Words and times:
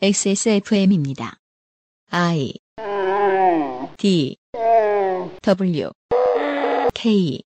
XSFM입니다. 0.00 1.38
I 2.12 2.52
D 3.96 4.36
W 5.42 5.90
K 6.94 7.42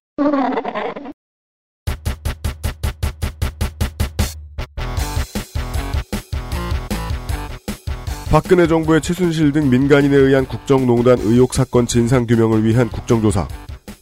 박근혜 8.29 8.67
정부의 8.67 9.01
최순실 9.01 9.51
등 9.51 9.71
민간인에 9.71 10.15
의한 10.15 10.45
국정농단 10.45 11.17
의혹 11.21 11.55
사건 11.55 11.87
진상규명을 11.87 12.63
위한 12.63 12.87
국정조사. 12.89 13.47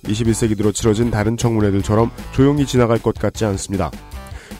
21세기 0.03 0.57
들어 0.57 0.73
치러진 0.73 1.09
다른 1.09 1.37
청문회들처럼 1.37 2.11
조용히 2.33 2.65
지나갈 2.65 3.01
것 3.01 3.15
같지 3.15 3.45
않습니다. 3.45 3.91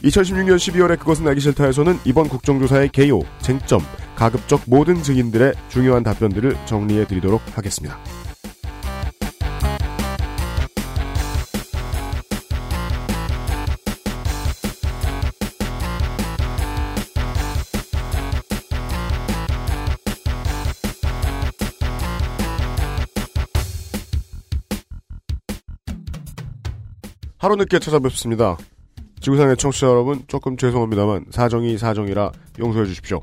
2016년 0.04 0.56
12월에 0.56 0.98
그것은 0.98 1.26
알기 1.28 1.40
싫다에서는 1.40 1.98
이번 2.04 2.28
국정조사의 2.28 2.88
개요, 2.88 3.20
쟁점, 3.40 3.80
가급적 4.16 4.62
모든 4.66 5.02
증인들의 5.02 5.54
중요한 5.68 6.02
답변들을 6.02 6.56
정리해 6.66 7.06
드리도록 7.06 7.40
하겠습니다. 7.56 7.98
하루 27.38 27.56
늦게 27.56 27.80
찾아뵙습니다. 27.80 28.56
지구상의 29.22 29.56
청취자 29.56 29.86
여러분, 29.86 30.24
조금 30.26 30.56
죄송합니다만, 30.56 31.26
사정이 31.30 31.78
사정이라 31.78 32.32
용서해 32.58 32.86
주십시오. 32.86 33.22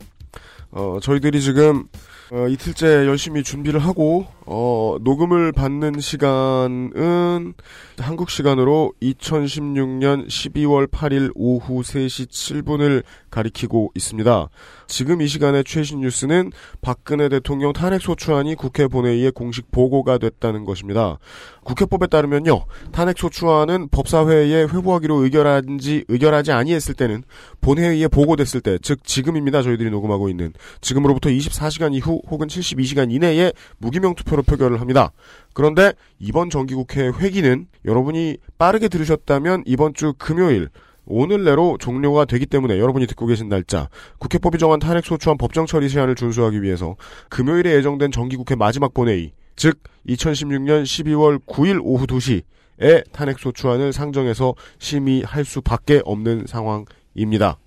어, 0.71 0.97
저희들이 1.01 1.41
지금, 1.41 1.87
어, 2.31 2.47
이틀째 2.47 3.05
열심히 3.05 3.43
준비를 3.43 3.81
하고, 3.81 4.25
어, 4.51 4.97
녹음을 5.01 5.51
받는 5.51 5.99
시간은 5.99 7.53
한국 7.99 8.31
시간으로 8.31 8.93
2016년 8.99 10.25
12월 10.27 10.87
8일 10.87 11.31
오후 11.35 11.81
3시 11.81 12.29
7분을 12.29 13.03
가리키고 13.29 13.91
있습니다. 13.93 14.49
지금 14.87 15.21
이 15.21 15.27
시간의 15.27 15.65
최신 15.65 15.99
뉴스는 15.99 16.51
박근혜 16.81 17.29
대통령 17.29 17.73
탄핵소추안이 17.73 18.55
국회 18.55 18.87
본회의에 18.87 19.29
공식 19.29 19.69
보고가 19.69 20.17
됐다는 20.17 20.65
것입니다. 20.65 21.19
국회법에 21.63 22.07
따르면요, 22.07 22.65
탄핵소추안은 22.91 23.89
법사회에 23.89 24.63
회부하기로 24.63 25.23
의결한지 25.23 26.05
의결하지 26.07 26.53
아니했을 26.53 26.95
때는 26.95 27.23
본회의에 27.61 28.07
보고됐을 28.07 28.61
때, 28.61 28.79
즉 28.81 29.03
지금입니다. 29.03 29.61
저희들이 29.61 29.91
녹음하고 29.91 30.27
있는 30.27 30.53
지금으로부터 30.81 31.29
24시간 31.29 31.93
이후 31.93 32.23
혹은 32.31 32.47
72시간 32.47 33.11
이내에 33.11 33.53
무기명 33.77 34.15
투표 34.15 34.38
로 34.39 34.43
표결을 34.43 34.81
합니다. 34.81 35.11
그런데 35.53 35.93
이번 36.19 36.49
정기국회 36.49 37.09
회기는 37.19 37.67
여러분이 37.85 38.37
빠르게 38.57 38.87
들으셨다면 38.87 39.63
이번 39.65 39.93
주 39.93 40.13
금요일 40.17 40.69
오늘 41.05 41.43
내로 41.43 41.77
종료가 41.79 42.25
되기 42.25 42.45
때문에 42.45 42.77
여러분이 42.79 43.07
듣고 43.07 43.25
계신 43.25 43.49
날짜 43.49 43.89
국회법이 44.19 44.57
정한 44.57 44.79
탄핵 44.79 45.05
소추안 45.05 45.37
법정 45.37 45.65
처리 45.65 45.89
시한을 45.89 46.15
준수하기 46.15 46.61
위해서 46.61 46.95
금요일에 47.29 47.75
예정된 47.75 48.11
정기국회 48.11 48.55
마지막 48.55 48.93
본회의 48.93 49.31
즉 49.55 49.79
2016년 50.07 50.83
12월 50.83 51.43
9일 51.45 51.79
오후 51.83 52.05
2시에 52.05 53.11
탄핵 53.11 53.39
소추안을 53.39 53.91
상정해서 53.91 54.53
심의할 54.77 55.43
수밖에 55.43 56.01
없는 56.05 56.45
상황입니다. 56.47 57.57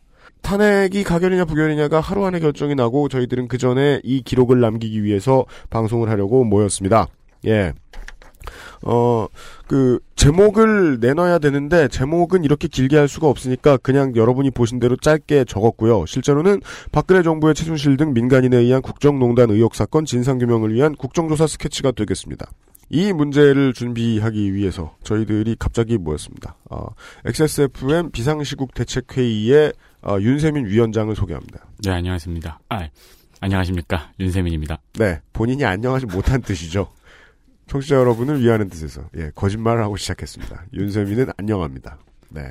탄핵이 0.42 1.04
가결이냐 1.04 1.44
부결이냐가 1.44 2.00
하루 2.00 2.24
안에 2.24 2.40
결정이 2.40 2.74
나고 2.74 3.08
저희들은 3.08 3.48
그 3.48 3.58
전에 3.58 4.00
이 4.04 4.22
기록을 4.22 4.60
남기기 4.60 5.02
위해서 5.02 5.46
방송을 5.70 6.10
하려고 6.10 6.44
모였습니다. 6.44 7.06
예. 7.46 7.72
어, 8.82 9.28
그, 9.68 10.00
제목을 10.16 10.98
내놔야 11.00 11.38
되는데, 11.38 11.88
제목은 11.88 12.44
이렇게 12.44 12.66
길게 12.68 12.96
할 12.96 13.08
수가 13.08 13.28
없으니까, 13.28 13.76
그냥 13.76 14.14
여러분이 14.16 14.50
보신 14.50 14.80
대로 14.80 14.96
짧게 14.96 15.44
적었고요. 15.44 16.06
실제로는 16.06 16.60
박근혜 16.90 17.22
정부의 17.22 17.54
최순실 17.54 17.96
등 17.96 18.12
민간인에 18.12 18.56
의한 18.56 18.82
국정농단 18.82 19.50
의혹 19.50 19.74
사건 19.76 20.04
진상규명을 20.04 20.74
위한 20.74 20.94
국정조사 20.96 21.46
스케치가 21.46 21.92
되겠습니다. 21.92 22.46
이 22.88 23.12
문제를 23.12 23.72
준비하기 23.72 24.54
위해서 24.54 24.94
저희들이 25.02 25.56
갑자기 25.58 25.96
모였습니다. 25.96 26.56
어, 26.70 26.86
XSFM 27.24 28.10
비상시국 28.10 28.74
대책회의의 28.74 29.72
어, 30.02 30.18
윤세민 30.20 30.66
위원장을 30.66 31.14
소개합니다. 31.16 31.64
네, 31.84 31.90
안녕하십니까. 31.90 32.58
아, 32.68 32.88
안녕하십니까. 33.40 34.12
윤세민입니다. 34.20 34.80
네, 34.98 35.20
본인이 35.32 35.64
안녕하지 35.64 36.06
못한 36.06 36.42
뜻이죠. 36.42 36.88
청취자 37.68 37.94
여러분을 37.96 38.42
위하는 38.42 38.68
뜻에서 38.68 39.08
예, 39.16 39.30
거짓말을 39.34 39.82
하고 39.82 39.96
시작했습니다. 39.96 40.66
윤세민은 40.74 41.28
안녕합니다. 41.38 41.98
네. 42.28 42.42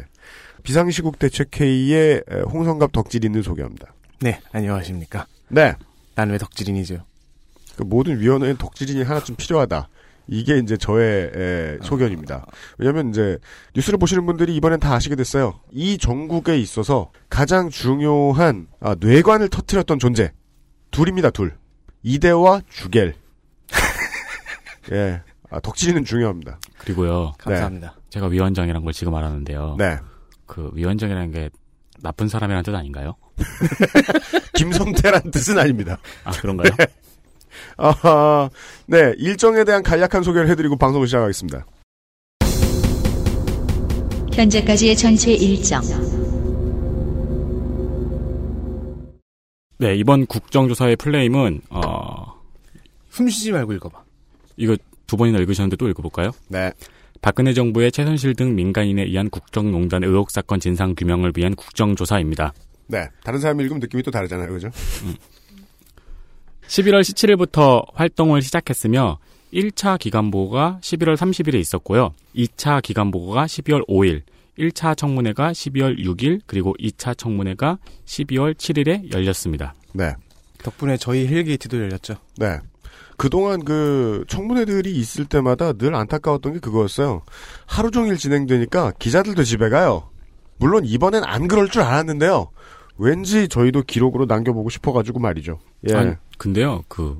비상시국 0.64 1.20
대책회의의 1.20 2.24
홍성갑 2.52 2.92
덕질인을 2.92 3.44
소개합니다. 3.44 3.94
네, 4.22 4.40
안녕하십니까. 4.52 5.28
네. 5.50 5.76
난 6.16 6.30
왜 6.32 6.38
덕질인이죠? 6.38 7.04
그 7.76 7.84
모든 7.84 8.20
위원회엔 8.20 8.58
덕질인이 8.58 9.04
하나쯤 9.04 9.36
필요하다. 9.36 9.88
이게 10.32 10.58
이제 10.58 10.78
저의 10.78 11.30
에, 11.36 11.78
소견입니다. 11.84 12.46
왜냐하면 12.78 13.10
이제 13.10 13.38
뉴스를 13.76 14.00
보시는 14.00 14.26
분들이 14.26 14.56
이번엔 14.56 14.80
다 14.80 14.94
아시게 14.94 15.16
됐어요. 15.16 15.60
이 15.72 15.98
전국에 15.98 16.58
있어서 16.58 17.12
가장 17.30 17.70
중요한 17.70 18.68
아, 18.80 18.96
뇌관을 18.98 19.50
터트렸던 19.50 20.00
존재 20.00 20.32
둘입니다. 20.90 21.32
둘 21.32 21.58
이대와 22.02 22.62
주겔. 22.70 23.14
예, 24.94 25.22
아, 25.50 25.60
덕질이는 25.60 26.06
중요합니다. 26.06 26.60
그리고요. 26.78 27.34
감사합니다. 27.38 27.96
제가 28.10 28.28
위원장이란 28.28 28.84
걸 28.86 28.94
지금 28.94 29.14
알았는데요. 29.14 29.76
네. 29.78 29.98
그 30.46 30.72
위원장이라는 30.74 31.32
게 31.32 31.50
나쁜 32.02 32.30
사람이라는 32.30 32.64
뜻 32.64 32.74
아닌가요? 32.74 33.16
김성태란 34.56 35.30
뜻은 35.32 35.60
아닙니다. 35.60 35.98
아, 36.24 36.32
그런가요? 36.32 36.72
아하, 37.78 38.50
네, 38.88 39.14
일정에 39.18 39.64
대한 39.64 39.84
간략한 39.84 40.24
소개를 40.24 40.50
해드리고 40.50 40.78
방송을 40.78 41.08
시작하겠습니다. 41.08 41.66
현재까지의 44.34 44.96
전체 44.96 45.34
일정 45.34 45.82
네, 49.78 49.96
이번 49.96 50.26
국정조사의 50.28 50.96
플레임은 50.96 51.62
어, 51.70 52.40
숨 53.10 53.28
쉬지 53.30 53.52
말고 53.52 53.74
읽어봐. 53.74 54.04
이거 54.58 54.78
두 55.08 55.18
번이나 55.18 55.40
읽으셨는데 55.40 55.76
또 55.76 55.90
읽어볼까요? 55.90 56.32
네. 56.48 56.72
박근혜 57.22 57.54
정부의 57.54 57.92
최순실 57.92 58.36
등 58.36 58.56
민간인에 58.56 59.04
의한 59.04 59.30
국정농단 59.30 60.04
의혹 60.04 60.32
사건 60.32 60.60
진상 60.60 60.96
규명을 60.96 61.34
위한 61.36 61.56
국정조사입니다. 61.56 62.54
네. 62.88 63.08
다른 63.24 63.40
사람이 63.40 63.64
읽으면 63.64 63.80
느낌이 63.80 64.04
또 64.04 64.12
다르잖아요. 64.12 64.50
그죠? 64.50 64.70
11월 66.72 67.02
17일부터 67.02 67.86
활동을 67.94 68.42
시작했으며 68.42 69.18
1차 69.54 70.00
기간보고가 70.00 70.80
11월 70.82 71.18
30일에 71.18 71.56
있었고요. 71.56 72.14
2차 72.34 72.82
기간보고가 72.82 73.46
12월 73.46 73.86
5일, 73.90 74.22
1차 74.58 74.96
청문회가 74.96 75.52
12월 75.52 76.00
6일, 76.00 76.40
그리고 76.46 76.74
2차 76.80 77.18
청문회가 77.18 77.78
12월 78.06 78.54
7일에 78.54 79.14
열렸습니다. 79.14 79.74
네. 79.92 80.14
덕분에 80.60 80.96
저희 80.96 81.28
헬게이트도 81.28 81.78
열렸죠. 81.78 82.16
네. 82.38 82.60
그동안 83.18 83.66
그 83.66 84.24
청문회들이 84.30 84.96
있을 84.96 85.26
때마다 85.26 85.74
늘 85.74 85.94
안타까웠던 85.94 86.54
게 86.54 86.60
그거였어요. 86.60 87.24
하루 87.66 87.92
종일 87.92 88.16
진행되니까 88.16 88.94
기자들도 88.98 89.44
집에 89.44 89.68
가요. 89.68 90.10
물론 90.56 90.86
이번엔 90.86 91.26
안 91.26 91.50
그럴 91.50 91.68
줄 91.68 91.82
알았는데요. 91.82 92.50
왠지 93.02 93.48
저희도 93.48 93.82
기록으로 93.82 94.26
남겨보고 94.26 94.70
싶어가지고 94.70 95.20
말이죠. 95.20 95.58
예. 95.90 95.96
아니, 95.96 96.14
근데요, 96.38 96.84
그, 96.88 97.20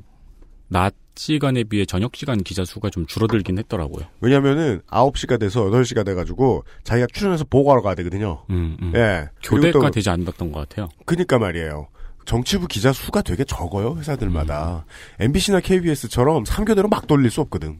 낮 0.68 0.94
시간에 1.16 1.64
비해 1.64 1.86
저녁 1.86 2.16
시간 2.16 2.38
기자 2.44 2.64
수가 2.64 2.92
좀 2.92 3.08
줄어들긴 3.08 3.58
했더라고요. 3.58 4.06
왜냐면은 4.22 4.82
9시가 4.88 5.40
돼서 5.40 5.66
8시가 5.66 6.06
돼가지고 6.06 6.64
자기가 6.84 7.08
출연해서 7.12 7.46
보고하러 7.46 7.82
가야 7.82 7.96
되거든요. 7.96 8.46
음, 8.52 8.78
음. 8.80 8.94
예. 8.96 9.30
교대가 9.44 9.80
또 9.80 9.90
되지 9.90 10.10
않았던 10.12 10.52
것 10.52 10.70
같아요. 10.70 10.88
그니까 11.06 11.40
말이에요. 11.40 11.88
정치부 12.26 12.68
기자 12.68 12.94
수가 12.94 13.24
되게 13.24 13.44
적어요, 13.44 13.96
회사들마다. 13.98 14.86
MBC나 15.20 15.62
KBS처럼 15.62 16.44
3교대로 16.44 16.90
막 16.90 17.08
돌릴 17.08 17.32
수 17.32 17.42
없거든. 17.42 17.80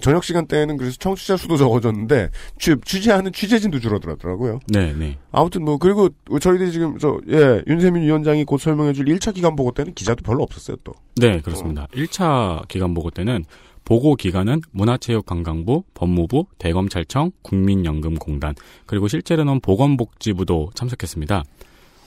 저녁 0.00 0.24
시간대에는 0.24 0.76
그래서 0.76 0.96
청취자 0.98 1.36
수도 1.36 1.56
적어졌는데, 1.56 2.30
취, 2.58 2.74
취재하는 2.84 3.32
취재진도 3.32 3.80
줄어들었더라고요. 3.80 4.60
네, 4.68 4.92
네. 4.92 5.18
아무튼 5.32 5.64
뭐, 5.64 5.78
그리고 5.78 6.08
저희들이 6.40 6.72
지금, 6.72 6.98
저, 6.98 7.20
예, 7.28 7.62
윤세민 7.66 8.02
위원장이 8.02 8.44
곧 8.44 8.58
설명해줄 8.58 9.06
1차 9.06 9.34
기간 9.34 9.56
보고 9.56 9.72
때는 9.72 9.94
기자도 9.94 10.22
별로 10.22 10.42
없었어요, 10.42 10.76
또. 10.84 10.92
네, 11.16 11.40
그렇습니다. 11.40 11.86
1차 11.94 12.66
기간 12.68 12.94
보고 12.94 13.10
때는 13.10 13.44
보고 13.84 14.14
기관은 14.14 14.60
문화체육관광부, 14.70 15.84
법무부, 15.94 16.46
대검찰청, 16.58 17.32
국민연금공단, 17.42 18.54
그리고 18.86 19.08
실제로는 19.08 19.60
보건복지부도 19.60 20.70
참석했습니다. 20.74 21.42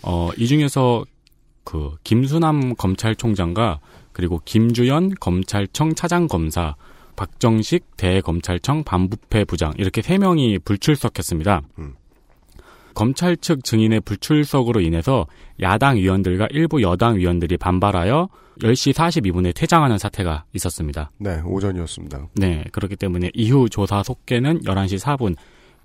어, 0.04 0.30
이 0.38 0.48
중에서 0.48 1.04
그 1.63 1.95
김수남 2.04 2.75
검찰총장과 2.75 3.80
그리고 4.12 4.42
김주연 4.45 5.16
검찰청 5.19 5.95
차장검사, 5.95 6.75
박정식 7.15 7.98
대검찰청 7.98 8.83
반부패 8.83 9.45
부장 9.45 9.74
이렇게 9.77 10.01
세 10.01 10.18
명이 10.18 10.60
불출석했습니다. 10.60 11.62
음. 11.80 11.94
검찰 12.94 13.36
측 13.38 13.63
증인의 13.63 14.01
불출석으로 14.01 14.80
인해서 14.81 15.25
야당 15.62 15.98
위원들과 15.98 16.48
일부 16.51 16.81
여당 16.83 17.15
위원들이 17.18 17.57
반발하여 17.57 18.30
10시 18.62 18.94
42분에 18.94 19.56
퇴장하는 19.56 19.98
사태가 19.98 20.44
있었습니다. 20.54 21.10
네, 21.18 21.42
오전이었습니다. 21.44 22.27
네, 22.36 22.63
그렇기 22.71 22.95
때문에 22.95 23.31
이후 23.33 23.68
조사 23.68 24.04
속개는 24.04 24.62
11시 24.62 25.00
4분. 25.00 25.36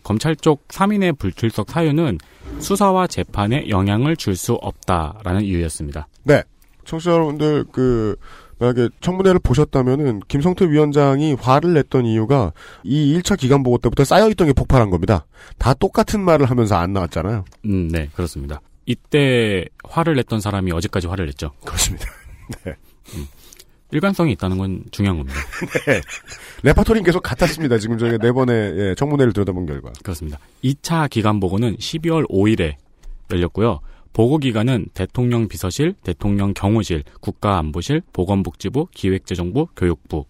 검찰 0.04 0.36
쪽 0.36 0.68
3인의 0.68 1.18
불출석 1.18 1.70
사유는 1.70 2.18
수사와 2.60 3.06
재판에 3.06 3.68
영향을 3.68 4.16
줄 4.16 4.36
수 4.36 4.52
없다라는 4.54 5.42
이유였습니다. 5.42 6.08
네. 6.24 6.42
청취자 6.84 7.10
여러분들, 7.12 7.64
그, 7.72 8.16
만약에 8.58 8.88
청문회를 9.00 9.40
보셨다면은, 9.40 10.20
김성태 10.28 10.70
위원장이 10.70 11.34
화를 11.34 11.74
냈던 11.74 12.06
이유가, 12.06 12.52
이 12.82 13.18
1차 13.18 13.38
기간 13.38 13.62
보고 13.62 13.78
때부터 13.78 14.04
쌓여있던 14.04 14.48
게 14.48 14.52
폭발한 14.52 14.90
겁니다. 14.90 15.26
다 15.58 15.74
똑같은 15.74 16.20
말을 16.20 16.46
하면서 16.46 16.76
안 16.76 16.92
나왔잖아요. 16.92 17.44
음, 17.66 17.88
네, 17.88 18.08
그렇습니다. 18.14 18.60
이때 18.86 19.66
화를 19.84 20.14
냈던 20.16 20.40
사람이 20.40 20.72
어제까지 20.72 21.06
화를 21.06 21.26
냈죠. 21.26 21.50
그렇습니다. 21.64 22.06
일관성이 23.90 24.32
있다는 24.32 24.58
건 24.58 24.84
중요한 24.90 25.18
겁니다. 25.18 25.38
레파토리는 26.62 27.04
계속 27.04 27.22
같았습니다. 27.22 27.78
지금 27.78 27.96
저희가 27.96 28.18
네 28.18 28.32
번의 28.32 28.78
예, 28.78 28.94
청문회를 28.94 29.32
들여다본 29.32 29.66
결과. 29.66 29.92
그렇습니다. 30.02 30.38
2차 30.62 31.08
기간 31.08 31.40
보고는 31.40 31.76
12월 31.76 32.28
5일에 32.28 32.74
열렸고요. 33.30 33.80
보고 34.18 34.38
기관은 34.38 34.88
대통령 34.94 35.46
비서실, 35.46 35.94
대통령 36.02 36.52
경호실, 36.52 37.04
국가안보실, 37.20 38.02
보건복지부, 38.12 38.88
기획재정부, 38.90 39.68
교육부. 39.76 40.24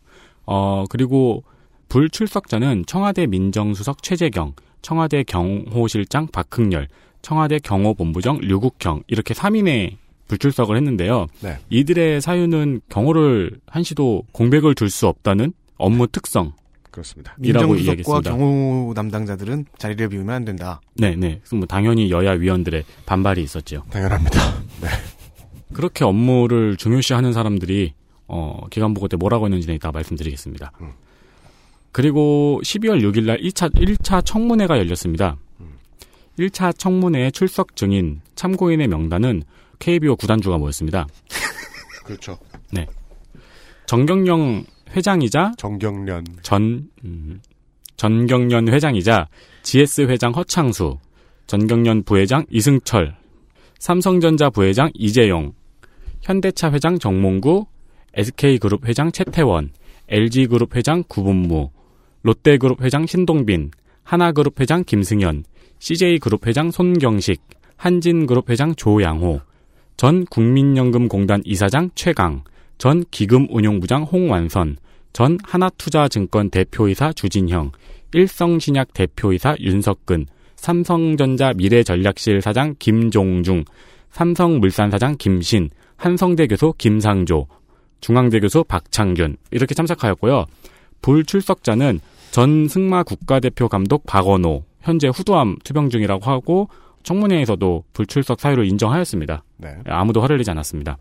어, 0.44 0.85
그리고 0.90 1.43
불출석자는 1.88 2.85
청와대 2.87 3.26
민정수석 3.26 4.02
최재경, 4.02 4.52
청와대 4.82 5.23
경호실장 5.23 6.26
박흥렬, 6.26 6.88
청와대 7.23 7.58
경호본부장 7.61 8.40
류국형 8.43 9.05
이렇게 9.06 9.32
3인의 9.32 9.96
불출석을 10.29 10.76
했는데요. 10.76 11.26
네. 11.41 11.56
이들의 11.70 12.20
사유는 12.20 12.82
경호를 12.91 13.58
한시도 13.67 14.25
공백을 14.32 14.75
둘 14.75 14.91
수 14.91 15.06
없다는 15.06 15.55
업무 15.79 16.06
특성. 16.08 16.52
그렇습니다. 16.99 17.35
민정수석과. 17.39 18.21
경호 18.23 18.93
담당자들은 18.95 19.67
자리를 19.79 20.09
비우면 20.09 20.35
안 20.35 20.45
된다. 20.45 20.81
네, 20.95 21.15
네. 21.15 21.41
뭐 21.53 21.67
당연히 21.67 22.11
여야 22.11 22.33
위원들의 22.33 22.85
반발이 23.06 23.43
있었죠. 23.43 23.85
당연합니다. 23.91 24.39
그렇게 25.73 26.05
업무를 26.05 26.77
중요시하는 26.77 27.33
사람들이 27.33 27.95
어, 28.27 28.67
기간 28.71 28.95
보고 28.95 29.06
때 29.06 29.17
뭐라고 29.17 29.47
했는지는 29.47 29.77
이따 29.77 29.93
말씀드리겠습니다. 29.93 30.73
음. 30.81 30.93
그리고 31.93 32.61
12월 32.65 33.01
6일 33.03 33.27
날 33.27 33.39
1차 33.41 33.73
1차 33.75 34.25
청문회가 34.25 34.79
열렸습니다. 34.79 35.37
1차 36.39 36.77
청문회 36.77 37.31
출석 37.31 37.75
증인 37.75 38.21
참고인의 38.35 38.89
명단은 38.89 39.43
KBO 39.79 40.17
구단주가 40.17 40.59
모였습니다. 40.59 41.06
그렇죠. 42.05 42.39
정경영 43.89 44.65
회장이자 44.94 45.52
정경련. 45.56 46.25
전 46.43 46.88
음, 47.05 47.40
전경련 47.96 48.69
회장이자 48.69 49.29
GS 49.62 50.02
회장 50.02 50.32
허창수, 50.32 50.99
전경련 51.46 52.05
부회장 52.05 52.44
이승철, 52.50 53.17
삼성전자 53.79 54.50
부회장 54.50 54.90
이재용, 54.94 55.52
현대차 56.23 56.73
회장 56.73 56.99
정몽구, 56.99 57.67
SK그룹 58.14 58.87
회장 58.87 59.12
최태원, 59.12 59.70
LG그룹 60.08 60.75
회장 60.76 61.05
구분무, 61.06 61.70
롯데그룹 62.23 62.82
회장 62.82 63.06
신동빈, 63.06 63.70
하나그룹 64.02 64.61
회장 64.61 64.84
김승현, 64.84 65.44
CJ그룹 65.79 66.46
회장 66.46 66.70
손경식, 66.70 67.41
한진그룹 67.76 68.50
회장 68.50 68.75
조양호, 68.75 69.41
전 69.96 70.25
국민연금공단 70.26 71.43
이사장 71.44 71.91
최강, 71.94 72.43
전 72.79 73.05
기금운용부장 73.11 74.05
홍완선, 74.05 74.77
전 75.13 75.39
하나투자증권 75.43 76.51
대표이사 76.51 77.13
주진형, 77.13 77.73
일성신약 78.13 78.95
대표이사 78.95 79.57
윤석근, 79.59 80.27
삼성전자 80.55 81.53
미래전략실 81.53 82.41
사장 82.41 82.77
김종중, 82.79 83.65
삼성물산 84.11 84.91
사장 84.91 85.17
김신, 85.19 85.71
한성대 85.97 86.47
교수 86.47 86.73
김상조, 86.79 87.49
중앙대 88.01 88.39
교수 88.39 88.63
박창균 88.65 89.37
이렇게 89.51 89.75
참석하였고요. 89.75 90.47
불출석자는 91.03 92.01
전 92.31 92.69
승마 92.69 93.03
국가대표 93.03 93.69
감독 93.69 94.07
박원호, 94.07 94.65
현재 94.81 95.09
후두암 95.09 95.57
투병 95.65 95.91
중이라고 95.91 96.31
하고 96.31 96.69
청문회에서도 97.03 97.85
불출석 97.93 98.41
사유를 98.41 98.67
인정하였습니다. 98.67 99.43
네. 99.57 99.77
아무도 99.87 100.21
화를 100.21 100.39
내지 100.39 100.51
않았습니다. 100.51 100.99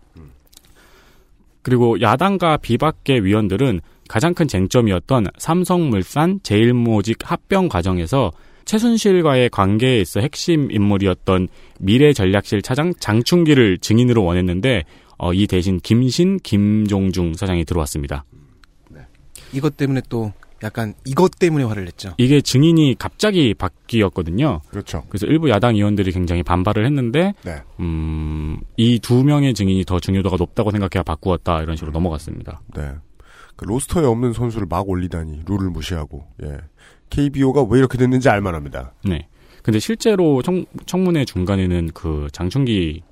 그리고 1.67 1.99
야당과 1.99 2.55
비박계 2.55 3.19
위원들은 3.19 3.81
가장 4.07 4.33
큰 4.33 4.47
쟁점이었던 4.47 5.27
삼성물산 5.37 6.39
제일모직 6.41 7.29
합병 7.29 7.67
과정에서 7.67 8.31
최순실과의 8.63 9.49
관계에 9.49 9.99
있어 9.99 10.21
핵심 10.21 10.71
인물이었던 10.71 11.49
미래전략실 11.81 12.61
차장 12.61 12.93
장충기를 13.01 13.79
증인으로 13.79 14.23
원했는데 14.23 14.85
어, 15.17 15.33
이 15.33 15.45
대신 15.45 15.81
김신, 15.81 16.37
김종중 16.37 17.33
사장이 17.33 17.65
들어왔습니다. 17.65 18.23
이것 19.51 19.75
때문에 19.75 20.03
또 20.07 20.31
약간 20.63 20.93
이것 21.05 21.31
때문에 21.37 21.63
화를 21.65 21.85
냈죠. 21.85 22.13
이게 22.17 22.41
증인이 22.41 22.95
갑자기 22.97 23.53
바뀌었거든요. 23.53 24.61
그렇죠. 24.69 25.03
그래서 25.09 25.27
일부 25.27 25.49
야당 25.49 25.75
의원들이 25.75 26.11
굉장히 26.11 26.41
반발을 26.43 26.85
했는데 26.85 27.33
네. 27.43 27.61
음, 27.79 28.59
이 28.75 28.99
두 28.99 29.23
명의 29.23 29.53
증인이 29.53 29.85
더 29.85 29.99
중요도가 29.99 30.37
높다고 30.37 30.71
생각해야 30.71 31.03
바꾸었다 31.03 31.61
이런 31.61 31.75
식으로 31.75 31.91
넘어갔습니다. 31.91 32.61
네. 32.75 32.91
그 33.55 33.65
로스터에 33.65 34.05
없는 34.05 34.33
선수를 34.33 34.67
막 34.69 34.87
올리다니 34.89 35.41
룰을 35.47 35.69
무시하고 35.69 36.25
예. 36.43 36.57
KBO가 37.09 37.63
왜 37.63 37.79
이렇게 37.79 37.97
됐는지 37.97 38.29
알만합니다. 38.29 38.93
네. 39.05 39.27
근데 39.63 39.79
실제로 39.79 40.41
청, 40.41 40.65
청문회 40.85 41.25
중간에는 41.25 41.91
그 41.93 42.27
장충기 42.31 43.03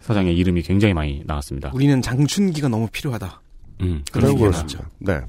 사장의 0.00 0.36
이름이 0.36 0.62
굉장히 0.62 0.94
많이 0.94 1.22
나왔습니다. 1.26 1.70
우리는 1.74 2.00
장춘기가 2.02 2.68
너무 2.68 2.88
필요하다. 2.90 3.40
음, 3.82 4.02
그런 4.10 4.24
그런 4.24 4.30
얘기가 4.32 4.50
거 4.50 4.56
나왔죠. 4.56 4.78
네. 4.98 5.20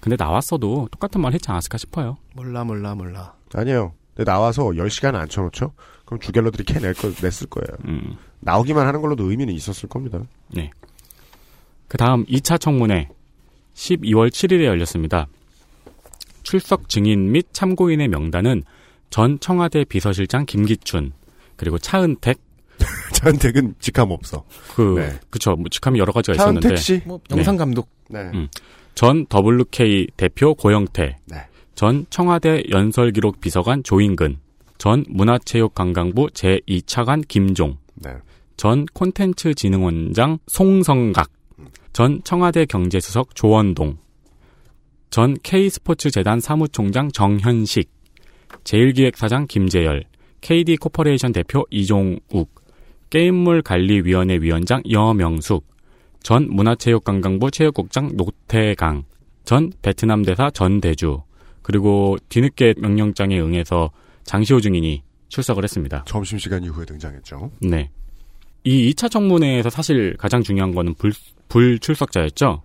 근데 0.00 0.16
나왔어도 0.18 0.88
똑같은 0.90 1.20
말 1.20 1.32
했지 1.32 1.50
않았을까 1.50 1.78
싶어요. 1.78 2.16
몰라 2.34 2.64
몰라 2.64 2.94
몰라. 2.94 3.34
아니에요. 3.54 3.92
근데 4.14 4.30
나와서 4.30 4.64
10시간 4.64 5.14
앉혀놓죠? 5.14 5.72
그럼 6.04 6.20
주갤러들이 6.20 6.64
캐낼 6.64 6.94
거, 6.94 7.12
냈을 7.22 7.46
거예요. 7.48 7.78
음. 7.86 8.16
나오기만 8.40 8.86
하는 8.86 9.00
걸로도 9.00 9.30
의미는 9.30 9.54
있었을 9.54 9.88
겁니다. 9.88 10.20
그 11.88 11.98
다음 11.98 12.24
2차 12.26 12.60
청문회 12.60 13.08
12월 13.74 14.30
7일에 14.30 14.64
열렸습니다. 14.64 15.26
출석 16.42 16.88
증인 16.88 17.32
및 17.32 17.46
참고인의 17.52 18.08
명단은 18.08 18.62
전 19.10 19.40
청와대 19.40 19.84
비서실장 19.84 20.46
김기춘 20.46 21.12
그리고 21.56 21.78
차은택 21.78 22.38
차은택은 23.12 23.74
직함 23.80 24.10
없어. 24.10 24.44
그 24.74 24.94
네. 24.98 25.20
그쵸 25.30 25.54
뭐 25.56 25.66
직함이 25.68 25.98
여러 25.98 26.12
가지가 26.12 26.34
있었는데 26.34 26.68
차은택 26.68 26.82
씨? 26.82 27.02
뭐 27.04 27.20
영상 27.30 27.56
감독 27.56 27.88
네. 28.08 28.20
음. 28.34 28.48
전 29.00 29.24
WK 29.34 30.08
대표 30.18 30.54
고영태 30.54 31.16
네. 31.24 31.36
전 31.74 32.04
청와대 32.10 32.62
연설기록 32.68 33.40
비서관 33.40 33.82
조인근 33.82 34.36
전 34.76 35.06
문화체육관광부 35.08 36.26
제2차관 36.34 37.26
김종 37.26 37.78
네. 37.94 38.10
전 38.58 38.84
콘텐츠진흥원장 38.84 40.36
송성각, 40.46 41.30
전 41.94 42.20
청와대 42.24 42.66
경제수석 42.66 43.34
조원동, 43.34 43.96
전 45.08 45.34
K스포츠재단 45.42 46.40
사무총장 46.40 47.10
정현식, 47.10 47.88
제일기획사장 48.64 49.46
김재열, 49.46 50.04
KD코퍼레이션 50.42 51.32
대표 51.32 51.64
이종욱, 51.70 52.50
게임물 53.08 53.62
관리위원회 53.62 54.36
위원장 54.42 54.82
여명숙, 54.90 55.70
전 56.22 56.48
문화체육관광부 56.50 57.50
체육국장 57.50 58.16
노태강, 58.16 59.04
전 59.44 59.72
베트남 59.82 60.22
대사 60.22 60.50
전대주, 60.50 61.22
그리고 61.62 62.16
뒤늦게 62.28 62.74
명령장에 62.78 63.38
응해서 63.40 63.90
장시호 64.24 64.60
증인이 64.60 65.02
출석을 65.28 65.64
했습니다. 65.64 66.04
점심시간 66.06 66.62
이후에 66.64 66.84
등장했죠. 66.84 67.50
네. 67.62 67.90
이 68.64 68.92
2차 68.92 69.10
청문회에서 69.10 69.70
사실 69.70 70.16
가장 70.18 70.42
중요한 70.42 70.74
거는 70.74 70.94
불, 70.94 71.12
불출석자였죠. 71.48 72.62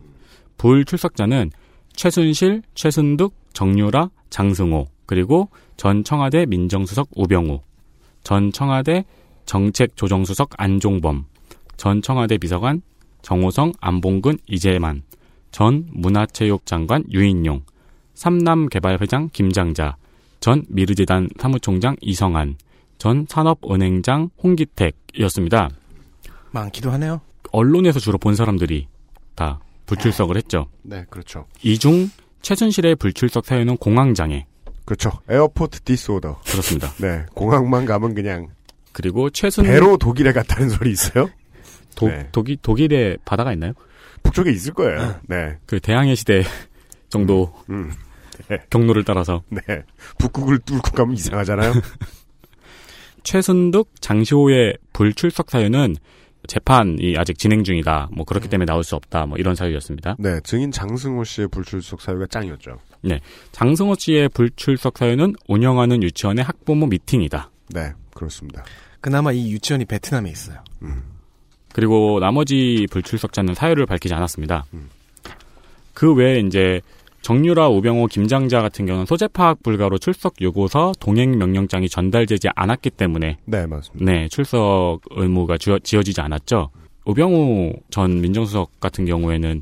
불출석자는 0.57 1.51
최순실, 1.93 2.63
최순득, 2.73 3.33
정유라, 3.53 4.09
장승호, 4.29 4.87
그리고 5.05 5.49
전 5.77 6.03
청와대 6.03 6.45
민정수석 6.45 7.09
우병우, 7.15 7.61
전 8.23 8.51
청와대 8.51 9.05
정책조정수석 9.45 10.49
안종범, 10.57 11.25
전 11.77 12.01
청와대 12.01 12.37
비서관 12.37 12.81
정호성, 13.29 13.73
안봉근, 13.81 14.37
이재만, 14.45 15.01
전 15.51 15.87
문화체육장관 15.91 17.05
유인용, 17.11 17.63
삼남개발회장 18.13 19.31
김장자, 19.33 19.97
전 20.39 20.63
미르재단 20.69 21.29
사무총장 21.39 21.95
이성한, 22.01 22.57
전 22.99 23.25
산업은행장 23.27 24.29
홍기택이었습니다. 24.43 25.69
많기도 26.51 26.91
하네요. 26.91 27.19
언론에서 27.51 27.99
주로 27.99 28.19
본 28.19 28.35
사람들이 28.35 28.87
다 29.33 29.59
불출석을 29.87 30.37
했죠. 30.37 30.67
네, 30.83 31.03
그렇죠. 31.09 31.47
이 31.63 31.79
중 31.79 32.11
최순실의 32.43 32.95
불출석 32.97 33.43
사유는 33.43 33.77
공황장애. 33.77 34.45
그렇죠. 34.85 35.09
airport 35.27 35.81
disorder. 35.81 36.41
그렇습니다. 36.45 36.91
네, 37.01 37.25
공항만 37.33 37.85
가면 37.85 38.13
그냥 38.13 38.49
그리고 38.91 39.31
최순 39.31 39.65
배로 39.65 39.97
독일에 39.97 40.31
갔다는 40.31 40.69
소리 40.69 40.91
있어요? 40.91 41.27
독, 41.95 42.09
네. 42.09 42.27
독일 42.31 42.57
독일에 42.57 43.17
바다가 43.25 43.53
있나요? 43.53 43.73
북쪽에 44.23 44.51
있을 44.51 44.73
거예요. 44.73 45.19
네, 45.27 45.57
그 45.65 45.79
대항해 45.79 46.15
시대 46.15 46.43
정도 47.09 47.53
음, 47.69 47.91
경로를 48.69 49.03
따라서 49.03 49.43
네. 49.49 49.61
북극을 50.17 50.59
뚫고 50.59 50.91
가면 50.91 51.15
이상하잖아요. 51.15 51.73
최순득 53.23 53.89
장시호의 54.01 54.77
불출석 54.93 55.49
사유는 55.49 55.95
재판이 56.47 57.15
아직 57.17 57.39
진행 57.39 57.63
중이다. 57.63 58.09
뭐 58.11 58.23
그렇기 58.23 58.49
때문에 58.49 58.65
나올 58.65 58.83
수 58.83 58.95
없다. 58.95 59.25
뭐 59.25 59.37
이런 59.37 59.55
사유였습니다. 59.55 60.15
네, 60.19 60.39
증인 60.43 60.71
장승호 60.71 61.23
씨의 61.23 61.47
불출석 61.47 62.01
사유가 62.01 62.27
짱이었죠. 62.27 62.77
장승호 63.51 63.95
씨의 63.97 64.29
불출석 64.29 64.97
사유는 64.97 65.33
운영하는 65.47 66.03
유치원의 66.03 66.43
학부모 66.43 66.85
미팅이다. 66.87 67.49
네, 67.69 67.93
그렇습니다. 68.13 68.63
그나마 69.01 69.31
이 69.31 69.51
유치원이 69.51 69.85
베트남에 69.85 70.29
있어요. 70.29 70.63
그리고 71.75 72.21
나머지 72.21 72.87
불출석자는 72.89 73.53
사유를 73.53 73.85
밝히지 73.85 74.13
않았습니다. 74.13 74.63
음. 74.73 74.89
그 75.93 76.13
외에 76.13 76.39
이제 76.39 76.79
정유라, 77.21 77.67
우병호, 77.67 78.07
김장자 78.07 78.61
같은 78.61 78.85
경우는 78.85 79.05
소재 79.05 79.27
파악 79.27 79.61
불가로 79.61 79.97
출석 79.97 80.41
요구서 80.41 80.93
동행 81.01 81.37
명령장이 81.37 81.89
전달되지 81.89 82.47
않았기 82.55 82.91
때문에 82.91 83.39
네, 83.43 83.65
맞습니다. 83.65 84.09
네 84.09 84.29
출석 84.29 85.01
의무가 85.09 85.57
지어, 85.57 85.77
지어지지 85.79 86.21
않았죠. 86.21 86.69
우병우 87.03 87.73
전 87.89 88.21
민정수석 88.21 88.79
같은 88.79 89.05
경우에는 89.05 89.61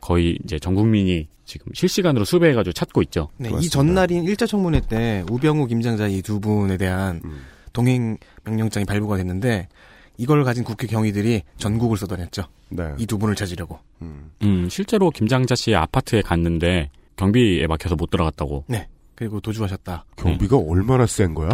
거의 0.00 0.38
이제 0.44 0.58
전 0.58 0.74
국민이 0.74 1.28
지금 1.44 1.66
실시간으로 1.74 2.24
수배해가지고 2.24 2.72
찾고 2.72 3.02
있죠. 3.02 3.28
네, 3.36 3.48
이 3.48 3.50
그렇습니다. 3.50 3.70
전날인 3.70 4.24
1차 4.24 4.48
청문회 4.48 4.80
때 4.88 5.22
우병우, 5.30 5.66
김장자 5.66 6.08
이 6.08 6.22
두 6.22 6.40
분에 6.40 6.78
대한 6.78 7.20
음. 7.22 7.42
동행 7.74 8.16
명령장이 8.44 8.86
발부가 8.86 9.18
됐는데 9.18 9.68
이걸 10.16 10.44
가진 10.44 10.64
국회 10.64 10.86
경위들이 10.86 11.42
전국을 11.56 11.96
쏟아냈죠. 11.96 12.44
네. 12.70 12.92
이 12.98 13.06
두 13.06 13.18
분을 13.18 13.34
찾으려고. 13.34 13.78
음. 14.02 14.30
음 14.42 14.68
실제로 14.68 15.10
김장자 15.10 15.54
씨의 15.54 15.76
아파트에 15.76 16.22
갔는데 16.22 16.90
경비에 17.16 17.66
막혀서 17.66 17.96
못 17.96 18.10
들어갔다고. 18.10 18.64
네. 18.68 18.88
그리고 19.14 19.40
도주하셨다. 19.40 20.04
경비가 20.16 20.56
얼마나 20.58 21.06
센 21.06 21.34
거야? 21.34 21.50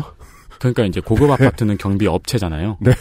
그러니까 0.58 0.84
이제 0.84 1.00
고급 1.00 1.30
아파트는 1.30 1.76
경비 1.78 2.06
업체잖아요. 2.06 2.78
네. 2.80 2.92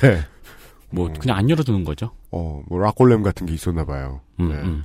뭐 0.91 1.07
음. 1.07 1.13
그냥 1.13 1.37
안 1.37 1.49
열어두는 1.49 1.83
거죠. 1.83 2.11
어, 2.31 2.61
뭐 2.67 2.79
락골렘 2.79 3.21
같은 3.23 3.45
게 3.45 3.53
있었나 3.53 3.85
봐요. 3.85 4.21
음, 4.39 4.49
네. 4.49 4.55
음. 4.55 4.83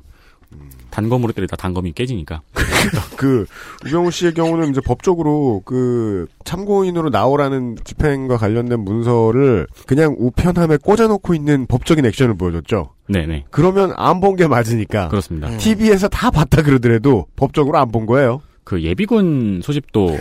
단검으로 0.91 1.33
때리다 1.33 1.57
단검이 1.57 1.93
깨지니까. 1.93 2.43
그 3.17 3.47
우병우 3.87 4.11
씨의 4.13 4.35
경우는 4.35 4.71
이제 4.71 4.81
법적으로 4.81 5.63
그 5.65 6.27
참고인으로 6.45 7.11
나오라는 7.11 7.77
집행과 7.83 8.37
관련된 8.37 8.79
문서를 8.81 9.67
그냥 9.87 10.15
우편함에 10.19 10.77
꽂아놓고 10.77 11.35
있는 11.35 11.67
법적인 11.67 12.05
액션을 12.07 12.37
보여줬죠. 12.37 12.91
네네 13.09 13.47
그러면 13.51 13.93
안 13.97 14.21
본 14.21 14.37
게 14.37 14.47
맞으니까 14.47 15.09
그렇습니다. 15.09 15.49
음. 15.49 15.59
TV에서 15.59 16.09
다 16.09 16.31
봤다 16.31 16.63
그러더라도 16.63 17.27
법적으로 17.37 17.79
안 17.79 17.91
본 17.91 18.07
거예요. 18.07 18.41
그 18.63 18.83
예비군 18.83 19.61
소집도 19.63 20.17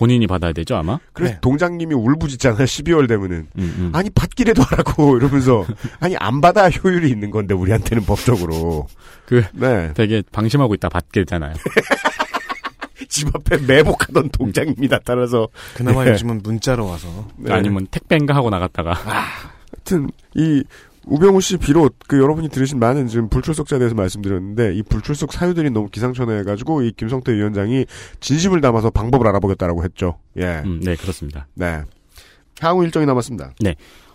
본인이 0.00 0.26
받아야 0.26 0.54
되죠 0.54 0.76
아마. 0.76 0.98
그래서 1.12 1.34
네. 1.34 1.40
동장님이 1.42 1.94
울부짖잖아요. 1.94 2.64
12월 2.64 3.06
되면은 3.06 3.48
음, 3.58 3.74
음. 3.78 3.90
아니 3.92 4.08
받기라도 4.08 4.62
하라고 4.62 5.18
이러면서 5.20 5.66
아니 6.00 6.16
안 6.16 6.40
받아 6.40 6.70
효율이 6.70 7.10
있는 7.10 7.30
건데 7.30 7.52
우리한테는 7.52 8.06
법적으로 8.06 8.88
그 9.26 9.44
네. 9.52 9.92
되게 9.92 10.22
방심하고 10.32 10.72
있다 10.72 10.88
받게 10.88 11.20
되잖아요. 11.20 11.52
집 13.10 13.28
앞에 13.34 13.58
매복하던 13.58 14.30
동장님이 14.30 14.88
나타나서 14.88 15.48
그나마 15.74 16.04
네. 16.04 16.12
요즘은 16.12 16.40
문자로 16.44 16.86
와서 16.86 17.28
네. 17.36 17.52
아니면 17.52 17.86
택배인가 17.90 18.34
하고 18.34 18.48
나갔다가 18.48 18.94
하여튼 18.94 20.10
이 20.34 20.64
우병우 21.06 21.40
씨 21.40 21.56
비롯 21.56 21.96
그 22.06 22.18
여러분이 22.18 22.48
들으신 22.50 22.78
많은 22.78 23.08
지금 23.08 23.28
불출석자에 23.28 23.78
대해서 23.78 23.94
말씀드렸는데 23.94 24.74
이 24.74 24.82
불출석 24.82 25.32
사유들이 25.32 25.70
너무 25.70 25.88
기상천외해가지고 25.88 26.82
이 26.82 26.92
김성태 26.92 27.32
위원장이 27.32 27.86
진심을 28.20 28.60
담아서 28.60 28.90
방법을 28.90 29.26
알아보겠다라고 29.28 29.82
했죠. 29.84 30.18
예, 30.36 30.62
음, 30.64 30.80
네 30.82 30.96
그렇습니다. 30.96 31.46
네. 31.54 31.82
향후 32.60 32.84
일정이 32.84 33.06
남았습니다. 33.06 33.54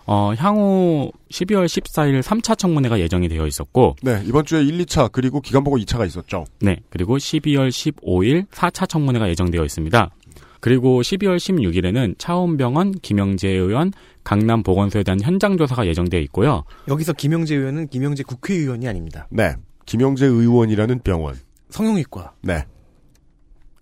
어, 0.08 0.34
향후 0.38 1.12
12월 1.32 1.66
14일 1.66 2.22
3차 2.22 2.58
청문회가 2.58 3.00
예정이 3.00 3.28
되어 3.28 3.48
있었고, 3.48 3.96
네, 4.04 4.22
이번 4.26 4.46
주에 4.46 4.64
1, 4.64 4.78
2차 4.86 5.12
그리고 5.12 5.42
기간 5.42 5.64
보고 5.64 5.78
2차가 5.78 6.06
있었죠. 6.06 6.46
네, 6.60 6.78
그리고 6.92 7.18
12월 7.18 7.70
15일 7.70 8.48
4차 8.50 8.88
청문회가 8.88 9.28
예정되어 9.30 9.64
있습니다. 9.64 10.12
그리고 10.60 11.02
12월 11.02 11.38
16일에는 11.38 12.16
차원병원 12.18 12.94
김영재 13.02 13.50
의원 13.50 13.92
강남 14.26 14.64
보건소에 14.64 15.04
대한 15.04 15.22
현장 15.22 15.56
조사가 15.56 15.88
예정되어 15.88 16.20
있고요. 16.22 16.66
여기서 16.90 17.14
김영재 17.14 17.56
의원은 17.56 17.88
김영재 17.88 18.24
국회의원이 18.24 18.86
아닙니다. 18.88 19.28
네, 19.30 19.56
김영재 19.86 20.26
의원이라는 20.26 21.00
병원. 21.00 21.36
성형외과. 21.70 22.34
네, 22.42 22.66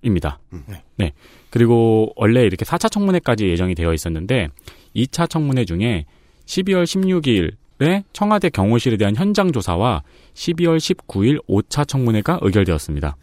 입니다. 0.04 0.40
음. 0.52 0.64
네. 0.98 1.14
그리고 1.50 2.12
원래 2.16 2.42
이렇게 2.44 2.66
4차 2.66 2.92
청문회까지 2.92 3.48
예정이 3.48 3.74
되어 3.74 3.94
있었는데 3.94 4.50
2차 4.96 5.30
청문회 5.30 5.66
중에 5.66 6.06
12월 6.46 6.84
16일에 6.84 8.04
청와대 8.14 8.50
경호실에 8.50 8.98
대한 8.98 9.16
현장 9.16 9.52
조사와 9.52 10.04
12월 10.34 10.78
19일 10.78 11.44
5차 11.48 11.88
청문회가 11.88 12.40
의결되었습니다. 12.42 13.16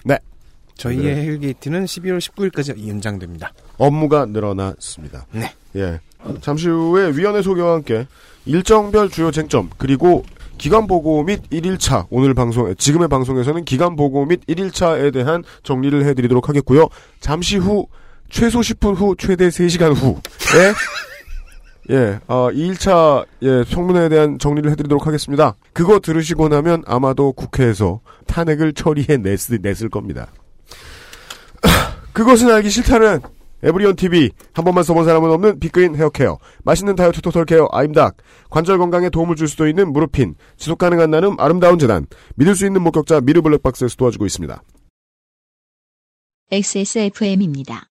저희의 0.80 1.14
네. 1.14 1.24
hell 1.26 1.46
gate는 1.46 1.84
12월 1.84 2.18
19일까지 2.18 2.88
연장됩니다. 2.88 3.52
업무가 3.76 4.24
늘어났습니다. 4.24 5.26
네. 5.32 5.52
예. 5.76 6.00
잠시 6.40 6.68
후에 6.68 7.12
위원회 7.16 7.42
소개와 7.42 7.74
함께 7.74 8.06
일정별 8.46 9.10
주요 9.10 9.30
쟁점 9.30 9.70
그리고 9.78 10.24
기간 10.58 10.86
보고 10.86 11.22
및 11.22 11.48
1일차 11.50 12.06
오늘 12.10 12.34
방송 12.34 12.74
지금의 12.74 13.08
방송에서는 13.08 13.64
기간 13.64 13.96
보고 13.96 14.26
및 14.26 14.40
1일차에 14.46 15.12
대한 15.12 15.42
정리를 15.62 16.04
해드리도록 16.04 16.48
하겠고요. 16.48 16.88
잠시 17.20 17.56
후 17.56 17.86
최소 18.28 18.60
10분 18.60 18.94
후 18.94 19.14
최대 19.18 19.48
3시간 19.48 19.94
후에 19.94 20.72
예, 21.90 22.20
어, 22.28 22.50
2일차 22.50 23.24
예, 23.42 23.64
청문회에 23.64 24.08
대한 24.10 24.38
정리를 24.38 24.70
해드리도록 24.70 25.06
하겠습니다. 25.06 25.56
그거 25.72 25.98
들으시고 25.98 26.48
나면 26.48 26.84
아마도 26.86 27.32
국회에서 27.32 28.00
탄핵을 28.26 28.74
처리해 28.74 29.16
냈을, 29.16 29.58
냈을 29.60 29.88
겁니다. 29.88 30.28
그것은 32.12 32.50
알기 32.50 32.70
싫다는 32.70 33.20
에브리온 33.62 33.96
TV 33.96 34.30
한 34.52 34.64
번만 34.64 34.84
써본 34.84 35.04
사람은 35.04 35.30
없는 35.30 35.60
빅그린 35.60 35.96
헤어케어 35.96 36.38
맛있는 36.64 36.96
다이어트 36.96 37.20
total 37.20 37.44
care 37.44 37.68
아임닭 37.70 38.16
관절 38.50 38.78
건강에 38.78 39.10
도움을 39.10 39.36
줄 39.36 39.48
수도 39.48 39.68
있는 39.68 39.92
무릎핀 39.92 40.34
지속 40.56 40.78
가능한 40.78 41.10
나눔 41.10 41.38
아름다운 41.38 41.78
재단 41.78 42.06
믿을 42.36 42.54
수 42.54 42.66
있는 42.66 42.82
목격자 42.82 43.20
미르 43.22 43.42
블랙박스에서 43.42 43.96
도와주고 43.96 44.26
있습니다. 44.26 44.62
XSFM입니다. 46.52 47.88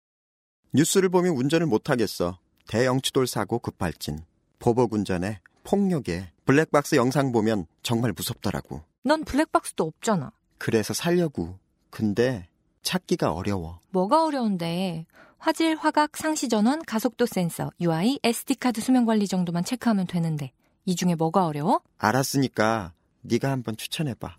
뉴스를 0.75 1.09
보면 1.09 1.35
운전을 1.37 1.67
못하겠어. 1.67 2.39
대형 2.67 3.06
추돌 3.06 3.27
사고 3.27 3.59
급발진. 3.59 4.21
보복 4.59 4.93
운전에 4.93 5.41
폭력에 5.65 6.31
블랙박스 6.45 6.97
영상 6.97 7.33
보면 7.33 7.67
정말 7.83 8.13
무섭더라고. 8.15 8.83
넌 9.05 9.25
블랙박스도 9.25 9.85
없잖아. 9.85 10.33
그래서 10.59 10.93
살려고. 10.95 11.59
근데 11.91 12.49
찾기가 12.83 13.33
어려워. 13.33 13.81
뭐가 13.91 14.25
어려운데? 14.25 15.07
화질, 15.43 15.75
화각, 15.75 16.17
상시 16.17 16.49
전원, 16.49 16.85
가속도 16.85 17.27
센서, 17.27 17.73
UI, 17.81 18.21
SD카드 18.23 18.81
수명 18.81 19.05
관리 19.05 19.27
정도만 19.27 19.65
체크하면 19.65 20.07
되는데. 20.07 20.53
이 20.85 20.95
중에 20.95 21.17
뭐가 21.17 21.47
어려워? 21.47 21.81
알았으니까 21.99 22.93
네가 23.23 23.51
한번 23.51 23.77
추천해봐. 23.77 24.37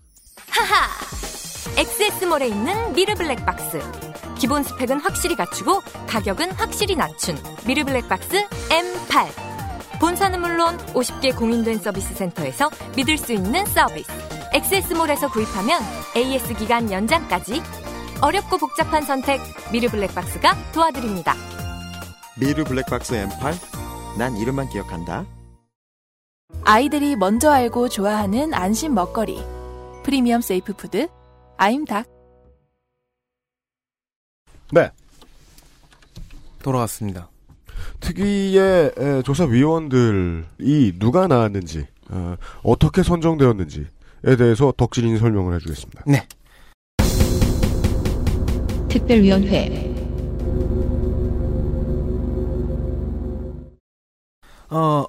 XS몰에 1.78 2.48
있는 2.48 2.94
미르 2.94 3.16
블랙박스. 3.16 3.82
기본 4.40 4.64
스펙은 4.64 5.02
확실히 5.02 5.36
갖추고 5.36 5.82
가격은 6.08 6.54
확실히 6.54 6.96
낮춘 6.96 7.36
미르 7.68 7.84
블랙박스 7.84 8.48
M8. 8.70 10.00
본사는 10.00 10.40
물론 10.40 10.78
50개 10.94 11.36
공인된 11.36 11.80
서비스 11.80 12.14
센터에서 12.16 12.70
믿을 12.96 13.18
수 13.18 13.34
있는 13.34 13.66
서비스. 13.66 14.10
XS몰에서 14.54 15.30
구입하면 15.32 15.82
AS 16.16 16.54
기간 16.54 16.90
연장까지 16.90 17.62
어렵고 18.24 18.58
복잡한 18.58 19.03
선택 19.03 19.42
미르 19.74 19.89
블랙박스가 19.89 20.72
도와드립니다. 20.72 21.36
미르 22.39 22.63
블랙박스 22.63 23.15
M8? 23.15 24.18
난 24.18 24.38
이름만 24.38 24.70
기억한다. 24.70 25.25
아이들이 26.63 27.18
먼저 27.18 27.51
알고 27.51 27.89
좋아하는 27.89 28.53
안심 28.53 28.94
먹거리. 28.94 29.44
premium 30.04 30.40
safe 30.40 30.74
food 30.78 31.10
아임닭. 31.58 32.08
네. 34.72 34.89
돌아왔습니다. 36.62 37.27
특위의 38.00 38.94
에, 38.98 39.22
조사위원들이 39.24 40.98
누가 40.98 41.27
나왔는지, 41.27 41.88
어, 42.10 42.38
어떻게 42.63 43.03
선정되었는지에 43.03 43.86
대해서 44.38 44.74
덕질인이 44.77 45.18
설명을 45.18 45.56
해주겠습니다. 45.56 46.03
네. 46.08 46.25
특별위원회 48.94 49.92
어, 54.70 55.06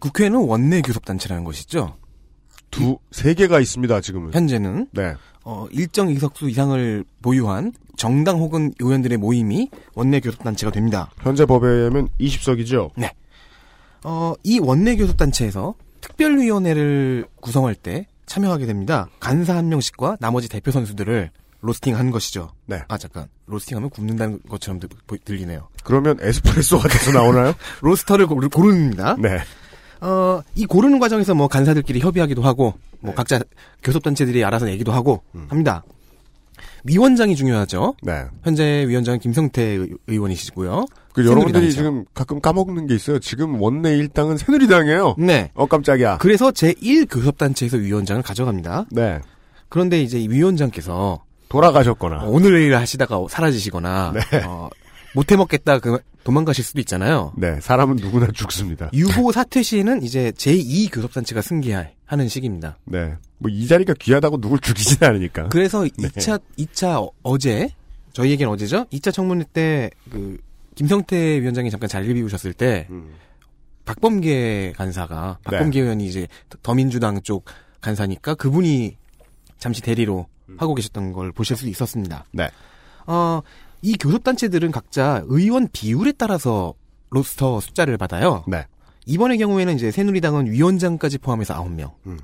국회는 0.00 0.38
원내 0.38 0.82
교섭단체라는 0.82 1.44
것이죠. 1.44 1.96
두, 2.70 2.98
세 3.10 3.34
개가 3.34 3.60
있습니다, 3.60 4.00
지금은. 4.00 4.34
현재는 4.34 4.88
네. 4.92 5.14
어, 5.44 5.66
일정 5.70 6.08
의석수 6.08 6.48
이상을 6.50 7.04
보유한 7.22 7.72
정당 7.96 8.38
혹은 8.38 8.72
의원들의 8.78 9.16
모임이 9.18 9.70
원내 9.94 10.20
교섭단체가 10.20 10.70
됩니다. 10.70 11.10
현재 11.20 11.46
법에 11.46 11.66
의하면 11.68 12.08
20석이죠? 12.20 12.90
어, 14.04 14.34
이 14.42 14.58
원내 14.58 14.96
교섭단체에서 14.96 15.74
특별위원회를 16.00 17.26
구성할 17.40 17.74
때 17.76 18.06
참여하게 18.26 18.66
됩니다. 18.66 19.08
간사 19.20 19.56
한 19.56 19.68
명씩과 19.68 20.16
나머지 20.20 20.48
대표 20.48 20.70
선수들을 20.70 21.30
로스팅 21.62 21.96
한 21.96 22.10
것이죠. 22.10 22.50
네. 22.66 22.82
아 22.88 22.98
잠깐 22.98 23.26
로스팅 23.46 23.76
하면 23.76 23.88
굽는다는 23.90 24.40
것처럼 24.48 24.80
들, 24.80 24.88
보- 25.06 25.16
들리네요. 25.16 25.68
그러면 25.84 26.18
에스프레소가 26.20 26.88
돼서 26.88 27.12
나오나요? 27.12 27.54
로스터를 27.80 28.26
고르, 28.26 28.48
고릅니다. 28.48 29.16
네. 29.18 29.38
어, 30.00 30.42
이 30.56 30.66
고르는 30.66 30.98
과정에서 30.98 31.34
뭐 31.34 31.46
간사들끼리 31.46 32.00
협의하기도 32.00 32.42
하고, 32.42 32.74
뭐 32.98 33.12
네. 33.12 33.14
각자 33.14 33.40
교섭단체들이 33.84 34.44
알아서 34.44 34.64
내기도 34.66 34.90
하고 34.92 35.22
음. 35.36 35.46
합니다. 35.48 35.84
위원장이 36.84 37.36
중요하죠. 37.36 37.94
네. 38.02 38.24
현재 38.42 38.84
위원장은 38.88 39.20
김성태 39.20 39.62
의- 39.62 39.90
의원이시고요. 40.08 40.86
그 41.12 41.24
여러분들이. 41.24 41.70
지금 41.72 42.04
가끔 42.14 42.40
까먹는 42.40 42.88
게 42.88 42.94
있어요. 42.96 43.20
지금 43.20 43.60
원내 43.62 43.96
일당은 43.98 44.36
새누리당이에요. 44.36 45.14
네. 45.18 45.50
어, 45.54 45.66
깜짝이야. 45.66 46.18
그래서 46.18 46.50
제1 46.50 47.08
교섭단체에서 47.08 47.76
위원장을 47.76 48.20
가져갑니다. 48.22 48.86
네. 48.90 49.20
그런데 49.68 50.02
이제 50.02 50.18
이 50.18 50.28
위원장께서 50.28 51.22
돌아가셨거나. 51.52 52.24
오늘 52.24 52.54
내일 52.54 52.74
하시다가 52.76 53.18
사라지시거나 53.28 54.12
네. 54.14 54.38
어, 54.46 54.68
못 55.14 55.30
해 55.30 55.36
먹겠다 55.36 55.78
그 55.78 55.98
도망가실 56.24 56.64
수도 56.64 56.80
있잖아요. 56.80 57.32
네. 57.36 57.60
사람은 57.60 57.96
누구나 57.96 58.28
죽습니다. 58.32 58.88
유호 58.94 59.32
사퇴 59.32 59.62
시에는 59.62 60.02
이제 60.02 60.32
제2 60.36 60.92
교섭단체가 60.92 61.42
승계하는 61.42 62.28
시기입니다. 62.28 62.78
네. 62.84 63.14
뭐 63.38 63.50
이 63.50 63.66
자리가 63.66 63.94
귀하다고 63.98 64.40
누굴 64.40 64.60
죽이진 64.60 64.98
않으니까. 65.02 65.48
그래서 65.48 65.82
네. 65.82 66.08
2차, 66.08 66.40
2차 66.58 67.10
어제, 67.22 67.68
저희에겐 68.12 68.48
어제죠? 68.48 68.84
2차 68.92 69.12
청문회 69.12 69.44
때, 69.52 69.90
그, 70.10 70.38
김성태 70.76 71.40
위원장이 71.40 71.70
잠깐 71.70 71.88
자리를 71.88 72.14
비우셨을 72.14 72.52
때, 72.54 72.86
음. 72.90 73.14
박범계 73.84 74.74
간사가, 74.76 75.38
박범계 75.44 75.78
네. 75.80 75.82
의원이 75.82 76.06
이제 76.06 76.28
더민주당 76.62 77.20
쪽 77.22 77.46
간사니까 77.80 78.34
그분이 78.36 78.96
잠시 79.58 79.82
대리로 79.82 80.26
하고 80.58 80.74
계셨던 80.74 81.12
걸 81.12 81.32
보실 81.32 81.56
수 81.56 81.68
있었습니다. 81.68 82.24
네. 82.32 82.50
어, 83.06 83.40
이 83.82 83.96
교섭단체들은 83.96 84.70
각자 84.70 85.22
의원 85.26 85.68
비율에 85.72 86.12
따라서 86.12 86.74
로스터 87.10 87.60
숫자를 87.60 87.98
받아요. 87.98 88.44
네. 88.46 88.66
이번의 89.06 89.38
경우에는 89.38 89.74
이제 89.74 89.90
새누리당은 89.90 90.50
위원장까지 90.50 91.18
포함해서 91.18 91.54
9명. 91.54 91.92
음. 92.06 92.18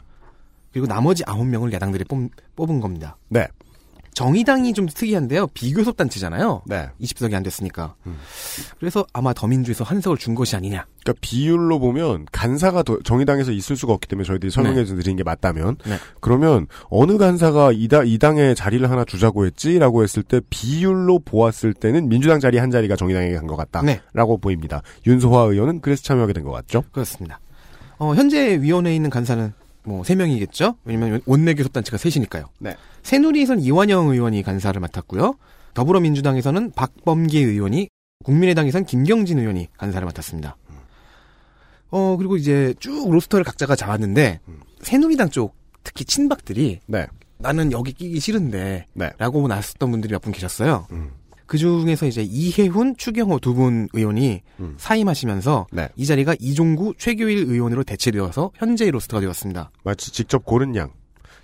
그리고 0.73 0.87
나머지 0.87 1.25
9명을 1.25 1.73
야당들이 1.73 2.04
뽑, 2.04 2.30
뽑은 2.56 2.80
겁니다. 2.80 3.16
네. 3.28 3.49
정의당이 4.19 4.73
좀 4.73 4.89
특이한데요. 4.89 5.47
비교섭 5.54 5.97
단체잖아요. 5.97 6.63
네. 6.67 6.89
20석이 7.00 7.35
안 7.35 7.45
됐으니까. 7.45 7.95
음. 8.07 8.17
그래서 8.81 9.07
아마 9.13 9.33
더민주에서 9.33 9.85
한 9.85 10.00
석을 10.00 10.19
준 10.19 10.35
것이 10.35 10.57
아니냐. 10.57 10.87
그러니까 11.04 11.21
비율로 11.21 11.78
보면 11.78 12.26
간사가 12.33 12.83
더- 12.83 12.99
정의당에서 13.04 13.52
있을 13.52 13.76
수가 13.76 13.93
없기 13.93 14.09
때문에 14.09 14.26
저희들이 14.26 14.50
설명해 14.50 14.87
드린 14.87 15.15
게 15.15 15.23
맞다면 15.23 15.76
네. 15.87 15.99
그러면 16.19 16.67
어느 16.91 17.17
간사가 17.17 17.71
이, 17.73 17.87
당, 17.87 18.09
이 18.09 18.19
당에 18.19 18.54
자리를 18.54 18.91
하나 18.91 19.04
주자고 19.04 19.47
했지라고 19.47 20.02
했을 20.02 20.25
때 20.25 20.41
비율로 20.50 21.21
보았을 21.21 21.73
때는 21.73 22.09
민주당 22.09 22.41
자리 22.41 22.59
한 22.59 22.73
자리가 22.73 22.97
정의당에게 22.97 23.37
간것 23.37 23.57
네. 23.85 24.00
같다라고 24.11 24.39
보입니다. 24.39 24.83
윤소화 25.07 25.43
의원은 25.45 25.81
그래서 25.81 26.02
참여하게 26.02 26.33
된 26.33 26.43
것 26.43 26.50
같죠? 26.50 26.83
그렇습니다. 26.91 27.39
어, 27.99 28.17
현재 28.17 28.61
위원회에 28.61 28.97
있는 28.97 29.11
간사는 29.11 29.52
뭐 29.85 30.02
3명이겠죠? 30.02 30.75
왜냐면 30.85 31.21
원내 31.25 31.54
교섭단체가 31.54 31.97
셋이니까요. 31.99 32.47
네. 32.59 32.75
새누리에서는 33.08 33.62
이완영 33.62 34.08
의원이 34.08 34.42
간사를 34.42 34.78
맡았고요. 34.78 35.34
더불어민주당에서는 35.73 36.73
박범계 36.73 37.38
의원이 37.40 37.88
국민의당에선 38.23 38.84
김경진 38.84 39.38
의원이 39.38 39.68
간사를 39.78 40.04
맡았습니다. 40.04 40.58
어, 41.90 42.16
그리고 42.18 42.36
이제 42.36 42.75
쭉 42.80 43.10
로스터를 43.10 43.44
각자가 43.44 43.76
잡았는데 43.76 44.40
음. 44.49 44.60
새누리당 44.82 45.30
쪽 45.30 45.56
특히 45.84 46.04
친박들이 46.04 46.80
네. 46.86 47.06
나는 47.38 47.73
여기 47.73 47.92
끼기 47.94 48.21
싫은데 48.21 48.84
네. 48.92 49.10
라고 49.16 49.49
나섰던 49.49 49.90
분들이 49.90 50.12
몇 50.12 50.21
분 50.21 50.30
계셨어요. 50.34 50.86
음. 50.92 51.12
그 51.47 51.56
중에서 51.56 52.04
이제 52.04 52.23
이해훈, 52.23 52.94
추경호 52.99 53.38
두 53.38 53.54
분 53.54 53.88
의원이 53.94 54.42
음. 54.60 54.75
사임하시면서 54.76 55.68
네. 55.73 55.88
이 55.97 56.04
자리가 56.04 56.34
이종구, 56.40 56.97
최규일 56.99 57.38
의원으로 57.49 57.84
대체되어서 57.84 58.50
현재의 58.56 58.90
로스터가 58.90 59.23
되었습니다. 59.23 59.71
마치 59.82 60.12
직접 60.12 60.44
고른 60.44 60.76
양. 60.76 60.90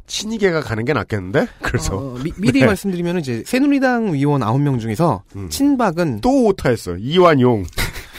친이계가 0.06 0.60
가는 0.60 0.84
게 0.84 0.92
낫겠는데? 0.92 1.46
그래서 1.62 1.96
어, 1.96 2.18
미, 2.22 2.32
리 2.38 2.60
네. 2.60 2.66
말씀드리면 2.66 3.18
이제 3.20 3.42
새누리당 3.46 4.08
의원 4.08 4.40
9명 4.42 4.80
중에서 4.80 5.22
음. 5.36 5.48
친박은 5.48 6.20
또 6.20 6.46
오타했어요. 6.46 6.96
이완용. 6.98 7.64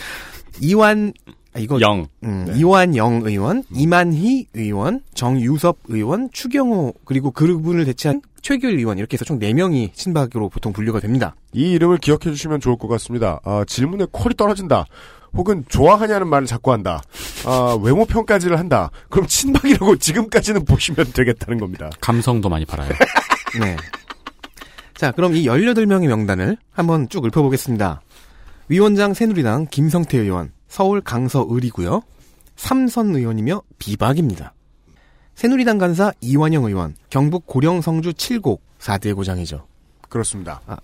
이완 0.61 1.13
아, 1.55 1.59
이거 1.59 1.79
영. 1.79 2.07
음, 2.23 2.45
네. 2.49 2.59
이완영 2.59 3.21
의원, 3.23 3.63
이만희 3.73 4.47
의원, 4.55 5.01
정유섭 5.13 5.77
의원, 5.87 6.29
추경호 6.33 6.93
그리고 7.05 7.31
그분을 7.31 7.85
대체한 7.85 8.21
최규일 8.41 8.77
의원 8.77 8.97
이렇게 8.97 9.15
해서 9.15 9.23
총 9.23 9.39
4명이 9.39 9.93
친박으로 9.93 10.49
보통 10.49 10.73
분류가 10.73 10.99
됩니다. 10.99 11.33
이 11.53 11.71
이름을 11.71 11.99
기억해 11.99 12.19
주시면 12.25 12.59
좋을 12.59 12.77
것 12.77 12.89
같습니다. 12.89 13.39
아, 13.45 13.63
질문에 13.65 14.05
콜이 14.11 14.35
떨어진다. 14.35 14.85
혹은 15.35 15.65
좋아하냐는 15.67 16.27
말을 16.27 16.47
자꾸 16.47 16.71
한다. 16.71 17.01
아, 17.45 17.77
외모 17.81 18.05
평가지를 18.05 18.57
한다. 18.57 18.89
그럼 19.09 19.27
친박이라고 19.27 19.97
지금까지는 19.99 20.65
보시면 20.65 21.11
되겠다는 21.13 21.59
겁니다. 21.59 21.89
감성도 22.01 22.49
많이 22.49 22.65
팔아요. 22.65 22.89
네. 23.59 23.75
자, 24.95 25.11
그럼 25.11 25.35
이 25.35 25.45
18명의 25.45 26.07
명단을 26.07 26.57
한번 26.71 27.09
쭉 27.09 27.25
읊어보겠습니다. 27.25 28.01
위원장 28.69 29.13
새누리당 29.13 29.67
김성태 29.69 30.17
의원, 30.17 30.51
서울 30.67 31.01
강서을이고요. 31.01 32.01
삼선 32.55 33.15
의원이며 33.15 33.61
비박입니다. 33.77 34.53
새누리당 35.35 35.77
간사 35.77 36.13
이완영 36.21 36.63
의원, 36.63 36.95
경북 37.09 37.45
고령 37.45 37.81
성주 37.81 38.13
7곡 38.13 38.59
4대의 38.79 39.15
고장이죠. 39.15 39.67
그렇습니다. 40.07 40.61
아. 40.65 40.77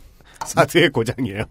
사드의 0.45 0.89
고장이에요. 0.89 1.43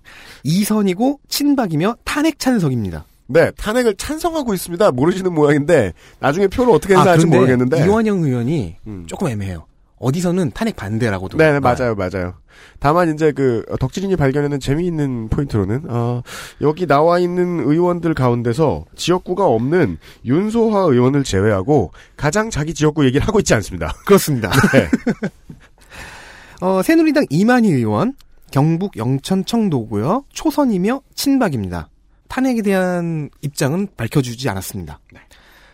이선이고 0.45 1.21
친박이며 1.29 1.97
탄핵 2.05 2.39
찬석입니다. 2.39 3.05
네, 3.27 3.51
탄핵을 3.53 3.95
찬성하고 3.97 4.55
있습니다. 4.55 4.91
모르시는 4.91 5.33
모양인데 5.33 5.93
나중에 6.19 6.49
표를 6.49 6.75
어떻게 6.75 6.95
해서 6.95 7.09
할지 7.09 7.27
그런데 7.27 7.37
모르겠는데. 7.39 7.87
이완영 7.87 8.23
의원이 8.23 8.77
음. 8.87 9.05
조금 9.07 9.29
애매해요. 9.29 9.67
어디서는 10.01 10.51
탄핵 10.53 10.77
반대라고도. 10.77 11.37
네, 11.37 11.53
네. 11.53 11.61
맞아요, 11.61 11.95
맞아요. 11.95 12.35
다만 12.79 13.13
이제 13.15 13.33
그 13.33 13.65
어, 13.71 13.77
덕질인이 13.77 14.17
발견하는 14.17 14.59
재미있는 14.59 15.29
포인트로는 15.29 15.85
어, 15.89 16.23
여기 16.63 16.87
나와 16.87 17.19
있는 17.19 17.61
의원들 17.61 18.15
가운데서 18.15 18.87
지역구가 18.97 19.47
없는 19.47 19.99
윤소화 20.25 20.81
의원을 20.81 21.23
제외하고 21.23 21.93
가장 22.17 22.51
자기 22.51 22.75
지역구 22.75 23.05
얘기를 23.05 23.27
하고 23.27 23.39
있지 23.39 23.55
않습니다. 23.55 23.95
그렇습니다. 24.07 24.51
네. 24.73 24.89
어, 26.63 26.83
새누리당 26.83 27.27
이만희 27.31 27.69
의원, 27.71 28.15
경북 28.51 28.97
영천 28.97 29.45
청도고요. 29.45 30.25
초선이며 30.33 31.03
친박입니다. 31.15 31.89
탄핵에 32.29 32.63
대한 32.63 33.31
입장은 33.43 33.89
밝혀주지 33.97 34.49
않았습니다. 34.49 35.01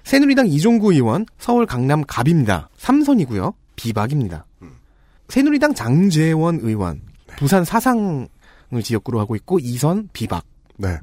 새누리당 0.04 0.46
이종구 0.46 0.92
의원, 0.92 1.26
서울 1.38 1.66
강남 1.66 2.02
갑입니다. 2.06 2.68
삼선이고요. 2.78 3.54
비박입니다. 3.76 4.46
새누리당 5.28 5.74
장제원 5.74 6.60
의원, 6.62 7.02
부산 7.36 7.64
사상을 7.64 8.28
지역구로 8.82 9.18
하고 9.20 9.36
있고 9.36 9.58
이선 9.58 10.08
비박. 10.12 10.44
네. 10.76 10.98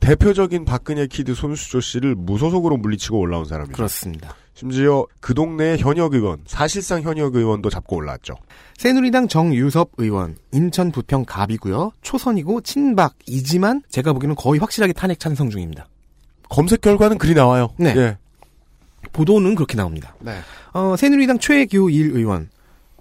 대표적인 0.00 0.64
박근혜 0.64 1.06
kid 1.06 1.34
손수조 1.34 1.80
씨를 1.80 2.14
무소속으로 2.14 2.76
물리치고 2.76 3.18
올라온 3.18 3.44
사람이죠. 3.44 3.74
그렇습니다. 3.74 4.34
심지어 4.54 5.06
그 5.20 5.34
동네의 5.34 5.78
현역 5.78 6.14
의원, 6.14 6.40
사실상 6.46 7.02
현역 7.02 7.34
의원도 7.34 7.68
잡고 7.68 7.96
올라왔죠. 7.96 8.36
새누리당 8.78 9.28
정유섭 9.28 9.90
의원, 9.98 10.36
인천 10.52 10.90
부평 10.92 11.24
갑이고요. 11.26 11.92
초선이고 12.00 12.62
친박이지만 12.62 13.82
제가 13.90 14.14
보기에는 14.14 14.34
거의 14.34 14.58
확실하게 14.58 14.94
탄핵 14.94 15.20
찬성 15.20 15.50
중입니다. 15.50 15.86
검색 16.48 16.80
결과는 16.80 17.18
그리 17.18 17.34
나와요. 17.34 17.74
네. 17.78 17.94
예. 17.96 18.18
보도는 19.12 19.56
그렇게 19.56 19.76
나옵니다. 19.76 20.14
네. 20.20 20.38
어, 20.72 20.96
새누리당 20.96 21.38
최규일 21.38 22.12
의원, 22.12 22.48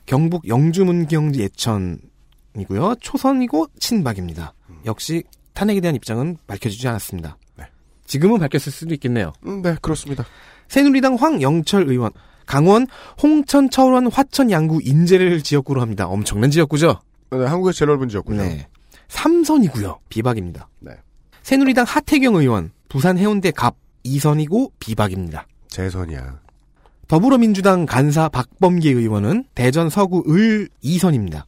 경북 0.05 0.47
영주문경 0.47 1.35
예천이고요. 1.35 2.95
초선이고 2.99 3.67
친박입니다. 3.79 4.53
역시 4.85 5.23
탄핵에 5.55 5.81
대한 5.81 5.95
입장은 5.95 6.37
밝혀지지 6.45 6.87
않았습니다. 6.87 7.37
네. 7.57 7.65
지금은 8.05 8.39
밝혔을 8.39 8.71
수도 8.71 8.93
있겠네요. 8.93 9.33
음, 9.47 9.63
네, 9.63 9.75
그렇습니다. 9.81 10.25
새누리당 10.67 11.15
황영철 11.15 11.89
의원, 11.89 12.11
강원 12.45 12.85
홍천 13.23 13.71
철원 13.71 14.11
화천 14.11 14.51
양구 14.51 14.81
인제를 14.83 15.41
지역구로 15.41 15.81
합니다. 15.81 16.07
엄청난 16.07 16.51
지역구죠? 16.51 16.99
네, 17.31 17.45
한국의 17.45 17.73
제일 17.73 17.89
넓은 17.89 18.07
지역군요. 18.09 18.43
네. 18.43 18.67
삼선이고요. 19.07 19.99
비박입니다. 20.09 20.67
네. 20.79 20.91
새누리당 21.41 21.85
하태경 21.87 22.35
의원, 22.35 22.71
부산 22.89 23.17
해운대 23.17 23.51
갑 23.51 23.75
이선이고 24.03 24.73
비박입니다. 24.79 25.47
재선이야. 25.69 26.39
더불어민주당 27.07 27.85
간사 27.85 28.29
박범계 28.29 28.91
의원은 28.91 29.45
대전 29.53 29.89
서구 29.89 30.23
을 30.27 30.69
2선입니다. 30.83 31.43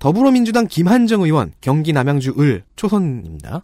더불어민주당 0.00 0.66
김한정 0.66 1.22
의원 1.22 1.52
경기 1.60 1.92
남양주 1.92 2.34
을 2.40 2.64
초선입니다. 2.74 3.62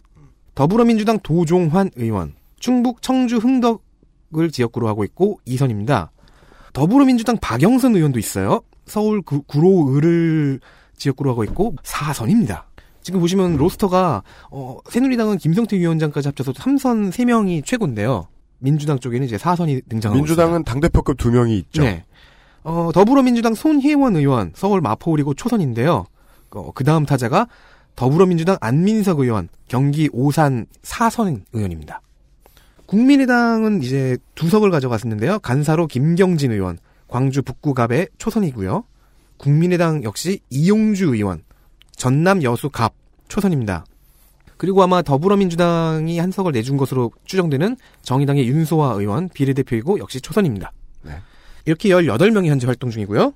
더불어민주당 0.53 1.19
도종환 1.19 1.89
의원 1.95 2.35
충북 2.59 3.01
청주 3.01 3.37
흥덕을 3.37 4.51
지역구로 4.51 4.87
하고 4.87 5.03
있고 5.03 5.39
2선입니다. 5.47 6.09
더불어민주당 6.73 7.37
박영선 7.41 7.95
의원도 7.95 8.19
있어요. 8.19 8.61
서울 8.85 9.23
구, 9.23 9.41
구로 9.41 9.95
을을 9.95 10.59
지역구로 10.95 11.31
하고 11.31 11.43
있고 11.43 11.75
4선입니다. 11.81 12.65
지금 13.01 13.19
보시면 13.19 13.57
로스터가 13.57 14.21
어, 14.51 14.77
새누리당은 14.89 15.39
김성태 15.39 15.75
위원장까지 15.77 16.27
합쳐서 16.27 16.51
3선 16.53 17.11
3명이 17.11 17.65
최고인데요. 17.65 18.27
민주당 18.59 18.99
쪽에는 18.99 19.25
이제 19.25 19.37
4선이 19.37 19.89
등장하고 19.89 20.19
민주당은 20.19 20.63
당 20.65 20.81
대표급 20.81 21.17
두 21.17 21.31
명이 21.31 21.57
있죠. 21.57 21.81
네. 21.81 22.03
어, 22.63 22.91
더불어민주당 22.93 23.55
손희원 23.55 24.15
의원 24.17 24.51
서울 24.53 24.81
마포구리고 24.81 25.33
초선인데요. 25.33 26.05
어, 26.51 26.71
그 26.73 26.83
다음 26.83 27.05
타자가 27.05 27.47
더불어민주당 27.95 28.57
안민석 28.61 29.19
의원 29.19 29.49
경기 29.67 30.09
오산 30.13 30.67
사선 30.83 31.45
의원입니다. 31.53 32.01
국민의당은 32.85 33.83
이제 33.83 34.17
두 34.35 34.49
석을 34.49 34.71
가져갔었는데요. 34.71 35.39
간사로 35.39 35.87
김경진 35.87 36.51
의원 36.51 36.77
광주 37.07 37.41
북구갑의 37.41 38.09
초선이고요. 38.17 38.83
국민의당 39.37 40.03
역시 40.03 40.39
이용주 40.49 41.13
의원 41.13 41.43
전남 41.95 42.43
여수 42.43 42.69
갑 42.69 42.93
초선입니다. 43.27 43.85
그리고 44.57 44.81
아마 44.81 45.01
더불어민주당이 45.01 46.17
한 46.17 46.31
석을 46.31 46.51
내준 46.51 46.77
것으로 46.77 47.11
추정되는 47.25 47.77
정의당의 48.01 48.47
윤소아 48.47 48.93
의원 48.93 49.29
비례대표이고 49.29 49.99
역시 49.99 50.19
초선입니다. 50.19 50.71
네. 51.03 51.11
이렇게 51.65 51.89
18명이 51.89 52.47
현재 52.47 52.65
활동 52.65 52.89
중이고요. 52.89 53.33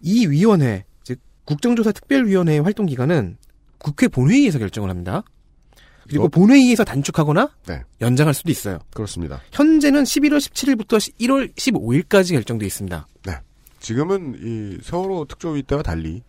이 0.00 0.26
위원회, 0.26 0.84
즉 0.84 0.87
국정조사 1.48 1.92
특별위원회의 1.92 2.60
활동 2.60 2.84
기간은 2.84 3.38
국회 3.78 4.06
본회의에서 4.06 4.58
결정을 4.58 4.90
합니다. 4.90 5.22
그리고 6.06 6.24
어? 6.24 6.28
본회의에서 6.28 6.84
단축하거나 6.84 7.50
네. 7.66 7.82
연장할 8.02 8.34
수도 8.34 8.50
있어요. 8.50 8.78
그렇습니다. 8.92 9.40
현재는 9.52 10.04
11월 10.04 10.38
17일부터 10.38 10.98
1월 11.20 11.54
15일까지 11.54 12.34
결정돼 12.34 12.66
있습니다. 12.66 13.06
지금은 13.80 14.36
이 14.42 14.78
세월호 14.82 15.26
특조위 15.26 15.62
때와 15.62 15.82
달리 15.82 16.22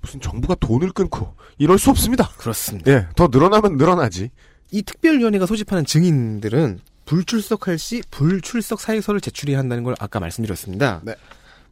무슨 0.00 0.20
정부가 0.20 0.54
돈을 0.54 0.92
끊고 0.92 1.34
이럴 1.58 1.78
수 1.78 1.90
없습니다. 1.90 2.28
그렇습니다. 2.38 2.90
예, 2.90 3.06
더 3.16 3.28
늘어나면 3.30 3.76
늘어나지. 3.76 4.30
이 4.70 4.82
특별위원회가 4.82 5.46
소집하는 5.46 5.84
증인들은 5.84 6.78
불출석할 7.04 7.78
시 7.78 8.02
불출석 8.10 8.80
사유서를 8.80 9.20
제출해야 9.20 9.58
한다는 9.58 9.82
걸 9.82 9.94
아까 9.98 10.20
말씀드렸습니다. 10.20 11.02
네. 11.04 11.14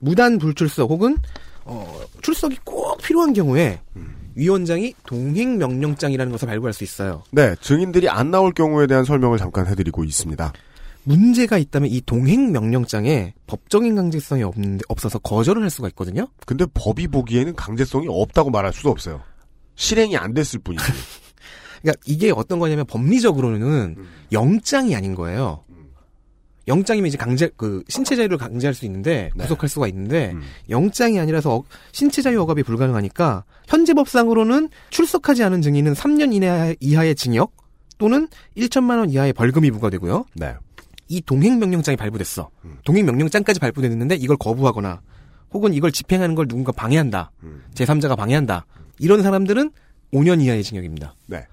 무단 0.00 0.38
불출석 0.38 0.90
혹은 0.90 1.16
어, 1.64 2.00
출석이 2.22 2.58
꼭 2.64 2.98
필요한 2.98 3.32
경우에 3.32 3.80
음. 3.96 4.16
위원장이 4.34 4.94
동행 5.06 5.58
명령장이라는 5.58 6.32
것을 6.32 6.46
발부할 6.46 6.72
수 6.72 6.84
있어요. 6.84 7.22
네, 7.30 7.54
증인들이 7.60 8.08
안 8.08 8.30
나올 8.30 8.52
경우에 8.52 8.86
대한 8.86 9.04
설명을 9.04 9.38
잠깐 9.38 9.66
해드리고 9.66 10.04
있습니다. 10.04 10.52
문제가 11.02 11.58
있다면 11.58 11.90
이 11.90 12.00
동행 12.04 12.52
명령장에 12.52 13.34
법적인 13.46 13.96
강제성이 13.96 14.42
없는데 14.42 14.84
없어서 14.88 15.18
거절을 15.18 15.62
할 15.62 15.70
수가 15.70 15.88
있거든요. 15.88 16.28
근데 16.46 16.66
법이 16.72 17.08
보기에는 17.08 17.54
강제성이 17.56 18.06
없다고 18.08 18.50
말할 18.50 18.72
수도 18.72 18.90
없어요. 18.90 19.22
실행이 19.76 20.16
안 20.16 20.34
됐을 20.34 20.58
뿐이지. 20.60 20.84
그러니까 21.80 22.00
이게 22.04 22.30
어떤 22.30 22.58
거냐면 22.58 22.84
법리적으로는 22.86 23.96
음. 23.98 24.08
영장이 24.32 24.94
아닌 24.94 25.14
거예요. 25.14 25.64
음. 26.60 26.68
영장이면 26.68 27.08
이제 27.08 27.16
강제 27.16 27.50
그 27.56 27.82
신체 27.88 28.16
자유를 28.16 28.38
강제할 28.38 28.74
수 28.74 28.84
있는데 28.86 29.30
네. 29.34 29.42
구속할 29.44 29.68
수가 29.68 29.88
있는데 29.88 30.32
음. 30.32 30.42
영장이 30.68 31.18
아니라서 31.18 31.56
어- 31.56 31.64
신체 31.92 32.22
자유 32.22 32.40
억압이 32.42 32.62
불가능하니까 32.62 33.44
현재 33.66 33.94
법상으로는 33.94 34.68
출석하지 34.90 35.42
않은 35.44 35.62
증인은 35.62 35.94
3년 35.94 36.32
이내 36.34 36.76
이하의 36.80 37.14
징역 37.14 37.52
또는 37.98 38.28
1천만 38.56 38.98
원 38.98 39.10
이하의 39.10 39.32
벌금이 39.32 39.70
부과되고요. 39.70 40.24
네. 40.34 40.54
이 41.08 41.20
동행 41.20 41.58
명령장이 41.58 41.96
발부됐어. 41.96 42.50
음. 42.64 42.78
동행 42.84 43.04
명령장까지 43.06 43.58
발부됐는데 43.60 44.14
이걸 44.16 44.36
거부하거나 44.36 45.00
혹은 45.52 45.74
이걸 45.74 45.90
집행하는 45.90 46.34
걸 46.36 46.46
누군가 46.46 46.70
방해한다. 46.72 47.32
음. 47.42 47.64
제3자가 47.74 48.16
방해한다. 48.16 48.64
이런 49.00 49.22
사람들은 49.22 49.72
5년 50.12 50.40
이하의 50.42 50.62
징역입니다. 50.62 51.14
네. 51.26 51.46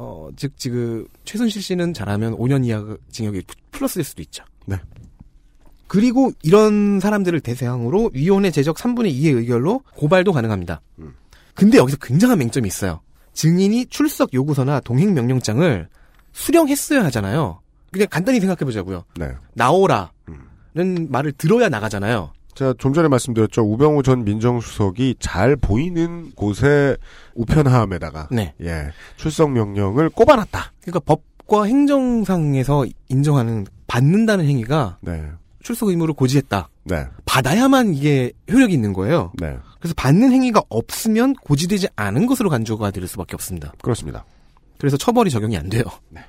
어, 0.00 0.28
즉, 0.36 0.56
지금, 0.56 1.08
최순실 1.24 1.60
씨는 1.60 1.92
잘하면 1.92 2.36
5년 2.36 2.64
이하 2.64 2.96
징역이 3.10 3.42
플러스 3.72 3.96
될 3.96 4.04
수도 4.04 4.22
있죠. 4.22 4.44
네. 4.64 4.76
그리고 5.88 6.30
이런 6.42 7.00
사람들을 7.00 7.40
대상으로 7.40 8.10
위원회 8.12 8.52
제적 8.52 8.76
3분의 8.76 9.12
2의 9.12 9.36
의결로 9.38 9.82
고발도 9.96 10.32
가능합니다. 10.32 10.80
음. 11.00 11.14
근데 11.54 11.78
여기서 11.78 11.96
굉장한 11.96 12.38
맹점이 12.38 12.68
있어요. 12.68 13.00
증인이 13.32 13.86
출석 13.86 14.32
요구서나 14.32 14.78
동행 14.80 15.14
명령장을 15.14 15.88
수령했어야 16.32 17.04
하잖아요. 17.06 17.60
그냥 17.90 18.06
간단히 18.08 18.38
생각해 18.38 18.64
보자고요. 18.64 19.04
네. 19.16 19.32
나오라는 19.54 20.08
음. 20.28 21.08
말을 21.10 21.32
들어야 21.32 21.68
나가잖아요. 21.68 22.32
제가 22.58 22.74
좀 22.76 22.92
전에 22.92 23.06
말씀드렸죠. 23.06 23.62
우병우 23.62 24.02
전 24.02 24.24
민정수석이 24.24 25.16
잘 25.20 25.54
보이는 25.54 26.32
곳에 26.34 26.96
우편함에다가 27.36 28.30
네. 28.32 28.52
예 28.60 28.88
출석 29.16 29.52
명령을 29.52 30.10
꼽아놨다. 30.10 30.72
그러니까 30.80 30.98
법과 30.98 31.64
행정상에서 31.66 32.84
인정하는 33.08 33.64
받는다는 33.86 34.44
행위가 34.44 34.98
네. 35.02 35.24
출석 35.62 35.90
의무를 35.90 36.14
고지했다. 36.14 36.68
네. 36.82 37.06
받아야만 37.26 37.94
이게 37.94 38.32
효력이 38.50 38.74
있는 38.74 38.92
거예요. 38.92 39.30
네. 39.38 39.56
그래서 39.78 39.94
받는 39.96 40.32
행위가 40.32 40.60
없으면 40.68 41.34
고지되지 41.34 41.86
않은 41.94 42.26
것으로 42.26 42.50
간주가 42.50 42.90
될 42.90 43.06
수밖에 43.06 43.36
없습니다. 43.36 43.72
그렇습니다. 43.80 44.24
그래서 44.78 44.96
처벌이 44.96 45.30
적용이 45.30 45.56
안 45.56 45.68
돼요. 45.68 45.84
네. 46.08 46.22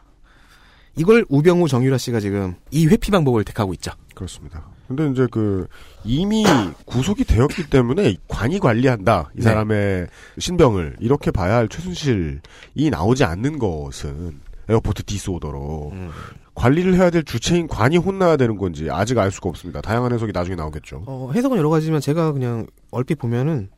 이걸 0.96 1.26
우병우 1.28 1.68
정유라 1.68 1.98
씨가 1.98 2.20
지금 2.20 2.54
이 2.70 2.86
회피 2.86 3.10
방법을 3.10 3.44
택하고 3.46 3.74
있죠. 3.74 3.92
그렇습니다. 4.14 4.64
근데 4.90 5.08
이제 5.12 5.28
그 5.30 5.68
이미 6.04 6.44
구속이 6.86 7.24
되었기 7.24 7.70
때문에 7.70 8.16
관이 8.28 8.60
관리한다 8.60 9.30
이 9.36 9.38
네. 9.38 9.44
사람의 9.44 10.08
신병을 10.40 10.98
이렇게 11.00 11.30
봐야 11.30 11.58
할 11.58 11.70
최순실이 11.70 12.90
나오지 12.90 13.24
않는 13.24 13.60
것은 13.60 14.40
airport 14.68 15.04
disorder로 15.04 15.92
음. 15.94 16.10
관리를 16.56 16.96
해야 16.96 17.12
될 17.12 17.24
주체인 17.24 17.68
관이 17.68 17.98
혼나야 17.98 18.36
되는 18.36 18.58
건지 18.58 18.90
아직 18.90 19.18
알 19.20 19.32
수가 19.32 19.50
없습니다. 19.50 19.80
다양한 19.80 20.12
해석이 20.12 20.32
나중에 20.32 20.56
나오겠죠. 20.56 21.04
어, 21.06 21.32
해석은 21.36 21.58
여러 21.58 21.70
가지지만 21.70 22.02
제가 22.02 22.32
그냥 22.32 22.66
얼핏 22.90 23.16
보면은 23.16 23.70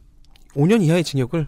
5년 0.56 0.82
이하의 0.82 1.04
징역을 1.04 1.48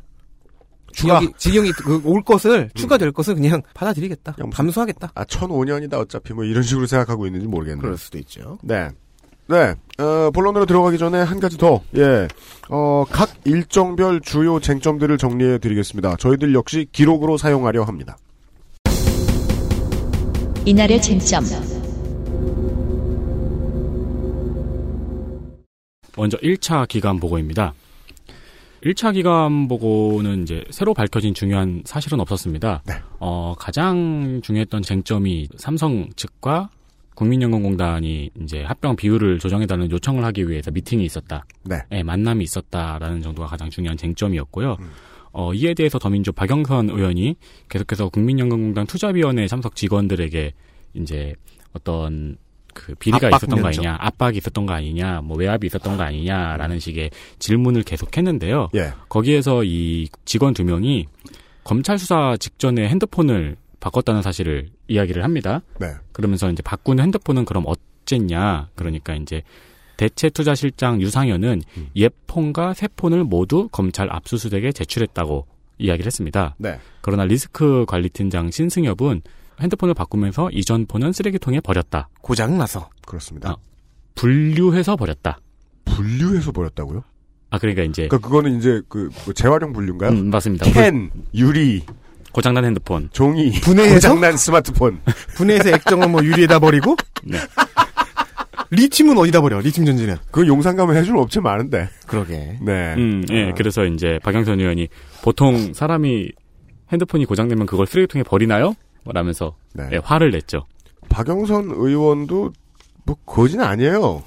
추가. 0.92 1.20
징역이, 1.20 1.34
징역이 1.38 1.72
그, 1.72 2.02
올 2.04 2.22
것을 2.22 2.70
추가될 2.76 3.14
것을 3.14 3.36
그냥 3.36 3.62
받아들이겠다. 3.74 4.36
감수하겠다. 4.52 5.12
아 5.16 5.24
1,005년이다 5.24 5.94
어차피 5.94 6.34
뭐 6.34 6.44
이런 6.44 6.64
식으로 6.64 6.86
생각하고 6.86 7.26
있는지 7.26 7.48
모르겠네요. 7.48 7.82
그럴 7.82 7.98
수도 7.98 8.18
있죠. 8.20 8.58
네. 8.62 8.90
네, 9.48 9.76
어, 10.00 10.32
본론으로 10.32 10.66
들어가기 10.66 10.98
전에 10.98 11.20
한 11.20 11.40
가지 11.40 11.58
더, 11.58 11.82
예, 11.98 12.28
어, 12.70 13.04
각 13.10 13.30
일정별 13.46 14.22
주요 14.22 14.60
쟁점들을 14.60 15.18
정리해 15.18 15.58
드리겠습니다. 15.58 16.16
저희들 16.16 16.54
역시 16.54 16.88
기록으로 16.92 17.38
사용하려 17.38 17.84
합니다. 17.84 18.18
이날의 20.66 21.02
쟁점. 21.02 21.44
먼저 26.16 26.38
1차 26.38 26.88
기간 26.88 27.20
보고입니다. 27.20 27.74
1차 28.84 29.14
기간 29.14 29.68
보고는 29.68 30.44
이제 30.44 30.64
새로 30.70 30.94
밝혀진 30.94 31.34
중요한 31.34 31.84
사실은 31.86 32.20
없었습니다. 32.20 32.84
네. 32.86 32.94
어, 33.20 33.56
가장 33.58 34.42
중요했던 34.44 34.84
쟁점이 34.84 35.50
삼성 35.58 36.08
측과 36.16 36.70
국민연금공단이 37.16 38.32
이제 38.42 38.64
합병 38.64 38.96
비율을 38.96 39.40
조정해달라는 39.40 39.92
요청을 39.92 40.24
하기 40.26 40.50
위해서 40.50 40.72
미팅이 40.72 41.06
있었다. 41.06 41.46
네. 41.64 41.78
예, 41.92 42.04
만남이 42.04 42.44
있었다라는 42.44 43.22
정도가 43.22 43.48
가장 43.48 43.70
중요한 43.70 43.98
쟁점이었고요. 43.98 44.78
음. 44.80 44.92
어, 45.32 45.54
이에 45.54 45.74
대해서 45.74 45.98
더민주 45.98 46.32
박영선 46.32 46.90
의원이 46.90 47.36
계속해서 47.70 48.10
국민연금공단 48.10 48.86
투자위원회 48.86 49.48
참석 49.48 49.76
직원들에게 49.76 50.54
이제 50.94 51.36
어떤 51.74 52.38
그 52.74 52.94
비리가 52.96 53.28
압박 53.28 53.38
있었던 53.38 53.50
거 53.62 53.68
면접. 53.68 53.80
아니냐, 53.80 53.98
압박이 54.00 54.38
있었던 54.38 54.66
거 54.66 54.74
아니냐, 54.74 55.22
뭐 55.22 55.38
외압이 55.38 55.68
있었던 55.68 55.98
거 55.98 56.04
아니냐라는 56.04 56.80
식의 56.80 57.12
질문을 57.40 57.84
계속했는데요. 57.84 58.70
예. 58.76 58.94
거기에서 59.10 59.64
이 59.64 60.08
직원 60.26 60.54
두 60.54 60.64
명이 60.64 61.08
검찰 61.64 61.98
수사 61.98 62.36
직전에 62.38 62.88
핸드폰을 62.90 63.58
바꿨다는 63.84 64.22
사실을 64.22 64.70
이야기를 64.88 65.26
합니다. 65.26 65.62
네. 65.78 65.94
그러면서 66.14 66.50
이제 66.50 66.64
바꾼 66.64 67.02
핸드폰은 67.02 67.44
그럼 67.44 67.66
어쨌냐? 67.68 68.70
그러니까 68.76 69.14
이제 69.14 69.44
대체 69.98 70.30
투자실장 70.30 71.02
유상현은 71.02 71.62
음. 71.78 71.88
옛 71.98 72.14
폰과 72.28 72.76
새 72.76 72.88
폰을 72.88 73.26
모두 73.26 73.68
검찰 73.74 74.10
압수수색에 74.10 74.72
제출했다고 74.72 75.48
이야기를 75.80 76.06
했습니다. 76.06 76.56
네. 76.60 76.80
그러나 77.02 77.26
리스크 77.26 77.84
관리팀장 77.86 78.52
신승엽은 78.52 79.22
핸드폰을 79.60 79.94
바꾸면서 79.94 80.50
이전 80.52 80.86
폰은 80.86 81.12
쓰레기통에 81.12 81.60
버렸다. 81.60 82.08
고장 82.22 82.58
나서. 82.58 82.90
그렇습니다. 83.06 83.52
아. 83.52 83.56
분류해서 84.16 84.96
버렸다. 84.96 85.40
분류해서 85.84 86.54
버렸다고요? 86.54 87.04
아 87.50 87.60
그러니까 87.60 87.84
이제 87.84 88.08
그러니까 88.08 88.28
그거는 88.28 88.58
이제 88.58 88.82
그, 88.88 89.10
뭐 89.26 89.34
재활용 89.34 89.74
분류인가요? 89.74 90.12
음, 90.12 90.30
맞습니다. 90.30 90.72
캔, 90.72 91.12
유리, 91.36 91.84
고장난 92.34 92.66
핸드폰. 92.66 93.10
종이, 93.14 93.52
분해해서? 93.62 94.10
고장난 94.10 94.36
스마트폰. 94.38 95.00
분해해서 95.36 95.70
액정을 95.70 96.10
뭐 96.10 96.24
유리에다 96.24 96.60
버리고 96.60 96.98
네. 97.24 97.38
리튬은 98.72 99.18
어디다 99.18 99.42
버려? 99.42 99.60
리튬 99.60 99.86
전지는. 99.86 100.18
그 100.32 100.48
용산 100.48 100.76
가면 100.76 100.98
해주는 100.98 101.20
업체 101.20 101.40
많은데. 101.40 101.90
그러게. 102.08 102.58
네. 102.62 102.96
음, 102.96 103.24
예. 103.32 103.52
아. 103.52 103.54
그래서 103.56 103.86
이제 103.86 104.20
박영선 104.24 104.60
의원이 104.60 104.88
보통 105.22 105.74
사람이 105.74 106.32
핸드폰이 106.92 107.26
고장되면 107.26 107.68
그걸 107.68 107.86
쓰레기통에 107.86 108.24
버리나요? 108.24 108.74
라면서 109.06 109.56
네. 109.74 109.84
예, 109.92 110.00
화를 110.04 110.32
냈죠. 110.32 110.66
박영선 111.10 111.72
의원도 111.76 112.52
뭐 113.06 113.16
거지는 113.26 113.64
아니에요. 113.66 114.24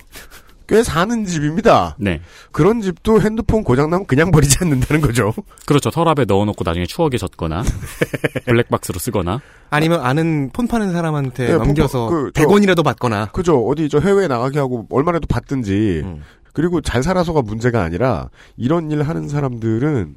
꽤 0.69 0.83
사는 0.83 1.25
집입니다. 1.25 1.95
네. 1.99 2.21
그런 2.51 2.81
집도 2.81 3.21
핸드폰 3.21 3.63
고장나면 3.63 4.07
그냥 4.07 4.31
버리지 4.33 4.59
않는다는 4.63 5.01
거죠. 5.01 5.33
그렇죠. 5.65 5.91
서랍에 5.91 6.25
넣어놓고 6.27 6.63
나중에 6.65 6.87
추억에 6.87 7.17
젖거나 7.19 7.63
블랙박스로 8.47 8.99
쓰거나 8.99 9.41
아니면 9.71 10.01
아는 10.01 10.51
폰 10.53 10.67
파는 10.67 10.93
사람한테 10.93 11.47
네, 11.47 11.53
넘겨서 11.55 12.09
그, 12.09 12.31
저- 12.35 12.43
100원이라도 12.43 12.83
받거나. 12.85 13.27
그죠. 13.27 13.65
어디 13.67 13.89
저 13.89 13.99
해외에 14.01 14.27
나가게 14.29 14.59
하고 14.59 14.87
얼마라도 14.91 15.27
받든지. 15.29 16.03
음. 16.05 16.23
그리고 16.53 16.81
잘 16.81 17.03
살아서가 17.03 17.43
문제가 17.43 17.83
아니라 17.83 18.31
이런 18.57 18.91
일 18.91 19.03
하는 19.03 19.29
사람들은 19.29 20.17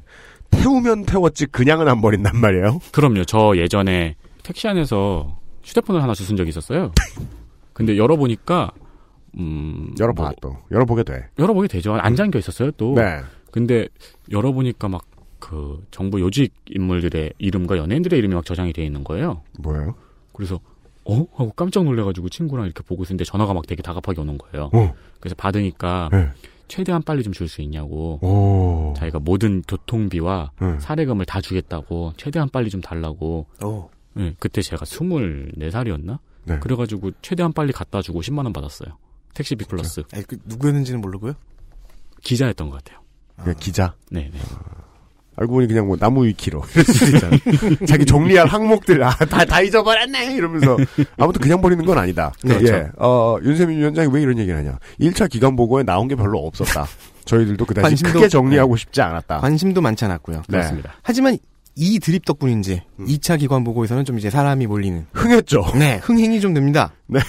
태우면 0.51 1.05
태웠지 1.05 1.45
그냥은 1.45 1.87
안 1.87 2.01
버린단 2.01 2.37
말이에요. 2.37 2.79
그럼요. 2.91 3.25
저 3.25 3.53
예전에 3.55 4.15
택시 4.41 4.67
안에서 4.67 5.37
휴대폰을 5.63 6.01
하나 6.01 6.13
주순 6.13 6.37
적이 6.37 6.49
있었어요. 6.49 6.91
근데 7.73 7.97
열어보니까 7.97 8.71
음 9.37 9.93
열어봐 9.99 10.23
뭐, 10.23 10.31
또 10.41 10.57
열어보게 10.71 11.03
돼. 11.03 11.27
열어보게 11.37 11.67
되죠. 11.67 11.93
안 11.93 12.15
잠겨 12.15 12.39
있었어요 12.39 12.71
또. 12.71 12.93
네. 12.95 13.19
근데 13.51 13.87
열어보니까 14.31 14.87
막 14.89 15.03
그 15.39 15.83
정부 15.89 16.19
요직 16.21 16.53
인물들의 16.67 17.33
이름과 17.37 17.77
연예인들의 17.77 18.19
이름이 18.19 18.35
막 18.35 18.45
저장이 18.45 18.73
돼 18.73 18.85
있는 18.85 19.03
거예요. 19.03 19.41
뭐예요? 19.57 19.95
그래서 20.33 20.59
어 21.05 21.25
하고 21.33 21.51
깜짝 21.55 21.85
놀래가지고 21.85 22.29
친구랑 22.29 22.65
이렇게 22.65 22.83
보고 22.83 23.03
있었는데 23.03 23.23
전화가 23.23 23.53
막 23.53 23.65
되게 23.65 23.81
다급하게 23.81 24.21
오는 24.21 24.37
거예요. 24.37 24.69
어. 24.73 24.93
그래서 25.19 25.35
받으니까 25.35 26.09
네. 26.11 26.29
최대한 26.67 27.01
빨리 27.01 27.23
좀 27.23 27.33
줄 27.33 27.47
수 27.47 27.61
있냐고. 27.61 28.19
오. 28.21 28.93
자기가 28.97 29.19
모든 29.19 29.61
교통비와 29.63 30.51
네. 30.61 30.79
사례금을 30.79 31.25
다 31.25 31.41
주겠다고 31.41 32.13
최대한 32.17 32.49
빨리 32.49 32.69
좀 32.69 32.81
달라고. 32.81 33.47
오. 33.63 33.89
예, 34.17 34.35
그때 34.39 34.61
제가 34.61 34.85
24살이었나? 34.85 36.19
네. 36.45 36.59
그래가지고 36.59 37.11
최대한 37.21 37.53
빨리 37.53 37.71
갖다 37.71 38.01
주고 38.01 38.21
10만 38.21 38.43
원 38.43 38.53
받았어요. 38.53 38.97
택시비 39.33 39.65
플러스 39.65 40.03
아니, 40.13 40.23
그 40.25 40.37
누구였는지는 40.45 41.01
모르고요. 41.01 41.33
기자였던 42.23 42.69
것 42.69 42.83
같아요. 42.83 42.99
그냥 43.41 43.55
기자. 43.59 43.93
네, 44.11 44.29
네. 44.33 44.39
알고 45.37 45.53
보니 45.53 45.67
그냥 45.67 45.87
뭐 45.87 45.95
나무 45.95 46.25
위키로 46.25 46.61
이럴 46.73 46.83
수도 46.83 47.05
있잖아. 47.15 47.37
자기 47.87 48.05
정리할 48.05 48.45
항목들 48.47 49.01
아다 49.01 49.45
다 49.45 49.61
잊어버렸네 49.61 50.33
이러면서 50.33 50.75
아무튼 51.17 51.39
그냥 51.39 51.61
버리는 51.61 51.85
건 51.85 51.97
아니다. 51.97 52.33
네, 52.43 52.55
예. 52.59 52.65
그렇죠. 52.65 52.91
어, 52.97 53.37
윤세민 53.41 53.77
위원장이 53.77 54.09
왜 54.11 54.21
이런 54.21 54.37
얘기를 54.37 54.59
하냐? 54.59 54.77
1차 54.99 55.29
기간 55.29 55.55
보고에 55.55 55.83
나온 55.83 56.09
게 56.09 56.15
별로 56.15 56.39
없었다. 56.45 56.85
저희들도 57.23 57.63
그다지 57.65 57.95
관심도- 57.95 58.11
크게 58.11 58.27
정리하고 58.27 58.75
싶지 58.75 59.01
않았다. 59.01 59.37
관심도 59.37 59.79
많지 59.79 60.03
않았고요. 60.03 60.37
네. 60.49 60.57
그렇습니다. 60.57 60.91
하지만 61.03 61.37
이 61.75 61.99
드립 61.99 62.25
덕분인지 62.25 62.81
음. 62.99 63.05
2차 63.05 63.39
기관 63.39 63.63
보고에서는 63.63 64.03
좀 64.03 64.17
이제 64.19 64.29
사람이 64.29 64.67
몰리는 64.67 65.05
흥했죠. 65.13 65.67
네 65.75 65.99
흥행이 66.03 66.41
좀 66.41 66.53
됩니다. 66.53 66.91
네. 67.07 67.21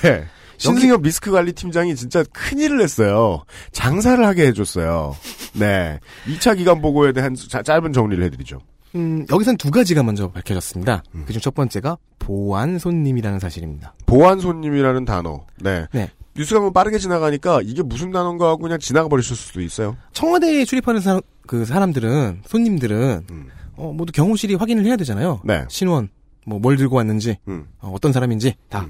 신승엽 0.61 1.03
리스크 1.03 1.31
관리 1.31 1.53
팀장이 1.53 1.95
진짜 1.97 2.23
큰일을 2.33 2.81
했어요. 2.83 3.43
장사를 3.73 4.25
하게 4.27 4.47
해줬어요. 4.49 5.17
네. 5.55 5.99
2차 6.27 6.57
기간 6.57 6.81
보고에 6.83 7.13
대한 7.13 7.35
자- 7.35 7.63
짧은 7.63 7.93
정리를 7.93 8.23
해드리죠. 8.25 8.59
음, 8.97 9.25
여기선 9.31 9.57
두 9.57 9.71
가지가 9.71 10.03
먼저 10.03 10.29
밝혀졌습니다. 10.31 11.03
음. 11.15 11.25
그중 11.27 11.41
첫 11.41 11.55
번째가 11.55 11.97
보안 12.19 12.79
손님이라는 12.79 13.39
사실입니다. 13.39 13.95
보안 14.07 14.39
손님이라는 14.41 15.05
단어. 15.05 15.47
네. 15.61 15.87
네. 15.93 16.11
뉴스가 16.37 16.61
뭐 16.61 16.71
빠르게 16.73 16.99
지나가니까 16.99 17.61
이게 17.65 17.83
무슨 17.83 18.11
단어인가 18.13 18.49
하고 18.49 18.59
그냥 18.59 18.79
지나가 18.79 19.09
버리실 19.09 19.37
수도 19.37 19.61
있어요. 19.61 19.97
청와대에 20.13 20.65
출입하는 20.65 21.01
사람, 21.01 21.21
그 21.47 21.65
사람들은 21.65 22.43
손님들은 22.47 23.25
음. 23.31 23.49
어, 23.77 23.93
모두 23.95 24.13
경호실이 24.13 24.57
확인을 24.57 24.85
해야 24.85 24.97
되잖아요. 24.97 25.41
네. 25.45 25.65
신원, 25.69 26.09
뭐 26.45 26.59
뭘 26.59 26.77
들고 26.77 26.97
왔는지, 26.97 27.39
음. 27.49 27.67
어, 27.81 27.97
떤 28.01 28.13
사람인지 28.13 28.57
다. 28.69 28.87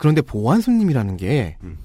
음. 0.00 0.02
그런데 0.02 0.22
보안 0.22 0.60
손님이라는 0.60 1.16
게 1.18 1.56
음. 1.62 1.76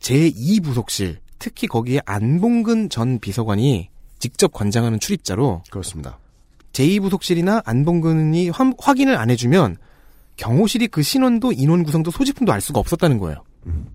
제2부속실, 0.00 1.16
특히 1.38 1.66
거기에 1.66 2.00
안봉근 2.04 2.90
전 2.90 3.18
비서관이 3.18 3.88
직접 4.18 4.52
관장하는 4.52 5.00
출입자로 5.00 5.62
그렇습니다. 5.70 6.18
제2부속실이나 6.72 7.62
안봉근이 7.64 8.50
확- 8.50 8.74
확인을 8.78 9.16
안 9.16 9.30
해주면 9.30 9.76
경호실이 10.36 10.88
그 10.88 11.02
신원도 11.02 11.52
인원 11.52 11.82
구성도 11.82 12.10
소지품도 12.10 12.52
알 12.52 12.60
수가 12.60 12.78
없었다는 12.80 13.18
거예요. 13.18 13.42
음. 13.66 13.86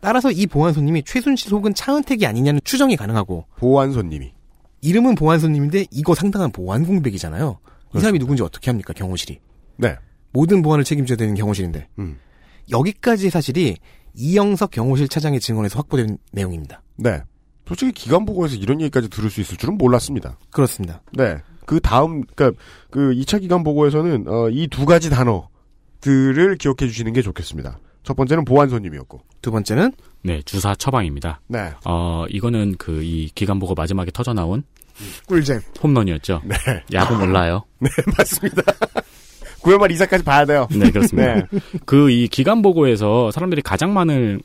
따라서 0.00 0.32
이 0.32 0.46
보안 0.46 0.72
손님이 0.72 1.04
최순실 1.04 1.52
혹은 1.52 1.74
차은택이 1.74 2.26
아니냐는 2.26 2.60
추정이 2.64 2.96
가능하고 2.96 3.46
보안 3.56 3.92
손님이. 3.92 4.32
이름은 4.80 5.14
보안 5.14 5.38
손님인데 5.38 5.86
이거 5.92 6.14
상당한 6.16 6.50
보안 6.50 6.84
공백이잖아요. 6.84 7.58
이 7.94 8.00
사람이 8.00 8.18
누군지 8.18 8.42
어떻게 8.42 8.70
합니까 8.70 8.92
경호실이? 8.92 9.38
네. 9.76 9.96
모든 10.32 10.62
보안을 10.62 10.82
책임져야 10.82 11.16
되는 11.16 11.34
경호실인데 11.34 11.88
음. 12.00 12.18
여기까지의 12.70 13.30
사실이 13.30 13.76
이영석 14.14 14.70
경호실 14.70 15.08
차장의 15.08 15.40
증언에서 15.40 15.78
확보된 15.78 16.18
내용입니다. 16.32 16.82
네. 16.96 17.22
솔직히 17.66 17.92
기간 17.92 18.24
보고에서 18.26 18.56
이런 18.56 18.80
얘기까지 18.80 19.08
들을 19.08 19.30
수 19.30 19.40
있을 19.40 19.56
줄은 19.56 19.78
몰랐습니다. 19.78 20.36
그렇습니다. 20.50 21.02
네. 21.12 21.36
그 21.64 21.80
다음, 21.80 22.22
그니까, 22.34 22.52
그 22.90 23.12
2차 23.14 23.40
기간 23.40 23.62
보고에서는, 23.62 24.26
어, 24.28 24.48
이 24.50 24.66
두 24.68 24.84
가지 24.84 25.08
단어들을 25.08 26.56
기억해 26.58 26.76
주시는 26.88 27.12
게 27.12 27.22
좋겠습니다. 27.22 27.78
첫 28.02 28.14
번째는 28.16 28.44
보안 28.44 28.68
손님이었고. 28.68 29.20
두 29.40 29.50
번째는 29.52 29.92
네, 30.24 30.42
주사 30.42 30.74
처방입니다. 30.74 31.40
네. 31.48 31.70
어, 31.84 32.24
이거는 32.28 32.76
그 32.76 33.02
이 33.02 33.30
기간 33.34 33.58
보고 33.60 33.74
마지막에 33.74 34.10
터져 34.12 34.32
나온 34.34 34.64
꿀잼. 35.26 35.60
홈런이었죠. 35.82 36.42
네. 36.44 36.56
야구 36.92 37.16
몰라요. 37.16 37.62
네, 37.78 37.88
맞습니다. 38.18 38.62
9월 39.62 39.78
말 39.78 39.90
이사까지 39.92 40.24
봐야 40.24 40.44
돼요. 40.44 40.68
네, 40.70 40.90
그렇습니다. 40.90 41.34
네. 41.34 41.46
그이 41.86 42.28
기간 42.28 42.62
보고에서 42.62 43.30
사람들이 43.30 43.62
가장 43.62 43.94
많은 43.94 44.40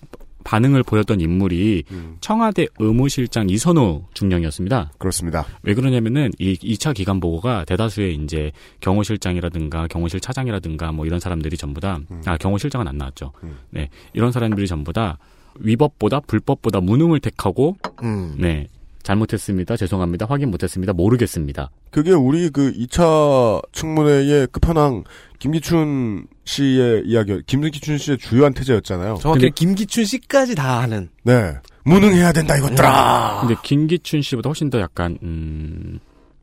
반응을 0.47 0.83
보였던 0.83 1.19
인물이 1.19 1.83
음, 1.91 2.15
청와대 2.21 2.67
의무실장 2.79 3.49
이선우 3.49 4.03
중령이었습니다. 4.13 4.93
그렇습니다. 4.97 5.45
왜 5.63 5.73
그러냐면은 5.73 6.31
이 6.39 6.55
2차 6.55 6.93
기간 6.93 7.19
보고가 7.19 7.65
대다수의 7.65 8.15
이제 8.15 8.53
경호실장이라든가 8.79 9.87
경호실 9.87 10.21
차장이라든가 10.21 10.93
뭐 10.93 11.05
이런 11.05 11.19
사람들이 11.19 11.57
전부 11.57 11.81
다, 11.81 11.99
아, 12.25 12.37
경호실장은 12.37 12.87
안 12.87 12.97
나왔죠. 12.97 13.33
음. 13.43 13.57
네. 13.71 13.89
이런 14.13 14.31
사람들이 14.31 14.67
전부 14.67 14.93
다 14.93 15.17
위법보다 15.59 16.21
불법보다 16.21 16.79
무능을 16.79 17.19
택하고, 17.19 17.75
음. 18.03 18.35
네. 18.37 18.67
잘못했습니다. 19.07 19.77
죄송합니다. 19.77 20.25
확인 20.27 20.51
못했습니다. 20.51 20.91
모르겠습니다. 20.91 21.69
그게 21.91 22.11
우리 22.11 22.49
그 22.49 22.73
2차 22.73 23.61
청문회의 23.71 24.47
끝판왕 24.47 25.05
김기춘 25.39 26.27
씨의 26.43 27.03
이야기, 27.05 27.41
김기춘 27.45 27.97
씨의 27.97 28.17
주요한 28.17 28.53
태제였잖아요. 28.53 29.17
정확히 29.21 29.49
김기춘 29.51 30.03
씨까지 30.03 30.55
다 30.55 30.81
하는. 30.81 31.09
네. 31.23 31.53
무능해야 31.85 32.33
된다 32.33 32.57
이것들아. 32.57 33.37
근데 33.41 33.55
김기춘 33.63 34.21
씨보다 34.21 34.49
훨씬 34.49 34.69
더 34.69 34.79
약간, 34.81 35.17
음, 35.23 35.99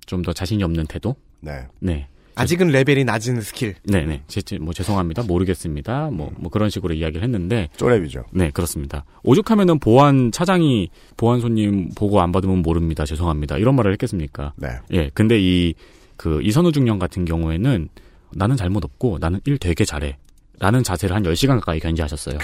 좀 0.06 0.22
더 0.22 0.32
자신이 0.32 0.62
없는 0.64 0.86
태도? 0.86 1.16
네. 1.40 1.66
네. 1.80 2.08
아직은 2.36 2.68
레벨이 2.68 3.04
낮은 3.04 3.40
스킬. 3.40 3.74
네네. 3.84 4.22
제, 4.26 4.42
제- 4.42 4.58
뭐 4.58 4.72
죄송합니다. 4.74 5.22
모르겠습니다. 5.22 6.10
뭐, 6.12 6.32
뭐 6.36 6.50
그런 6.50 6.68
식으로 6.70 6.94
이야기를 6.94 7.22
했는데, 7.22 7.68
쪼랩이죠. 7.76 8.24
네, 8.32 8.50
그렇습니다. 8.50 9.04
오죽하면은 9.22 9.78
보안 9.78 10.32
차장이 10.32 10.88
보안 11.16 11.40
손님 11.40 11.90
보고 11.94 12.20
안 12.20 12.32
받으면 12.32 12.58
모릅니다. 12.62 13.04
죄송합니다. 13.04 13.58
이런 13.58 13.76
말을 13.76 13.92
했겠습니까? 13.92 14.52
네. 14.56 14.68
예. 14.92 15.10
근데 15.14 15.38
이, 15.40 15.74
그, 16.16 16.40
이선우 16.42 16.72
중령 16.72 16.98
같은 16.98 17.24
경우에는 17.24 17.88
나는 18.32 18.56
잘못 18.56 18.84
없고 18.84 19.18
나는 19.20 19.40
일 19.44 19.58
되게 19.58 19.84
잘해. 19.84 20.16
라는 20.64 20.82
자세를 20.82 21.14
한 21.14 21.22
10시간 21.24 21.60
가까이 21.60 21.78
견지하셨어요. 21.78 22.38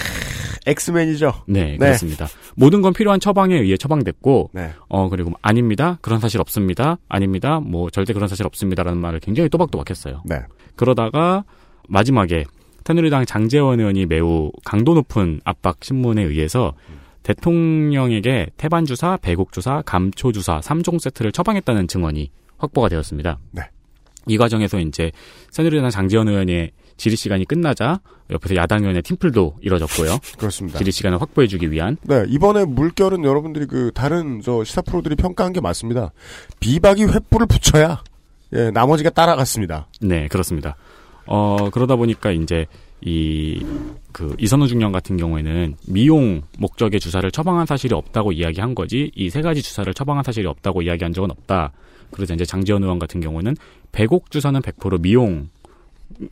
엑스맨이죠. 0.66 1.32
네, 1.46 1.70
네. 1.70 1.78
그렇습니다. 1.78 2.28
모든 2.54 2.82
건 2.82 2.92
필요한 2.92 3.18
처방에 3.18 3.56
의해 3.56 3.78
처방됐고, 3.78 4.50
네. 4.52 4.72
어, 4.88 5.08
그리고 5.08 5.32
아닙니다. 5.40 5.96
그런 6.02 6.20
사실 6.20 6.38
없습니다. 6.38 6.98
아닙니다. 7.08 7.60
뭐 7.60 7.88
절대 7.88 8.12
그런 8.12 8.28
사실 8.28 8.44
없습니다 8.44 8.82
라는 8.82 9.00
말을 9.00 9.20
굉장히 9.20 9.48
또박또박 9.48 9.88
했어요. 9.88 10.20
네. 10.26 10.36
그러다가 10.76 11.44
마지막에 11.88 12.44
새누리당 12.84 13.24
장재원 13.24 13.80
의원이 13.80 14.04
매우 14.04 14.52
강도 14.66 14.92
높은 14.92 15.40
압박 15.44 15.78
신문에 15.80 16.22
의해서 16.22 16.74
대통령에게 17.22 18.48
태반 18.58 18.84
주사, 18.84 19.16
배국 19.16 19.52
주사, 19.52 19.80
감초 19.86 20.32
주사 20.32 20.60
3종 20.60 21.00
세트를 21.00 21.32
처방했다는 21.32 21.88
증언이 21.88 22.30
확보가 22.58 22.90
되었습니다. 22.90 23.38
네. 23.52 23.62
이 24.26 24.36
과정에서 24.36 24.78
이제 24.78 25.10
새누리당 25.52 25.88
장재원 25.88 26.28
의원의 26.28 26.72
질의 27.00 27.16
시간이 27.16 27.46
끝나자 27.46 28.00
옆에서 28.30 28.54
야당 28.56 28.80
의원의 28.82 29.02
팀플도 29.02 29.56
이뤄졌고요. 29.62 30.18
그렇습니다. 30.38 30.78
질의 30.78 30.92
시간을 30.92 31.20
확보해주기 31.20 31.70
위한 31.72 31.96
네, 32.02 32.24
이번에 32.28 32.64
물결은 32.66 33.24
여러분들이 33.24 33.66
그 33.66 33.90
다른 33.94 34.40
저 34.42 34.62
시사 34.64 34.82
프로들이 34.82 35.16
평가한 35.16 35.52
게 35.52 35.60
맞습니다. 35.60 36.12
비박이 36.60 37.06
횃불을 37.06 37.48
붙여야 37.48 38.02
예, 38.52 38.70
나머지가 38.70 39.10
따라갔습니다. 39.10 39.86
네, 40.02 40.28
그렇습니다. 40.28 40.76
어, 41.26 41.70
그러다 41.72 41.96
보니까 41.96 42.32
이제 42.32 42.66
이, 43.02 43.64
그, 44.12 44.34
이선우 44.38 44.66
중령 44.68 44.92
같은 44.92 45.16
경우에는 45.16 45.76
미용 45.86 46.42
목적의 46.58 47.00
주사를 47.00 47.30
처방한 47.30 47.64
사실이 47.66 47.94
없다고 47.94 48.32
이야기한 48.32 48.74
거지, 48.74 49.10
이 49.16 49.30
세 49.30 49.40
가지 49.40 49.62
주사를 49.62 49.92
처방한 49.94 50.22
사실이 50.24 50.46
없다고 50.46 50.82
이야기한 50.82 51.12
적은 51.14 51.30
없다. 51.30 51.72
그러자 52.10 52.34
이제 52.34 52.44
장지원 52.44 52.82
의원 52.82 52.98
같은 52.98 53.20
경우는 53.20 53.56
배곡 53.92 54.30
주사는 54.30 54.60
100% 54.60 55.00
미용 55.00 55.48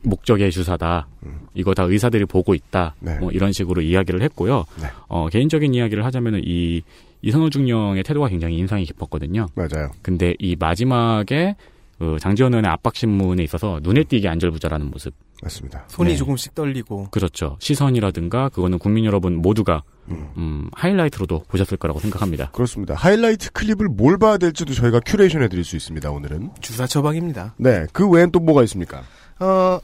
목적의 0.03 0.51
주사다. 0.51 1.07
이거 1.53 1.73
다 1.73 1.83
의사들이 1.83 2.25
보고 2.25 2.53
있다. 2.53 2.95
네. 2.99 3.17
뭐 3.19 3.31
이런 3.31 3.51
식으로 3.51 3.81
이야기를 3.81 4.21
했고요. 4.21 4.65
네. 4.81 4.87
어, 5.07 5.27
개인적인 5.29 5.73
이야기를 5.73 6.05
하자면은 6.05 6.41
이 6.43 6.81
이선우 7.21 7.49
중령의 7.49 8.03
태도가 8.03 8.29
굉장히 8.29 8.57
인상이 8.57 8.85
깊었거든요. 8.85 9.47
맞아요. 9.55 9.91
근데 10.01 10.35
이 10.39 10.55
마지막에 10.57 11.55
그 11.97 12.17
장제원 12.21 12.53
의원의 12.53 12.71
압박 12.71 12.95
신문에 12.95 13.43
있어서 13.43 13.79
눈에 13.83 14.03
띄게 14.05 14.29
안절부절하는 14.29 14.89
모습. 14.89 15.13
맞습니다. 15.41 15.85
손이 15.87 16.11
네. 16.11 16.15
조금씩 16.15 16.55
떨리고 16.55 17.07
그렇죠. 17.11 17.57
시선이라든가 17.59 18.49
그거는 18.49 18.77
국민 18.77 19.05
여러분 19.05 19.35
모두가 19.37 19.83
음, 20.09 20.69
하이라이트로도 20.73 21.43
보셨을 21.47 21.77
거라고 21.77 21.99
생각합니다. 21.99 22.51
그렇습니다. 22.51 22.93
하이라이트 22.95 23.51
클립을 23.51 23.87
뭘 23.87 24.17
봐야 24.17 24.37
될지도 24.37 24.73
저희가 24.73 25.01
큐레이션 25.05 25.43
해드릴 25.43 25.63
수 25.63 25.75
있습니다, 25.75 26.09
오늘은. 26.09 26.51
주사 26.61 26.87
처방입니다. 26.87 27.53
네, 27.57 27.85
그 27.93 28.09
외엔 28.09 28.31
또 28.31 28.39
뭐가 28.39 28.63
있습니까? 28.63 29.03
어, 29.39 29.79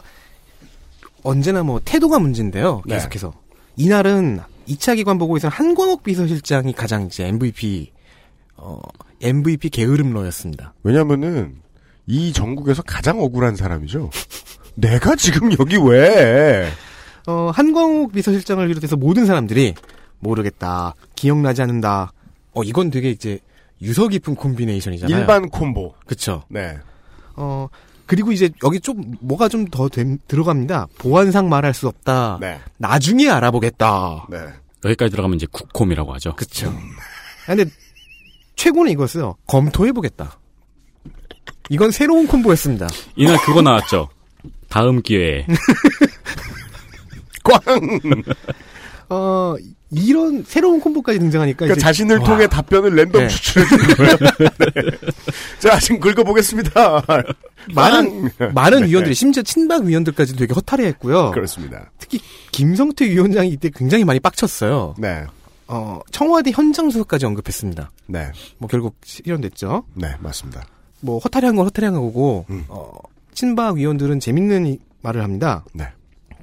언제나 1.23 1.63
뭐 1.63 1.81
태도가 1.83 2.19
문제인데요. 2.19 2.81
네. 2.85 2.95
계속해서. 2.95 3.33
이날은 3.77 4.39
2차 4.67 4.95
기관 4.95 5.17
보고에서 5.17 5.47
한광옥 5.47 6.03
비서실장이 6.03 6.73
가장 6.73 7.05
이제 7.05 7.25
MVP, 7.25 7.91
어, 8.57 8.79
MVP 9.21 9.69
게으름러였습니다. 9.69 10.73
왜냐면은, 10.83 11.55
이 12.07 12.31
전국에서 12.33 12.83
가장 12.83 13.19
억울한 13.19 13.55
사람이죠. 13.55 14.09
내가 14.75 15.15
지금 15.15 15.51
여기 15.59 15.77
왜? 15.77 16.69
어, 17.27 17.51
한광옥 17.53 18.11
비서실장을 18.11 18.65
비롯해서 18.67 18.95
모든 18.95 19.25
사람들이 19.25 19.73
모르겠다, 20.19 20.93
기억나지 21.15 21.61
않는다. 21.61 22.11
어, 22.53 22.63
이건 22.63 22.89
되게 22.91 23.09
이제 23.09 23.39
유서 23.81 24.07
깊은 24.07 24.35
콤비네이션이잖아요. 24.35 25.17
일반 25.19 25.49
콤보. 25.49 25.95
그쵸. 26.05 26.43
네. 26.49 26.77
어, 27.35 27.67
그리고 28.05 28.31
이제 28.31 28.49
여기 28.63 28.79
좀 28.79 29.15
뭐가 29.21 29.47
좀 29.49 29.65
더 29.71 29.89
들어갑니다. 30.27 30.87
보안상 30.99 31.49
말할 31.49 31.73
수 31.73 31.87
없다. 31.87 32.37
네. 32.39 32.59
나중에 32.77 33.27
알아보겠다. 33.29 34.27
네. 34.29 34.37
여기까지 34.83 35.11
들어가면 35.11 35.37
이제 35.37 35.47
국콤이라고 35.51 36.13
하죠. 36.15 36.35
그쵸. 36.35 36.71
근데 37.45 37.65
최고는 38.55 38.91
이거였어요. 38.91 39.35
검토해보겠다. 39.47 40.37
이건 41.69 41.89
새로운 41.91 42.27
콤보였습니다. 42.27 42.87
이날 43.15 43.37
그거 43.43 43.61
나왔죠. 43.61 44.09
다음 44.69 45.01
기회에 45.01 45.47
꽝! 47.43 47.59
어, 49.09 49.55
이런 49.91 50.43
새로운 50.47 50.79
콤보까지 50.79 51.19
등장하니까 51.19 51.59
그러니까 51.59 51.79
자신을 51.79 52.17
와, 52.17 52.23
통해 52.25 52.47
답변을 52.47 52.95
랜덤 52.95 53.21
네. 53.21 53.27
추출해 53.27 53.65
주는 53.67 53.95
거예요. 53.95 54.17
네. 54.39 54.91
자, 55.59 55.79
지금 55.79 55.99
긁어 55.99 56.23
보겠습니다. 56.23 57.03
많은 57.73 58.29
빵! 58.37 58.53
많은 58.53 58.81
네. 58.81 58.87
위원들이 58.89 59.13
심지어 59.15 59.43
친박 59.43 59.83
위원들까지도 59.85 60.39
되게 60.39 60.53
허탈해했고요. 60.53 61.31
그렇습니다. 61.31 61.91
특히 61.99 62.19
김성태 62.51 63.05
위원장이 63.09 63.49
이때 63.49 63.69
굉장히 63.73 64.03
많이 64.03 64.19
빡쳤어요. 64.19 64.95
네. 64.97 65.23
어, 65.67 65.99
청와대 66.11 66.51
현장 66.51 66.89
수석까지 66.89 67.25
언급했습니다. 67.25 67.91
네. 68.07 68.31
뭐 68.57 68.67
결국 68.67 68.95
실현됐죠. 69.03 69.83
네, 69.95 70.15
맞습니다. 70.19 70.65
뭐 71.01 71.19
허탈한 71.19 71.55
건 71.55 71.65
허탈한 71.65 71.93
거고 71.93 72.45
음. 72.49 72.65
어, 72.67 72.91
친박 73.33 73.75
위원들은 73.75 74.19
재밌는 74.19 74.65
이- 74.67 74.79
말을 75.01 75.23
합니다. 75.23 75.63
네. 75.73 75.87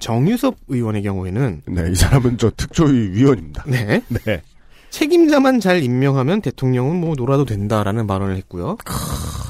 정유섭 0.07 0.57
의원의 0.67 1.03
경우에는 1.05 1.62
네, 1.67 1.91
이 1.93 1.95
사람은 1.95 2.37
저 2.37 2.51
특조위 2.57 3.11
위원입니다. 3.12 3.62
네 3.69 4.03
네. 4.27 4.43
책임자만 4.91 5.61
잘 5.61 5.81
임명하면 5.83 6.43
대통령은 6.43 6.97
뭐 6.97 7.15
놀아도 7.17 7.45
된다라는 7.45 8.07
발언을 8.09 8.37
했고요. 8.37 8.77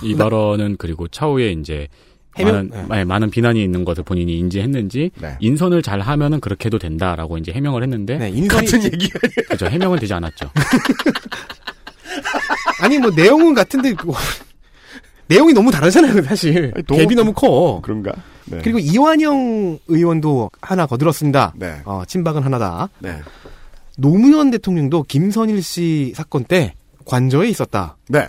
이 0.02 0.14
발언은 0.14 0.76
그리고 0.78 1.08
차후에 1.08 1.52
이제 1.52 1.88
해명- 2.36 2.68
많은, 2.70 2.88
네, 2.90 3.04
많은 3.04 3.30
비난이 3.30 3.62
있는 3.64 3.84
것을 3.86 4.04
본인이 4.04 4.38
인지했는지 4.38 5.10
네. 5.20 5.36
인선을 5.40 5.80
잘 5.82 6.00
하면은 6.00 6.38
그렇게 6.40 6.66
해도 6.66 6.78
된다라고 6.78 7.38
이제 7.38 7.50
해명을 7.52 7.82
했는데 7.82 8.18
네, 8.18 8.28
인선이 8.28 8.66
같은 8.66 8.84
얘기 8.84 9.08
그죠 9.48 9.66
해명은 9.66 9.98
되지 10.00 10.12
않았죠. 10.14 10.50
아니 12.82 12.98
뭐 12.98 13.10
내용은 13.10 13.54
같은데 13.54 13.94
뭐, 14.04 14.14
내용이 15.28 15.52
너무 15.54 15.70
다르잖아요 15.70 16.20
사실 16.22 16.72
아니, 16.74 16.84
너무- 16.86 17.00
갭이 17.02 17.16
너무 17.16 17.32
커. 17.32 17.80
그런가? 17.82 18.12
네. 18.46 18.58
그리고 18.62 18.78
이완영 18.78 19.78
의원도 19.88 20.50
하나 20.60 20.86
거들었습니다. 20.86 21.54
네. 21.56 21.80
어, 21.84 22.02
친박은 22.06 22.42
하나다. 22.42 22.88
네. 22.98 23.20
노무현 23.98 24.50
대통령도 24.50 25.04
김선일 25.04 25.62
씨 25.62 26.12
사건 26.14 26.44
때 26.44 26.74
관저에 27.04 27.48
있었다. 27.48 27.96
네. 28.08 28.28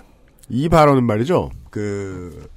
이 0.50 0.70
발언은 0.70 1.06
말이죠. 1.06 1.52
그 1.70 2.48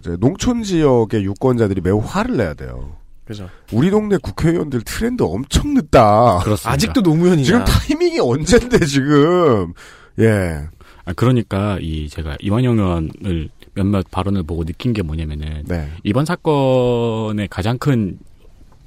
이제 0.00 0.16
농촌 0.18 0.62
지역의 0.62 1.24
유권자들이 1.24 1.80
매우 1.80 2.00
화를 2.04 2.36
내야 2.36 2.54
돼요. 2.54 2.96
그죠. 3.24 3.48
우리 3.72 3.90
동네 3.90 4.16
국회의원들 4.18 4.82
트렌드 4.82 5.22
엄청 5.22 5.74
늦다. 5.74 6.38
그렇습니다. 6.44 6.70
아직도 6.70 7.00
노무현이냐. 7.00 7.44
지금 7.44 7.64
타이밍이 7.64 8.20
언젠데 8.20 8.84
지금. 8.86 9.72
예. 10.20 10.60
아, 11.04 11.12
그러니까 11.14 11.78
이 11.80 12.08
제가 12.08 12.36
이완영 12.40 12.78
의원을 12.78 13.48
몇몇 13.76 14.10
발언을 14.10 14.42
보고 14.42 14.64
느낀 14.64 14.92
게 14.92 15.02
뭐냐면은 15.02 15.62
네. 15.66 15.88
이번 16.02 16.24
사건의 16.24 17.46
가장 17.48 17.78
큰 17.78 18.18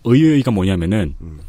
의의가 0.03 0.51
뭐냐면은 0.51 1.15
음. 1.21 1.39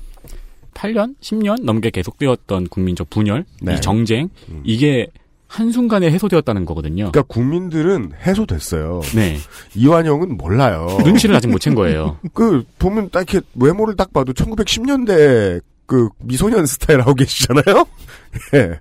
8년, 0.74 1.14
10년 1.20 1.62
넘게 1.64 1.90
계속되었던 1.90 2.68
국민적 2.68 3.10
분열, 3.10 3.44
네. 3.60 3.74
이 3.74 3.80
정쟁 3.80 4.28
음. 4.48 4.60
이게 4.64 5.08
한순간에 5.46 6.10
해소되었다는 6.12 6.64
거거든요. 6.64 7.10
그러니까 7.10 7.22
국민들은 7.22 8.12
해소됐어요. 8.24 9.00
네. 9.16 9.36
이완영은 9.74 10.36
몰라요. 10.36 10.98
눈치를 11.02 11.34
아직 11.34 11.48
못 11.48 11.60
챈 11.60 11.74
거예요. 11.74 12.18
그 12.34 12.62
보면 12.78 13.10
딱 13.10 13.28
이렇게 13.32 13.44
외모를 13.56 13.96
딱 13.96 14.12
봐도 14.12 14.32
1910년대 14.32 15.60
그 15.86 16.08
미소년 16.18 16.66
스타일 16.66 17.00
하고 17.00 17.14
계시잖아요. 17.14 17.84
예. 18.54 18.78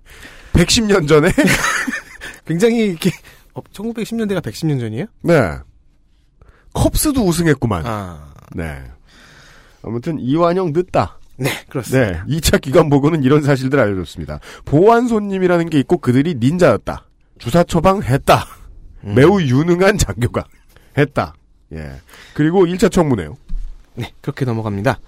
110년 0.53 1.07
전에 1.07 1.29
굉장히 2.45 2.87
이렇게 2.89 3.09
어, 3.59 3.63
1910년대가 3.73 4.41
110년 4.41 4.79
전이에요? 4.79 5.05
네. 5.21 5.57
컵스도 6.73 7.25
우승했구만. 7.25 7.85
아, 7.85 8.33
네. 8.55 8.83
아무튼 9.83 10.19
이완영 10.19 10.71
늦다. 10.73 11.19
네, 11.37 11.49
그렇습니다. 11.69 12.25
네. 12.25 12.37
2차 12.37 12.61
기관 12.61 12.89
보고는 12.89 13.23
이런 13.23 13.41
사실들 13.41 13.79
알려줬습니다. 13.79 14.39
보안 14.65 15.07
손님이라는 15.07 15.69
게 15.69 15.79
있고 15.79 15.97
그들이 15.97 16.35
닌자였다. 16.35 17.05
주사 17.37 17.63
처방했다. 17.63 18.45
음. 19.05 19.15
매우 19.15 19.41
유능한 19.41 19.97
장교가 19.97 20.43
했다. 20.97 21.33
예. 21.73 21.93
그리고 22.33 22.65
1차 22.65 22.91
청문회요. 22.91 23.37
네, 23.95 24.13
그렇게 24.21 24.43
넘어갑니다. 24.43 24.99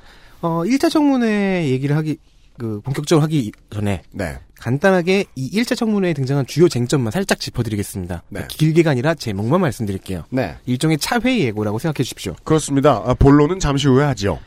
어, 0.41 0.63
1차 0.63 0.89
청문회 0.89 1.69
얘기를 1.69 1.95
하기, 1.97 2.17
그, 2.62 2.80
본격적으로 2.82 3.24
하기 3.24 3.51
전에 3.72 4.03
네. 4.12 4.38
간단하게 4.59 5.26
이 5.36 5.59
1차 5.59 5.76
청문회에 5.76 6.14
등장한 6.14 6.45
주요 6.45 6.70
쟁점만 6.70 7.09
살짝 7.09 7.39
짚어드리겠습니다. 7.39 8.22
네. 8.30 8.45
길게가 8.47 8.91
아니라 8.91 9.16
제목만 9.16 9.59
말씀드릴게요. 9.62 10.26
네. 10.30 10.57
일종의 10.68 10.99
차회 10.99 11.39
예고라고 11.39 11.80
생각해 11.80 12.03
주십시오. 12.03 12.36
그렇습니다. 12.43 13.01
아, 13.03 13.16
본론은 13.16 13.57
잠시 13.57 13.88
후에 13.88 14.03
하지요. 14.03 14.38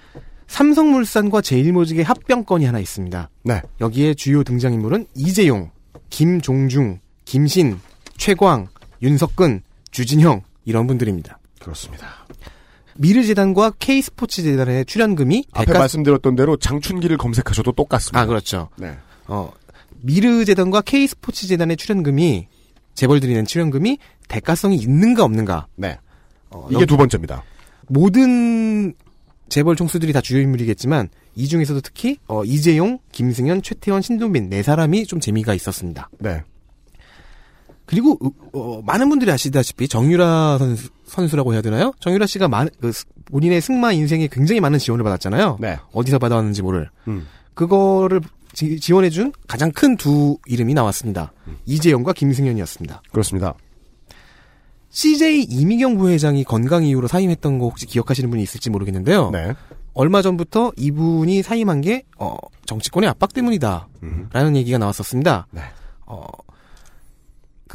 삼성물산과 0.47 1.41
제일모직의 1.41 2.05
합병건이 2.05 2.65
하나 2.65 2.79
있습니다. 2.79 3.31
네. 3.43 3.63
여기에 3.81 4.15
주요 4.15 4.45
등장인물은 4.45 5.07
이재용, 5.17 5.73
김종중, 6.11 7.01
김신, 7.25 7.81
최광, 8.17 8.69
윤석근, 9.03 9.63
주진형 9.91 10.43
이런 10.65 10.87
분들입니다. 10.87 11.41
그렇습니다. 11.59 12.24
미르재단과 12.97 13.73
K스포츠재단의 13.79 14.85
출연금이 14.87 15.45
앞에 15.53 15.67
대가 15.67 15.81
말씀드렸던 15.81 16.37
대로 16.37 16.57
장춘기를 16.57 17.17
검색하셔도 17.17 17.73
똑같습니다. 17.73 18.21
아 18.21 18.27
그렇죠. 18.27 18.69
네. 18.77 18.97
어 19.27 19.51
미르재단과 20.03 20.83
K스포츠재단의 20.83 21.77
출연금이 21.77 22.47
재벌들이 22.95 23.35
낸 23.35 23.45
출연금이 23.45 23.99
대가성이 24.29 24.77
있는가 24.77 25.25
없는가. 25.25 25.67
네. 25.77 25.99
어, 26.51 26.69
이게 26.71 26.87
두 26.87 26.97
번째입니다. 26.97 27.43
모든 27.89 28.95
재벌 29.49 29.77
총수들이 29.77 30.13
다 30.13 30.21
주요 30.21 30.41
인물이겠지만 30.41 31.09
이 31.35 31.49
중에서도 31.49 31.81
특히 31.81 32.19
어, 32.29 32.45
이재용, 32.45 32.99
김승현, 33.13 33.63
최태원, 33.63 34.03
신동빈 34.03 34.49
네 34.49 34.63
사람이 34.63 35.07
좀 35.07 35.21
재미가 35.21 35.55
있었습니다. 35.55 36.09
네. 36.19 36.43
그리고 37.87 38.19
어, 38.53 38.81
많은 38.85 39.09
분들이 39.09 39.31
아시다시피 39.31 39.89
정유라 39.89 40.59
선수, 40.59 40.89
선수라고 41.07 41.53
해야 41.53 41.61
되나요? 41.63 41.93
정유라 42.01 42.27
씨가 42.27 42.49
많, 42.49 42.69
그, 42.81 42.93
스- 42.93 43.05
본인의 43.27 43.61
승마 43.61 43.93
인생에 43.93 44.29
굉장히 44.31 44.61
많은 44.61 44.79
지원을 44.79 45.03
받았잖아요. 45.05 45.59
네. 45.61 45.79
어디서 45.93 46.19
받아왔는지 46.19 46.63
모를. 46.63 46.91
음. 47.09 47.27
그거를 47.55 48.21
지, 48.53 48.79
지원해준 48.81 49.33
가장 49.49 49.71
큰 49.73 49.97
두 49.97 50.39
이름이 50.47 50.75
나왔습니다. 50.75 51.33
이재용과 51.67 52.13
김승현이었습니다. 52.15 53.03
그렇습니다. 53.13 53.55
CJ 54.91 55.43
이미경 55.51 55.97
부회장이 55.99 56.45
건강 56.45 56.85
이유로 56.85 57.09
사임했던 57.09 57.59
거 57.59 57.67
혹시 57.67 57.87
기억하시는 57.87 58.31
분이 58.31 58.43
있을지 58.43 58.71
모르겠는데요. 58.71 59.31
네. 59.31 59.53
얼마 59.93 60.23
전부터 60.23 60.73
이분이 60.77 61.43
사임한 61.43 61.81
게 61.81 62.05
어, 62.19 62.37
정치권의 62.67 63.09
압박 63.11 63.33
때문이다. 63.33 63.89
음. 64.05 64.29
라는 64.33 64.57
얘기가 64.57 64.79
나왔었습니다. 64.79 65.47
네. 65.51 65.63
어, 66.07 66.27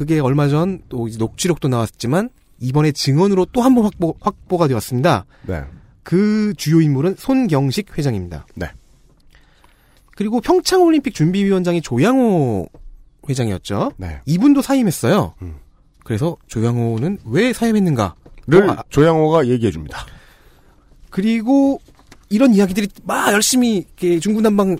그게 0.00 0.18
얼마 0.18 0.48
전 0.48 0.80
또 0.88 1.08
녹취록도 1.18 1.68
나왔지만 1.68 2.30
이번에 2.58 2.90
증언으로 2.90 3.44
또 3.52 3.60
한 3.60 3.74
번 3.74 3.84
확보, 3.84 4.14
확보가 4.18 4.66
되었습니다. 4.66 5.26
네. 5.42 5.62
그 6.02 6.54
주요 6.56 6.80
인물은 6.80 7.16
손경식 7.18 7.98
회장입니다. 7.98 8.46
네. 8.54 8.70
그리고 10.16 10.40
평창올림픽 10.40 11.12
준비위원장이 11.14 11.82
조양호 11.82 12.66
회장이었죠. 13.28 13.92
네. 13.98 14.20
이분도 14.24 14.62
사임했어요. 14.62 15.34
음. 15.42 15.56
그래서 16.02 16.38
조양호는 16.46 17.18
왜 17.26 17.52
사임했는가? 17.52 18.14
를 18.46 18.70
어, 18.70 18.72
아, 18.72 18.82
조양호가 18.88 19.48
얘기해 19.48 19.70
줍니다. 19.70 20.06
그리고 21.10 21.78
이런 22.30 22.54
이야기들이 22.54 22.88
막 23.04 23.32
열심히 23.34 23.84
중구난방 23.98 24.78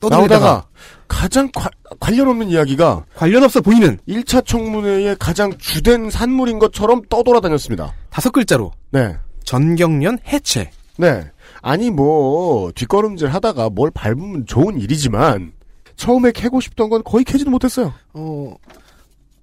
떠들다가 0.00 0.66
가 1.12 1.22
가장 1.22 1.50
과- 1.54 1.70
관련 2.00 2.26
없는 2.28 2.48
이야기가 2.48 3.04
관련 3.14 3.42
없어 3.44 3.60
보이는 3.60 3.98
1차 4.08 4.44
청문회의 4.46 5.14
가장 5.18 5.56
주된 5.58 6.10
산물인 6.10 6.58
것처럼 6.58 7.02
떠돌아다녔습니다. 7.08 7.92
다섯 8.10 8.30
글자로 8.30 8.72
네. 8.90 9.16
전경련 9.44 10.18
해체. 10.26 10.70
네. 10.96 11.30
아니 11.60 11.90
뭐 11.90 12.72
뒷걸음질 12.74 13.28
하다가 13.28 13.70
뭘 13.70 13.90
밟으면 13.92 14.46
좋은 14.46 14.80
일이지만 14.80 15.52
처음에 15.96 16.32
캐고 16.32 16.60
싶던 16.60 16.88
건 16.88 17.02
거의 17.04 17.24
캐지도 17.24 17.50
못했어요. 17.50 17.92
어, 18.14 18.54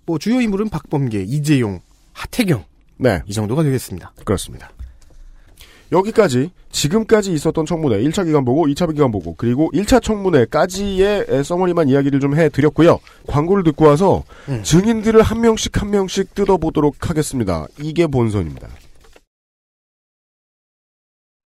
뭐 0.06 0.18
주요 0.18 0.42
인물은 0.42 0.70
박범계, 0.70 1.22
이재용, 1.24 1.80
하태경 2.14 2.66
네. 2.98 3.22
이 3.28 3.32
정도가 3.34 3.64
되겠습니다. 3.64 4.12
그렇습니다. 4.26 4.70
여기까지 5.92 6.52
지금까지 6.72 7.34
있었던 7.34 7.66
청문회 7.66 8.02
1차 8.04 8.26
기간 8.26 8.46
보고 8.46 8.68
2차 8.68 8.94
기간 8.94 9.12
보고 9.12 9.36
그리고 9.36 9.72
1차 9.74 10.02
청문회까지의 10.02 11.44
서머리만 11.44 11.90
이야기를 11.90 12.20
좀 12.20 12.36
해드렸고요. 12.36 13.00
광고를 13.28 13.64
듣고 13.64 13.86
와서 13.86 14.24
음. 14.48 14.62
증인들을 14.64 15.22
한 15.22 15.42
명씩 15.42 15.82
한 15.82 15.90
명씩 15.90 16.36
뜯어보도록 16.36 17.10
하겠습니다. 17.10 17.66
이게 17.80 18.08
본선입니다. 18.08 18.70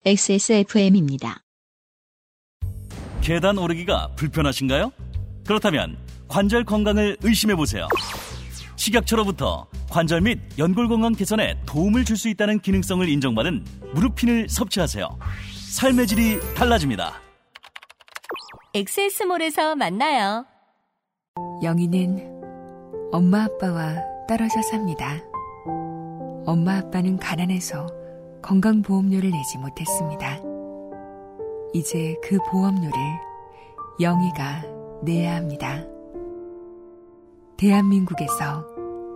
XSFM입니다. 0.06 1.44
계단 3.22 3.58
오르기가 3.58 4.10
불편하신가요? 4.18 4.92
그렇다면 5.48 5.98
관절 6.28 6.66
건강을 6.66 7.18
의심해 7.22 7.56
보세요. 7.56 7.88
식약처로부터 8.76 9.68
관절 9.90 10.22
및 10.22 10.40
연골 10.58 10.88
건강 10.88 11.14
개선에 11.14 11.60
도움을 11.66 12.06
줄 12.06 12.18
수 12.18 12.30
있다는 12.30 12.60
기능성을 12.60 13.08
인정받은 13.10 13.66
무릎핀을 13.96 14.48
섭취하세요. 14.50 15.10
삶의 15.72 16.08
질이 16.08 16.40
달라집니다. 16.56 17.14
엑세스몰에서 18.76 19.76
만나요. 19.76 20.46
영희는 21.64 22.42
엄마 23.12 23.44
아빠와 23.46 23.96
떨어져 24.28 24.62
삽니다. 24.62 25.18
엄마 26.46 26.78
아빠는 26.78 27.18
가난해서 27.18 27.88
건강보험료를 28.42 29.32
내지 29.32 29.58
못했습니다. 29.58 30.40
이제 31.74 32.16
그 32.24 32.38
보험료를 32.52 32.92
영희가 34.00 34.64
내야 35.04 35.36
합니다. 35.36 35.84
대한민국에서 37.58 38.66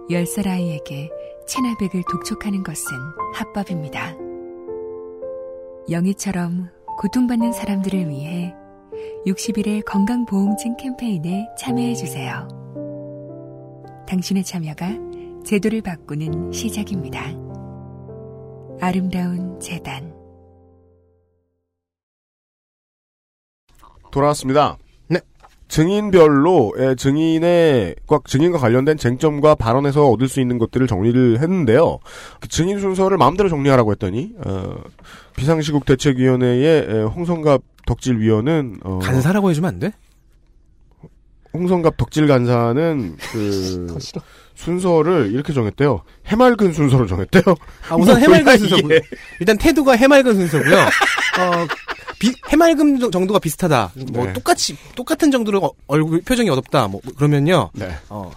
10살 0.09 0.47
아이에게 0.47 1.09
체나백을 1.47 2.03
독촉하는 2.09 2.63
것은 2.63 2.85
합법입니다. 3.33 4.15
영희처럼 5.89 6.69
고통받는 6.97 7.51
사람들을 7.53 8.09
위해 8.09 8.53
60일의 9.25 9.85
건강보험증 9.85 10.77
캠페인에 10.77 11.47
참여해주세요. 11.57 12.47
당신의 14.07 14.43
참여가 14.43 14.87
제도를 15.45 15.81
바꾸는 15.81 16.51
시작입니다. 16.51 17.21
아름다운 18.81 19.59
재단. 19.59 20.15
돌아왔습니다. 24.11 24.77
네. 25.69 25.75
증인별로 25.75 26.73
예, 26.79 26.95
증인의 26.95 27.95
꽉 28.07 28.25
증인과 28.25 28.57
관련된 28.57 28.97
쟁점과 28.97 29.55
발언에서 29.55 30.07
얻을 30.09 30.27
수 30.27 30.39
있는 30.39 30.57
것들을 30.57 30.87
정리를 30.87 31.39
했는데요. 31.39 31.99
그 32.39 32.47
증인 32.47 32.79
순서를 32.79 33.17
마음대로 33.17 33.49
정리하라고 33.49 33.91
했더니 33.91 34.31
어, 34.45 34.75
비상시국 35.35 35.85
대책위원회의 35.85 36.85
에, 36.89 37.01
홍성갑 37.03 37.61
덕질위원은 37.85 38.77
어, 38.83 38.99
간사라고 38.99 39.49
해주면 39.49 39.67
안 39.67 39.79
돼? 39.79 39.91
홍성갑 41.53 41.97
덕질 41.97 42.27
간사는 42.27 43.17
그 43.31 43.97
순서를 44.55 45.31
이렇게 45.33 45.53
정했대요. 45.53 46.01
해맑은 46.27 46.73
순서로 46.73 47.05
정했대요. 47.07 47.43
아, 47.89 47.95
우선 47.95 48.15
뭐야, 48.19 48.37
해맑은 48.37 48.57
순서. 48.57 48.77
이게. 48.77 49.01
일단 49.39 49.57
태도가 49.57 49.93
해맑은 49.93 50.33
순서고요. 50.33 50.75
어, 50.77 51.67
비- 52.19 52.33
해맑음 52.49 52.99
정- 52.99 53.11
정도가 53.11 53.39
비슷하다. 53.39 53.91
뭐 54.13 54.25
네. 54.25 54.33
똑같이 54.33 54.75
똑같은 54.95 55.31
정도로 55.31 55.63
어- 55.65 55.71
얼굴 55.87 56.21
표정이 56.21 56.49
어둡다. 56.49 56.87
뭐 56.87 57.01
그러면요. 57.15 57.69
네. 57.73 57.89
어, 58.09 58.31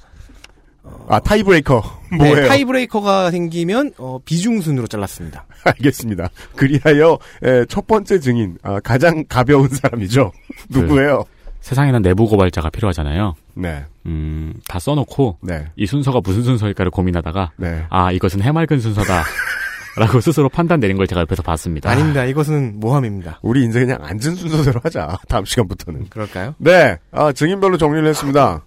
아 1.09 1.21
타이브레이커 1.21 1.83
네, 2.13 2.17
뭐예요? 2.17 2.49
타이브레이커가 2.49 3.31
생기면 3.31 3.93
어, 3.99 4.19
비중순으로 4.25 4.87
잘랐습니다. 4.87 5.47
알겠습니다. 5.65 6.29
그리하여 6.57 7.19
에, 7.43 7.65
첫 7.67 7.87
번째 7.87 8.19
증인 8.19 8.59
아, 8.63 8.81
가장 8.81 9.25
가벼운 9.29 9.69
사람이죠. 9.69 10.33
누구예요? 10.71 11.25
세상에는 11.61 12.01
내부 12.03 12.27
고발자가 12.27 12.71
필요하잖아요. 12.71 13.35
네, 13.55 13.85
음, 14.07 14.55
다 14.67 14.79
써놓고 14.79 15.39
네, 15.43 15.67
이 15.77 15.85
순서가 15.87 16.21
무슨 16.25 16.43
순서일까를 16.43 16.91
고민하다가 16.91 17.53
네. 17.59 17.85
아 17.91 18.11
이것은 18.13 18.41
해맑은 18.43 18.81
순서다. 18.81 19.23
라고 19.97 20.21
스스로 20.21 20.49
판단 20.49 20.81
내린 20.81 20.97
걸 20.97 21.07
제가 21.07 21.23
옆에서 21.23 21.43
봤습니다. 21.43 21.91
아닙니다. 21.91 22.25
이것은 22.25 22.79
모함입니다. 22.79 23.41
우리 23.43 23.63
인생 23.65 23.87
그냥 23.87 23.99
앉은 24.03 24.37
순서대로 24.37 24.81
하자. 24.83 25.19
다음 25.29 25.45
시간부터는. 25.45 26.09
그럴까요? 26.11 26.55
네, 26.59 26.99
아, 27.11 27.33
증인별로 27.33 27.77
정리를 27.77 28.07
했습니다. 28.09 28.65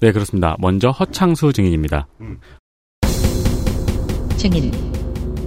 네 0.00 0.12
그렇습니다. 0.12 0.56
먼저 0.58 0.90
허창수 0.90 1.52
증인입니다. 1.52 2.06
증인 4.38 4.72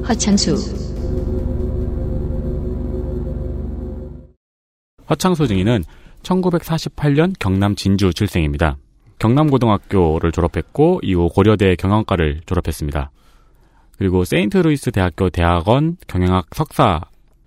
허창수 0.08 0.56
허창수 5.10 5.48
증인은 5.48 5.84
1948년 6.22 7.34
경남 7.40 7.76
진주 7.76 8.14
출생입니다. 8.14 8.78
경남고등학교를 9.20 10.32
졸업했고 10.32 11.00
이후 11.02 11.30
고려대 11.30 11.76
경영과를 11.76 12.42
졸업했습니다. 12.46 13.10
그리고 13.98 14.24
세인트루이스 14.24 14.92
대학교 14.92 15.30
대학원 15.30 15.98
경영학 16.08 16.48
석사 16.56 17.02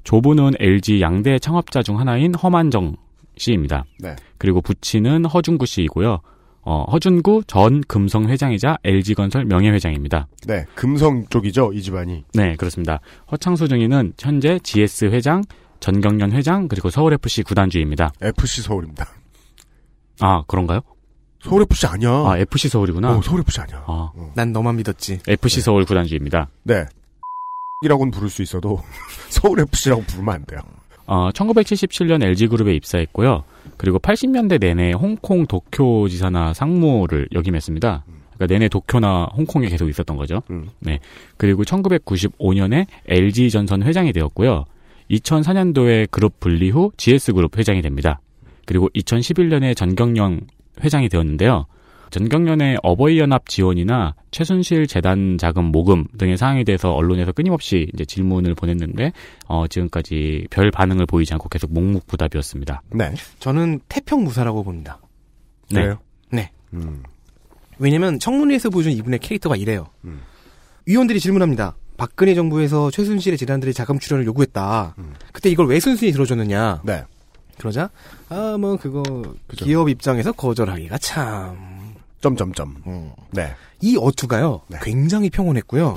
조부는 0.04 0.52
LG 0.60 1.00
양대 1.00 1.38
창업자 1.38 1.82
중 1.82 1.98
하나인 1.98 2.34
허만정 2.34 2.96
씨입니다. 3.36 3.84
네. 3.98 4.16
그리고 4.38 4.60
부친은 4.60 5.24
허준구 5.24 5.66
씨이고요. 5.66 6.20
어, 6.62 6.84
허준구 6.90 7.44
전 7.46 7.80
금성 7.82 8.28
회장이자 8.28 8.78
LG건설 8.82 9.44
명예회장입니다. 9.44 10.26
네, 10.48 10.64
금성 10.74 11.26
쪽이죠, 11.28 11.72
이 11.72 11.80
집안이. 11.80 12.24
네, 12.34 12.56
그렇습니다. 12.56 12.98
허창수 13.30 13.68
증인은 13.68 14.14
현재 14.18 14.58
GS 14.60 15.06
회장, 15.06 15.44
전경련 15.78 16.32
회장, 16.32 16.66
그리고 16.66 16.90
서울FC 16.90 17.44
구단주입니다. 17.44 18.10
FC 18.20 18.62
서울입니다. 18.62 19.06
아, 20.20 20.42
그런가요? 20.48 20.80
서울 21.46 21.62
FC 21.62 21.86
아니야. 21.86 22.10
아, 22.10 22.38
FC 22.38 22.68
서울이구나. 22.68 23.16
어, 23.16 23.22
서울 23.22 23.40
FC 23.40 23.60
아니야. 23.60 23.84
아, 23.86 24.10
난 24.34 24.52
너만 24.52 24.76
믿었지. 24.76 25.20
FC 25.28 25.60
서울 25.60 25.84
구단주입니다. 25.84 26.48
네, 26.64 26.84
이라고는 27.84 28.10
부를 28.10 28.28
수 28.28 28.42
있어도 28.42 28.82
서울 29.30 29.60
FC라고 29.60 30.02
부르면 30.02 30.34
안 30.34 30.44
돼요. 30.44 30.60
어, 31.06 31.30
1977년 31.30 32.22
LG그룹에 32.24 32.74
입사했고요. 32.74 33.44
그리고 33.76 34.00
80년대 34.00 34.58
내내 34.60 34.92
홍콩 34.92 35.46
도쿄 35.46 36.08
지사나 36.08 36.52
상무를 36.52 37.28
역임했습니다. 37.32 38.04
그러니까 38.34 38.52
내내 38.52 38.68
도쿄나 38.68 39.28
홍콩에 39.36 39.68
계속 39.68 39.88
있었던 39.88 40.16
거죠. 40.16 40.42
음. 40.50 40.68
네. 40.80 40.98
그리고 41.36 41.62
1995년에 41.62 42.86
LG전선 43.06 43.84
회장이 43.84 44.12
되었고요. 44.12 44.64
2004년도에 45.12 46.10
그룹 46.10 46.40
분리 46.40 46.70
후 46.70 46.90
GS그룹 46.96 47.56
회장이 47.56 47.82
됩니다. 47.82 48.20
그리고 48.66 48.88
2011년에 48.96 49.76
전경련 49.76 50.40
회장이 50.82 51.08
되었는데요. 51.08 51.66
전경련의 52.10 52.78
어버이연합 52.82 53.48
지원이나 53.48 54.14
최순실 54.30 54.86
재단 54.86 55.38
자금 55.38 55.66
모금 55.66 56.06
등의 56.18 56.36
사항에 56.36 56.64
대해서 56.64 56.92
언론에서 56.92 57.32
끊임없이 57.32 57.88
이제 57.92 58.04
질문을 58.04 58.54
보냈는데 58.54 59.12
어, 59.46 59.66
지금까지 59.66 60.46
별 60.50 60.70
반응을 60.70 61.06
보이지 61.06 61.32
않고 61.34 61.48
계속 61.48 61.72
묵묵부답이었습니다. 61.72 62.82
네. 62.92 63.14
저는 63.40 63.80
태평무사라고 63.88 64.62
봅니다. 64.62 65.00
네. 65.70 65.80
그래요? 65.80 65.98
네. 66.30 66.50
음. 66.74 67.02
왜냐면 67.78 68.18
청문회에서 68.18 68.70
보여준 68.70 68.92
이분의 68.92 69.18
캐릭터가 69.18 69.56
이래요. 69.56 69.86
음. 70.04 70.20
위원들이 70.86 71.20
질문합니다. 71.20 71.76
박근혜 71.96 72.34
정부에서 72.34 72.90
최순실의 72.90 73.38
재단들의 73.38 73.74
자금 73.74 73.98
출연을 73.98 74.26
요구했다. 74.26 74.94
음. 74.98 75.14
그때 75.32 75.50
이걸 75.50 75.66
왜 75.66 75.80
순순히 75.80 76.12
들어줬느냐. 76.12 76.82
네. 76.84 77.04
그러자 77.58 77.90
아 78.28 78.56
뭐 78.58 78.76
그거 78.76 79.02
그죠. 79.46 79.64
기업 79.64 79.88
입장에서 79.88 80.32
거절하기가 80.32 80.98
참. 80.98 81.94
점점점. 82.20 82.76
음. 82.86 83.12
네. 83.30 83.54
이 83.80 83.96
어투가요. 84.00 84.62
네. 84.68 84.78
굉장히 84.82 85.30
평온했고요. 85.30 85.94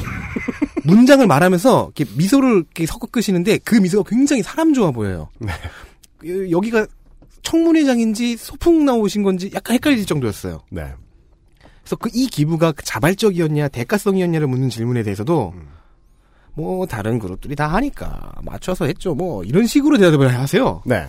문장을 0.83 1.25
말하면서 1.25 1.91
이렇게 1.95 2.05
미소를 2.17 2.55
이렇게 2.57 2.85
섞으시는데 2.85 3.59
그 3.59 3.75
미소가 3.75 4.07
굉장히 4.09 4.43
사람 4.43 4.73
좋아 4.73 4.91
보여요. 4.91 5.29
네. 5.39 5.51
여- 6.27 6.51
여기가 6.51 6.85
청문회장인지 7.41 8.37
소풍 8.37 8.85
나오신 8.85 9.23
건지 9.23 9.49
약간 9.55 9.73
헷갈릴 9.75 10.05
정도였어요. 10.05 10.61
네. 10.69 10.93
그래서 11.83 11.95
그 11.95 12.09
이 12.13 12.27
기부가 12.27 12.73
자발적이었냐 12.83 13.69
대가성이었냐를 13.69 14.45
묻는 14.47 14.69
질문에 14.69 15.01
대해서도 15.03 15.53
음. 15.55 15.67
뭐 16.53 16.85
다른 16.85 17.17
그룹들이 17.17 17.55
다 17.55 17.67
하니까 17.73 18.33
맞춰서 18.43 18.85
했죠. 18.85 19.15
뭐 19.15 19.43
이런 19.45 19.65
식으로 19.65 19.97
대답을 19.97 20.37
하세요. 20.37 20.81
네. 20.85 21.07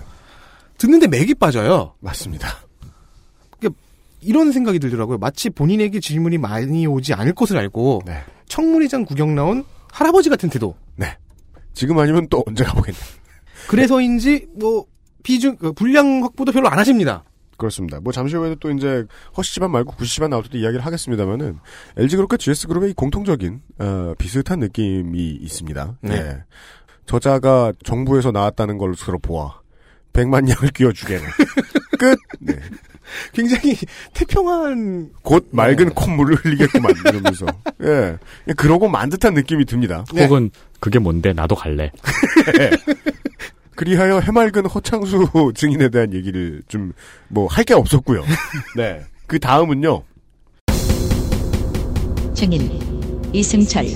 듣는데 0.81 1.07
맥이 1.07 1.35
빠져요. 1.35 1.95
맞습니다. 2.01 2.49
이런 4.23 4.53
생각이 4.53 4.79
들더라고요. 4.79 5.19
마치 5.19 5.49
본인에게 5.49 6.01
질문이 6.01 6.39
많이 6.39 6.87
오지 6.87 7.15
않을 7.15 7.33
것을 7.35 7.57
알고 7.57 8.03
네. 8.05 8.23
청문회장 8.47 9.05
구경 9.05 9.35
나온 9.35 9.65
할아버지 9.91 10.29
같은 10.29 10.51
태도. 10.51 10.75
지금 11.73 11.99
아니면 11.99 12.27
또 12.29 12.43
언제 12.47 12.65
가보겠네. 12.65 12.99
그래서인지 13.69 14.49
뭐 14.59 14.85
비중 15.23 15.57
그 15.57 15.73
분량 15.73 16.23
확보도 16.23 16.53
별로 16.53 16.69
안 16.69 16.79
하십니다. 16.79 17.25
그렇습니다. 17.57 18.01
뭐 18.01 18.13
잠시 18.13 18.37
후에도 18.37 18.57
또 18.57 18.71
이제 18.71 19.05
허씨 19.37 19.55
집안 19.55 19.71
말고 19.71 19.95
구씨 19.95 20.15
집안 20.15 20.31
나올 20.31 20.43
때도 20.43 20.59
이야기를 20.59 20.85
하겠습니다만은 20.85 21.59
LG그룹과 21.97 22.39
GS그룹의 22.39 22.91
이 22.91 22.93
공통적인 22.95 23.61
어, 23.79 24.15
비슷한 24.19 24.61
느낌이 24.61 25.39
있습니다. 25.43 25.99
네. 26.03 26.15
예. 26.15 26.45
저자가 27.07 27.73
정부에서 27.85 28.31
나왔다는 28.31 28.79
걸로 28.79 28.95
보아 29.21 29.60
100만 30.13 30.49
양을 30.49 30.71
끼워주게는 30.75 31.25
끝. 31.99 32.19
네. 32.41 32.55
굉장히 33.33 33.77
태평한 34.15 35.11
곧 35.23 35.49
맑은 35.51 35.89
네. 35.89 35.93
콧물을 35.95 36.37
흘리겠구만 36.37 36.93
이러면서 37.07 37.45
예 37.83 38.17
그냥 38.45 38.57
그러고 38.57 38.89
만 38.89 39.09
듯한 39.11 39.35
느낌이 39.35 39.65
듭니다. 39.65 40.05
네. 40.15 40.25
혹은 40.25 40.51
그게 40.79 40.99
뭔데 41.01 41.33
나도 41.33 41.57
갈래. 41.57 41.91
그리하여 43.75 44.21
해맑은 44.21 44.67
허창수 44.67 45.53
증인에 45.57 45.89
대한 45.89 46.13
얘기를 46.13 46.63
좀 46.69 46.93
뭐 47.29 47.47
할 47.49 47.65
게 47.65 47.75
없었고요. 47.75 48.25
네. 48.77 49.01
그 49.27 49.39
다음은요. 49.41 50.03
증인 52.35 52.71
이승철 53.33 53.87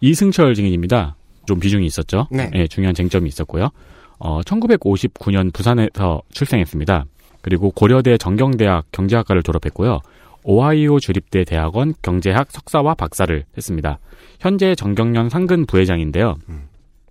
이승철 0.00 0.54
증인입니다. 0.54 1.16
좀 1.48 1.58
비중이 1.58 1.86
있었죠. 1.86 2.28
네. 2.30 2.50
예, 2.54 2.66
중요한 2.66 2.94
쟁점이 2.94 3.26
있었고요. 3.28 3.70
어, 4.18 4.40
1959년 4.42 5.52
부산에서 5.52 6.20
출생했습니다. 6.30 7.06
그리고 7.40 7.70
고려대 7.70 8.18
정경대학 8.18 8.84
경제학과를 8.92 9.42
졸업했고요. 9.42 10.00
오하이오 10.44 11.00
주립대 11.00 11.44
대학원 11.44 11.94
경제학 12.02 12.50
석사와 12.50 12.94
박사를 12.94 13.44
했습니다. 13.56 13.98
현재 14.40 14.74
정경련 14.74 15.30
상근 15.30 15.66
부회장인데요. 15.66 16.36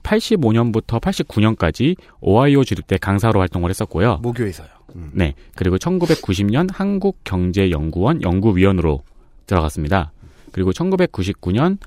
85년부터 0.03 1.01
89년까지 1.01 1.95
오하이오 2.21 2.63
주립대 2.63 2.97
강사로 2.97 3.39
활동을 3.39 3.69
했었고요. 3.69 4.19
모교에서요. 4.21 4.67
네. 5.13 5.33
그리고 5.55 5.77
1990년 5.77 6.69
한국경제연구원 6.71 8.21
연구위원으로 8.21 9.01
들어갔습니다. 9.45 10.11
그리고 10.51 10.71
1999년 10.71 11.77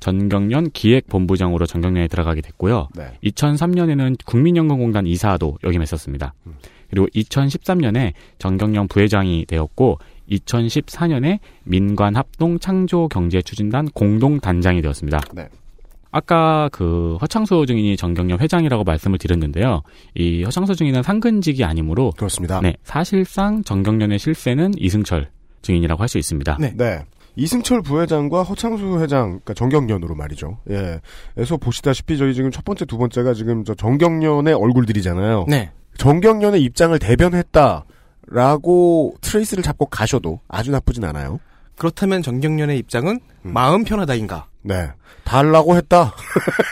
전경련 0.00 0.70
기획본부장으로 0.72 1.66
전경련에 1.66 2.08
들어가게 2.08 2.40
됐고요. 2.40 2.88
네. 2.96 3.12
2003년에는 3.24 4.16
국민연금공단 4.24 5.06
이사도 5.06 5.58
역임했었습니다. 5.62 6.34
그리고 6.90 7.06
2013년에 7.14 8.14
정경련 8.38 8.88
부회장이 8.88 9.44
되었고 9.46 9.98
2014년에 10.30 11.38
민관합동창조경제추진단 11.64 13.88
공동단장이 13.94 14.82
되었습니다. 14.82 15.20
네. 15.34 15.48
아까 16.12 16.68
그 16.72 17.16
허창수 17.20 17.66
증인이 17.66 17.96
정경련 17.96 18.40
회장이라고 18.40 18.82
말씀을 18.84 19.18
드렸는데요. 19.18 19.82
이 20.14 20.42
허창수 20.42 20.74
증인은 20.74 21.04
상근직이 21.04 21.62
아니므로 21.62 22.10
그렇습니다. 22.16 22.60
네, 22.60 22.74
사실상 22.82 23.62
정경련의 23.62 24.18
실세는 24.18 24.72
이승철 24.76 25.30
증인이라고 25.62 26.02
할 26.02 26.08
수 26.08 26.18
있습니다. 26.18 26.56
네. 26.58 26.74
네. 26.76 27.04
이승철 27.36 27.82
부회장과 27.82 28.42
허창수 28.42 29.00
회장, 29.00 29.28
그러니까 29.28 29.54
정경련으로 29.54 30.14
말이죠. 30.14 30.58
예. 30.70 31.00
에서 31.36 31.56
보시다시피 31.56 32.18
저희 32.18 32.34
지금 32.34 32.50
첫 32.50 32.64
번째, 32.64 32.84
두 32.84 32.98
번째가 32.98 33.34
지금 33.34 33.64
저 33.64 33.74
정경련의 33.74 34.54
얼굴들이잖아요. 34.54 35.46
네. 35.48 35.70
정경련의 35.96 36.62
입장을 36.62 36.98
대변했다라고 36.98 37.84
트레이스를 39.20 39.62
잡고 39.62 39.86
가셔도 39.86 40.40
아주 40.48 40.70
나쁘진 40.70 41.04
않아요. 41.04 41.40
그렇다면 41.76 42.22
정경련의 42.22 42.78
입장은 42.78 43.20
음. 43.46 43.52
마음 43.52 43.84
편하다인가? 43.84 44.49
네. 44.62 44.90
달라고 45.24 45.76
했다. 45.76 46.12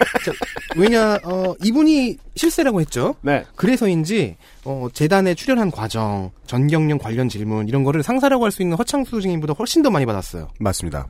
왜냐 0.76 1.18
어, 1.24 1.55
이분이 1.62 2.16
실세라고 2.34 2.80
했죠. 2.80 3.14
네. 3.22 3.45
그래서인지 3.57 4.36
어, 4.64 4.89
재단에 4.93 5.34
출연한 5.34 5.70
과정, 5.70 6.30
전경련 6.47 6.99
관련 6.99 7.28
질문 7.28 7.68
이런 7.68 7.84
거를 7.84 8.03
상사라고 8.03 8.45
할 8.45 8.51
수 8.51 8.62
있는 8.62 8.76
허창수 8.76 9.20
증인보다 9.20 9.55
훨씬 9.59 9.82
더 9.82 9.91
많이 9.91 10.07
받았어요. 10.07 10.49
맞습니다. 10.59 11.07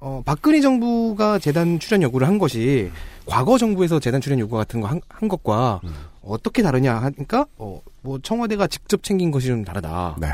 어, 0.00 0.22
박근혜 0.26 0.60
정부가 0.60 1.38
재단 1.38 1.78
출연 1.78 2.02
요구를 2.02 2.26
한 2.26 2.38
것이 2.38 2.90
과거 3.26 3.56
정부에서 3.56 3.98
재단 4.00 4.20
출연 4.20 4.38
요구 4.38 4.56
같은 4.56 4.80
거한 4.80 5.00
것과 5.28 5.80
음. 5.84 5.94
어떻게 6.20 6.62
다르냐 6.62 6.94
하니까 6.96 7.46
어, 7.56 7.80
뭐 8.02 8.18
청와대가 8.22 8.66
직접 8.66 9.02
챙긴 9.02 9.30
것이 9.30 9.46
좀 9.46 9.64
다르다. 9.64 10.16
네. 10.20 10.28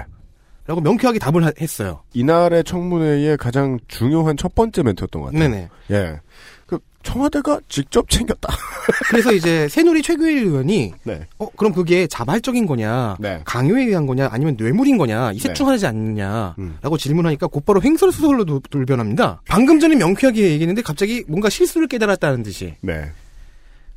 라고 0.70 0.80
명쾌하게 0.80 1.18
답을 1.18 1.44
하- 1.44 1.50
했어요. 1.60 2.04
이날의 2.14 2.62
청문회의 2.62 3.36
가장 3.36 3.80
중요한 3.88 4.36
첫 4.36 4.54
번째 4.54 4.84
멘트였던 4.84 5.20
것 5.20 5.32
같아요. 5.32 5.48
네네. 5.48 5.68
예. 5.90 6.20
그 6.64 6.78
청와대가 7.02 7.58
직접 7.68 8.08
챙겼다. 8.08 8.54
그래서 9.10 9.32
이제 9.32 9.66
새누리 9.66 10.00
최규일 10.00 10.44
의원이 10.44 10.92
네. 11.02 11.26
어 11.38 11.48
그럼 11.56 11.72
그게 11.72 12.06
자발적인 12.06 12.66
거냐, 12.66 13.16
네. 13.18 13.40
강요에 13.44 13.82
의한 13.86 14.06
거냐, 14.06 14.28
아니면 14.30 14.54
뇌물인 14.56 14.96
거냐, 14.96 15.32
이셋 15.32 15.48
네. 15.50 15.54
중 15.54 15.66
하나지 15.66 15.88
않느냐라고 15.88 16.54
음. 16.60 16.78
질문하니까 16.96 17.48
곧바로 17.48 17.82
횡설수설로 17.82 18.44
도- 18.44 18.60
돌변합니다. 18.70 19.42
방금 19.48 19.80
전에 19.80 19.96
명쾌하게 19.96 20.52
얘기했는데 20.52 20.82
갑자기 20.82 21.24
뭔가 21.26 21.48
실수를 21.50 21.88
깨달았다는 21.88 22.44
듯이 22.44 22.76
네. 22.80 23.10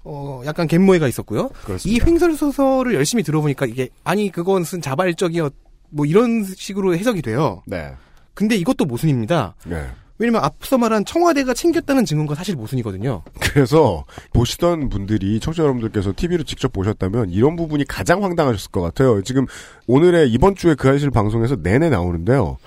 어 0.03 0.41
약간 0.47 0.65
갯모해가 0.67 1.07
있었고요. 1.07 1.51
이 1.53 1.65
그렇습니다. 1.65 2.05
횡설수설을 2.07 2.95
열심히 2.95 3.21
들어보니까 3.21 3.67
이게 3.67 3.89
아니 4.03 4.31
그것은 4.31 4.81
자발적이었 4.81 5.53
뭐 5.93 6.05
이런 6.05 6.43
식으로 6.43 6.95
해석이 6.95 7.21
돼요. 7.21 7.61
네. 7.65 7.93
근데 8.33 8.55
이것도 8.55 8.85
모순입니다. 8.85 9.55
네. 9.65 9.87
왜냐면 10.19 10.43
앞서 10.43 10.77
말한 10.77 11.05
청와대가 11.05 11.53
챙겼다는 11.53 12.05
증언과 12.05 12.35
사실 12.35 12.55
모순이거든요. 12.55 13.23
그래서 13.39 14.05
보시던 14.31 14.89
분들이 14.89 15.39
청취자 15.39 15.63
여러분들께서 15.63 16.13
TV로 16.15 16.43
직접 16.43 16.71
보셨다면 16.71 17.29
이런 17.31 17.55
부분이 17.55 17.85
가장 17.85 18.23
황당하셨을 18.23 18.71
것 18.71 18.81
같아요. 18.81 19.21
지금 19.23 19.47
오늘의 19.87 20.31
이번 20.31 20.55
주에 20.55 20.75
그 20.75 20.89
아실 20.89 21.09
방송에서 21.09 21.57
내내 21.57 21.89
나오는데요. 21.89 22.57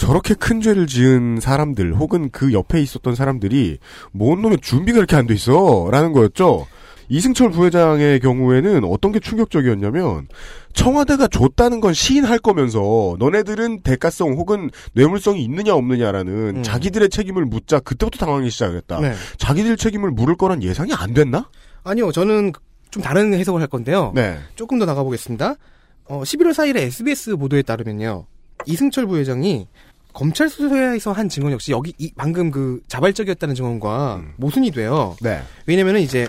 저렇게 0.00 0.32
큰 0.32 0.62
죄를 0.62 0.86
지은 0.86 1.40
사람들 1.40 1.94
혹은 1.94 2.30
그 2.30 2.54
옆에 2.54 2.80
있었던 2.80 3.14
사람들이 3.14 3.76
뭔 4.12 4.40
놈의 4.40 4.58
준비가 4.62 4.96
이렇게 4.96 5.14
안 5.14 5.26
돼 5.26 5.34
있어라는 5.34 6.12
거였죠. 6.12 6.66
이승철 7.10 7.50
부회장의 7.50 8.20
경우에는 8.20 8.84
어떤 8.84 9.12
게 9.12 9.20
충격적이었냐면 9.20 10.26
청와대가 10.72 11.28
줬다는 11.28 11.80
건 11.80 11.92
시인할 11.92 12.38
거면서 12.38 13.16
너네들은 13.18 13.82
대가성 13.82 14.32
혹은 14.38 14.70
뇌물성이 14.94 15.44
있느냐 15.44 15.74
없느냐라는 15.74 16.32
음. 16.56 16.62
자기들의 16.62 17.10
책임을 17.10 17.44
묻자 17.44 17.80
그때부터 17.80 18.16
당황하기 18.24 18.48
시작했다. 18.50 19.00
네. 19.00 19.12
자기들 19.36 19.76
책임을 19.76 20.12
물을 20.12 20.34
거란 20.34 20.62
예상이 20.62 20.92
안 20.94 21.12
됐나? 21.12 21.50
아니요, 21.84 22.10
저는 22.10 22.52
좀 22.90 23.02
다른 23.02 23.34
해석을 23.34 23.60
할 23.60 23.68
건데요. 23.68 24.12
네. 24.14 24.38
조금 24.54 24.78
더 24.78 24.86
나가보겠습니다. 24.86 25.56
어, 26.06 26.22
11월 26.22 26.52
4일에 26.52 26.76
SBS 26.78 27.36
보도에 27.36 27.60
따르면요. 27.62 28.24
이승철 28.66 29.06
부회장이 29.06 29.66
검찰 30.12 30.48
수사에서 30.48 31.12
한 31.12 31.28
증언 31.28 31.52
역시 31.52 31.72
여기 31.72 31.92
이- 31.98 32.12
방금 32.16 32.50
그 32.50 32.80
자발적이었다는 32.88 33.54
증언과 33.54 34.16
음. 34.16 34.32
모순이 34.36 34.70
돼요. 34.72 35.16
네. 35.20 35.40
왜냐면은 35.66 36.00
이제 36.00 36.26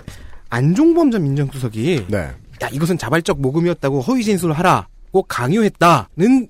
안종범 0.50 1.10
전 1.10 1.22
민정수석이 1.24 2.06
네. 2.08 2.18
야 2.62 2.68
이것은 2.72 2.98
자발적 2.98 3.40
모금이었다고 3.40 4.00
허위 4.02 4.22
진술을 4.24 4.56
하라고 4.58 5.22
강요했다는 5.28 6.48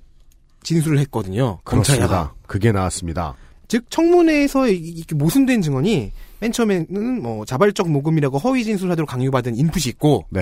진술을 0.63 0.99
했거든요. 0.99 1.59
그렇습니다. 1.63 2.33
그게 2.47 2.71
나왔습니다. 2.71 3.35
즉 3.67 3.85
청문회에서 3.89 4.67
이- 4.67 4.75
이렇게 4.77 5.15
모순된 5.15 5.61
증언이 5.61 6.11
맨 6.39 6.51
처음에는 6.51 7.21
뭐 7.21 7.45
자발적 7.45 7.89
모금이라고 7.89 8.37
허위 8.37 8.63
진술하도록 8.63 9.09
강요받은 9.09 9.55
인풋이 9.55 9.89
있고 9.89 10.25
네. 10.29 10.41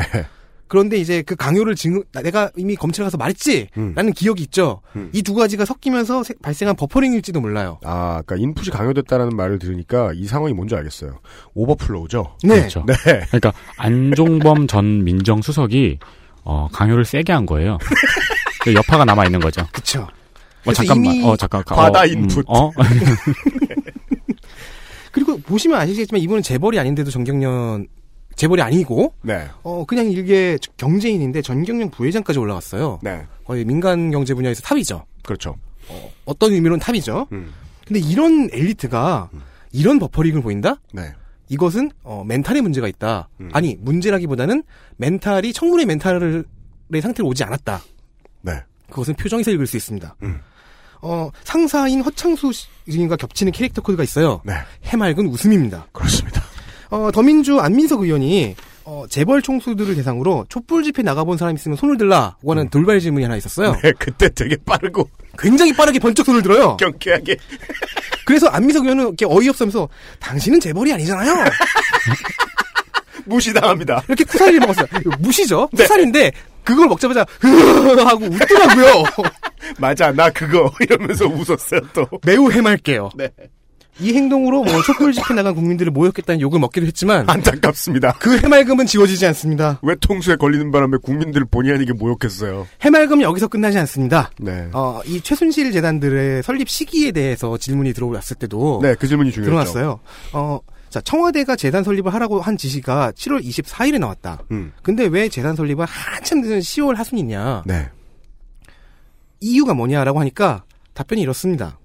그런데 0.71 0.95
이제 0.95 1.21
그 1.21 1.35
강요를 1.35 1.75
증 1.75 2.01
내가 2.13 2.49
이미 2.55 2.77
검찰 2.77 3.03
가서 3.03 3.17
말했지 3.17 3.67
음. 3.75 3.91
라는 3.93 4.13
기억이 4.13 4.43
있죠. 4.43 4.79
음. 4.95 5.09
이 5.11 5.19
두 5.19 5.33
가지가 5.33 5.65
섞이면서 5.65 6.23
세- 6.23 6.33
발생한 6.41 6.77
버퍼링일지도 6.77 7.41
몰라요. 7.41 7.77
아, 7.83 8.21
그러니까 8.25 8.37
인풋이 8.37 8.71
강요됐다라는 8.71 9.35
말을 9.35 9.59
들으니까 9.59 10.11
이 10.15 10.27
상황이 10.27 10.53
뭔지 10.53 10.73
알겠어요. 10.75 11.19
오버플로우죠. 11.55 12.37
네. 12.43 12.55
그렇죠. 12.55 12.85
네. 12.87 12.93
그러니까 13.27 13.51
안종범 13.75 14.67
전 14.67 15.03
민정수석이 15.03 15.99
어, 16.45 16.69
강요를 16.71 17.03
세게 17.03 17.33
한 17.33 17.45
거예요. 17.45 17.77
그 18.63 18.73
여파가 18.73 19.03
남아 19.03 19.25
있는 19.25 19.41
거죠. 19.41 19.67
그쵸. 19.73 20.07
어, 20.65 20.71
잠깐만. 20.71 21.21
어, 21.25 21.35
잠깐. 21.35 21.65
과다 21.65 22.03
어, 22.03 22.05
인풋. 22.05 22.45
어? 22.47 22.71
그리고 25.11 25.37
보시면 25.39 25.77
아시겠지만 25.81 26.21
이분은 26.21 26.41
재벌이 26.41 26.79
아닌데도 26.79 27.11
전경련 27.11 27.87
재벌이 28.41 28.59
아니고 28.63 29.13
네. 29.21 29.47
어 29.61 29.85
그냥 29.85 30.09
일개 30.09 30.57
경제인인데 30.77 31.43
전경련 31.43 31.91
부회장까지 31.91 32.39
올라갔어요. 32.39 32.97
네. 33.03 33.27
거의 33.45 33.63
민간 33.65 34.09
경제 34.09 34.33
분야에서 34.33 34.63
탑이죠. 34.63 35.05
그렇죠. 35.23 35.55
어떤 36.25 36.51
의미로는 36.53 36.79
탑이죠. 36.79 37.27
음. 37.33 37.53
근데 37.85 37.99
이런 37.99 38.49
엘리트가 38.51 39.29
이런 39.71 39.99
버퍼링을 39.99 40.41
보인다? 40.41 40.77
네. 40.91 41.13
이것은 41.49 41.91
어, 42.03 42.23
멘탈에 42.25 42.61
문제가 42.61 42.87
있다. 42.87 43.29
음. 43.41 43.49
아니 43.53 43.75
문제라기보다는 43.79 44.63
멘탈이 44.97 45.53
청문회 45.53 45.85
멘탈의 45.85 46.43
상태로 46.99 47.27
오지 47.27 47.43
않았다. 47.43 47.79
네. 48.41 48.53
그것은 48.89 49.13
표정에서 49.13 49.51
읽을 49.51 49.67
수 49.67 49.77
있습니다. 49.77 50.15
음. 50.23 50.39
어, 51.03 51.29
상사인 51.43 52.01
허창수 52.01 52.51
증인과 52.89 53.17
겹치는 53.17 53.51
캐릭터 53.51 53.83
코드가 53.83 54.01
있어요. 54.03 54.41
네. 54.45 54.53
해맑은 54.85 55.27
웃음입니다. 55.27 55.85
그렇습니다. 55.91 56.41
어, 56.91 57.09
더민주 57.11 57.59
안민석 57.59 58.01
의원이 58.01 58.55
어, 58.83 59.05
재벌 59.09 59.41
총수들을 59.41 59.95
대상으로 59.95 60.45
촛불 60.49 60.83
집회 60.83 61.01
나가본 61.01 61.37
사람 61.37 61.55
있으면 61.55 61.77
손을 61.77 61.97
들라고 61.97 62.51
하는 62.51 62.69
돌발 62.69 62.99
질문이 62.99 63.23
하나 63.23 63.37
있었어요. 63.37 63.75
네, 63.81 63.91
그때 63.97 64.29
되게 64.29 64.57
빠르고 64.65 65.09
굉장히 65.37 65.73
빠르게 65.73 65.99
번쩍 65.99 66.25
손을 66.25 66.41
들어요. 66.41 66.77
경쾌하게. 66.77 67.37
그래서 68.25 68.47
안민석 68.47 68.83
의원은 68.83 69.07
이렇게 69.07 69.25
어이없으면서 69.25 69.87
당신은 70.19 70.59
재벌이 70.59 70.91
아니잖아요. 70.93 71.33
무시당합니다. 73.25 74.03
이렇게 74.07 74.23
쿠사리를 74.23 74.59
먹었어요. 74.59 74.87
무시죠? 75.19 75.69
네. 75.71 75.83
쿠사리인데 75.83 76.31
그걸 76.63 76.87
먹자마자 76.87 77.25
흐 77.39 77.47
하고 78.05 78.25
웃더라고요. 78.25 79.03
맞아, 79.79 80.11
나 80.11 80.29
그거 80.29 80.71
이러면서 80.81 81.25
웃었어요 81.25 81.81
또. 81.93 82.07
매우 82.25 82.51
해맑게요. 82.51 83.11
네. 83.15 83.29
이 83.99 84.13
행동으로 84.13 84.63
뭐 84.63 84.81
촛불 84.83 85.13
집회 85.13 85.33
나간 85.33 85.53
국민들을 85.53 85.91
모욕했다는 85.91 86.41
욕을 86.41 86.59
먹기도 86.59 86.85
했지만 86.87 87.29
안타깝습니다. 87.29 88.13
그 88.19 88.37
해맑음은 88.37 88.85
지워지지 88.85 89.25
않습니다. 89.27 89.79
외통수에 89.81 90.37
걸리는 90.37 90.71
바람에 90.71 90.97
국민들 91.01 91.45
본의 91.45 91.73
아니게 91.73 91.93
모욕했어요. 91.93 92.67
해맑음은 92.81 93.21
여기서 93.21 93.47
끝나지 93.47 93.77
않습니다. 93.79 94.31
네. 94.39 94.69
어, 94.73 95.01
이 95.05 95.21
최순실 95.21 95.71
재단들의 95.71 96.43
설립 96.43 96.69
시기에 96.69 97.11
대해서 97.11 97.57
질문이 97.57 97.93
들어왔을 97.93 98.37
때도 98.37 98.79
네, 98.81 98.95
그 98.95 99.07
질문이 99.07 99.31
중요했죠. 99.31 99.49
들어왔어요. 99.51 99.99
어, 100.33 100.59
자, 100.89 100.99
청와대가 101.01 101.55
재단 101.55 101.83
설립을 101.83 102.13
하라고 102.13 102.41
한 102.41 102.57
지시가 102.57 103.13
7월 103.13 103.43
24일에 103.43 103.97
나왔다. 103.99 104.39
음. 104.51 104.73
근데 104.83 105.05
왜 105.05 105.29
재단 105.29 105.55
설립을 105.55 105.85
한참 105.85 106.41
늦은 106.41 106.59
10월 106.59 106.95
하순이냐? 106.95 107.63
네. 107.65 107.89
이유가 109.39 109.73
뭐냐라고 109.73 110.19
하니까 110.19 110.63
답변이 110.93 111.21
이렇습니다. 111.21 111.79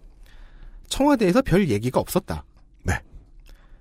청와대에서 0.89 1.43
별 1.43 1.69
얘기가 1.69 2.01
없었다. 2.01 2.45
네. 2.83 2.95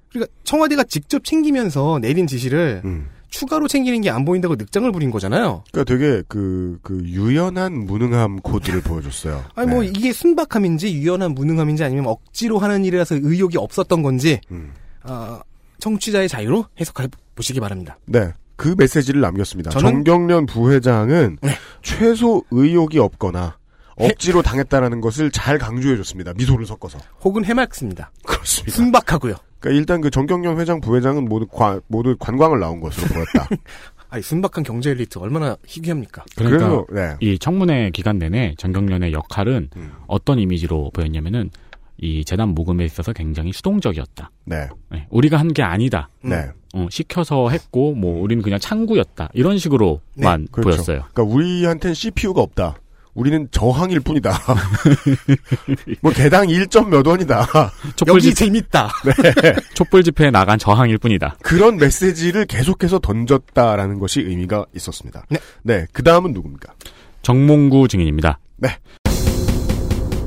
그러니까 0.09 0.31
청와대가 0.43 0.83
직접 0.83 1.23
챙기면서 1.23 1.99
내린 2.01 2.27
지시를 2.27 2.81
음. 2.85 3.07
추가로 3.29 3.67
챙기는 3.67 3.99
게 4.01 4.09
안 4.09 4.23
보인다고 4.23 4.55
늑장을 4.55 4.89
부린 4.93 5.11
거잖아요. 5.11 5.63
그러니까 5.71 5.93
되게 5.93 6.23
그, 6.29 6.79
그 6.81 7.01
유연한 7.03 7.73
무능함 7.85 8.37
코드를 8.37 8.79
보여줬어요. 8.83 9.43
아니 9.55 9.69
뭐 9.69 9.81
네. 9.81 9.87
이게 9.87 10.13
순박함인지 10.13 10.93
유연한 10.93 11.33
무능함인지 11.33 11.83
아니면 11.83 12.07
억지로 12.07 12.59
하는 12.59 12.85
일이라서 12.85 13.15
의욕이 13.21 13.57
없었던 13.57 14.01
건지 14.03 14.39
음. 14.51 14.71
어, 15.03 15.39
청취자의 15.79 16.29
자유로 16.29 16.65
해석해 16.79 17.07
보시기 17.35 17.59
바랍니다. 17.59 17.97
네. 18.05 18.31
그 18.55 18.73
메시지를 18.77 19.19
남겼습니다. 19.19 19.69
저는- 19.71 19.81
정경련 19.81 20.45
부회장은 20.45 21.39
네. 21.41 21.57
최소 21.81 22.41
의욕이 22.51 22.97
없거나 22.99 23.57
억지로 23.97 24.41
당했다라는 24.41 25.01
것을 25.01 25.31
잘 25.31 25.57
강조해줬습니다. 25.57 26.33
미소를 26.35 26.65
섞어서. 26.65 26.99
혹은 27.23 27.45
해맑습니다. 27.45 28.11
그렇습니다. 28.25 28.75
순박하고요. 28.75 29.35
그러니까 29.59 29.79
일단 29.79 30.01
그 30.01 30.09
정경련 30.09 30.59
회장 30.59 30.81
부회장은 30.81 31.25
모두 31.25 31.47
관, 31.47 31.81
모두 31.87 32.15
관광을 32.19 32.59
나온 32.59 32.79
것으로 32.81 33.07
보였다. 33.07 33.47
아니 34.09 34.21
순박한 34.21 34.63
경제 34.63 34.91
엘리트 34.91 35.17
얼마나 35.17 35.57
희귀합니까? 35.65 36.23
그러니까 36.37 36.57
그래서 36.69 36.85
네. 36.91 37.15
이 37.21 37.39
청문회 37.39 37.89
기간 37.91 38.19
내내 38.19 38.53
전경련의 38.57 39.13
역할은 39.13 39.69
음. 39.75 39.91
어떤 40.07 40.39
이미지로 40.39 40.91
보였냐면은 40.93 41.49
이 41.97 42.23
재단 42.23 42.49
모금에 42.49 42.85
있어서 42.85 43.13
굉장히 43.13 43.51
수동적이었다. 43.53 44.29
네. 44.45 44.67
네, 44.91 45.07
우리가 45.09 45.37
한 45.37 45.47
게 45.53 45.63
아니다. 45.63 46.09
음. 46.25 46.29
네. 46.29 46.45
어, 46.75 46.87
시켜서 46.91 47.49
했고 47.49 47.95
뭐 47.95 48.21
우리는 48.21 48.43
그냥 48.43 48.59
창구였다. 48.59 49.29
이런 49.33 49.57
식으로만 49.57 50.47
그렇죠. 50.51 50.61
보였어요. 50.61 51.03
그러니까 51.13 51.23
우리한텐 51.23 51.93
CPU가 51.93 52.41
없다. 52.41 52.75
우리는 53.15 53.47
저항일 53.49 54.01
뿐이다. 54.01 54.31
뭐 56.01 56.11
개당 56.11 56.47
1점 56.47 56.89
몇 56.89 57.07
원이다. 57.07 57.47
촛불, 57.95 58.15
여기 58.15 58.21
집, 58.21 58.35
재밌다. 58.35 58.91
촛불 59.73 60.03
집회에 60.03 60.29
나간 60.29 60.59
저항일 60.59 60.97
뿐이다. 60.97 61.37
그런 61.41 61.77
메시지를 61.77 62.45
계속해서 62.45 62.99
던졌다라는 62.99 63.99
것이 63.99 64.19
의미가 64.19 64.65
있었습니다. 64.75 65.25
네. 65.63 65.87
그 65.93 66.03
다음은 66.03 66.33
누굽니까? 66.33 66.73
정몽구 67.21 67.87
증인입니다. 67.87 68.37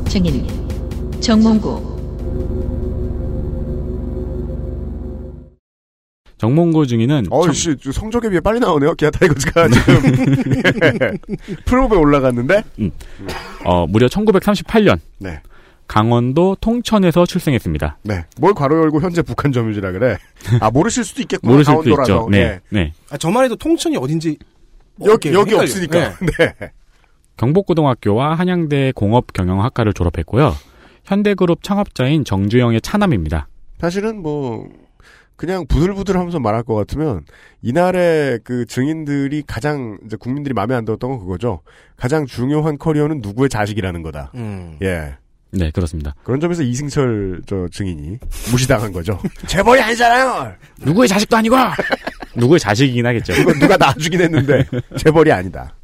증인 0.08 0.46
정몽구 1.20 1.97
정몽구 6.38 6.86
증인은 6.86 7.24
청- 7.24 7.38
어이씨, 7.40 7.76
성적에 7.92 8.28
비해 8.30 8.40
빨리 8.40 8.60
나오네요. 8.60 8.94
기아 8.94 9.10
타이거즈가 9.10 9.68
지금. 9.68 11.18
프로브에 11.66 11.98
올라갔는데? 11.98 12.62
어, 13.64 13.86
무려 13.86 14.06
1938년 14.06 14.98
네. 15.18 15.40
강원도 15.88 16.56
통천에서 16.60 17.26
출생했습니다. 17.26 17.98
네. 18.02 18.24
뭘 18.40 18.54
괄호 18.54 18.76
열고 18.82 19.00
현재 19.00 19.22
북한 19.22 19.52
점유지라 19.52 19.92
그래. 19.92 20.16
아, 20.60 20.70
모르실 20.70 21.04
수도 21.04 21.22
있겠구나. 21.22 21.52
모르실 21.52 21.72
수도 21.72 21.82
강원도라서. 21.96 22.12
있죠. 22.12 22.28
네, 22.30 22.60
네. 22.70 22.92
아, 23.10 23.16
저만 23.16 23.44
해도 23.44 23.56
통천이 23.56 23.96
어딘지 23.96 24.38
여기, 25.04 25.32
여기. 25.32 25.54
없으니까. 25.54 26.14
네. 26.20 26.54
네. 26.60 26.72
경복고등학교와 27.36 28.34
한양대 28.34 28.92
공업경영학과를 28.94 29.92
졸업했고요. 29.94 30.54
현대그룹 31.04 31.62
창업자인 31.62 32.24
정주영의 32.24 32.80
차남입니다. 32.82 33.48
사실은 33.80 34.20
뭐, 34.22 34.68
그냥 35.38 35.66
부들부들 35.68 36.16
하면서 36.16 36.40
말할 36.40 36.64
것 36.64 36.74
같으면, 36.74 37.24
이날의 37.62 38.40
그 38.42 38.66
증인들이 38.66 39.44
가장, 39.46 39.96
이제 40.04 40.16
국민들이 40.16 40.52
마음에 40.52 40.74
안 40.74 40.84
들었던 40.84 41.08
건 41.10 41.20
그거죠. 41.20 41.60
가장 41.96 42.26
중요한 42.26 42.76
커리어는 42.76 43.20
누구의 43.22 43.48
자식이라는 43.48 44.02
거다. 44.02 44.32
음. 44.34 44.76
예. 44.82 45.14
네, 45.52 45.70
그렇습니다. 45.70 46.16
그런 46.24 46.40
점에서 46.40 46.64
이승철 46.64 47.42
저 47.46 47.68
증인이 47.70 48.18
무시당한 48.50 48.92
거죠. 48.92 49.16
재벌이 49.46 49.80
아니잖아요. 49.80 50.54
누구의 50.80 51.06
자식도 51.08 51.36
아니고 51.36 51.56
누구의 52.36 52.58
자식이긴 52.58 53.06
하겠죠. 53.06 53.32
누가, 53.34 53.52
누가 53.54 53.76
낳아주긴 53.76 54.20
했는데 54.20 54.66
재벌이 54.98 55.30
아니다. 55.30 55.74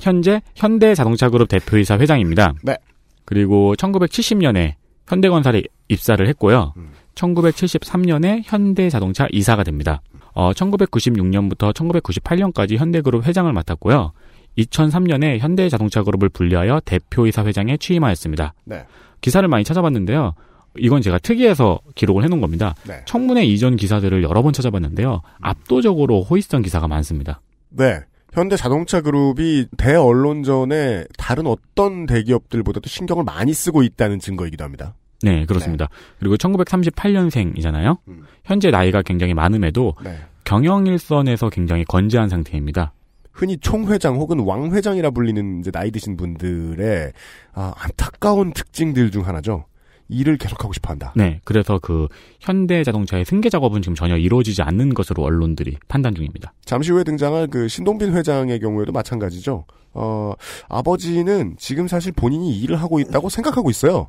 현재 0.00 0.42
현대자동차그룹 0.56 1.48
대표이사 1.48 1.96
회장입니다. 1.98 2.54
네. 2.62 2.76
그리고 3.24 3.74
1970년에 3.76 4.74
현대건설에 5.06 5.62
입사를 5.88 6.26
했고요. 6.28 6.74
음. 6.76 6.90
1973년에 7.18 8.42
현대자동차 8.44 9.26
이사가 9.32 9.64
됩니다. 9.64 10.00
어, 10.32 10.52
1996년부터 10.52 11.72
1998년까지 11.74 12.76
현대그룹 12.76 13.26
회장을 13.26 13.52
맡았고요. 13.52 14.12
2003년에 14.58 15.38
현대자동차그룹을 15.38 16.28
분리하여 16.30 16.80
대표이사 16.84 17.44
회장에 17.44 17.76
취임하였습니다. 17.76 18.54
네. 18.64 18.84
기사를 19.20 19.46
많이 19.48 19.64
찾아봤는데요. 19.64 20.34
이건 20.76 21.02
제가 21.02 21.18
특이해서 21.18 21.80
기록을 21.94 22.24
해놓은 22.24 22.40
겁니다. 22.40 22.74
네. 22.86 23.02
청문회 23.04 23.44
이전 23.44 23.76
기사들을 23.76 24.22
여러 24.22 24.42
번 24.42 24.52
찾아봤는데요. 24.52 25.22
압도적으로 25.40 26.22
호의성 26.22 26.62
기사가 26.62 26.88
많습니다. 26.88 27.40
네. 27.70 28.00
현대 28.32 28.56
자동차 28.56 29.00
그룹이 29.00 29.66
대언론전에 29.76 31.06
다른 31.16 31.46
어떤 31.46 32.06
대기업들보다도 32.06 32.88
신경을 32.88 33.24
많이 33.24 33.52
쓰고 33.54 33.82
있다는 33.82 34.20
증거이기도 34.20 34.62
합니다. 34.62 34.94
네, 35.22 35.44
그렇습니다. 35.46 35.88
그리고 36.18 36.36
1938년생이잖아요. 36.36 37.98
음. 38.08 38.24
현재 38.44 38.70
나이가 38.70 39.02
굉장히 39.02 39.34
많음에도 39.34 39.94
네. 40.04 40.18
경영 40.44 40.86
일선에서 40.86 41.50
굉장히 41.50 41.84
건재한 41.84 42.28
상태입니다. 42.28 42.92
흔히 43.32 43.56
총회장 43.58 44.16
혹은 44.16 44.40
왕회장이라 44.40 45.10
불리는 45.10 45.60
이제 45.60 45.70
나이 45.70 45.90
드신 45.90 46.16
분들의 46.16 47.12
아, 47.54 47.72
안타까운 47.76 48.52
특징들 48.52 49.10
중 49.10 49.26
하나죠. 49.26 49.66
일을 50.08 50.38
계속하고 50.38 50.72
싶어 50.72 50.90
한다. 50.90 51.12
네, 51.14 51.40
그래서 51.44 51.78
그 51.80 52.08
현대 52.40 52.82
자동차의 52.82 53.24
승계 53.24 53.50
작업은 53.50 53.82
지금 53.82 53.94
전혀 53.94 54.16
이루어지지 54.16 54.62
않는 54.62 54.94
것으로 54.94 55.22
언론들이 55.22 55.76
판단 55.86 56.14
중입니다. 56.14 56.52
잠시 56.64 56.90
후에 56.92 57.04
등장할 57.04 57.48
그 57.48 57.68
신동빈 57.68 58.14
회장의 58.14 58.58
경우에도 58.60 58.90
마찬가지죠. 58.90 59.66
어, 59.92 60.32
아버지는 60.68 61.54
지금 61.58 61.88
사실 61.88 62.12
본인이 62.12 62.58
일을 62.58 62.76
하고 62.76 63.00
있다고 63.00 63.28
생각하고 63.28 63.70
있어요. 63.70 64.08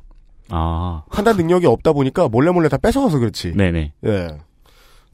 아, 0.50 1.02
판단 1.10 1.36
능력이 1.36 1.66
없다 1.66 1.92
보니까 1.92 2.28
몰래 2.28 2.50
몰래 2.50 2.68
다 2.68 2.76
뺏어가서 2.76 3.18
그렇지. 3.18 3.52
네네. 3.56 3.92
예. 4.06 4.28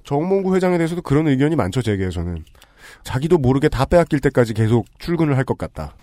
정몽구 0.05 0.55
회장에 0.55 0.76
대해서도 0.78 1.03
그런 1.03 1.26
의견이 1.28 1.57
많죠, 1.57 1.82
제게에서는. 1.82 2.45
자기도 3.03 3.39
모르게 3.39 3.68
다 3.68 3.84
빼앗길 3.84 4.20
때까지 4.20 4.55
계속 4.55 4.87
출근을 4.99 5.37
할 5.37 5.45
것 5.45 5.59
같다. 5.59 5.95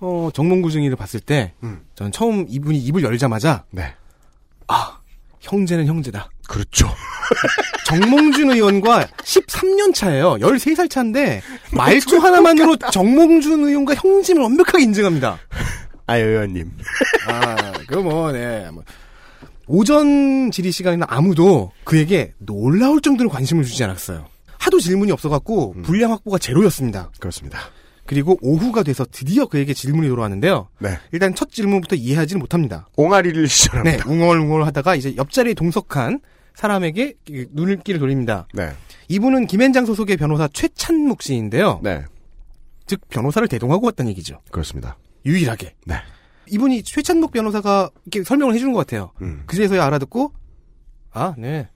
어, 0.00 0.28
정몽구 0.34 0.70
증인을 0.70 0.96
봤을 0.96 1.20
때, 1.20 1.52
음. 1.62 1.80
전 1.94 2.10
처음 2.12 2.44
이분이 2.48 2.78
입을 2.78 3.02
열자마자, 3.04 3.64
네. 3.70 3.94
아, 4.68 4.98
형제는 5.40 5.86
형제다. 5.86 6.28
그렇죠. 6.48 6.88
정몽준 7.86 8.50
의원과 8.50 9.06
13년 9.06 9.94
차예요. 9.94 10.34
13살 10.34 10.90
차인데, 10.90 11.40
말투 11.72 12.18
하나만으로 12.18 12.76
정몽준 12.92 13.64
의원과 13.68 13.94
형짐을 13.94 14.42
완벽하게 14.42 14.82
인증합니다. 14.84 15.38
아, 16.06 16.16
의원님. 16.16 16.72
아, 17.28 17.72
그 17.86 17.96
뭐, 17.96 18.32
네. 18.32 18.70
뭐. 18.70 18.84
오전 19.66 20.50
질의 20.50 20.70
시간에는 20.70 21.06
아무도 21.08 21.72
그에게 21.84 22.34
놀라울 22.38 23.00
정도로 23.00 23.28
관심을 23.28 23.64
주지 23.64 23.82
않았어요. 23.82 24.26
하도 24.58 24.78
질문이 24.78 25.10
없어갖고 25.12 25.74
분량 25.82 26.12
확보가 26.12 26.38
제로였습니다. 26.38 27.10
그렇습니다. 27.18 27.58
그리고 28.04 28.38
오후가 28.40 28.84
돼서 28.84 29.04
드디어 29.10 29.46
그에게 29.46 29.74
질문이 29.74 30.08
돌아왔는데요. 30.08 30.68
네. 30.78 30.98
일단 31.10 31.34
첫 31.34 31.50
질문부터 31.50 31.96
이해하지는 31.96 32.38
못합니다. 32.38 32.88
옹알이를 32.96 33.42
네, 33.42 33.48
시전합니다. 33.48 34.08
웅얼웅얼 34.08 34.64
하다가 34.64 34.94
이제 34.94 35.16
옆자리에 35.16 35.54
동석한 35.54 36.20
사람에게 36.54 37.14
그 37.26 37.46
눈길을 37.52 37.98
돌립니다. 37.98 38.46
네. 38.54 38.70
이분은 39.08 39.46
김앤장 39.46 39.86
소속의 39.86 40.16
변호사 40.16 40.48
최찬묵 40.48 41.22
씨인데요. 41.22 41.80
네. 41.82 42.04
즉 42.86 43.00
변호사를 43.08 43.46
대동하고 43.48 43.86
왔다는 43.86 44.10
얘기죠. 44.12 44.40
그렇습니다. 44.52 44.96
유일하게. 45.26 45.74
네. 45.84 45.96
이분이 46.48 46.84
최찬묵 46.84 47.32
변호사가 47.32 47.90
이렇게 48.04 48.24
설명을 48.24 48.54
해주는 48.54 48.72
것 48.72 48.78
같아요. 48.78 49.10
음. 49.20 49.42
그제서야 49.46 49.84
알아듣고 49.84 50.32
아, 51.12 51.34
네. 51.36 51.68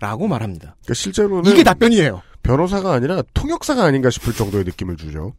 라고 0.00 0.26
말합니다. 0.26 0.76
그러니까 0.82 0.94
실제로는 0.94 1.50
이게 1.52 1.62
답변이에요. 1.62 2.22
변호사가 2.42 2.92
아니라 2.92 3.22
통역사가 3.34 3.84
아닌가 3.84 4.10
싶을 4.10 4.32
정도의 4.32 4.64
느낌을 4.64 4.96
주죠. 4.96 5.34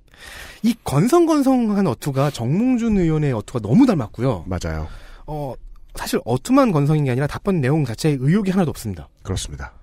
이 0.61 0.73
건성건성한 0.83 1.85
어투가 1.87 2.31
정몽준 2.31 2.97
의원의 2.97 3.33
어투가 3.33 3.59
너무 3.59 3.85
닮았고요. 3.85 4.45
맞아요. 4.47 4.87
어, 5.25 5.53
사실 5.95 6.19
어투만 6.23 6.71
건성인 6.71 7.03
게 7.05 7.11
아니라 7.11 7.27
답변 7.27 7.59
내용 7.59 7.83
자체에 7.83 8.17
의욕이 8.19 8.51
하나도 8.51 8.69
없습니다. 8.69 9.09
그렇습니다. 9.23 9.73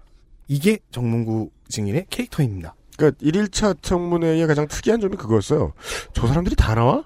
이게 0.49 0.79
정몽구 0.91 1.51
증인의 1.69 2.07
캐릭터입니다. 2.09 2.75
그러니까 2.97 3.23
1일차 3.23 3.83
청문회의 3.83 4.47
가장 4.47 4.67
특이한 4.67 5.01
점이 5.01 5.17
그거였어요. 5.17 5.73
저 6.15 6.27
사람들이 6.27 6.57
다 6.57 6.75
나와? 6.75 7.05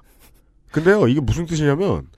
근데요, 0.75 1.07
이게 1.07 1.21
무슨 1.21 1.47
뜻이냐면 1.47 2.09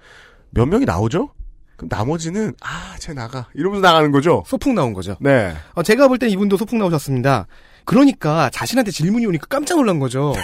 몇 0.50 0.64
명이 0.66 0.86
나오죠? 0.86 1.28
그럼 1.76 1.88
나머지는 1.90 2.54
아, 2.62 2.96
쟤 2.98 3.12
나가. 3.12 3.48
이러면서 3.52 3.82
나가는 3.86 4.10
거죠. 4.10 4.42
소풍 4.46 4.74
나온 4.74 4.94
거죠. 4.94 5.16
네. 5.20 5.54
어, 5.74 5.82
제가 5.82 6.08
볼 6.08 6.18
땐 6.18 6.30
이분도 6.30 6.56
소풍 6.56 6.78
나오셨습니다. 6.78 7.46
그러니까 7.84 8.48
자신한테 8.50 8.90
질문이 8.92 9.26
오니까 9.26 9.46
깜짝 9.46 9.74
놀란 9.76 9.98
거죠. 9.98 10.32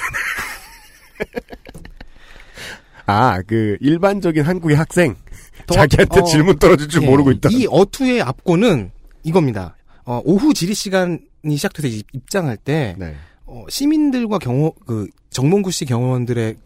아, 3.07 3.41
그 3.47 3.77
일반적인 3.81 4.43
한국의 4.45 4.77
학생 4.77 5.17
더- 5.67 5.75
자기한테 5.75 6.21
어, 6.21 6.25
질문 6.25 6.59
떨어질 6.59 6.89
줄 6.89 7.03
예, 7.03 7.07
모르고 7.07 7.31
있다. 7.33 7.49
이 7.51 7.67
어투의 7.71 8.21
앞고는 8.23 8.91
이겁니다. 9.25 9.75
어, 10.05 10.21
오후 10.25 10.53
질의 10.55 10.75
시간이 10.75 11.19
시작돼서 11.57 11.89
입- 11.89 12.07
입장할 12.13 12.57
때 12.59 12.95
네. 12.99 13.17
어, 13.47 13.65
시민들과 13.69 14.39
경호 14.39 14.75
그 14.87 15.09
정몽구 15.31 15.71
씨 15.71 15.85
경호원들의 15.87 16.57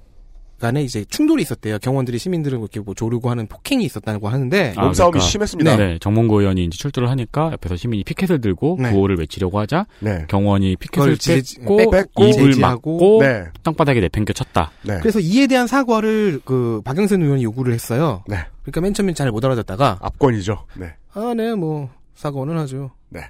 간에 0.58 0.82
이제 0.82 1.04
충돌이 1.04 1.42
있었대요. 1.42 1.78
경호원들이 1.78 2.18
시민들을 2.18 2.58
이렇게 2.58 2.80
뭐 2.80 2.94
조르고 2.94 3.28
하는 3.30 3.46
폭행이 3.46 3.84
있었다고 3.84 4.28
하는데 4.28 4.72
아, 4.76 4.84
몸싸움이 4.84 5.12
그러니까. 5.12 5.28
심했습니다. 5.30 5.76
네, 5.76 5.98
정몽구 6.00 6.40
의원이 6.40 6.64
이제 6.64 6.76
출두를 6.78 7.10
하니까 7.10 7.52
옆에서 7.52 7.76
시민이 7.76 8.04
피켓을 8.04 8.40
들고 8.40 8.78
네. 8.80 8.90
구호를 8.90 9.18
외치려고 9.18 9.58
하자 9.58 9.86
네. 10.00 10.24
경원이 10.28 10.76
피켓을 10.76 11.18
뺏고, 11.58 11.76
뺏- 11.76 11.90
뺏고, 11.90 12.24
입을 12.24 12.52
제지하고. 12.52 12.92
막고 12.92 13.18
네. 13.22 13.44
땅바닥에 13.62 14.00
내팽겨 14.00 14.32
쳤다. 14.32 14.70
네. 14.82 14.98
그래서 15.00 15.20
이에 15.20 15.46
대한 15.46 15.66
사과를 15.66 16.40
그 16.44 16.80
박영선 16.84 17.22
의원이 17.22 17.44
요구를 17.44 17.74
했어요. 17.74 18.22
네. 18.26 18.36
그러니까 18.62 18.80
맨 18.80 18.94
처음엔 18.94 19.14
잘 19.14 19.30
못 19.30 19.44
알아듣다가 19.44 19.98
압권이죠. 20.00 20.64
네. 20.78 20.94
아, 21.12 21.34
네, 21.36 21.54
뭐 21.54 21.90
사과는 22.14 22.56
하죠. 22.58 22.90
네. 23.10 23.20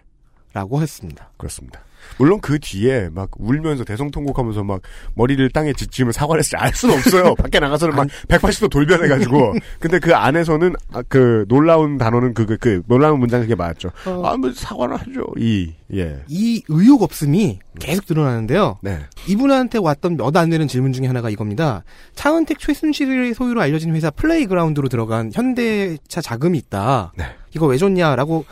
라고 0.52 0.80
했습니다. 0.80 1.30
그렇습니다. 1.36 1.80
물론 2.18 2.40
그 2.40 2.58
뒤에 2.60 3.08
막 3.12 3.30
울면서 3.36 3.84
대성통곡하면서 3.84 4.62
막 4.62 4.82
머리를 5.14 5.48
땅에 5.50 5.72
짓지으면 5.72 6.12
사과를 6.12 6.38
했을 6.40 6.56
알 6.58 6.72
수는 6.72 6.96
없어요. 6.96 7.34
밖에 7.36 7.58
나가서는 7.58 7.96
막 7.96 8.06
180도 8.28 8.70
돌변해가지고. 8.70 9.54
근데 9.80 9.98
그 9.98 10.14
안에서는 10.14 10.74
아, 10.92 11.02
그 11.08 11.44
놀라운 11.48 11.98
단어는 11.98 12.34
그, 12.34 12.46
그, 12.46 12.56
그 12.56 12.82
놀라운 12.86 13.18
문장 13.18 13.40
그게 13.40 13.54
맞죠. 13.54 13.90
어. 14.06 14.22
아, 14.24 14.36
뭐 14.36 14.52
사과를 14.52 14.96
하죠. 14.96 15.24
이, 15.38 15.72
예. 15.92 16.22
이 16.28 16.62
의욕 16.68 17.02
없음이 17.02 17.58
계속 17.80 18.06
드러나는데요. 18.06 18.78
네. 18.82 19.00
이분한테 19.26 19.78
왔던 19.78 20.16
몇 20.16 20.36
안 20.36 20.50
되는 20.50 20.68
질문 20.68 20.92
중에 20.92 21.06
하나가 21.06 21.30
이겁니다. 21.30 21.84
차은택 22.14 22.58
최순실의 22.58 23.34
소유로 23.34 23.60
알려진 23.60 23.94
회사 23.94 24.10
플레이그라운드로 24.10 24.88
들어간 24.88 25.30
현대차 25.32 26.20
자금이 26.20 26.58
있다. 26.58 27.12
네. 27.16 27.24
이거 27.54 27.66
왜 27.66 27.76
줬냐라고 27.76 28.44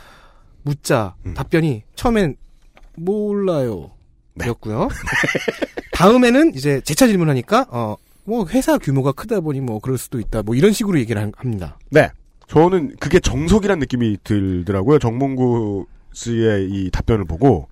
묻자 0.63 1.15
음. 1.27 1.35
답변이 1.35 1.83
처음엔 1.95 2.37
몰라요. 2.97 3.91
네. 4.35 4.47
였고요. 4.49 4.89
다음에는 5.93 6.55
이제 6.55 6.81
재차 6.85 7.07
질문하니까 7.07 7.67
어 7.71 7.97
뭐 8.27 8.47
회사 8.49 8.79
규모가 8.79 9.13
크다 9.13 9.41
보니 9.41 9.61
뭐 9.61 9.81
그럴 9.81 9.99
수도 9.99 10.19
있다. 10.19 10.43
뭐 10.43 10.55
이런 10.55 10.73
식으로 10.73 10.99
얘기를 10.99 11.21
한- 11.21 11.33
합니다. 11.37 11.79
네. 11.91 12.09
저는 12.47 12.97
그게 12.99 13.21
정석이란 13.21 13.79
느낌이 13.81 14.17
들더라고요. 14.25 14.99
정몽구 14.99 15.85
씨의 16.15 16.71
이 16.71 16.91
답변을 16.91 17.27
보고. 17.27 17.69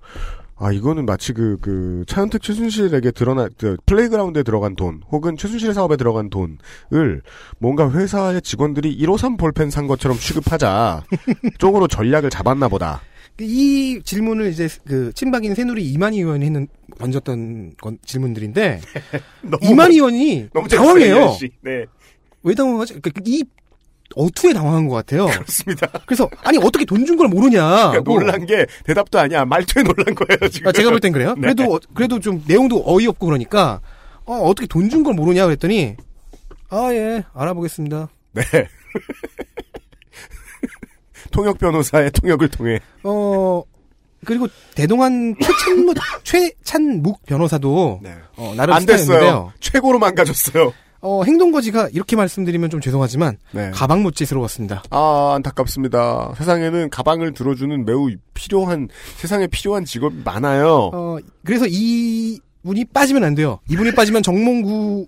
아, 0.55 0.71
이거는 0.71 1.07
마치 1.07 1.33
그, 1.33 1.57
그, 1.59 2.03
차은택 2.07 2.43
최순실에게 2.43 3.09
드러나, 3.09 3.49
그, 3.57 3.77
플레이그라운드에 3.87 4.43
들어간 4.43 4.75
돈, 4.75 5.01
혹은 5.11 5.35
최순실의 5.37 5.73
사업에 5.73 5.97
들어간 5.97 6.29
돈을 6.29 7.23
뭔가 7.57 7.91
회사의 7.91 8.43
직원들이 8.43 8.95
153 8.99 9.37
볼펜 9.37 9.71
산 9.71 9.87
것처럼 9.87 10.17
취급하자, 10.19 11.03
쪽으로 11.57 11.87
전략을 11.87 12.29
잡았나 12.29 12.67
보다. 12.69 13.01
이 13.39 13.99
질문을 14.03 14.47
이제 14.51 14.67
그 14.85 15.11
친박인 15.13 15.55
새누리 15.55 15.83
이만희 15.91 16.19
의원이 16.19 16.45
했는 16.45 16.67
던졌던 16.99 17.73
건 17.81 17.97
질문들인데 18.05 18.79
이만희 19.61 19.95
의원이 19.95 20.49
당황해요. 20.69 21.37
네. 21.61 21.85
왜 22.43 22.53
당황하지? 22.53 22.99
그이 22.99 23.43
어투에 24.15 24.53
당황한 24.53 24.87
것 24.87 24.95
같아요. 24.95 25.25
그렇습니다. 25.25 25.87
그래서 26.05 26.29
아니 26.43 26.59
어떻게 26.59 26.85
돈 26.85 27.03
준 27.05 27.17
걸 27.17 27.27
모르냐? 27.29 27.89
그러니까 27.91 28.03
놀란 28.03 28.45
게 28.45 28.67
대답도 28.85 29.17
아니야. 29.17 29.43
말투에 29.45 29.81
놀란 29.81 30.13
거예요, 30.13 30.49
지금. 30.51 30.67
아, 30.67 30.71
제가 30.71 30.91
볼 30.91 30.99
땐 30.99 31.11
그래요. 31.11 31.33
네. 31.35 31.41
그래도 31.41 31.73
어- 31.73 31.79
그래도 31.95 32.19
좀 32.19 32.43
내용도 32.47 32.83
어이없고 32.85 33.25
그러니까 33.25 33.81
어, 34.25 34.35
어떻게 34.35 34.67
돈 34.67 34.89
준 34.89 35.01
걸 35.03 35.15
모르냐 35.15 35.45
그랬더니 35.45 35.95
아 36.69 36.93
예 36.93 37.23
알아보겠습니다. 37.33 38.09
네. 38.33 38.43
통역 41.31 41.57
변호사의 41.57 42.11
통역을 42.11 42.49
통해. 42.49 42.79
어 43.03 43.63
그리고 44.25 44.47
대동한 44.75 45.35
최찬묵 45.41 45.95
최찬묵 46.23 47.25
변호사도 47.25 47.99
네. 48.01 48.15
어, 48.37 48.53
나름 48.55 48.75
안 48.75 48.85
됐어요. 48.85 49.51
최고로 49.59 49.99
망가졌어요. 49.99 50.73
어, 51.05 51.21
행동거지가 51.25 51.89
이렇게 51.91 52.15
말씀드리면 52.15 52.69
좀 52.69 52.79
죄송하지만 52.79 53.37
네. 53.51 53.71
가방 53.71 54.03
모찌스러웠습니다. 54.03 54.83
아, 54.89 55.33
안타깝습니다. 55.35 56.33
세상에는 56.37 56.89
가방을 56.89 57.33
들어주는 57.33 57.83
매우 57.83 58.09
필요한, 58.33 58.87
세상에 59.17 59.47
필요한 59.47 59.83
직업이 59.83 60.15
많아요. 60.23 60.91
어, 60.93 61.17
그래서 61.43 61.65
이 61.67 62.39
분이 62.63 62.85
빠지면 62.85 63.25
안 63.25 63.35
돼요. 63.35 63.59
이분이 63.69 63.93
빠지면 63.95 64.23
정몽구 64.23 65.07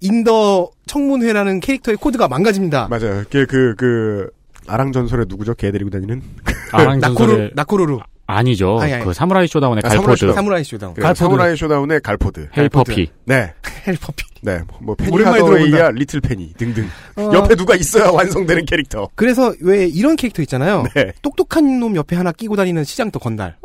in 0.00 0.28
the 0.28 0.70
청문회라는 0.86 1.60
캐릭터의 1.60 1.98
코드가 1.98 2.28
망가집니다. 2.28 2.88
맞아요. 2.88 3.22
그, 3.30 3.44
그, 3.44 3.74
그, 3.76 4.30
아랑전설에 4.68 5.24
누구죠? 5.28 5.54
개 5.54 5.70
데리고 5.70 5.90
다니는? 5.90 6.22
아랑 6.72 6.98
나코루, 7.00 7.26
전설의 7.28 7.50
나코루루. 7.54 8.00
아니죠. 8.28 8.80
아니, 8.80 8.92
아니. 8.92 9.04
그 9.04 9.12
사무라이 9.12 9.46
쇼다운의 9.46 9.82
아, 9.84 9.88
갈포드, 9.88 10.32
사무라이 10.32 10.64
쇼다운. 10.64 10.94
그 10.94 11.14
사무라이 11.14 11.56
쇼다운의 11.56 12.00
갈포드. 12.00 12.48
헬퍼피. 12.56 13.08
네. 13.24 13.52
헬퍼피. 13.86 14.24
네. 14.42 14.60
뭐, 14.80 14.96
페니 14.96 15.12
오랜만에 15.12 15.38
하더웨이야, 15.40 15.66
들어본다. 15.70 15.90
리틀 15.92 16.20
페니 16.20 16.54
등등. 16.58 16.88
어, 17.16 17.30
옆에 17.34 17.54
누가 17.54 17.76
있어야 17.76 18.10
완성되는 18.10 18.64
캐릭터. 18.64 19.08
그래서 19.14 19.54
왜 19.60 19.86
이런 19.86 20.16
캐릭터 20.16 20.42
있잖아요. 20.42 20.84
네. 20.96 21.12
똑똑한 21.22 21.78
놈 21.78 21.94
옆에 21.94 22.16
하나 22.16 22.32
끼고 22.32 22.56
다니는 22.56 22.82
시장터 22.82 23.20
건달. 23.20 23.54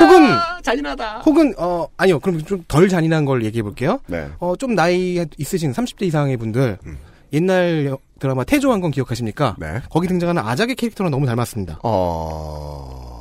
혹은 0.00 0.28
잔인하다. 0.62 1.18
혹은 1.24 1.54
어 1.58 1.86
아니요. 1.96 2.18
그럼 2.20 2.42
좀 2.44 2.62
덜 2.68 2.88
잔인한 2.88 3.24
걸 3.24 3.44
얘기해 3.44 3.62
볼게요. 3.62 3.98
네. 4.06 4.28
어 4.38 4.52
좀 4.52 4.74
나이 4.74 5.24
있으신 5.38 5.72
30대 5.72 6.02
이상의 6.06 6.36
분들 6.36 6.78
음. 6.86 6.98
옛날 7.32 7.86
여- 7.86 7.98
드라마 8.18 8.44
태조 8.44 8.80
왕건 8.80 8.90
기억하십니까? 8.90 9.56
네. 9.58 9.82
거기 9.90 10.08
등장하는 10.08 10.42
아자개 10.42 10.74
캐릭터랑 10.76 11.10
너무 11.10 11.26
닮았습니다. 11.26 11.80
어, 11.82 13.16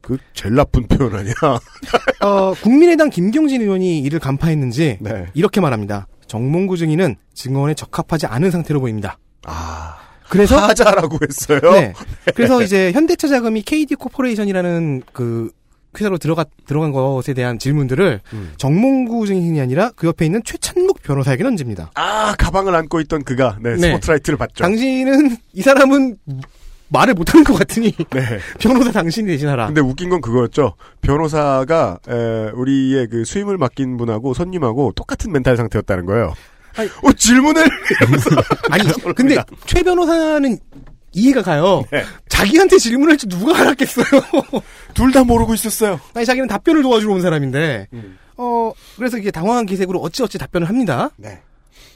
그, 0.00 0.18
제일 0.34 0.54
나쁜 0.54 0.86
표현 0.86 1.14
아니야? 1.14 1.34
어, 2.22 2.54
국민의당 2.54 3.10
김경진 3.10 3.62
의원이 3.62 4.00
이를 4.00 4.18
간파했는지 4.18 4.98
네. 5.00 5.26
이렇게 5.34 5.60
말합니다. 5.60 6.06
정몽구 6.26 6.76
증인은 6.76 7.16
증언에 7.34 7.74
적합하지 7.74 8.26
않은 8.26 8.50
상태로 8.50 8.80
보입니다. 8.80 9.18
아. 9.44 9.96
그래서 10.28 10.58
하자라고 10.58 11.18
했어요? 11.26 11.60
네. 11.72 11.94
그래서 12.34 12.62
이제 12.62 12.92
현대차 12.92 13.28
자금이 13.28 13.62
KD 13.62 13.94
코퍼레이션이라는 13.94 15.02
그 15.12 15.50
회사로 15.98 16.18
들어가 16.18 16.44
들어간 16.66 16.92
것에 16.92 17.34
대한 17.34 17.58
질문들을 17.58 18.20
음. 18.32 18.52
정몽구 18.56 19.26
증인이 19.26 19.60
아니라 19.60 19.90
그 19.96 20.06
옆에 20.06 20.26
있는 20.26 20.42
최찬묵 20.44 21.02
변호사에게 21.02 21.42
던집니다. 21.42 21.90
아, 21.94 22.34
가방을 22.38 22.74
안고 22.74 23.00
있던 23.00 23.24
그가, 23.24 23.58
네, 23.60 23.76
네. 23.76 23.88
스포트라이트를 23.88 24.36
받죠. 24.36 24.62
당신은 24.64 25.36
이 25.54 25.62
사람은 25.62 26.16
말을 26.90 27.14
못하는 27.14 27.44
것 27.44 27.54
같으니 27.54 27.92
네. 28.10 28.38
변호사 28.58 28.92
당신이 28.92 29.26
대신하라. 29.28 29.66
근데 29.66 29.80
웃긴 29.80 30.08
건 30.08 30.20
그거였죠. 30.20 30.74
변호사가, 31.00 31.98
에, 32.08 32.50
우리의 32.54 33.08
그 33.08 33.24
수임을 33.24 33.58
맡긴 33.58 33.96
분하고 33.96 34.34
손님하고 34.34 34.92
똑같은 34.94 35.32
멘탈 35.32 35.56
상태였다는 35.56 36.06
거예요. 36.06 36.34
아니, 36.76 36.88
어, 37.02 37.12
질문을! 37.12 37.64
아니 38.70 38.84
근데 39.14 39.36
최 39.66 39.82
변호사는 39.82 40.58
이해가 41.18 41.42
가요. 41.42 41.84
네. 41.90 42.04
자기한테 42.28 42.78
질문할 42.78 43.16
줄 43.16 43.28
누가 43.28 43.58
알았겠어요. 43.60 44.06
둘 44.94 45.12
다 45.12 45.24
모르고 45.24 45.54
있었어요. 45.54 46.00
아니 46.14 46.24
자기는 46.26 46.48
답변을 46.48 46.82
도와주러 46.82 47.12
온 47.14 47.20
사람인데 47.22 47.88
음. 47.92 48.18
어 48.36 48.72
그래서 48.96 49.18
이게 49.18 49.30
당황한 49.30 49.66
기색으로 49.66 50.00
어찌어찌 50.00 50.38
답변을 50.38 50.68
합니다. 50.68 51.10
네. 51.16 51.40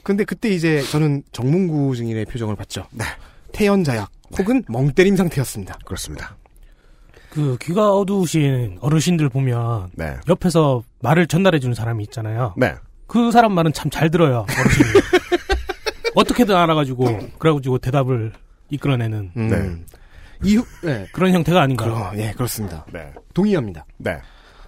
근데 0.03 0.25
그때 0.25 0.49
이제 0.49 0.83
저는 0.91 1.23
정문구 1.33 1.95
증인의 1.97 2.25
표정을 2.27 2.57
봤죠. 2.57 2.87
네. 2.91 3.05
태연자약 3.53 4.11
혹은 4.39 4.65
멍때림 4.69 5.17
상태였습니다. 5.17 5.79
그렇습니다. 5.85 6.37
그 7.31 7.57
귀가 7.63 7.93
어두우신 7.93 8.79
어르신들 8.81 9.29
보면 9.29 9.91
네. 9.95 10.17
옆에서 10.29 10.83
말을 11.01 11.27
전달해 11.29 11.59
주는 11.61 11.75
사람이 11.75 12.03
있잖아요. 12.05 12.55
네. 12.57 12.75
그 13.07 13.31
사람 13.31 13.53
말은 13.53 13.73
참 13.75 13.91
잘 13.91 14.11
들어요. 14.11 14.47
어르신이. 14.59 14.89
어떻게든 16.15 16.55
알아가지고 16.55 17.05
그래가지고 17.39 17.79
대답을 17.79 18.33
이끌어내는 18.77 19.31
음. 19.37 19.49
네. 19.49 20.49
이후 20.49 20.65
네. 20.83 21.07
그런 21.13 21.33
형태가 21.33 21.61
아닌가요? 21.63 21.95
그럼 21.95 22.19
예 22.19 22.33
그렇습니다. 22.33 22.85
네. 22.93 23.13
동의합니다. 23.35 23.85
네. 23.99 24.17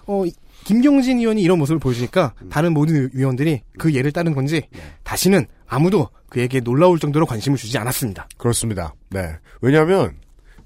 어 0.07 0.25
이- 0.25 0.31
김경진 0.63 1.19
의원이 1.19 1.41
이런 1.41 1.59
모습을 1.59 1.79
보여주니까 1.79 2.33
음. 2.41 2.49
다른 2.49 2.73
모든 2.73 3.09
의원들이 3.13 3.61
그 3.77 3.93
예를 3.93 4.11
따른 4.11 4.33
건지 4.33 4.63
네. 4.71 4.79
다시는 5.03 5.45
아무도 5.67 6.09
그에게 6.29 6.59
놀라울 6.59 6.97
정도로 6.99 7.25
관심을 7.25 7.57
주지 7.57 7.77
않았습니다. 7.77 8.27
그렇습니다. 8.37 8.93
네. 9.09 9.33
왜냐하면 9.61 10.15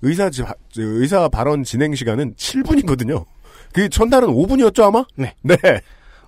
의사 0.01 0.29
지- 0.29 0.43
의사 0.77 1.27
발언 1.27 1.63
진행 1.63 1.95
시간은 1.95 2.35
7분이거든요. 2.35 3.25
그 3.73 3.89
전날은 3.89 4.29
5분이었죠 4.29 4.83
아마? 4.83 5.03
네. 5.15 5.33
네. 5.41 5.55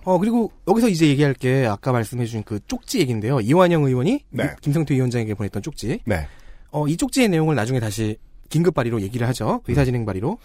어 0.04 0.18
그리고 0.18 0.50
여기서 0.66 0.88
이제 0.88 1.06
얘기할 1.06 1.32
게 1.34 1.64
아까 1.66 1.92
말씀해주신 1.92 2.42
그 2.42 2.58
쪽지 2.66 2.98
얘기인데요. 2.98 3.40
이완영 3.40 3.84
의원이 3.84 4.24
네. 4.30 4.50
김성태 4.60 4.94
위원장에게 4.94 5.34
보냈던 5.34 5.62
쪽지. 5.62 6.00
네. 6.04 6.26
어, 6.72 6.88
이 6.88 6.96
쪽지의 6.96 7.28
내용을 7.28 7.54
나중에 7.54 7.78
다시 7.78 8.16
긴급 8.48 8.74
발의로 8.74 9.00
얘기를 9.02 9.28
하죠. 9.28 9.62
의사진행 9.68 10.04
발의로. 10.04 10.38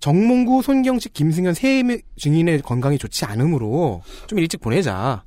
정몽구, 0.00 0.62
손경식, 0.62 1.12
김승현 1.14 1.54
세명 1.54 1.98
증인의 2.16 2.62
건강이 2.62 2.98
좋지 2.98 3.24
않으므로 3.24 4.02
좀 4.26 4.38
일찍 4.38 4.60
보내자. 4.60 5.22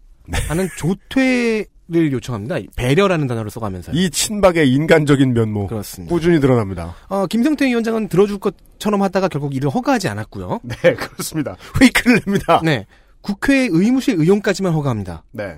하는 0.49 0.67
조퇴를 0.77 2.11
요청합니다. 2.11 2.57
배려라는 2.75 3.27
단어를 3.27 3.49
써가면서. 3.49 3.93
이 3.93 4.09
친박의 4.09 4.71
인간적인 4.71 5.33
면모 5.33 5.67
그렇습니다. 5.67 6.13
꾸준히 6.13 6.39
드러납니다. 6.39 6.95
어, 7.07 7.25
김성태 7.27 7.65
위원장은 7.65 8.09
들어줄 8.09 8.39
것처럼 8.39 9.01
하다가 9.03 9.29
결국 9.29 9.55
이를 9.55 9.69
허가하지 9.69 10.09
않았고요. 10.09 10.59
네, 10.63 10.93
그렇습니다. 10.93 11.55
페이크를 11.79 12.21
냅니다. 12.25 12.61
네. 12.63 12.85
국회 13.21 13.67
의무실 13.71 14.15
의용까지만 14.19 14.73
허가합니다. 14.73 15.23
네. 15.31 15.57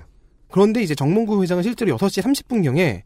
그런데 0.50 0.82
이제 0.82 0.94
정몽구 0.94 1.42
회장은 1.42 1.62
실제로 1.62 1.96
6시 1.96 2.22
30분경에 2.22 3.02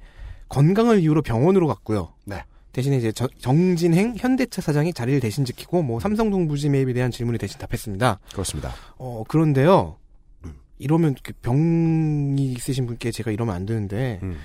건강을 0.48 1.00
이유로 1.00 1.22
병원으로 1.22 1.66
갔고요. 1.66 2.12
네. 2.24 2.42
대신에 2.72 2.96
이제 2.96 3.12
저- 3.12 3.28
정진행 3.38 4.16
현대차 4.16 4.60
사장이 4.60 4.92
자리를 4.92 5.20
대신 5.20 5.44
지키고 5.44 5.82
뭐 5.82 6.00
삼성동 6.00 6.48
부지 6.48 6.68
매입에 6.68 6.92
대한 6.92 7.10
질문에 7.10 7.38
대신 7.38 7.58
답했습니다. 7.60 8.18
그렇습니다. 8.32 8.72
어 8.96 9.22
그런데요. 9.28 9.96
음. 10.44 10.54
이러면 10.78 11.14
그 11.22 11.32
병이 11.40 12.52
있으신 12.52 12.86
분께 12.86 13.10
제가 13.12 13.30
이러면 13.30 13.54
안 13.54 13.64
되는데 13.64 14.18
음. 14.24 14.36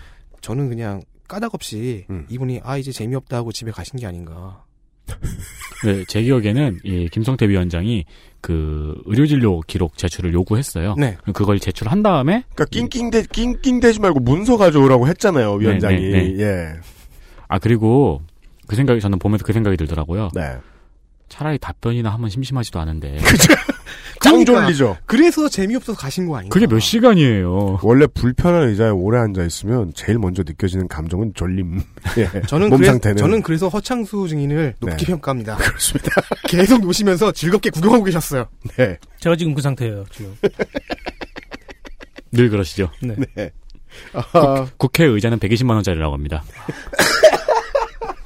저는 0.41 0.69
그냥 0.69 1.01
까닭없이 1.27 2.05
음. 2.09 2.25
이분이 2.29 2.61
아 2.63 2.77
이제 2.77 2.91
재미없다 2.91 3.37
하고 3.37 3.51
집에 3.51 3.71
가신 3.71 3.99
게 3.99 4.05
아닌가. 4.05 4.63
네, 5.85 6.03
제 6.07 6.21
기억에는 6.21 6.79
이 6.83 7.07
김성태 7.09 7.47
위원장이 7.47 8.05
그 8.41 9.01
의료진료 9.05 9.61
기록 9.61 9.97
제출을 9.97 10.33
요구했어요. 10.33 10.95
네. 10.97 11.17
그걸 11.33 11.59
제출한 11.59 12.03
다음에 12.03 12.43
그러니까 12.53 12.65
낑낑대 12.65 13.23
낑낑대지 13.31 13.99
말고 13.99 14.19
문서 14.19 14.57
가져오라고 14.57 15.07
했잖아요 15.07 15.53
위원장이. 15.53 15.99
네, 16.01 16.33
네, 16.33 16.39
예. 16.39 16.73
아 17.47 17.59
그리고 17.59 18.21
그 18.67 18.75
생각이 18.75 18.99
저는 19.01 19.19
보면서 19.19 19.43
그 19.45 19.53
생각이 19.53 19.77
들더라고요. 19.77 20.29
네. 20.35 20.57
차라리 21.27 21.57
답변이나 21.57 22.09
하면 22.11 22.29
심심하지도 22.29 22.79
않은데 22.79 23.17
짱 24.21 24.43
그러니까. 24.43 24.65
졸리죠. 24.65 24.97
그래서 25.05 25.47
재미없어서 25.47 25.97
가신 25.97 26.27
거 26.27 26.37
아닌가. 26.37 26.53
그게 26.53 26.67
몇 26.67 26.79
시간이에요. 26.79 27.79
원래 27.83 28.05
불편한 28.07 28.67
의자에 28.69 28.89
오래 28.89 29.19
앉아 29.19 29.43
있으면 29.45 29.91
제일 29.95 30.19
먼저 30.19 30.43
느껴지는 30.45 30.87
감정은 30.87 31.33
졸림. 31.35 31.81
예. 32.17 32.41
저는 32.47 32.69
몸 32.69 32.79
그래, 32.79 32.89
상태는 32.89 33.17
저는 33.17 33.41
그래서 33.41 33.69
허창수 33.69 34.27
증인을 34.27 34.75
높게 34.79 34.97
네. 34.97 35.05
평가합니다. 35.05 35.55
그렇습니다. 35.57 36.09
계속 36.47 36.81
노시면서 36.81 37.31
즐겁게 37.31 37.69
구경하고 37.69 38.03
계셨어요. 38.03 38.47
네. 38.77 38.97
제가 39.19 39.35
지금 39.35 39.53
그 39.53 39.61
상태예요. 39.61 40.05
지금. 40.11 40.35
늘 42.31 42.49
그러시죠. 42.49 42.91
네. 43.01 43.15
네. 43.35 43.51
아, 44.13 44.67
국회 44.77 45.05
의자는 45.05 45.39
120만 45.39 45.71
원짜리라고 45.71 46.13
합니다. 46.13 46.43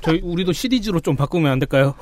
저희 0.01 0.19
우리도 0.21 0.51
시리즈로 0.51 0.99
좀 0.99 1.15
바꾸면 1.15 1.49
안 1.51 1.59
될까요? 1.59 1.95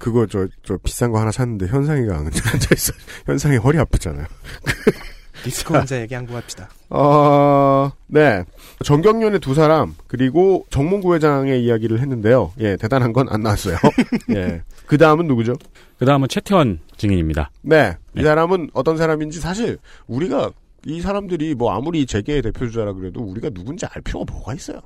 그거 0.00 0.26
저 0.26 0.48
저 0.64 0.76
비싼 0.78 1.12
거 1.12 1.20
하나 1.20 1.30
샀는데 1.30 1.66
현상이가 1.68 2.16
앉아 2.16 2.68
있어. 2.74 2.92
현상이 3.26 3.56
허리 3.58 3.78
아프잖아요. 3.78 4.26
리스크 5.46 5.72
환자에게 5.72 6.14
양보합시다. 6.16 6.68
어, 6.90 7.90
네. 8.08 8.44
정경련의 8.84 9.40
두 9.40 9.54
사람, 9.54 9.94
그리고 10.06 10.66
정몽구 10.70 11.14
회장의 11.14 11.64
이야기를 11.64 11.98
했는데요. 12.00 12.52
예, 12.60 12.76
대단한 12.76 13.12
건 13.14 13.26
안 13.30 13.40
나왔어요. 13.40 13.76
예. 14.36 14.62
그 14.86 14.98
다음은 14.98 15.26
누구죠? 15.28 15.54
그 15.98 16.04
다음은 16.04 16.28
최태원 16.28 16.80
증인입니다. 16.98 17.50
네. 17.62 17.96
이 18.14 18.18
네. 18.18 18.24
사람은 18.24 18.70
어떤 18.74 18.96
사람인지 18.98 19.40
사실 19.40 19.78
우리가 20.08 20.50
이 20.84 21.00
사람들이 21.00 21.54
뭐 21.54 21.72
아무리 21.72 22.04
재계의 22.06 22.42
대표주자라 22.42 22.92
그래도 22.94 23.20
우리가 23.22 23.48
누군지 23.50 23.86
알 23.86 24.02
필요가 24.02 24.30
뭐가 24.30 24.52
있어요. 24.54 24.80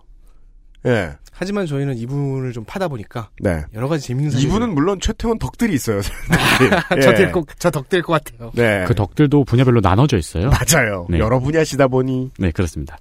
예. 0.86 1.12
하지만 1.32 1.66
저희는 1.66 1.96
이분을 1.98 2.52
좀 2.52 2.64
파다 2.64 2.86
보니까 2.88 3.30
네. 3.40 3.62
여러 3.74 3.88
가지 3.88 4.06
재밌는 4.06 4.30
사실 4.30 4.48
이분은 4.48 4.72
물론 4.72 5.00
최태원 5.00 5.38
덕들이 5.38 5.74
있어요. 5.74 5.98
예. 6.96 7.00
저될거저덕될 7.00 8.02
것 8.02 8.24
같아요. 8.24 8.52
네. 8.54 8.84
그 8.86 8.94
덕들도 8.94 9.44
분야별로 9.44 9.80
나눠져 9.80 10.16
있어요. 10.16 10.50
맞아요. 10.50 11.06
네. 11.10 11.18
여러 11.18 11.40
분야시다 11.40 11.88
보니. 11.88 12.30
네, 12.38 12.50
그렇습니다. 12.52 12.96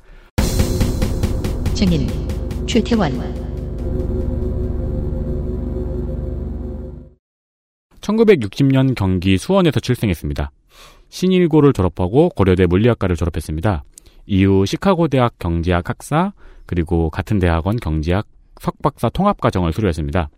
증인 1.75 2.07
최태원 2.65 3.43
1960년 8.01 8.95
경기 8.95 9.37
수원에서 9.37 9.79
출생했습니다. 9.79 10.51
신일고를 11.09 11.73
졸업하고 11.73 12.29
고려대 12.29 12.65
물리학과를 12.65 13.15
졸업했습니다. 13.15 13.83
이후 14.25 14.65
시카고 14.65 15.07
대학 15.07 15.37
경제학 15.39 15.89
학사 15.89 16.33
그리고 16.65 17.09
같은 17.09 17.39
대학원 17.39 17.77
경제학 17.77 18.25
석박사 18.59 19.09
통합 19.09 19.39
과정을 19.39 19.73
수료했습니다. 19.73 20.29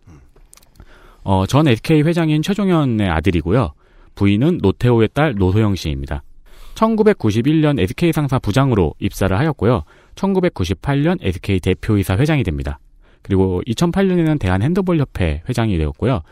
어, 1.24 1.46
전 1.46 1.68
SK 1.68 2.02
회장인 2.02 2.42
최종현의 2.42 3.08
아들이고요. 3.08 3.72
부인은 4.14 4.58
노태우의 4.62 5.10
딸 5.12 5.34
노소영 5.36 5.74
씨입니다. 5.74 6.22
1991년 6.74 7.80
SK 7.80 8.12
상사 8.12 8.38
부장으로 8.38 8.94
입사를 8.98 9.36
하였고요. 9.36 9.82
1998년 10.14 11.18
SK 11.20 11.60
대표이사 11.60 12.16
회장이 12.16 12.42
됩니다. 12.42 12.78
그리고 13.22 13.60
2008년에는 13.66 14.38
대한 14.38 14.62
핸드볼 14.62 14.98
협회 14.98 15.42
회장이 15.48 15.76
되었고요. 15.78 16.22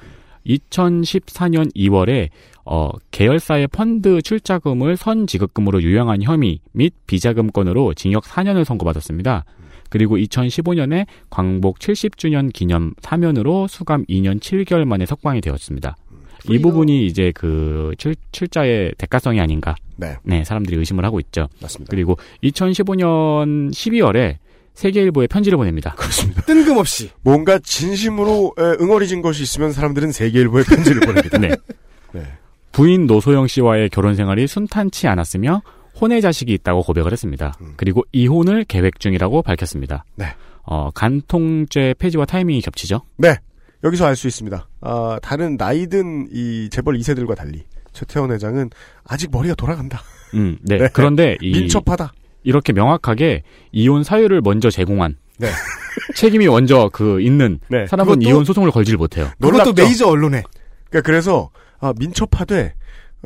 2014년 0.46 1.74
2월에 1.74 2.28
어, 2.64 2.90
계열사의 3.10 3.68
펀드 3.68 4.22
출자금을 4.22 4.96
선지급금으로 4.96 5.82
유용한 5.82 6.22
혐의 6.22 6.60
및 6.72 6.94
비자금건으로 7.06 7.94
징역 7.94 8.24
4년을 8.24 8.64
선고받았습니다. 8.64 9.44
그리고 9.94 10.16
2015년에 10.16 11.06
광복 11.30 11.78
70주년 11.78 12.52
기념 12.52 12.94
사면으로 13.00 13.68
수감 13.68 14.04
2년 14.06 14.40
7개월 14.40 14.84
만에 14.86 15.06
석방이 15.06 15.40
되었습니다. 15.40 15.96
이 16.48 16.58
부분이 16.58 17.06
이제 17.06 17.30
그 17.32 17.92
출, 17.96 18.16
출자의 18.32 18.94
대가성이 18.98 19.40
아닌가. 19.40 19.76
네. 20.24 20.42
사람들이 20.42 20.76
의심을 20.78 21.04
하고 21.04 21.20
있죠. 21.20 21.46
맞습니다. 21.62 21.90
그리고 21.92 22.18
2015년 22.42 23.70
12월에 23.70 24.38
세계일보에 24.74 25.28
편지를 25.28 25.58
보냅니다. 25.58 25.94
그렇습니다. 25.94 26.42
뜬금없이. 26.42 27.10
뭔가 27.22 27.60
진심으로 27.60 28.52
에, 28.58 28.62
응어리진 28.82 29.22
것이 29.22 29.44
있으면 29.44 29.70
사람들은 29.70 30.10
세계일보에 30.10 30.64
편지를 30.64 31.02
보냅니다. 31.02 31.38
네. 31.38 31.50
네. 32.10 32.22
부인 32.72 33.06
노소영 33.06 33.46
씨와의 33.46 33.90
결혼 33.90 34.16
생활이 34.16 34.48
순탄치 34.48 35.06
않았으며 35.06 35.62
혼외 36.00 36.20
자식이 36.20 36.52
있다고 36.52 36.82
고백을 36.82 37.12
했습니다. 37.12 37.54
그리고 37.76 38.02
이혼을 38.12 38.64
계획 38.64 38.98
중이라고 39.00 39.42
밝혔습니다. 39.42 40.04
네. 40.16 40.26
어, 40.64 40.90
간통죄 40.92 41.94
폐지와 41.98 42.24
타이밍이 42.24 42.60
겹치죠. 42.62 43.02
네. 43.16 43.36
여기서 43.84 44.06
알 44.06 44.16
수 44.16 44.26
있습니다. 44.26 44.66
아, 44.80 45.18
다른 45.22 45.56
나이든 45.56 46.28
이 46.32 46.68
재벌 46.70 46.96
2세들과 46.98 47.36
달리 47.36 47.64
최태원 47.92 48.32
회장은 48.32 48.70
아직 49.06 49.30
머리가 49.30 49.54
돌아간다. 49.54 50.00
음, 50.34 50.56
네. 50.62 50.78
네. 50.78 50.88
그런데 50.92 51.36
이 51.42 51.52
민첩하다. 51.52 52.12
이렇게 52.44 52.72
명확하게 52.72 53.42
이혼 53.72 54.02
사유를 54.02 54.40
먼저 54.42 54.70
제공한 54.70 55.16
네. 55.38 55.48
책임이 56.16 56.46
먼저 56.46 56.90
그 56.92 57.20
있는 57.20 57.60
네. 57.68 57.86
사람은 57.86 58.22
이혼 58.22 58.44
소송을 58.44 58.70
걸질 58.70 58.96
못해요. 58.96 59.30
그것도 59.40 59.72
메이저 59.74 60.08
언론에. 60.08 60.42
그러니까 60.88 61.06
그래서 61.06 61.50
아, 61.78 61.92
민첩하되 61.98 62.74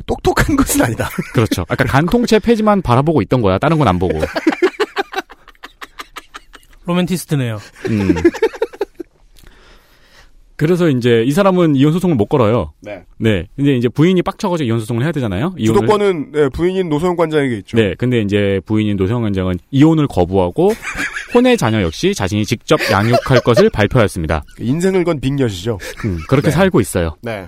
똑똑한 0.07 0.57
것은 0.57 0.83
아니다. 0.83 1.09
그렇죠. 1.35 1.65
아까 1.69 1.85
간통죄 1.85 2.39
폐지만 2.39 2.83
바라보고 2.83 3.23
있던 3.23 3.43
거야. 3.43 3.59
다른 3.59 3.79
건 3.79 3.89
안 3.89 3.99
보고. 3.99 4.19
로맨티스트네요. 6.85 7.59
음. 7.91 8.15
그래서 10.57 10.89
이제 10.89 11.23
이 11.25 11.31
사람은 11.31 11.77
이혼 11.77 11.93
소송을 11.93 12.17
못 12.17 12.27
걸어요. 12.27 12.73
네. 12.81 13.05
네. 13.19 13.47
근데 13.55 13.77
이제 13.77 13.89
부인이 13.89 14.21
빡쳐가지고 14.23 14.67
이혼 14.67 14.81
소송을 14.81 15.05
해야 15.05 15.13
되잖아요. 15.13 15.55
주도권은 15.57 16.33
네, 16.33 16.49
부인인 16.49 16.89
노소영 16.89 17.15
관장에게 17.15 17.59
있죠. 17.59 17.77
네. 17.77 17.95
근데 17.97 18.21
이제 18.21 18.61
부인인 18.67 18.97
노성 18.97 19.23
원장은 19.23 19.55
이혼을 19.71 20.09
거부하고 20.09 20.73
혼의 21.33 21.57
자녀 21.59 21.81
역시 21.83 22.13
자신이 22.13 22.45
직접 22.45 22.81
양육할 22.91 23.41
것을 23.45 23.71
발표하였습니다. 23.71 24.43
인생을 24.59 25.05
건 25.05 25.21
빅녀시죠. 25.21 25.79
음, 26.07 26.19
그렇게 26.29 26.49
네. 26.49 26.51
살고 26.57 26.81
있어요. 26.81 27.15
네. 27.23 27.47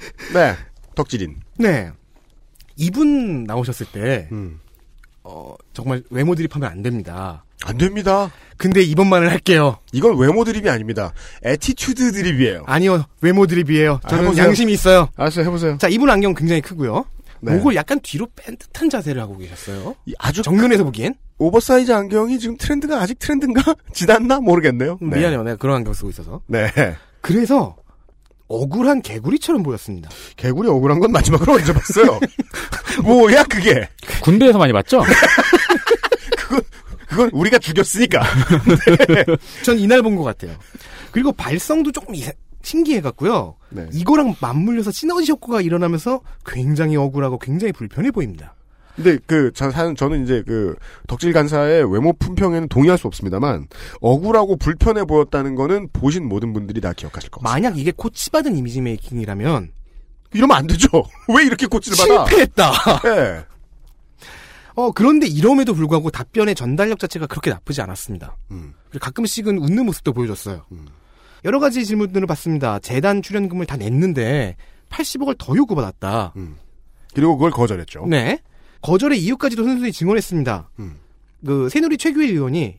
네. 0.34 0.54
덕질인. 0.94 1.40
네. 1.58 1.90
이분 2.76 3.44
나오셨을 3.44 3.86
때, 3.92 4.28
음. 4.32 4.60
어, 5.22 5.54
정말 5.72 6.02
외모 6.10 6.34
드립하면 6.34 6.70
안 6.70 6.82
됩니다. 6.82 7.44
안 7.62 7.76
됩니다. 7.76 8.30
근데 8.56 8.80
이번만을 8.80 9.30
할게요. 9.30 9.78
이건 9.92 10.16
외모 10.18 10.44
드립이 10.44 10.68
아닙니다. 10.70 11.12
attitude 11.42 12.12
드립이에요. 12.12 12.64
아니요, 12.66 13.04
외모 13.20 13.46
드립이에요. 13.46 14.00
아, 14.02 14.08
저는 14.08 14.24
해보세요. 14.24 14.46
양심이 14.46 14.72
있어요. 14.72 15.08
알았어요. 15.16 15.44
해보세요. 15.44 15.76
자, 15.78 15.88
이분 15.88 16.08
안경 16.08 16.34
굉장히 16.34 16.62
크고요. 16.62 17.04
네. 17.42 17.56
목을 17.56 17.74
약간 17.74 18.00
뒤로 18.02 18.28
뺀 18.36 18.56
듯한 18.56 18.90
자세를 18.90 19.20
하고 19.20 19.36
계셨어요. 19.38 19.94
이 20.06 20.14
아주 20.18 20.42
정면에서 20.42 20.84
보기엔 20.84 21.14
오버사이즈 21.38 21.90
안경이 21.90 22.38
지금 22.38 22.56
트렌드가 22.58 23.00
아직 23.00 23.18
트렌드인가? 23.18 23.74
지났나? 23.94 24.40
모르겠네요. 24.40 24.98
네. 25.00 25.18
미안해요. 25.18 25.42
내가 25.42 25.56
그런 25.56 25.76
안경 25.76 25.92
쓰고 25.94 26.10
있어서. 26.10 26.42
네. 26.46 26.70
그래서 27.22 27.76
억울한 28.50 29.00
개구리처럼 29.02 29.62
보였습니다. 29.62 30.10
개구리 30.36 30.68
억울한 30.68 30.98
건 30.98 31.12
마지막으로 31.12 31.54
언제 31.54 31.72
봤어요? 31.72 32.18
뭐야 33.04 33.44
그게? 33.44 33.88
군대에서 34.22 34.58
많이 34.58 34.72
봤죠? 34.72 35.02
그건 37.08 37.30
우리가 37.32 37.58
죽였으니까. 37.58 38.22
전 39.64 39.78
이날 39.78 40.02
본 40.02 40.16
것 40.16 40.24
같아요. 40.24 40.56
그리고 41.12 41.32
발성도 41.32 41.92
조금 41.92 42.14
이상- 42.14 42.34
신기해갖고요. 42.62 43.56
네. 43.70 43.86
이거랑 43.92 44.34
맞물려서 44.40 44.90
시너지 44.90 45.30
효과가 45.32 45.60
일어나면서 45.60 46.20
굉장히 46.44 46.96
억울하고 46.96 47.38
굉장히 47.38 47.72
불편해 47.72 48.10
보입니다. 48.10 48.54
근데 49.02 49.18
그 49.26 49.50
저- 49.54 49.70
저는 49.94 50.24
이제 50.24 50.42
그 50.46 50.76
덕질 51.08 51.32
간사의 51.32 51.92
외모 51.92 52.12
품평에는 52.12 52.68
동의할 52.68 52.98
수 52.98 53.06
없습니다만 53.06 53.66
억울하고 54.00 54.56
불편해 54.56 55.04
보였다는 55.04 55.54
거는 55.54 55.88
보신 55.92 56.28
모든 56.28 56.52
분들이 56.52 56.80
다 56.80 56.92
기억하실 56.92 57.30
겁니다. 57.30 57.50
만약 57.50 57.78
이게 57.78 57.92
코치받은 57.94 58.56
이미지 58.56 58.80
메이킹이라면 58.80 59.72
이러면 60.32 60.56
안 60.56 60.66
되죠. 60.66 60.88
왜 61.36 61.44
이렇게 61.44 61.66
코치를 61.66 61.96
받아? 61.98 62.26
실패했다. 62.26 62.72
네. 63.04 63.44
어 64.76 64.92
그런데 64.92 65.26
이럼에도 65.26 65.74
불구하고 65.74 66.10
답변의 66.10 66.54
전달력 66.54 66.98
자체가 66.98 67.26
그렇게 67.26 67.50
나쁘지 67.50 67.82
않았습니다. 67.82 68.36
음. 68.52 68.72
그리고 68.88 69.04
가끔씩은 69.04 69.58
웃는 69.58 69.84
모습도 69.86 70.12
보여줬어요. 70.12 70.64
여러 71.44 71.58
가지 71.58 71.84
질문들을 71.84 72.26
받습니다. 72.26 72.78
재단 72.78 73.20
출연금을 73.22 73.66
다 73.66 73.76
냈는데 73.76 74.56
80억을 74.90 75.36
더 75.38 75.56
요구받았다. 75.56 76.34
음. 76.36 76.56
그리고 77.14 77.36
그걸 77.36 77.50
거절했죠. 77.50 78.06
네. 78.06 78.38
거절의 78.82 79.20
이유까지도 79.22 79.62
순순히 79.64 79.92
증언했습니다. 79.92 80.70
음. 80.78 80.96
그 81.44 81.68
새누리 81.68 81.96
최규일 81.98 82.30
의원이 82.30 82.76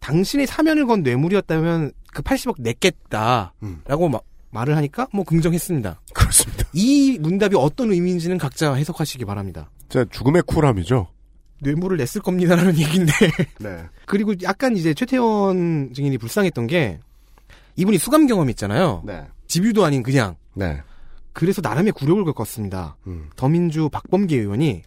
당신이 0.00 0.46
사면을 0.46 0.86
건 0.86 1.02
뇌물이었다면 1.02 1.92
그 2.12 2.22
80억 2.22 2.56
냈겠다라고 2.60 3.52
음. 3.62 4.10
마- 4.12 4.20
말을 4.50 4.76
하니까 4.76 5.08
뭐 5.12 5.24
긍정했습니다. 5.24 6.00
그렇습니다. 6.12 6.64
이 6.74 7.18
문답이 7.20 7.56
어떤 7.56 7.90
의미인지는 7.90 8.38
각자 8.38 8.74
해석하시기 8.74 9.24
바랍니다. 9.24 9.70
제 9.88 10.04
죽음의 10.10 10.42
쿨함이죠. 10.46 11.08
뇌물을 11.60 11.96
냈을 11.96 12.20
겁니다라는 12.20 12.76
얘기인데 12.78 13.12
네. 13.60 13.84
그리고 14.06 14.34
약간 14.42 14.76
이제 14.76 14.92
최태원 14.94 15.92
증인이 15.94 16.18
불쌍했던 16.18 16.66
게 16.66 16.98
이분이 17.76 17.98
수감 17.98 18.26
경험이 18.26 18.50
있잖아요. 18.50 19.02
네. 19.06 19.24
집유도 19.46 19.84
아닌 19.84 20.02
그냥 20.02 20.36
네. 20.54 20.82
그래서 21.32 21.62
나름의 21.62 21.92
굴욕을 21.92 22.24
겪었습니다. 22.24 22.96
음. 23.06 23.30
더민주 23.36 23.88
박범계 23.90 24.36
의원이 24.36 24.82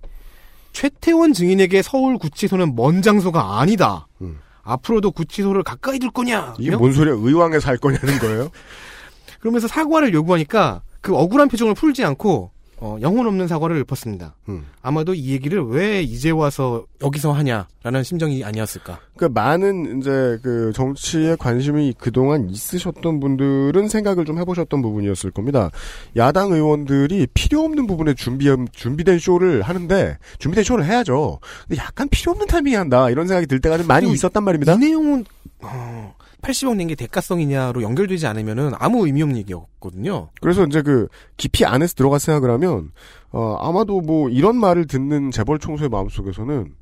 최태원 0.75 1.31
증인에게 1.31 1.81
서울 1.81 2.17
구치소는 2.17 2.75
먼 2.75 3.01
장소가 3.01 3.59
아니다. 3.61 4.07
음. 4.21 4.39
앞으로도 4.63 5.11
구치소를 5.11 5.63
가까이 5.63 5.99
둘 5.99 6.11
거냐? 6.11 6.55
이게 6.59 6.75
뭔 6.75 6.91
소리야? 6.91 7.13
의왕에 7.13 7.61
살 7.61 7.77
거냐는 7.77 8.19
거예요? 8.19 8.49
그러면서 9.39 9.69
사과를 9.69 10.13
요구하니까 10.13 10.81
그 10.99 11.15
억울한 11.15 11.47
표정을 11.47 11.75
풀지 11.75 12.03
않고 12.03 12.51
어, 12.77 12.97
영혼 13.01 13.25
없는 13.27 13.47
사과를 13.47 13.77
읊었습니다. 13.77 14.35
음. 14.49 14.65
아마도 14.81 15.13
이 15.13 15.31
얘기를 15.31 15.63
왜 15.65 16.01
이제 16.01 16.29
와서 16.29 16.85
여기서 17.01 17.31
하냐라는 17.31 18.03
심정이 18.03 18.43
아니었을까. 18.43 18.99
그 19.15 19.25
많은 19.25 19.99
이제 19.99 20.37
그 20.43 20.73
정치에 20.73 21.37
관심이 21.37 21.93
그동안 21.97 22.49
있으셨던 22.49 23.19
분들은 23.19 23.87
생각을 23.87 24.25
좀 24.25 24.39
해보셨던 24.39 24.81
부분이었을 24.81 25.31
겁니다. 25.31 25.69
야당 26.17 26.51
의원들이 26.51 27.27
필요 27.33 27.61
없는 27.61 27.87
부분에 27.87 28.13
준비 28.13 28.49
준비된 28.73 29.19
쇼를 29.19 29.61
하는데 29.61 30.17
준비된 30.39 30.63
쇼를 30.63 30.85
해야죠. 30.85 31.39
근데 31.67 31.81
약간 31.81 32.09
필요 32.09 32.31
없는 32.31 32.47
타이밍에 32.47 32.75
한다 32.75 33.09
이런 33.09 33.27
생각이 33.27 33.47
들 33.47 33.61
때가 33.61 33.77
좀 33.77 33.87
많이 33.87 34.11
있었단 34.11 34.43
말입니다. 34.43 34.73
이 34.73 34.77
내용은 34.79 35.25
어, 35.61 36.14
80억 36.45 36.75
낸 36.75 36.87
게 36.87 36.93
대가성이냐로 36.95 37.81
연결되지 37.81 38.27
않으면은 38.27 38.73
아무 38.77 39.05
의미 39.05 39.21
없는 39.23 39.37
얘기였거든요. 39.39 40.29
그래서 40.41 40.63
이제 40.65 40.81
그 40.83 41.07
깊이 41.37 41.65
안에서 41.65 41.95
들어가 41.95 42.19
생각을 42.19 42.51
하면 42.51 42.91
어 43.31 43.55
아마도 43.59 44.01
뭐 44.01 44.29
이런 44.29 44.55
말을 44.55 44.85
듣는 44.85 45.31
재벌 45.31 45.57
총수의 45.57 45.89
마음속에서는 45.89 46.73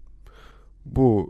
뭐 0.83 1.27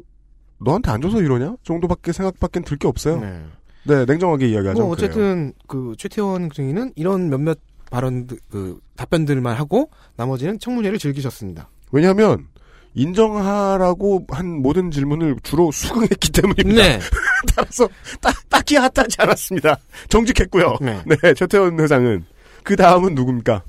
너한테 0.60 0.90
안 0.92 1.02
줘서 1.02 1.22
이러냐 1.22 1.56
정도밖에 1.64 2.12
생각밖에 2.12 2.62
들 2.62 2.78
게 2.78 2.88
없어요. 2.88 3.20
네. 3.20 3.44
네. 3.84 4.06
냉정하게 4.06 4.48
이야기하자면 4.48 4.88
뭐 4.88 4.96
그래요. 4.96 5.06
어쨌든 5.10 5.54
그 5.68 5.94
최태원 5.98 6.50
증인은 6.50 6.94
이런 6.96 7.30
몇몇 7.30 7.60
발언 7.92 8.26
그 8.50 8.80
답변들만 8.96 9.56
하고 9.58 9.90
나머지는 10.16 10.58
청문회를 10.58 10.98
즐기셨습니다. 10.98 11.70
왜냐하면 11.92 12.48
인정하라고 12.96 14.26
한 14.30 14.62
모든 14.62 14.92
질문을 14.92 15.38
주로 15.44 15.72
수긍했기 15.72 16.32
때문입니다. 16.32 16.84
네. 16.84 17.00
따라서 17.56 17.88
딱, 18.22 18.36
딱히 18.50 18.76
핫하지 18.76 19.18
않았습니다. 19.20 19.78
정직했고요. 20.10 20.78
네. 20.82 21.02
네, 21.06 21.34
최태원 21.34 21.80
회장은 21.80 22.26
그 22.64 22.76
다음은 22.76 23.16
누굽니까? 23.16 23.64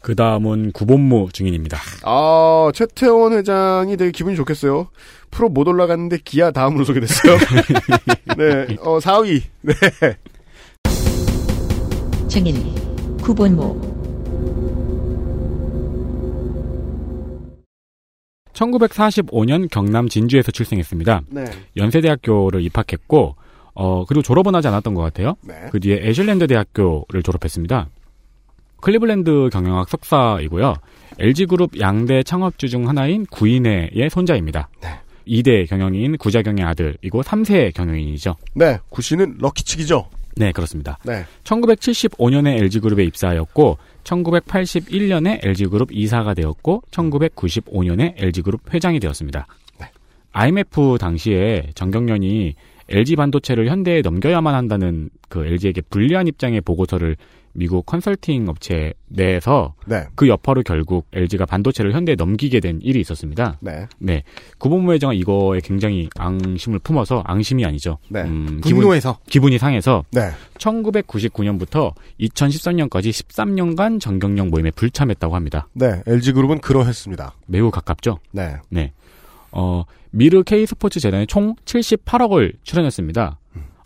그 0.00 0.14
다음은 0.14 0.72
구본무 0.72 1.28
증인입니다. 1.32 1.78
아, 2.04 2.70
최태원 2.74 3.32
회장이 3.32 3.96
되게 3.96 4.10
기분이 4.12 4.36
좋겠어요. 4.36 4.88
프로 5.30 5.48
못 5.48 5.66
올라갔는데 5.66 6.18
기아 6.24 6.50
다음으로 6.50 6.84
소개됐어요. 6.84 7.36
네, 8.38 8.76
어, 8.80 8.98
4위. 8.98 9.42
네. 9.62 9.74
증인 12.28 12.74
구본모 13.22 13.97
1945년 18.58 19.70
경남 19.70 20.08
진주에서 20.08 20.50
출생했습니다. 20.50 21.22
네. 21.30 21.44
연세대학교를 21.76 22.62
입학했고, 22.62 23.36
어, 23.74 24.04
그리고 24.06 24.22
졸업은 24.22 24.54
하지 24.54 24.68
않았던 24.68 24.94
것 24.94 25.02
같아요. 25.02 25.36
네. 25.42 25.54
그 25.70 25.78
뒤에 25.80 26.00
애슐랜드 26.02 26.46
대학교를 26.48 27.22
졸업했습니다. 27.22 27.88
클리블랜드 28.80 29.50
경영학 29.52 29.88
석사이고요. 29.88 30.74
LG그룹 31.18 31.80
양대 31.80 32.22
창업주 32.22 32.68
중 32.68 32.88
하나인 32.88 33.26
구인회의 33.26 34.08
손자입니다. 34.10 34.68
네. 34.82 34.88
2대 35.26 35.68
경영인 35.68 36.16
구자경의 36.16 36.64
아들이고 36.64 37.22
3세 37.22 37.74
경영인이죠. 37.74 38.36
네, 38.54 38.78
구씨는 38.88 39.38
럭키치기죠. 39.40 40.08
네, 40.36 40.52
그렇습니다. 40.52 40.98
네. 41.04 41.24
1975년에 41.44 42.56
LG그룹에 42.62 43.04
입사하였고 43.04 43.78
1981년에 44.04 45.44
LG그룹 45.44 45.92
이사가 45.92 46.34
되었고 46.34 46.82
1995년에 46.90 48.14
LG그룹 48.16 48.72
회장이 48.72 49.00
되었습니다. 49.00 49.46
IMF 50.32 50.98
당시에 51.00 51.70
정경련이 51.74 52.54
LG 52.88 53.16
반도체를 53.16 53.68
현대에 53.68 54.00
넘겨야만 54.02 54.54
한다는 54.54 55.10
그 55.28 55.44
LG에게 55.44 55.82
불리한 55.82 56.26
입장의 56.26 56.60
보고서를 56.62 57.16
미국 57.58 57.86
컨설팅 57.86 58.48
업체 58.48 58.94
내에서 59.08 59.74
네. 59.84 60.04
그 60.14 60.28
여파로 60.28 60.62
결국 60.62 61.06
LG가 61.12 61.44
반도체를 61.44 61.92
현대에 61.92 62.14
넘기게 62.14 62.60
된 62.60 62.78
일이 62.82 63.00
있었습니다. 63.00 63.58
네. 63.60 63.88
네. 63.98 64.22
구본무 64.58 64.92
회장은 64.92 65.16
이거에 65.16 65.58
굉장히 65.62 66.08
앙심을 66.16 66.78
품어서 66.78 67.24
앙심이 67.26 67.64
아니죠. 67.64 67.98
네. 68.08 68.22
음, 68.22 68.60
분노해서. 68.62 69.18
기분, 69.28 69.52
이 69.52 69.58
상해서 69.58 70.04
네. 70.12 70.30
1999년부터 70.58 71.94
2013년까지 72.20 73.10
13년간 73.10 74.00
정경련 74.00 74.50
모임에 74.50 74.70
불참했다고 74.70 75.34
합니다. 75.34 75.66
네, 75.72 76.02
LG그룹은 76.06 76.60
그러했습니다. 76.60 77.34
매우 77.46 77.70
가깝죠. 77.72 78.18
네. 78.30 78.56
네. 78.68 78.92
어, 79.50 79.84
미르 80.10 80.42
K스포츠 80.44 81.00
재단에 81.00 81.26
총 81.26 81.56
78억을 81.64 82.52
출연했습니다. 82.62 83.38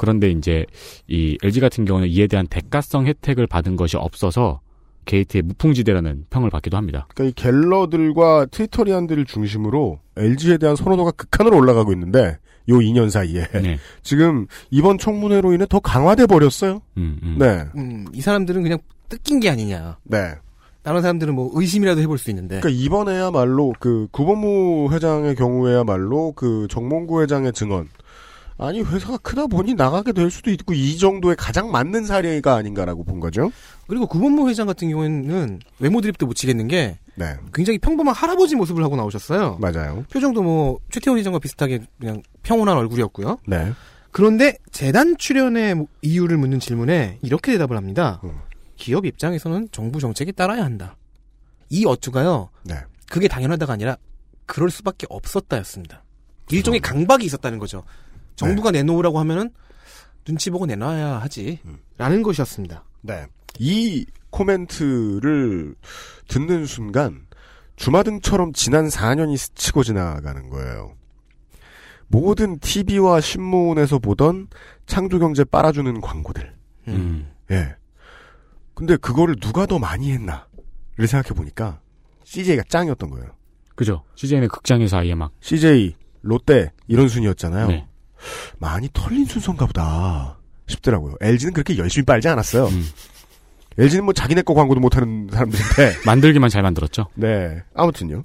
그런데 0.03 0.33
이제 0.33 0.67
이 1.07 1.39
LG 1.45 1.61
같은 1.61 1.85
경우는 1.85 2.09
이에 2.09 2.27
대한 2.27 2.49
대가성 2.49 3.07
혜택을 3.07 3.47
받은 3.47 3.77
것이 3.77 3.97
없어서 3.97 4.61
게이트의 5.05 5.43
무풍지대라는 5.43 6.27
평을 6.29 6.51
받기도 6.51 6.77
합니다. 6.77 7.07
그러니까 7.15 7.31
이 7.31 7.33
갤러들과 7.41 8.47
트위터리안들을 8.47 9.25
중심으로 9.27 10.01
LG에 10.17 10.59
대한 10.59 10.75
선호도가 10.75 11.13
극한으로 11.13 11.57
올라가고 11.57 11.93
있는데 11.93 12.37
요 12.69 12.79
2년 12.79 13.11
사이에 13.11 13.47
네. 13.63 13.79
지금 14.03 14.49
이번 14.73 14.99
청문회로 14.99 15.53
인해 15.53 15.67
더 15.69 15.79
강화돼 15.79 16.27
버렸어요. 16.27 16.83
음, 16.97 17.21
음. 17.23 17.37
네. 17.39 17.65
음, 17.77 18.07
이 18.13 18.21
사람들은 18.21 18.65
그냥 18.65 18.79
뜯긴 19.09 19.39
게 19.39 19.51
아니냐. 19.51 19.99
네. 20.03 20.35
다른 20.83 21.01
사람들은 21.01 21.33
뭐 21.33 21.53
의심이라도 21.55 22.01
해볼 22.01 22.19
수 22.19 22.29
있는데. 22.31 22.59
그러니까 22.59 22.71
이번에야말로 22.71 23.73
그 23.79 24.09
구본무 24.11 24.93
회장의 24.93 25.37
경우에야말로 25.37 26.33
그 26.33 26.67
정몽구 26.69 27.23
회장의 27.23 27.53
증언 27.53 27.87
아니 28.67 28.81
회사가 28.81 29.19
크다 29.19 29.47
보니 29.47 29.75
나가게 29.75 30.13
될 30.13 30.31
수도 30.31 30.51
있고 30.51 30.75
이 30.75 30.97
정도의 30.99 31.37
가장 31.37 31.71
맞는 31.71 32.05
사례가 32.05 32.55
아닌가라고 32.55 33.05
본 33.05 33.21
거죠. 33.21 33.51
그리고 33.87 34.07
구본모 34.07 34.49
회장 34.49 34.67
같은 34.67 34.89
경우에는 34.91 35.61
외모 35.81 36.01
드립도 36.01 36.27
못 36.27 36.35
치겠는 36.35 36.69
게 36.69 36.99
네. 37.15 37.37
굉장히 37.53 37.79
평범한 37.79 38.15
할아버지 38.15 38.57
모습을 38.57 38.83
하고 38.85 38.97
나오셨어요. 38.97 39.59
맞아요. 39.61 40.05
표정도 40.11 40.43
뭐 40.43 40.79
최태원 40.91 41.19
회장과 41.19 41.39
비슷하게 41.41 41.81
그냥 41.99 42.23
평온한 42.43 42.77
얼굴이었고요. 42.77 43.39
네. 43.47 43.73
그런데 44.13 44.57
재단 44.71 45.17
출연의 45.17 45.87
이유를 46.03 46.37
묻는 46.37 46.61
질문에 46.61 47.19
이렇게 47.23 47.53
대답을 47.53 47.77
합니다. 47.77 48.21
음. 48.25 48.39
기업 48.77 49.07
입장에서는 49.07 49.69
정부 49.73 50.01
정책에 50.01 50.33
따라야 50.33 50.65
한다. 50.65 50.97
이 51.71 51.85
어투가요. 51.87 52.51
네. 52.65 52.77
그게 53.09 53.29
당연하다가 53.29 53.73
아니라 53.73 53.97
그럴 54.47 54.71
수밖에 54.71 55.07
없었다였습니다. 55.09 56.03
일종의 56.51 56.81
강박이 56.81 57.25
있었다는 57.25 57.59
거죠. 57.59 57.83
정부가 58.47 58.71
내놓으라고 58.71 59.19
하면은 59.21 59.51
눈치 60.25 60.51
보고 60.51 60.67
내놔야 60.67 61.19
하지. 61.19 61.61
라는 61.99 62.23
것이었습니다. 62.23 62.85
네. 63.03 63.27
이 63.59 64.07
코멘트를 64.31 65.75
듣는 66.29 66.67
순간 66.67 67.27
주마등처럼 67.77 68.53
지난 68.53 68.89
4년이 68.89 69.37
스치고 69.37 69.83
지나가는 69.83 70.49
거예요. 70.51 70.95
모든 72.07 72.59
TV와 72.59 73.21
신문에서 73.21 73.99
보던 73.99 74.49
창조경제 74.87 75.45
빨아주는 75.45 76.01
광고들. 76.01 76.55
음. 76.89 77.31
예. 77.51 77.75
근데 78.75 78.97
그거를 78.97 79.37
누가 79.37 79.67
더 79.67 79.79
많이 79.79 80.13
했나를 80.13 81.07
생각해 81.07 81.35
보니까 81.35 81.81
CJ가 82.25 82.65
짱이었던 82.69 83.11
거예요. 83.11 83.31
그죠. 83.75 84.03
CJ는 84.15 84.49
극장에서 84.49 84.99
아예 84.99 85.15
막. 85.15 85.33
CJ, 85.41 85.95
롯데 86.21 86.71
이런 86.87 87.09
순이었잖아요. 87.09 87.67
네. 87.69 87.87
많이 88.59 88.89
털린 88.93 89.25
순서인가 89.25 89.67
보다 89.67 90.39
싶더라고요. 90.67 91.15
LG는 91.21 91.53
그렇게 91.53 91.77
열심히 91.79 92.05
빨지 92.05 92.29
않았어요. 92.29 92.67
음. 92.67 92.89
LG는 93.79 94.05
뭐 94.05 94.13
자기네 94.13 94.43
거 94.43 94.55
광고도 94.55 94.81
못하는 94.81 95.29
사람들인데. 95.33 95.95
만들기만 96.05 96.51
잘 96.51 96.63
만들었죠. 96.63 97.09
네. 97.15 97.63
아무튼요. 97.75 98.25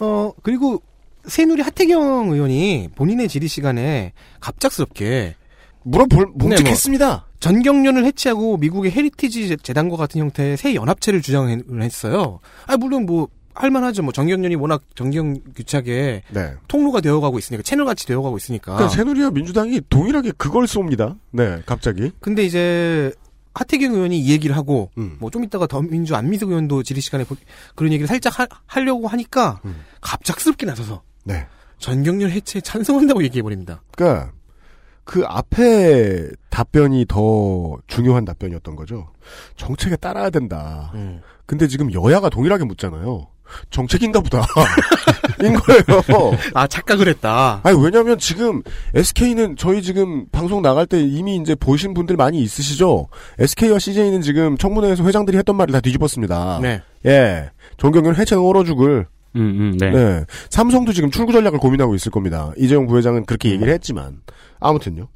어, 0.00 0.32
그리고 0.42 0.82
새누리 1.26 1.62
하태경 1.62 2.30
의원이 2.30 2.90
본인의 2.94 3.28
질의 3.28 3.48
시간에 3.48 4.12
갑작스럽게 4.40 5.36
물어볼, 5.82 6.32
네, 6.34 6.44
묵직했습니다. 6.46 7.06
뭐 7.06 7.22
전경련을 7.40 8.04
해체하고 8.04 8.56
미국의 8.56 8.90
헤리티지 8.90 9.56
재단과 9.62 9.96
같은 9.96 10.20
형태의 10.20 10.56
새 10.56 10.74
연합체를 10.74 11.22
주장을 11.22 11.82
했어요. 11.82 12.40
아, 12.66 12.76
물론 12.76 13.06
뭐, 13.06 13.28
할만하죠. 13.60 14.02
뭐, 14.02 14.12
정경련이 14.12 14.54
워낙 14.56 14.82
정경규착에 14.94 16.22
네. 16.30 16.52
통로가 16.68 17.00
되어가고 17.00 17.38
있으니까, 17.38 17.62
채널 17.62 17.86
같이 17.86 18.06
되어가고 18.06 18.36
있으니까. 18.36 18.74
그러니까 18.74 18.94
새누리와 18.96 19.30
민주당이 19.30 19.80
동일하게 19.90 20.32
그걸 20.38 20.64
쏩니다. 20.64 21.16
네, 21.30 21.62
갑자기. 21.66 22.10
근데 22.20 22.44
이제, 22.44 23.12
하태경 23.54 23.94
의원이 23.94 24.18
이 24.20 24.30
얘기를 24.30 24.56
하고, 24.56 24.90
음. 24.98 25.16
뭐좀 25.18 25.44
이따가 25.44 25.66
더민주 25.66 26.14
안미숙 26.14 26.50
의원도 26.50 26.82
질의 26.84 27.00
시간에 27.02 27.24
보- 27.24 27.36
그런 27.74 27.92
얘기를 27.92 28.06
살짝 28.06 28.34
하, 28.38 28.80
려고 28.80 29.08
하니까, 29.08 29.60
음. 29.64 29.80
갑작스럽게 30.00 30.64
나서서, 30.66 31.02
네. 31.24 31.46
전경련 31.78 32.30
해체에 32.30 32.60
찬성한다고 32.60 33.22
얘기해 33.24 33.42
버립니다. 33.42 33.82
그러니까 33.96 34.32
그 35.04 35.22
앞에 35.26 36.28
답변이 36.50 37.06
더 37.08 37.78
중요한 37.86 38.24
답변이었던 38.24 38.76
거죠. 38.76 39.08
정책에 39.56 39.96
따라야 39.96 40.28
된다. 40.30 40.90
음. 40.94 41.20
근데 41.46 41.66
지금 41.66 41.92
여야가 41.92 42.28
동일하게 42.28 42.64
묻잖아요. 42.64 43.26
정책인가 43.70 44.20
보다. 44.20 44.44
인 45.42 45.54
거예요. 45.54 46.36
아, 46.54 46.66
착각을 46.66 47.08
했다. 47.08 47.60
아니, 47.62 47.80
왜냐면 47.80 48.18
지금 48.18 48.62
SK는 48.94 49.56
저희 49.56 49.82
지금 49.82 50.26
방송 50.30 50.62
나갈 50.62 50.86
때 50.86 51.00
이미 51.00 51.36
이제 51.36 51.54
보신 51.54 51.94
분들 51.94 52.16
많이 52.16 52.40
있으시죠? 52.42 53.08
SK와 53.38 53.78
CJ는 53.78 54.20
지금 54.22 54.56
청문회에서 54.56 55.04
회장들이 55.04 55.38
했던 55.38 55.56
말을 55.56 55.72
다 55.72 55.80
뒤집었습니다. 55.80 56.58
네. 56.62 56.82
예. 57.06 57.50
종경련 57.76 58.16
해체는 58.16 58.42
얼어 58.42 58.64
죽을. 58.64 59.06
음, 59.36 59.40
음, 59.40 59.78
네. 59.78 59.90
네. 59.90 60.24
삼성도 60.50 60.92
지금 60.92 61.10
출구 61.10 61.32
전략을 61.32 61.58
고민하고 61.58 61.94
있을 61.94 62.10
겁니다. 62.10 62.52
이재용 62.56 62.86
부회장은 62.86 63.26
그렇게 63.26 63.50
얘기를 63.50 63.72
했지만. 63.72 64.22
아무튼요. 64.58 65.08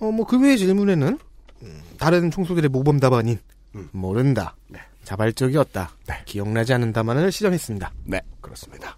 어, 0.00 0.10
뭐, 0.10 0.26
그 0.26 0.40
외의 0.40 0.58
질문에는, 0.58 1.18
음, 1.62 1.80
다른 1.98 2.30
총수들의 2.30 2.68
모범 2.68 3.00
답안인, 3.00 3.38
음. 3.74 3.88
모른다. 3.92 4.56
자발적이었다. 5.04 5.90
네. 6.08 6.14
기억나지 6.24 6.72
않는 6.74 6.92
답안을 6.92 7.30
시전했습니다. 7.32 7.92
네, 8.04 8.20
그렇습니다. 8.40 8.96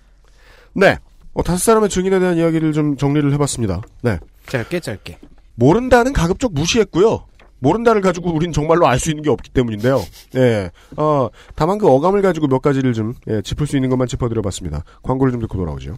네. 0.74 0.99
어, 1.35 1.43
다섯 1.43 1.59
사람의 1.59 1.89
증인에 1.91 2.19
대한 2.19 2.37
이야기를 2.37 2.73
좀 2.73 2.97
정리를 2.97 3.33
해봤습니다. 3.35 3.83
네. 4.03 4.19
짧게, 4.47 4.81
짧게. 4.81 5.19
모른다는 5.55 6.12
가급적 6.12 6.53
무시했고요. 6.55 7.27
모른다를 7.59 8.01
가지고 8.03 8.33
우린 8.35 8.53
정말로 8.53 8.87
알 8.87 8.99
수 8.99 9.11
있는 9.11 9.23
게 9.23 9.31
없기 9.31 9.51
때문인데요. 9.51 10.03
예. 10.37 10.70
어, 10.97 11.28
다만 11.55 11.78
그 11.78 11.89
어감을 11.89 12.20
가지고 12.23 12.47
몇 12.49 12.61
가지를 12.61 12.93
좀, 12.93 13.15
예, 13.28 13.41
짚을 13.43 13.66
수 13.66 13.77
있는 13.77 13.89
것만 13.91 14.09
짚어드려봤습니다. 14.09 14.85
광고를 15.03 15.33
좀 15.33 15.41
듣고 15.41 15.57
돌아오죠. 15.57 15.97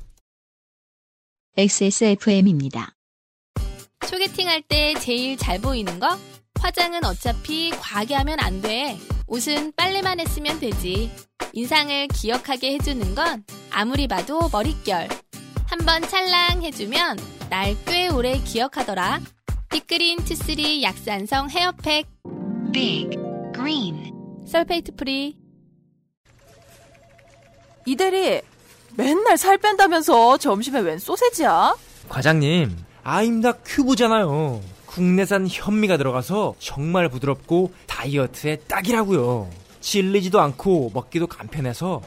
XSFM입니다. 1.56 2.92
소개팅 4.06 4.46
할 4.48 4.62
때 4.62 4.94
제일 5.00 5.36
잘 5.36 5.60
보이는 5.60 5.98
거? 5.98 6.06
화장은 6.60 7.04
어차피 7.04 7.70
과하게 7.70 8.14
하면 8.16 8.40
안 8.40 8.60
돼. 8.60 8.98
옷은 9.26 9.72
빨래만 9.76 10.20
했으면 10.20 10.58
되지. 10.60 11.10
인상을 11.52 12.08
기억하게 12.08 12.74
해주는 12.74 13.14
건 13.14 13.44
아무리 13.70 14.06
봐도 14.08 14.48
머릿결. 14.50 15.08
한번 15.66 16.02
찰랑 16.02 16.62
해주면 16.62 17.18
날 17.50 17.74
꽤 17.86 18.08
오래 18.08 18.38
기억하더라. 18.38 19.20
빅그린 19.70 20.18
투쓰리 20.24 20.82
약산성 20.82 21.50
헤어팩. 21.50 22.06
Big 22.72 23.10
Green 23.54 24.12
sulfate 24.46 24.94
free. 24.96 25.36
이 27.86 27.96
대리, 27.96 28.42
맨날 28.96 29.38
살 29.38 29.56
뺀다면서 29.58 30.36
점심에 30.38 30.80
웬 30.80 30.98
소세지야? 30.98 31.74
과장님, 32.08 32.76
아임닭 33.02 33.62
큐브잖아요. 33.64 34.60
국내산 34.98 35.46
현미가 35.48 35.96
들어가서 35.96 36.56
정말 36.58 37.08
부드럽고 37.08 37.72
다이어트에 37.86 38.56
딱이라고요. 38.66 39.48
질리지도 39.80 40.40
않고 40.40 40.90
먹기도 40.92 41.28
간편해서 41.28 42.02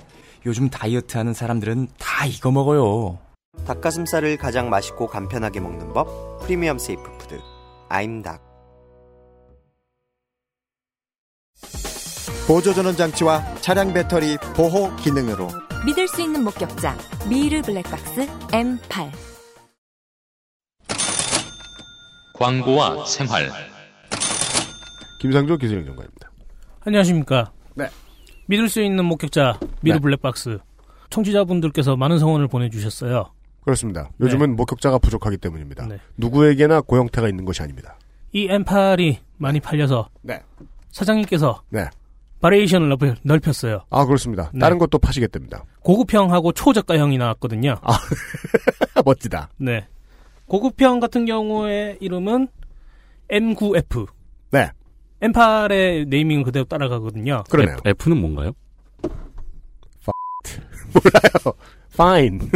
요즘 0.46 0.70
다이어트 0.70 1.16
하는 1.16 1.34
사람들은 1.34 1.88
다 1.98 2.26
이거 2.26 2.52
먹어요. 2.52 3.18
닭가슴살을 3.66 4.36
가장 4.36 4.70
맛있고 4.70 5.08
간편하게 5.08 5.62
먹는 5.62 5.94
법 5.94 6.42
프리미엄 6.42 6.78
safe 6.78 7.02
food 7.18 7.40
아임닭 7.88 8.42
보조전원 12.46 12.98
장치와 12.98 13.56
차량 13.62 13.94
배터리 13.94 14.38
보호 14.58 14.94
기능으로 14.98 15.48
믿을 15.86 16.10
수 16.10 16.22
있는 16.22 16.44
목격자 16.44 16.98
미르 17.30 17.62
블랙박스 17.62 18.28
M8 18.50 19.31
광고와 22.42 23.06
생활 23.06 23.52
김상조 25.20 25.58
기술행 25.58 25.86
정관입니다. 25.86 26.32
안녕하십니까. 26.84 27.52
네. 27.76 27.88
믿을 28.48 28.68
수 28.68 28.82
있는 28.82 29.06
목격자 29.06 29.60
미르 29.82 29.98
네. 29.98 30.02
블랙박스 30.02 30.58
청취자분들께서 31.12 31.96
많은 31.96 32.18
성원을 32.18 32.48
보내주셨어요. 32.48 33.32
그렇습니다. 33.64 34.10
요즘은 34.20 34.50
네. 34.50 34.56
목격자가 34.56 34.98
부족하기 34.98 35.38
때문입니다. 35.38 35.88
누구에게나 36.18 36.82
고형태가 36.82 37.30
있는 37.30 37.46
것이 37.46 37.62
아닙니다. 37.62 37.96
이 38.32 38.48
M8이 38.48 39.18
많이 39.38 39.60
팔려서 39.60 40.10
네. 40.24 40.42
사장님께서 40.90 41.62
네. 41.70 41.86
바리에이션을 42.40 42.90
넓- 42.90 43.18
넓혔어요. 43.22 43.84
아 43.92 44.04
그렇습니다. 44.06 44.50
네. 44.52 44.60
다른 44.62 44.80
것도 44.80 44.98
파시겠답니다. 44.98 45.64
고급형하고 45.82 46.54
초저가형이 46.54 47.20
나왔거든요. 47.20 47.76
멋지다. 49.06 49.50
네. 49.58 49.86
고급형 50.52 51.00
같은 51.00 51.26
경우의 51.26 51.96
이름은 52.02 52.50
M9F. 53.30 54.06
네. 54.52 54.70
M8의 55.22 56.10
네이밍은 56.10 56.44
그대로 56.44 56.66
따라가거든요. 56.66 57.46
그러네요. 57.50 57.78
F, 57.86 58.10
는 58.10 58.20
뭔가요? 58.20 58.52
몰라요. 60.94 61.56
Fine. 61.94 62.50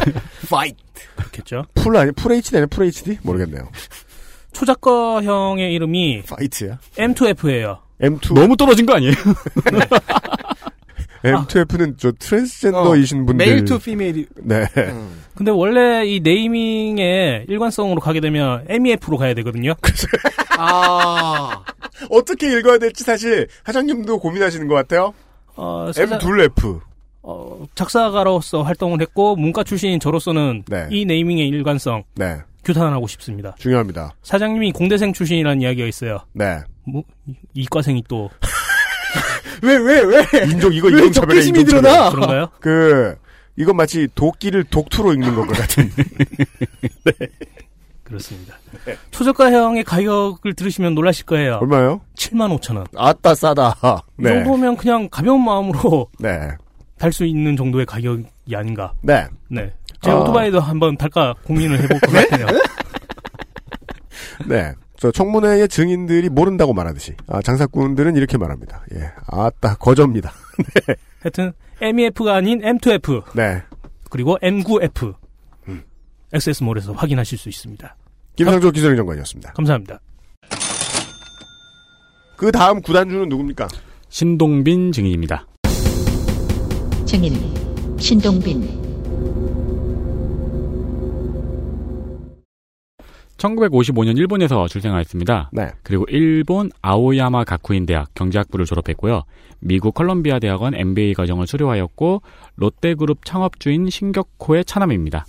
Fight. 0.48 0.82
그렇겠죠. 1.16 1.66
full 1.74 1.94
아니 1.98 2.10
full 2.12 2.32
HD네 2.32 2.66
full 2.66 2.86
HD 2.86 3.18
모르겠네요. 3.22 3.68
초저가형의 4.52 5.74
이름이 5.74 6.22
Fight야. 6.24 6.78
M2F예요. 6.96 7.80
M2 8.00 8.34
너무 8.34 8.56
떨어진 8.56 8.86
거 8.86 8.94
아니에요? 8.94 9.12
M2F는 11.24 11.94
저 11.98 12.12
트랜스젠더이신 12.12 13.26
분들 13.26 13.46
male 13.46 13.64
to 13.64 13.78
female이 13.78 14.26
네. 14.42 14.66
근데 15.34 15.50
원래 15.50 16.04
이 16.06 16.20
naming의 16.20 17.46
일관성으로 17.48 18.00
가게 18.00 18.20
되면 18.20 18.64
MEF로 18.68 19.16
가야 19.16 19.34
되거든요. 19.34 19.74
아. 20.58 21.62
어떻게 22.10 22.56
읽어야 22.58 22.78
될지 22.78 23.04
사실 23.04 23.46
사장님도 23.64 24.18
고민하시는 24.18 24.66
것 24.68 24.74
같아요. 24.74 25.14
어, 25.56 25.90
사장- 25.94 26.18
M2F. 26.18 26.80
어, 27.24 27.64
작사가로서 27.76 28.62
활동을 28.62 29.00
했고 29.00 29.36
문과 29.36 29.62
출신인 29.62 30.00
저로서는 30.00 30.64
네. 30.66 30.88
이 30.90 31.04
네이밍의 31.04 31.46
일관성 31.48 32.02
네. 32.16 32.38
규탄하고 32.64 33.06
싶습니다. 33.06 33.54
중요합니다. 33.58 34.12
사장님이 34.22 34.72
공대생 34.72 35.12
출신이라는 35.12 35.62
이야기가 35.62 35.86
있어요. 35.86 36.18
네. 36.32 36.58
뭐 36.84 37.02
이- 37.28 37.34
이과생이 37.54 38.02
또 38.08 38.28
왜, 39.62 39.76
왜, 39.76 40.00
왜? 40.00 40.24
인종 40.50 40.72
이거 40.72 40.88
왜 40.88 40.94
인종차별이야 40.94 41.10
적개심이 41.12 41.60
인종차별. 41.60 41.82
드러나? 41.82 42.10
그런가요? 42.10 42.48
그 42.60 43.16
이건 43.56 43.76
마치 43.76 44.08
도끼를 44.14 44.64
독투로 44.64 45.12
읽는 45.14 45.34
것 45.34 45.46
같은. 45.48 45.90
그렇습니다. 48.04 48.56
초저가형의 49.10 49.84
가격을 49.84 50.54
들으시면 50.54 50.94
놀라실 50.94 51.24
거예요. 51.26 51.58
얼마요? 51.62 52.00
7만 52.16 52.58
5천 52.58 52.76
원. 52.76 52.86
아따 52.94 53.34
싸다. 53.34 53.74
이 54.18 54.22
네. 54.22 54.34
정도면 54.34 54.76
그냥 54.76 55.08
가벼운 55.10 55.42
마음으로 55.44 56.08
네. 56.18 56.50
달수 56.98 57.24
있는 57.24 57.56
정도의 57.56 57.86
가격이 57.86 58.54
아닌가. 58.54 58.92
네. 59.00 59.26
네. 59.48 59.72
제 60.02 60.10
아. 60.10 60.16
오토바이도 60.16 60.60
한번 60.60 60.96
달까 60.96 61.34
고민을 61.44 61.80
해볼 61.82 62.00
것 62.00 62.12
같아요. 62.12 62.46
네. 64.46 64.74
저 65.02 65.10
청문회의 65.10 65.66
증인들이 65.66 66.28
모른다고 66.28 66.72
말하듯이 66.72 67.14
아, 67.26 67.42
장사꾼들은 67.42 68.14
이렇게 68.14 68.38
말합니다. 68.38 68.84
예. 68.94 69.10
아따 69.26 69.74
거저입니다. 69.74 70.32
하여튼 71.18 71.52
MEF가 71.80 72.36
아닌 72.36 72.60
M2F 72.60 73.34
네. 73.34 73.62
그리고 74.10 74.38
M9F 74.38 75.12
음. 75.66 75.82
액세스몰에서 76.32 76.92
확인하실 76.92 77.36
수 77.36 77.48
있습니다. 77.48 77.96
김상조 78.36 78.70
기술행정관이었습니다. 78.70 79.54
감사합니다. 79.54 79.98
그 82.36 82.52
다음 82.52 82.80
구단주는 82.80 83.28
누굽니까? 83.28 83.66
신동빈 84.08 84.92
증인입니다. 84.92 85.48
증인 87.06 87.34
신동빈 87.98 88.91
1955년 93.42 94.16
일본에서 94.16 94.68
출생하였습니다. 94.68 95.50
네. 95.52 95.70
그리고 95.82 96.04
일본 96.08 96.70
아오야마 96.80 97.44
가쿠인 97.44 97.86
대학 97.86 98.14
경제학부를 98.14 98.66
졸업했고요. 98.66 99.22
미국 99.58 99.94
컬럼비아 99.94 100.38
대학원 100.38 100.74
MBA 100.74 101.14
과정을 101.14 101.46
수료하였고 101.46 102.22
롯데그룹 102.56 103.24
창업주인 103.24 103.90
신격호의 103.90 104.64
차남입니다. 104.64 105.26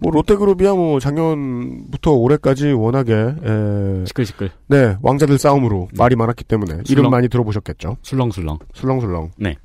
뭐 0.00 0.10
롯데그룹이야 0.12 0.74
뭐 0.74 0.98
작년부터 1.00 2.12
올해까지 2.12 2.72
워낙에 2.72 3.12
에... 3.12 4.04
시끌시끌. 4.06 4.50
네 4.68 4.96
왕자들 5.02 5.38
싸움으로 5.38 5.88
말이 5.96 6.16
많았기 6.16 6.44
때문에 6.44 6.74
이름 6.74 6.84
술렁. 6.84 7.10
많이 7.10 7.28
들어보셨겠죠. 7.28 7.96
술렁술렁. 8.02 8.58
술렁술렁. 8.74 9.30
네. 9.36 9.56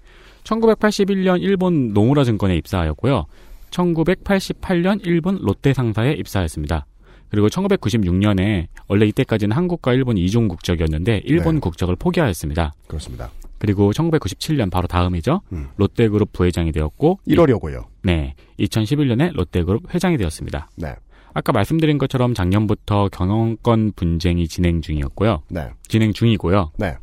1981년 0.44 1.41
일본 1.41 1.94
노무라 1.94 2.24
증권에 2.24 2.56
입사하였고요. 2.56 3.26
1988년 3.69 4.99
일본 5.03 5.40
롯데 5.41 5.74
상사에 5.74 6.14
입사했습니다. 6.14 6.86
그리고 7.30 7.48
1996년에 7.48 8.68
원래 8.88 9.06
이때까지는 9.08 9.56
한국과 9.56 9.94
일본 9.94 10.18
이중 10.18 10.48
국적이었는데 10.48 11.22
일본 11.26 11.56
네. 11.56 11.62
국적을 11.62 11.95
포기하였습니다. 11.95 12.74
그렇습니다. 12.88 13.32
그리고 13.58 13.91
1997년 13.91 14.70
바로 14.70 14.88
다음이죠. 14.88 15.41
음. 15.52 15.70
롯데그룹 15.78 16.32
부회장이 16.32 16.72
되었고 16.72 17.20
이러려고요. 17.26 17.86
네. 18.04 18.36
2011년에 18.60 19.34
롯데그룹 19.34 19.94
회장이 19.94 20.18
되었습니다. 20.18 20.70
네. 20.76 20.95
아까 21.34 21.52
말씀드린 21.52 21.98
것처럼 21.98 22.34
작년부터 22.34 23.10
경영권 23.10 23.94
분쟁이 23.95 24.48
진행 24.48 24.82
중이었고요. 24.82 25.44
네. 25.49 25.70
진행 25.88 26.14
중이고요. 26.14 26.72
네. 26.78 26.95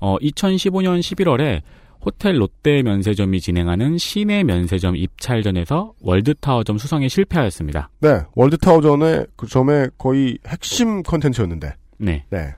어, 0.00 0.16
2015년 0.18 1.00
11월에 1.00 1.60
호텔 2.04 2.40
롯데 2.40 2.82
면세점이 2.82 3.40
진행하는 3.40 3.98
시내 3.98 4.42
면세점 4.42 4.96
입찰전에서 4.96 5.94
월드타워점 6.00 6.78
수성에 6.78 7.08
실패하였습니다. 7.08 7.90
네. 8.00 8.20
월드타워전의 8.34 9.26
그 9.36 9.46
점의 9.46 9.90
거의 9.98 10.38
핵심 10.46 11.02
컨텐츠였는데. 11.02 11.74
네. 11.98 12.24
네. 12.30 12.54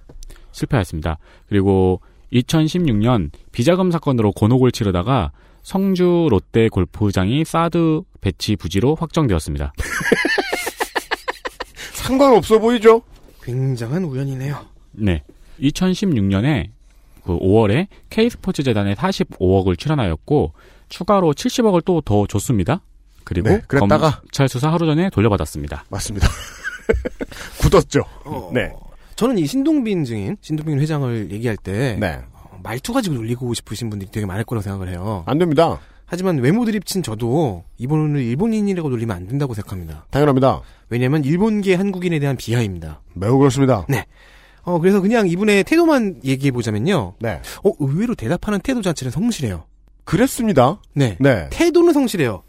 실패하였습니다. 0.53 1.19
그리고 1.49 2.01
2016년 2.33 3.31
비자금 3.51 3.91
사건으로 3.91 4.33
곤혹을 4.33 4.71
치르다가 4.71 5.33
성주 5.63 6.29
롯데 6.31 6.69
골프장이 6.69 7.45
사드 7.45 8.03
배치 8.21 8.57
부지로 8.57 8.95
확정되었습니다. 8.95 9.73
상관없어 11.95 12.59
보이죠? 12.59 13.03
굉장한 13.43 14.05
우연이네요. 14.05 14.59
네. 14.93 15.23
2016년에 15.61 16.71
그 17.25 17.39
5월에 17.39 17.87
K스포츠 18.11 18.63
재단에 18.63 18.95
45억을 18.95 19.79
출연하였고 19.79 20.53
추가로 20.89 21.33
70억을 21.33 21.85
또 21.85 22.01
더 22.05 22.27
줬습니다. 22.27 22.83
그리고 23.25 23.49
네, 23.49 23.61
그랬다가 23.69 24.21
검찰 24.21 24.49
수사 24.49 24.73
하루 24.73 24.85
전에 24.87 25.09
돌려받았습니다. 25.11 25.85
맞습니다. 25.89 26.29
굳었죠. 27.61 28.03
어, 28.25 28.51
네. 28.53 28.73
저는 29.17 29.39
이 29.39 29.47
신동빈 29.47 30.05
증인, 30.05 30.37
신동빈 30.41 30.81
회장을 30.81 31.31
얘기할 31.31 31.57
때 31.57 31.97
네. 32.01 32.21
어, 32.33 32.59
말투 32.63 32.93
가지고 32.93 33.17
놀리고 33.17 33.55
싶으신 33.55 33.91
분들이 33.91 34.11
되게 34.11 34.27
많을 34.27 34.45
거라고 34.45 34.63
생각을 34.63 34.89
해요. 34.89 35.23
안 35.27 35.39
됩니다. 35.39 35.79
하지만 36.05 36.39
외모 36.39 36.65
드립친 36.67 37.03
저도 37.03 37.65
이분을 37.79 38.21
일본인이라고 38.21 38.89
놀리면 38.91 39.17
안 39.17 39.27
된다고 39.27 39.55
생각합니다. 39.55 40.07
당연합니다. 40.11 40.61
왜냐하면 40.91 41.25
일본계 41.25 41.75
한국인에 41.75 42.19
대한 42.19 42.37
비하입니다. 42.37 43.01
매우 43.15 43.39
그렇습니다. 43.39 43.87
네. 43.89 44.05
어 44.65 44.79
그래서 44.79 45.01
그냥 45.01 45.29
이분의 45.29 45.65
태도만 45.65 46.21
얘기해 46.25 46.51
보자면요. 46.53 47.15
네. 47.21 47.41
어 47.65 47.73
의외로 47.81 48.15
대답하는 48.15 48.61
태도 48.61 48.81
자체는 48.83 49.11
성실해요. 49.11 49.65
그랬습니다. 50.05 50.81
네. 50.95 51.17
네. 51.21 51.49
태도는 51.51 51.93
성실해요. 51.93 52.43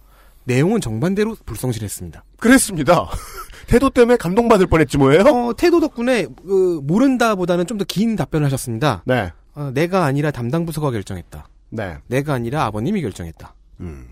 내용은 0.46 0.82
정반대로 0.82 1.36
불성실했습니다. 1.46 2.24
그랬습니다. 2.40 3.08
태도 3.68 3.90
때문에 3.90 4.18
감동받을 4.18 4.68
뻔했지 4.68 4.98
뭐예요? 4.98 5.22
어, 5.24 5.54
태도 5.56 5.80
덕분에 5.80 6.28
그, 6.46 6.82
모른다보다는 6.84 7.66
좀 7.66 7.78
더 7.78 7.86
긴 7.86 8.16
답변을 8.18 8.46
하셨습니다. 8.48 9.04
네. 9.06 9.32
어, 9.56 9.72
내가 9.74 10.04
아니라 10.04 10.32
담당 10.32 10.66
부서가 10.66 10.92
결정했다. 10.92 11.48
네. 11.70 11.98
내가 12.08 12.34
아니라 12.34 12.66
아버님이 12.66 13.02
결정했다. 13.02 13.56
음. 13.80 14.08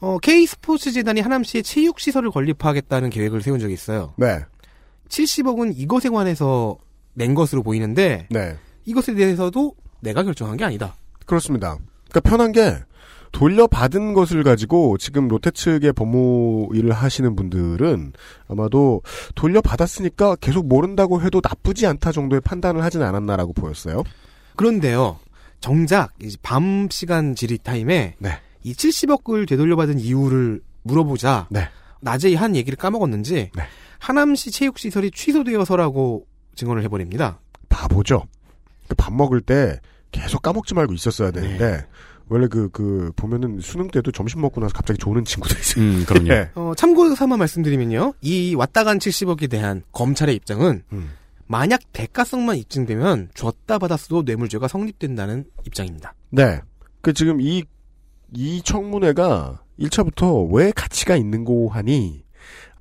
어, 0.00 0.18
K스포츠 0.18 0.92
재단이 0.92 1.20
하남시에 1.22 1.62
체육 1.62 1.98
시설을 1.98 2.30
건립하겠다는 2.30 3.10
계획을 3.10 3.42
세운 3.42 3.58
적이 3.58 3.74
있어요. 3.74 4.14
네. 4.16 4.40
70억은 5.08 5.72
이것에 5.76 6.08
관해서 6.08 6.76
낸 7.14 7.34
것으로 7.34 7.62
보이는데 7.62 8.28
네. 8.30 8.56
이것에 8.84 9.14
대해서도 9.14 9.74
내가 10.00 10.22
결정한 10.22 10.56
게 10.56 10.64
아니다. 10.64 10.94
그렇습니다. 11.26 11.78
그러니까 12.10 12.20
편한 12.20 12.52
게 12.52 12.76
돌려받은 13.32 14.14
것을 14.14 14.44
가지고 14.44 14.96
지금 14.96 15.26
롯데 15.26 15.50
측의 15.50 15.92
법무 15.94 16.68
일을 16.72 16.92
하시는 16.92 17.34
분들은 17.34 18.12
아마도 18.48 19.02
돌려받았으니까 19.34 20.36
계속 20.36 20.68
모른다고 20.68 21.20
해도 21.20 21.40
나쁘지 21.42 21.86
않다 21.86 22.12
정도의 22.12 22.40
판단을 22.40 22.82
하진 22.82 23.02
않았나라고 23.02 23.52
보였어요. 23.52 24.04
그런데요. 24.54 25.18
정작 25.60 26.12
이제 26.22 26.36
밤 26.42 26.88
시간 26.90 27.34
지리 27.34 27.58
타임에 27.58 28.14
네. 28.18 28.30
이 28.62 28.72
70억을 28.72 29.48
되돌려받은 29.48 29.98
이유를 29.98 30.60
물어보자 30.82 31.48
네. 31.50 31.68
낮에 32.00 32.34
한 32.34 32.54
얘기를 32.54 32.76
까먹었는지 32.76 33.50
하남시 33.98 34.50
체육시설이 34.52 35.10
취소되어서라고 35.10 36.26
증언을 36.54 36.82
해버립니다. 36.84 37.40
바보죠. 37.68 38.24
그밥 38.88 39.12
먹을 39.12 39.40
때 39.40 39.80
계속 40.12 40.42
까먹지 40.42 40.74
말고 40.74 40.92
있었어야 40.92 41.30
되는데 41.30 41.86
원래 42.28 42.46
그 42.48 42.68
그 42.70 43.12
보면은 43.16 43.60
수능 43.60 43.88
때도 43.88 44.10
점심 44.10 44.40
먹고 44.40 44.60
나서 44.60 44.72
갑자기 44.72 44.98
조는 44.98 45.24
친구들 45.24 45.58
있어요. 45.58 45.84
음, 45.84 46.04
그럼요. 46.06 46.28
예. 46.32 46.50
어, 46.54 46.72
참고 46.76 47.14
삼아 47.14 47.36
말씀드리면요. 47.36 48.14
이 48.22 48.54
왔다 48.54 48.84
간 48.84 48.98
70억에 48.98 49.50
대한 49.50 49.82
검찰의 49.92 50.34
입장은 50.34 50.82
음. 50.92 51.10
만약 51.46 51.80
대가성만 51.92 52.56
입증되면 52.56 53.30
줬다 53.34 53.78
받았어도 53.78 54.22
뇌물죄가 54.22 54.66
성립된다는 54.68 55.44
입장입니다. 55.66 56.14
네. 56.30 56.60
그 57.02 57.12
지금 57.12 57.40
이, 57.40 57.64
이 58.32 58.62
청문회가 58.62 59.62
1차부터 59.78 60.50
왜 60.52 60.72
가치가 60.72 61.16
있는 61.16 61.44
고 61.44 61.68
하니 61.68 62.23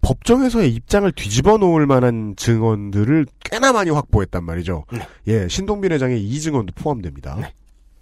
법정에서의 0.04 0.72
입장을 0.74 1.10
뒤집어 1.14 1.58
놓을 1.58 1.88
만한 1.88 2.36
증언들을 2.36 3.26
꽤나 3.44 3.72
많이 3.72 3.90
확보했단 3.90 4.44
말이죠. 4.44 4.86
예, 5.28 5.48
신동빈 5.48 5.92
회장의 5.94 6.22
이 6.24 6.40
증언도 6.40 6.74
포함됩니다. 6.76 7.38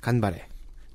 간발에. 0.02 0.45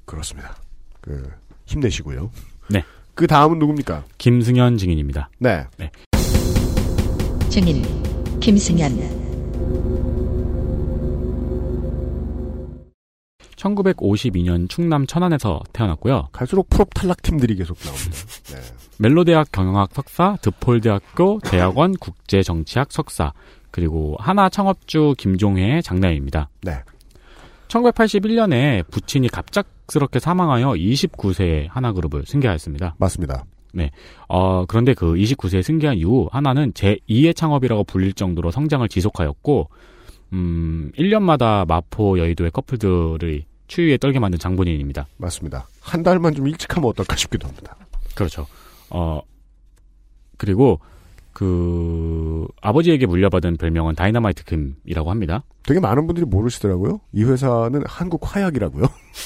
그렇습니다. 0.04 0.56
그, 1.00 1.30
힘내시고요. 1.66 2.30
네. 2.70 2.82
그 3.14 3.26
다음은 3.26 3.58
누굽니까? 3.58 4.04
김승현 4.18 4.76
증인입니다. 4.78 5.30
네. 5.38 5.64
증인 7.48 7.84
김승현 8.40 8.92
1952년 13.74 14.68
충남 14.68 15.06
천안에서 15.06 15.62
태어났고요. 15.72 16.28
갈수록 16.32 16.68
프로 16.70 16.84
탈락 16.94 17.22
팀들이 17.22 17.56
계속 17.56 17.78
나옵니다. 17.78 18.10
네. 18.44 18.56
멜로대학 18.98 19.52
경영학 19.52 19.90
석사, 19.92 20.36
드폴대학교 20.40 21.40
대학원 21.44 21.94
국제정치학 21.96 22.92
석사, 22.92 23.32
그리고 23.70 24.16
하나 24.18 24.48
창업주 24.48 25.14
김종회의 25.18 25.82
장남입니다. 25.82 26.48
네. 26.62 26.82
1981년에 27.68 28.88
부친이 28.90 29.28
갑작스럽게 29.28 30.18
사망하여 30.18 30.70
29세에 30.70 31.68
하나그룹을 31.68 32.24
승계하였습니다. 32.26 32.94
맞습니다. 32.98 33.44
네. 33.74 33.90
어, 34.28 34.64
그런데 34.66 34.94
그 34.94 35.14
29세에 35.14 35.62
승계한 35.62 35.98
이후 35.98 36.28
하나는 36.32 36.72
제2의 36.72 37.36
창업이라고 37.36 37.84
불릴 37.84 38.14
정도로 38.14 38.50
성장을 38.50 38.88
지속하였고, 38.88 39.68
음, 40.32 40.90
1년마다 40.96 41.66
마포 41.68 42.18
여의도의 42.18 42.50
커플들의 42.52 43.44
추위에 43.66 43.96
떨게 43.96 44.18
만든 44.18 44.38
장본인입니다. 44.38 45.06
맞습니다. 45.16 45.68
한 45.80 46.02
달만 46.02 46.34
좀 46.34 46.46
일찍 46.48 46.76
하면 46.76 46.88
어떨까 46.90 47.16
싶기도 47.16 47.48
합니다. 47.48 47.76
그렇죠. 48.14 48.46
어, 48.90 49.20
그리고 50.36 50.80
그 51.32 52.46
아버지에게 52.62 53.06
물려받은 53.06 53.56
별명은 53.58 53.94
다이너마이트 53.94 54.44
금이라고 54.44 55.10
합니다. 55.10 55.42
되게 55.64 55.80
많은 55.80 56.06
분들이 56.06 56.24
모르시더라고요. 56.24 57.00
이 57.12 57.24
회사는 57.24 57.82
한국 57.86 58.22
화약이라고요. 58.22 58.84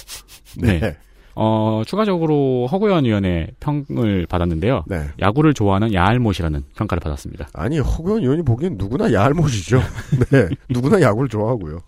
네. 0.61 0.97
어, 1.37 1.83
추가적으로 1.87 2.67
허구현 2.67 3.07
의원의 3.07 3.53
평을 3.61 4.27
받았는데요. 4.27 4.85
네. 4.87 5.09
야구를 5.21 5.55
좋아하는 5.55 5.95
야알못이라는 5.95 6.65
평가를 6.77 7.01
받았습니다. 7.01 7.49
아니 7.53 7.79
허구현 7.79 8.23
의원이 8.23 8.43
보기엔 8.43 8.77
누구나 8.77 9.13
야알못이죠. 9.13 9.81
네, 10.33 10.49
누구나 10.69 11.01
야구를 11.01 11.29
좋아하고요. 11.29 11.79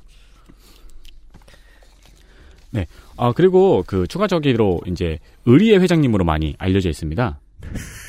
네. 2.73 2.87
아, 3.17 3.33
그리고 3.33 3.85
그 3.87 4.07
추가적으로 4.09 4.81
이제 4.87 5.19
의리의 5.47 5.81
회장님으로 5.81 6.25
많이 6.25 6.55
알려져 6.59 6.89
있습니다. 6.91 7.39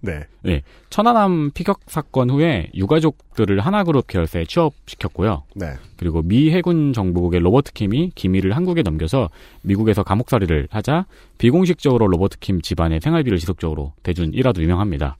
네. 0.00 0.24
네. 0.42 0.62
천안함 0.90 1.50
피격 1.54 1.80
사건 1.88 2.30
후에 2.30 2.70
유가족들을 2.72 3.58
하나그룹 3.58 4.06
계열사에 4.06 4.44
취업시켰고요. 4.44 5.42
네. 5.56 5.72
그리고 5.96 6.22
미 6.22 6.52
해군 6.52 6.92
정보국의 6.92 7.40
로버트 7.40 7.72
킴이 7.72 8.12
기밀을 8.14 8.54
한국에 8.54 8.82
넘겨서 8.82 9.28
미국에서 9.62 10.04
감옥살이를 10.04 10.68
하자 10.70 11.06
비공식적으로 11.38 12.06
로버트 12.06 12.38
킴 12.38 12.60
집안의 12.62 13.00
생활비를 13.00 13.38
지속적으로 13.38 13.92
대준 14.04 14.32
일화도 14.32 14.62
유명합니다. 14.62 15.16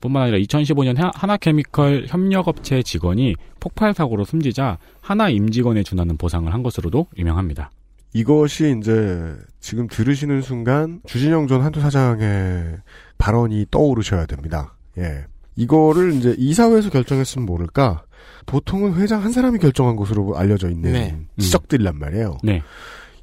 뿐만 0.00 0.24
아니라 0.24 0.38
2015년 0.38 0.96
하- 0.98 1.10
하나케미컬 1.14 2.04
협력업체 2.08 2.82
직원이 2.82 3.34
폭발 3.60 3.94
사고로 3.94 4.24
숨지자 4.24 4.76
하나 5.00 5.30
임직원에 5.30 5.82
준하는 5.82 6.18
보상을 6.18 6.52
한 6.52 6.62
것으로도 6.62 7.06
유명합니다. 7.16 7.70
이것이 8.12 8.76
이제 8.78 9.34
지금 9.60 9.86
들으시는 9.88 10.42
순간 10.42 11.00
주진영 11.06 11.46
전 11.46 11.62
한도 11.62 11.80
사장의 11.80 12.78
발언이 13.18 13.66
떠오르셔야 13.70 14.26
됩니다. 14.26 14.74
예. 14.98 15.24
이거를 15.56 16.14
이제 16.14 16.34
이사회에서 16.38 16.90
결정했으면 16.90 17.44
모를까 17.46 18.02
보통은 18.46 18.94
회장 18.94 19.22
한 19.22 19.32
사람이 19.32 19.58
결정한 19.58 19.96
것으로 19.96 20.36
알려져 20.36 20.70
있는 20.70 20.92
네. 20.92 21.18
지적들이란 21.38 21.98
말이에요. 21.98 22.38
네. 22.42 22.62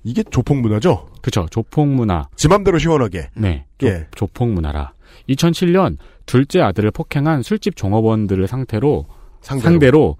이게 0.03 0.21
조폭 0.23 0.57
문화죠? 0.57 1.07
그렇죠. 1.21 1.47
조폭 1.49 1.87
문화. 1.87 2.27
지 2.35 2.47
맘대로 2.47 2.77
시원하게. 2.77 3.29
네. 3.35 3.65
조, 3.79 3.87
예. 3.87 4.07
조 4.15 4.27
폭 4.27 4.49
문화라. 4.49 4.93
2007년 5.29 5.97
둘째 6.27 6.61
아들을 6.61 6.91
폭행한 6.91 7.41
술집 7.41 7.75
종업원들을 7.75 8.47
상태로 8.47 9.07
상대로. 9.41 9.69
상대로, 9.71 10.17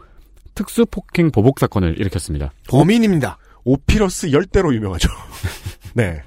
특수 0.56 0.86
폭행 0.86 1.30
보복 1.32 1.60
사건을 1.60 2.00
일으켰습니다. 2.00 2.52
범인입니다. 2.70 3.38
오피러스 3.66 4.32
열대로 4.32 4.74
유명하죠. 4.74 5.10
네. 5.94 6.22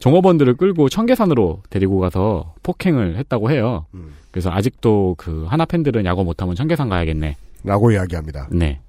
종업원들을 0.00 0.54
끌고 0.54 0.88
청계산으로 0.88 1.62
데리고 1.70 1.98
가서 1.98 2.54
폭행을 2.62 3.16
했다고 3.16 3.50
해요. 3.50 3.86
음. 3.94 4.14
그래서 4.30 4.50
아직도 4.50 5.14
그 5.18 5.44
하나 5.48 5.64
팬들은 5.64 6.04
야구 6.04 6.22
못하면 6.24 6.54
청계산 6.54 6.88
가야겠네. 6.88 7.36
라고 7.64 7.90
이야기합니다. 7.90 8.48
네. 8.52 8.80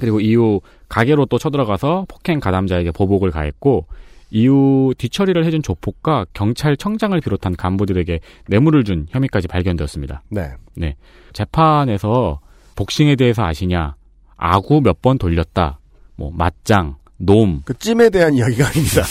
그리고 0.00 0.20
이후 0.20 0.60
가게로 0.88 1.26
또 1.26 1.38
쳐들어가서 1.38 2.06
폭행 2.08 2.40
가담자에게 2.40 2.90
보복을 2.90 3.30
가했고 3.30 3.86
이후 4.30 4.92
뒤처리를 4.98 5.44
해준 5.44 5.62
조폭과 5.62 6.26
경찰청장을 6.32 7.18
비롯한 7.20 7.54
간부들에게 7.56 8.18
뇌물을 8.48 8.82
준 8.82 9.06
혐의까지 9.10 9.46
발견되었습니다. 9.46 10.22
네. 10.30 10.50
네. 10.74 10.96
재판에서 11.32 12.40
복싱에 12.74 13.14
대해서 13.16 13.44
아시냐? 13.44 13.94
아구 14.36 14.80
몇 14.80 15.00
번 15.00 15.16
돌렸다. 15.18 15.78
뭐 16.16 16.32
맞짱, 16.34 16.96
놈. 17.18 17.62
그 17.64 17.74
찜에 17.78 18.10
대한 18.10 18.34
이야기가 18.34 18.68
아닙니다. 18.68 19.02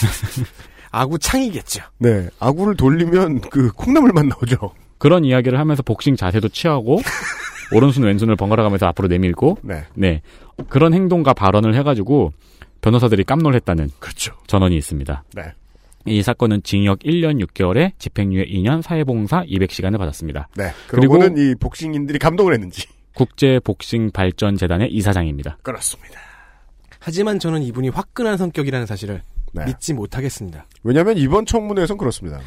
아구 0.90 1.18
창이겠죠. 1.18 1.82
네. 1.98 2.28
아구를 2.38 2.76
돌리면 2.76 3.40
그 3.42 3.70
콩나물만 3.72 4.28
나오죠. 4.28 4.72
그런 4.98 5.24
이야기를 5.24 5.58
하면서 5.58 5.82
복싱 5.82 6.16
자세도 6.16 6.48
취하고 6.48 7.00
오른손 7.74 8.04
왼손을 8.04 8.36
번갈아 8.36 8.62
가면서 8.62 8.86
앞으로 8.86 9.08
내밀고 9.08 9.58
네. 9.94 10.22
그런 10.68 10.94
행동과 10.94 11.34
발언을 11.34 11.74
해 11.74 11.82
가지고 11.82 12.32
변호사들이 12.80 13.24
깜놀했다는 13.24 13.90
그렇죠. 13.98 14.32
전언이 14.46 14.76
있습니다. 14.76 15.24
네. 15.34 15.42
이 16.06 16.22
사건은 16.22 16.62
징역 16.62 17.00
1년 17.00 17.44
6개월에 17.44 17.92
집행유예 17.98 18.44
2년 18.46 18.80
사회봉사 18.80 19.44
200시간을 19.44 19.98
받았습니다. 19.98 20.48
네. 20.56 20.70
그리고 20.86 21.14
그리고는 21.14 21.36
이 21.36 21.54
복싱인들이 21.56 22.18
감동을 22.20 22.54
했는지. 22.54 22.86
국제 23.14 23.58
복싱 23.64 24.12
발전 24.12 24.56
재단의 24.56 24.92
이사장입니다. 24.92 25.58
그렇습니다. 25.62 26.20
하지만 27.06 27.38
저는 27.38 27.62
이분이 27.62 27.90
화끈한 27.90 28.36
성격이라는 28.36 28.84
사실을 28.84 29.22
네. 29.52 29.64
믿지 29.64 29.94
못하겠습니다. 29.94 30.66
왜냐하면 30.82 31.16
이번 31.16 31.46
청문회에선 31.46 31.98
그렇습니다. 31.98 32.40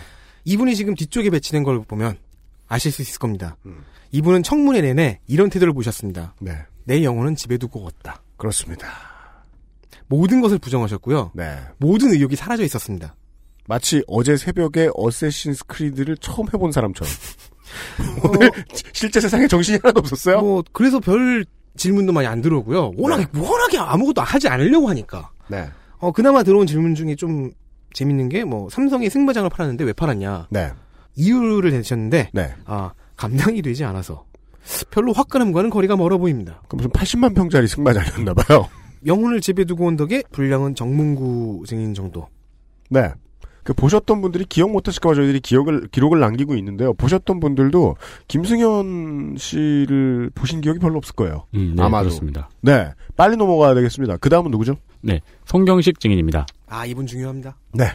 이분이 0.44 0.76
지금 0.76 0.96
뒤쪽에 0.96 1.30
배치된 1.30 1.64
걸 1.64 1.82
보면 1.82 2.18
아실 2.68 2.92
수 2.92 3.02
있을 3.02 3.20
겁니다. 3.20 3.56
이분은 4.12 4.44
청문회 4.44 4.82
내내 4.82 5.22
이런 5.28 5.50
태도를 5.50 5.72
보셨습니다. 5.72 6.36
네. 6.42 6.58
내 6.84 7.06
영혼은 7.06 7.38
집에 7.38 7.58
두고 7.58 7.84
왔다. 7.84 8.22
그렇습니다. 8.36 8.90
모든 10.08 10.42
것을 10.42 10.58
부정하셨고요. 10.58 11.32
네. 11.36 11.58
모든 11.78 12.12
의욕이 12.12 12.36
사라져 12.36 12.64
있었습니다. 12.66 13.16
마치 13.66 14.04
어제 14.08 14.36
새벽에 14.36 14.90
어쌔신스 14.94 15.68
크리드를 15.68 16.18
처음 16.18 16.48
해본 16.54 16.74
사람처럼. 16.74 17.10
오늘 18.28 18.52
실제 18.92 19.22
세상에 19.22 19.48
정신이 19.48 19.80
하나도 19.82 20.00
없었어요? 20.02 20.42
뭐 20.42 20.64
그래서 20.74 21.00
별 21.00 21.46
질문도 21.78 22.12
많이 22.14 22.28
안 22.28 22.42
들어오고요. 22.42 22.94
워낙에 22.98 23.26
워낙에 23.38 23.78
아무것도 23.78 24.22
하지 24.22 24.48
않으려고 24.48 24.90
하니까. 24.90 25.32
네. 25.50 25.68
어 25.98 26.12
그나마 26.12 26.44
들어온 26.44 26.66
질문 26.68 26.96
중에 26.96 27.16
좀 27.16 27.52
재밌는 27.94 28.30
게 28.30 28.44
뭐 28.44 28.70
삼성이 28.70 29.10
승마장을 29.10 29.50
팔았는데 29.50 29.84
왜 29.84 29.94
팔았냐? 29.94 30.48
네. 30.52 30.72
이유를 31.16 31.72
내셨는데 31.72 32.30
네. 32.34 32.54
아 32.66 32.92
감당이 33.16 33.62
되지 33.62 33.84
않아서 33.86 34.26
별로 34.92 35.12
화끈함과는 35.14 35.70
거리가 35.70 35.96
멀어 35.98 36.18
보입니다. 36.18 36.62
그 36.70 36.76
무슨 36.76 36.92
80만 36.92 37.36
평짜리 37.36 37.68
승마장이었나 37.68 38.34
봐요. 38.34 38.68
영혼을 39.06 39.42
집에 39.42 39.66
두고 39.66 39.86
온 39.86 39.96
덕에 39.96 40.24
분량은 40.32 40.76
정문구 40.76 41.64
증인 41.68 41.94
정도. 41.94 42.28
네. 42.90 43.10
그 43.70 43.74
보셨던 43.76 44.22
분들이 44.22 44.46
기억 44.46 44.72
못하실까봐 44.72 45.14
저희들이 45.14 45.42
기억을 45.42 45.90
기록을 45.92 46.20
남기고 46.20 46.56
있는데요. 46.56 46.92
보셨던 46.96 47.40
분들도 47.40 47.98
김승현 48.28 49.36
씨를 49.38 50.32
보신 50.34 50.60
기억이 50.60 50.80
별로 50.80 50.98
없을 50.98 51.14
거예요. 51.14 51.46
음, 51.54 51.74
네, 51.76 51.84
아마도. 51.84 52.06
그렇습니다. 52.06 52.50
네, 52.62 52.90
빨리 53.16 53.38
넘어가야 53.38 53.76
되겠습니다. 53.76 54.18
그 54.18 54.30
다음은 54.30 54.50
누구죠? 54.50 54.78
네, 55.02 55.22
송경식 55.46 56.00
증인입니다. 56.00 56.48
아 56.66 56.88
이분 56.88 57.06
중요합니다. 57.06 57.58
네. 57.76 57.92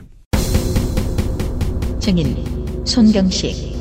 증인 1.98 2.84
손경식 2.84 3.74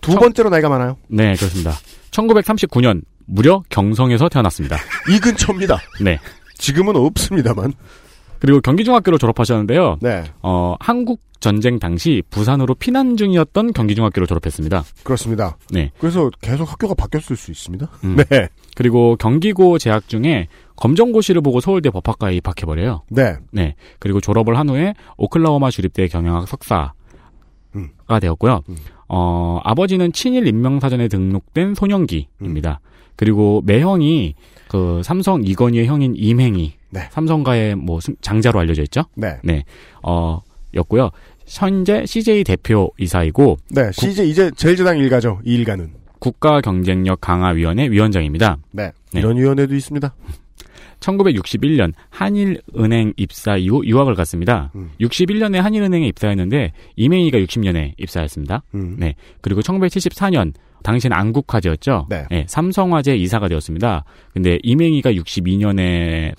두 0.00 0.14
번째로 0.14 0.48
나이가 0.48 0.68
많아요. 0.68 0.96
네, 1.08 1.34
그렇습니다. 1.34 1.72
1939년 2.12 3.02
무려 3.26 3.64
경성에서 3.68 4.28
태어났습니다. 4.28 4.76
이 5.12 5.18
근처입니다. 5.18 5.78
네. 6.00 6.20
지금은 6.60 6.94
없습니다만. 6.94 7.72
그리고 8.38 8.60
경기중학교를 8.60 9.18
졸업하셨는데요. 9.18 9.98
네. 10.00 10.24
어, 10.42 10.74
한국 10.80 11.20
전쟁 11.40 11.78
당시 11.78 12.22
부산으로 12.30 12.74
피난 12.74 13.16
중이었던 13.16 13.72
경기중학교를 13.72 14.26
졸업했습니다. 14.26 14.84
그렇습니다. 15.02 15.56
네. 15.70 15.90
그래서 15.98 16.30
계속 16.40 16.70
학교가 16.70 16.94
바뀌었을 16.94 17.36
수 17.36 17.50
있습니다. 17.50 17.88
음. 18.04 18.16
네. 18.16 18.48
그리고 18.76 19.16
경기고 19.16 19.78
재학 19.78 20.08
중에 20.08 20.48
검정고시를 20.76 21.42
보고 21.42 21.60
서울대 21.60 21.90
법학과에 21.90 22.34
입학해버려요. 22.36 23.02
네. 23.10 23.36
네. 23.52 23.74
그리고 23.98 24.20
졸업을 24.20 24.58
한 24.58 24.68
후에 24.68 24.94
오클라호마 25.18 25.70
주립대 25.70 26.08
경영학 26.08 26.48
석사가 26.48 26.94
음. 27.76 27.90
되었고요. 28.20 28.62
어, 29.08 29.60
아버지는 29.64 30.12
친일 30.12 30.46
인명사전에 30.46 31.08
등록된 31.08 31.74
소년기입니다. 31.74 32.80
그리고 33.16 33.62
매형이 33.66 34.34
그 34.70 35.02
삼성 35.02 35.42
이건희의 35.44 35.86
형인 35.86 36.14
임행이 36.16 36.72
네. 36.90 37.00
삼성가의 37.10 37.74
뭐 37.74 37.98
승- 37.98 38.14
장자로 38.20 38.60
알려져 38.60 38.82
있죠. 38.82 39.02
네. 39.16 39.36
네. 39.42 39.64
어, 40.04 40.40
였고요. 40.74 41.10
현재 41.44 42.06
CJ 42.06 42.44
대표 42.44 42.88
이사이고 42.96 43.56
네. 43.70 43.90
CJ 43.92 44.30
이제 44.30 44.48
제일제당 44.54 44.96
일가죠. 44.98 45.40
이 45.44 45.56
일가는. 45.56 45.90
국가경쟁력 46.20 47.20
강화위원회 47.20 47.90
위원장입니다. 47.90 48.58
네. 48.70 48.92
이런 49.12 49.36
위원회도 49.38 49.74
있습니다. 49.74 50.14
1961년 51.00 51.92
한일은행 52.10 53.14
입사 53.16 53.56
이후 53.56 53.82
유학을 53.84 54.14
갔습니다. 54.14 54.70
음. 54.76 54.90
61년에 55.00 55.56
한일은행에 55.56 56.06
입사했는데 56.06 56.72
이메이가 56.94 57.38
60년에 57.38 57.94
입사했습니다. 57.98 58.62
음. 58.76 58.96
네. 59.00 59.16
그리고 59.40 59.62
1974년 59.62 60.52
당시엔 60.82 61.12
안국화재였죠. 61.12 62.06
네. 62.08 62.26
삼성화재 62.46 63.16
이사가 63.16 63.48
되었습니다. 63.48 64.04
근데 64.32 64.58
이맹희가 64.62 65.12
62년에 65.12 66.34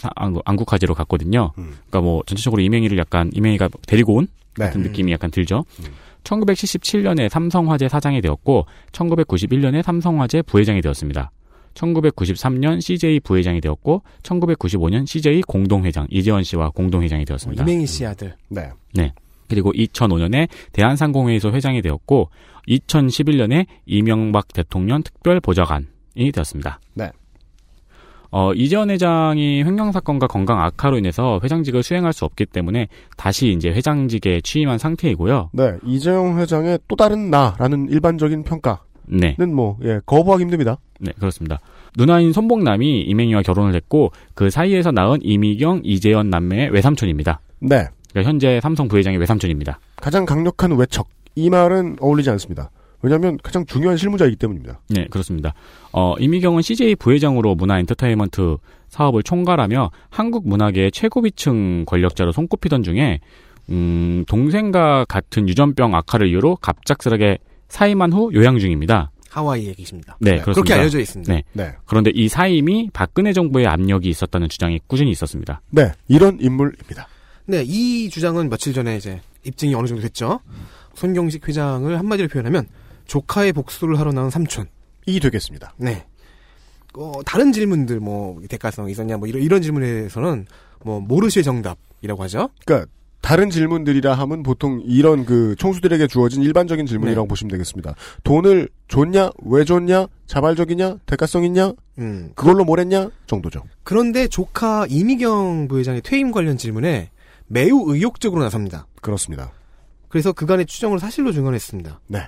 안국화재로 0.46 0.94
갔거든요. 0.94 1.52
음. 1.58 1.76
그러니까 1.88 2.02
뭐 2.02 2.24
전체적으로 2.26 2.62
이맹희를 2.62 2.98
약간 2.98 3.30
이맹희가 3.34 3.70
데리고 3.88 4.16
온 4.16 4.28
네. 4.58 4.66
같은 4.66 4.82
느낌이 4.82 5.12
약간 5.12 5.32
들죠. 5.32 5.66
음. 5.80 5.86
1977년에 6.24 7.30
삼성화재 7.30 7.90
사장이 7.90 8.22
되었고 8.22 8.66
1991년에 8.92 9.82
삼성화재 9.82 10.44
부회장이 10.44 10.82
되었습니다. 10.82 11.32
1993년 11.74 12.82
CJ 12.82 13.22
부회장이 13.22 13.62
되었고 13.62 14.04
1995년 14.24 15.08
CJ 15.08 15.42
공동회장 15.48 16.06
이재원 16.10 16.44
씨와 16.44 16.70
공동회장이 16.70 17.26
되었습니다. 17.26 17.64
이맹희 17.64 17.86
씨 17.88 18.06
아들. 18.06 18.36
네. 18.50 18.70
네. 18.94 19.14
그리고 19.48 19.72
2005년에 19.74 20.48
대한상공회에서 20.72 21.52
회장이 21.52 21.82
되었고 21.82 22.30
2011년에 22.68 23.66
이명박 23.86 24.48
대통령 24.54 25.04
특별보좌관이 25.04 26.32
되었습니다. 26.34 26.80
네. 26.94 27.12
어, 28.32 28.54
이재원 28.54 28.90
회장이 28.90 29.64
횡령 29.64 29.92
사건과 29.92 30.28
건강 30.28 30.62
악화로 30.64 30.98
인해서 30.98 31.40
회장직을 31.44 31.84
수행할 31.84 32.14
수 32.14 32.24
없기 32.24 32.46
때문에 32.46 32.88
다시 33.18 33.50
이제 33.50 33.70
회장직에 33.70 34.40
취임한 34.42 34.78
상태이고요. 34.78 35.50
네. 35.52 35.74
이재용 35.86 36.40
회장의 36.40 36.80
또 36.88 36.96
다른 36.96 37.30
나라는 37.30 37.90
일반적인 37.90 38.44
평가는 38.44 38.78
네. 39.08 39.36
뭐, 39.46 39.78
예, 39.84 40.00
거부하기 40.06 40.44
힘듭니다. 40.44 40.78
네, 41.00 41.12
그렇습니다. 41.20 41.60
누나인 41.98 42.32
손복남이 42.32 43.02
이맹희와 43.02 43.42
결혼을 43.42 43.76
했고 43.76 44.12
그 44.34 44.50
사이에서 44.50 44.92
낳은 44.92 45.20
이미경, 45.24 45.82
이재현 45.84 46.30
남매의 46.30 46.70
외삼촌입니다. 46.70 47.42
네. 47.60 47.86
그러니까 48.12 48.30
현재 48.30 48.60
삼성 48.62 48.88
부회장의 48.88 49.20
외삼촌입니다. 49.20 49.80
가장 49.98 50.26
강력한 50.26 50.72
외척. 50.78 51.10
이 51.36 51.50
말은 51.50 51.98
어울리지 52.00 52.30
않습니다. 52.32 52.72
왜냐하면 53.02 53.38
가장 53.42 53.66
중요한 53.66 53.98
실무자이기 53.98 54.36
때문입니다. 54.36 54.80
네, 54.90 55.08
그렇습니다. 55.10 55.54
어, 55.92 56.16
이미경은 56.20 56.62
CJ 56.62 56.96
부회장으로 56.96 57.56
문화 57.56 57.80
엔터테인먼트 57.80 58.58
사업을 58.90 59.24
총괄하며 59.24 59.90
한국 60.10 60.48
문화계의 60.48 60.92
최고위층 60.92 61.86
권력자로 61.86 62.32
손꼽히던 62.32 62.84
중에 62.84 63.20
음, 63.70 64.24
동생과 64.28 65.06
같은 65.06 65.48
유전병 65.48 65.96
악화를 65.96 66.28
이유로 66.28 66.58
갑작스럽게 66.58 67.40
사임한 67.70 68.12
후 68.14 68.32
요양 68.34 68.60
중입니다. 68.60 69.12
하와이에 69.30 69.74
계십니다. 69.74 70.18
네, 70.20 70.32
그렇게 70.32 70.44
그렇습니다. 70.44 70.76
알려져 70.76 71.00
있습니다. 71.00 71.34
네. 71.34 71.44
네. 71.54 71.72
그런데 71.86 72.12
이 72.14 72.28
사임이 72.28 72.90
박근혜 72.92 73.32
정부의 73.32 73.66
압력이 73.66 74.10
있었다는 74.10 74.50
주장이 74.50 74.82
꾸준히 74.88 75.10
있었습니다. 75.12 75.62
네. 75.70 75.92
이런 76.10 76.38
인물입니다. 76.42 77.08
네, 77.46 77.64
이 77.66 78.10
주장은 78.10 78.50
며칠 78.50 78.74
전에 78.74 78.98
이제 78.98 79.22
입증이 79.46 79.74
어느 79.74 79.88
정도 79.88 80.02
됐죠. 80.04 80.42
손경식 80.96 81.48
회장을 81.48 81.98
한마디로 81.98 82.28
표현하면 82.28 82.68
조카의 83.06 83.54
복수를 83.54 84.00
하러 84.00 84.12
나온 84.12 84.30
삼촌. 84.30 84.68
이 85.06 85.20
되겠습니다. 85.20 85.74
네. 85.78 86.06
어, 86.94 87.14
다른 87.26 87.52
질문들 87.52 88.00
뭐 88.00 88.42
대가성이 88.50 88.92
있었냐 88.92 89.18
뭐 89.18 89.28
이런 89.28 89.42
이런 89.42 89.62
질문에서는 89.62 90.46
뭐 90.84 91.00
모르실 91.00 91.44
정답이라고 91.44 92.24
하죠. 92.24 92.50
그러니까 92.66 92.90
다른 93.22 93.50
질문들이라 93.50 94.14
하면 94.16 94.44
보통 94.44 94.82
이런 94.86 95.26
그 95.26 95.56
총수들에게 95.58 96.08
주어진 96.08 96.42
일반적인 96.42 96.86
질문이라고 96.88 97.26
네. 97.26 97.30
보시면 97.30 97.52
되겠습니다. 97.52 97.96
돈을 98.24 98.68
줬냐, 98.88 99.30
왜 99.46 99.64
줬냐, 99.64 100.08
자발적이냐, 100.26 100.98
대가성 101.06 101.46
있냐, 101.46 101.74
음. 102.00 102.32
그걸로 102.36 102.66
뭘 102.66 102.80
했냐 102.80 103.10
정도죠. 103.28 103.64
그런데 103.84 104.28
조카 104.28 104.86
이미경 104.90 105.68
부회장의 105.68 106.02
퇴임 106.02 106.32
관련 106.32 106.58
질문에 106.58 107.12
매우 107.48 107.94
의욕적으로 107.94 108.42
나섭니다. 108.44 108.88
그렇습니다. 109.02 109.52
그래서 110.12 110.34
그간의 110.34 110.66
추정을 110.66 111.00
사실로 111.00 111.32
증언했습니다. 111.32 112.02
네. 112.08 112.28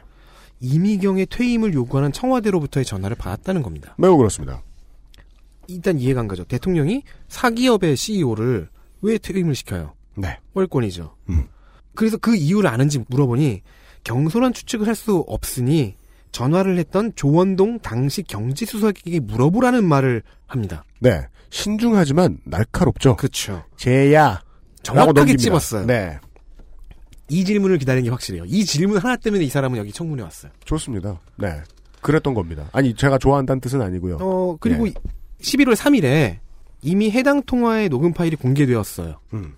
이미경의 0.61 1.25
퇴임을 1.25 1.73
요구하는 1.73 2.13
청와대로부터의 2.13 2.85
전화를 2.85 3.17
받았다는 3.17 3.61
겁니다. 3.61 3.93
매우 3.97 4.15
그렇습니다. 4.17 4.61
일단 5.67 5.99
이해가 5.99 6.21
안 6.21 6.27
가죠. 6.29 6.45
대통령이 6.45 7.03
사기업의 7.27 7.97
CEO를 7.97 8.69
왜 9.01 9.17
퇴임을 9.17 9.53
시켜요? 9.55 9.93
네. 10.15 10.39
월권이죠. 10.53 11.15
음. 11.29 11.47
그래서 11.93 12.17
그 12.17 12.35
이유를 12.35 12.69
아는지 12.69 13.03
물어보니 13.09 13.61
경솔한 14.05 14.53
추측을 14.53 14.87
할 14.87 14.95
수 14.95 15.23
없으니 15.27 15.95
전화를 16.31 16.77
했던 16.79 17.11
조원동 17.15 17.79
당시 17.79 18.23
경제수석에게 18.23 19.19
물어보라는 19.19 19.83
말을 19.85 20.23
합니다. 20.47 20.83
네. 20.99 21.27
신중하지만 21.49 22.39
날카롭죠. 22.45 23.17
그렇죠. 23.17 23.63
제야. 23.75 24.41
정확하게 24.83 25.35
찝었어요. 25.35 25.85
네. 25.85 26.17
이 27.33 27.43
질문을 27.43 27.79
기다리는 27.79 28.03
게 28.03 28.09
확실해요. 28.11 28.45
이 28.45 28.63
질문 28.63 28.99
하나 28.99 29.15
때문에 29.15 29.43
이 29.43 29.49
사람은 29.49 29.79
여기 29.79 29.91
청문회 29.91 30.23
왔어요. 30.23 30.51
좋습니다. 30.65 31.19
네. 31.35 31.61
그랬던 32.01 32.35
겁니다. 32.35 32.69
아니, 32.73 32.93
제가 32.93 33.17
좋아한다는 33.17 33.59
뜻은 33.59 33.81
아니고요. 33.81 34.17
어, 34.21 34.57
그리고 34.59 34.87
예. 34.87 34.93
11월 35.41 35.75
3일에 35.75 36.37
이미 36.83 37.09
해당 37.09 37.41
통화의 37.41 37.89
녹음 37.89 38.13
파일이 38.13 38.35
공개되었어요. 38.35 39.19
음. 39.33 39.55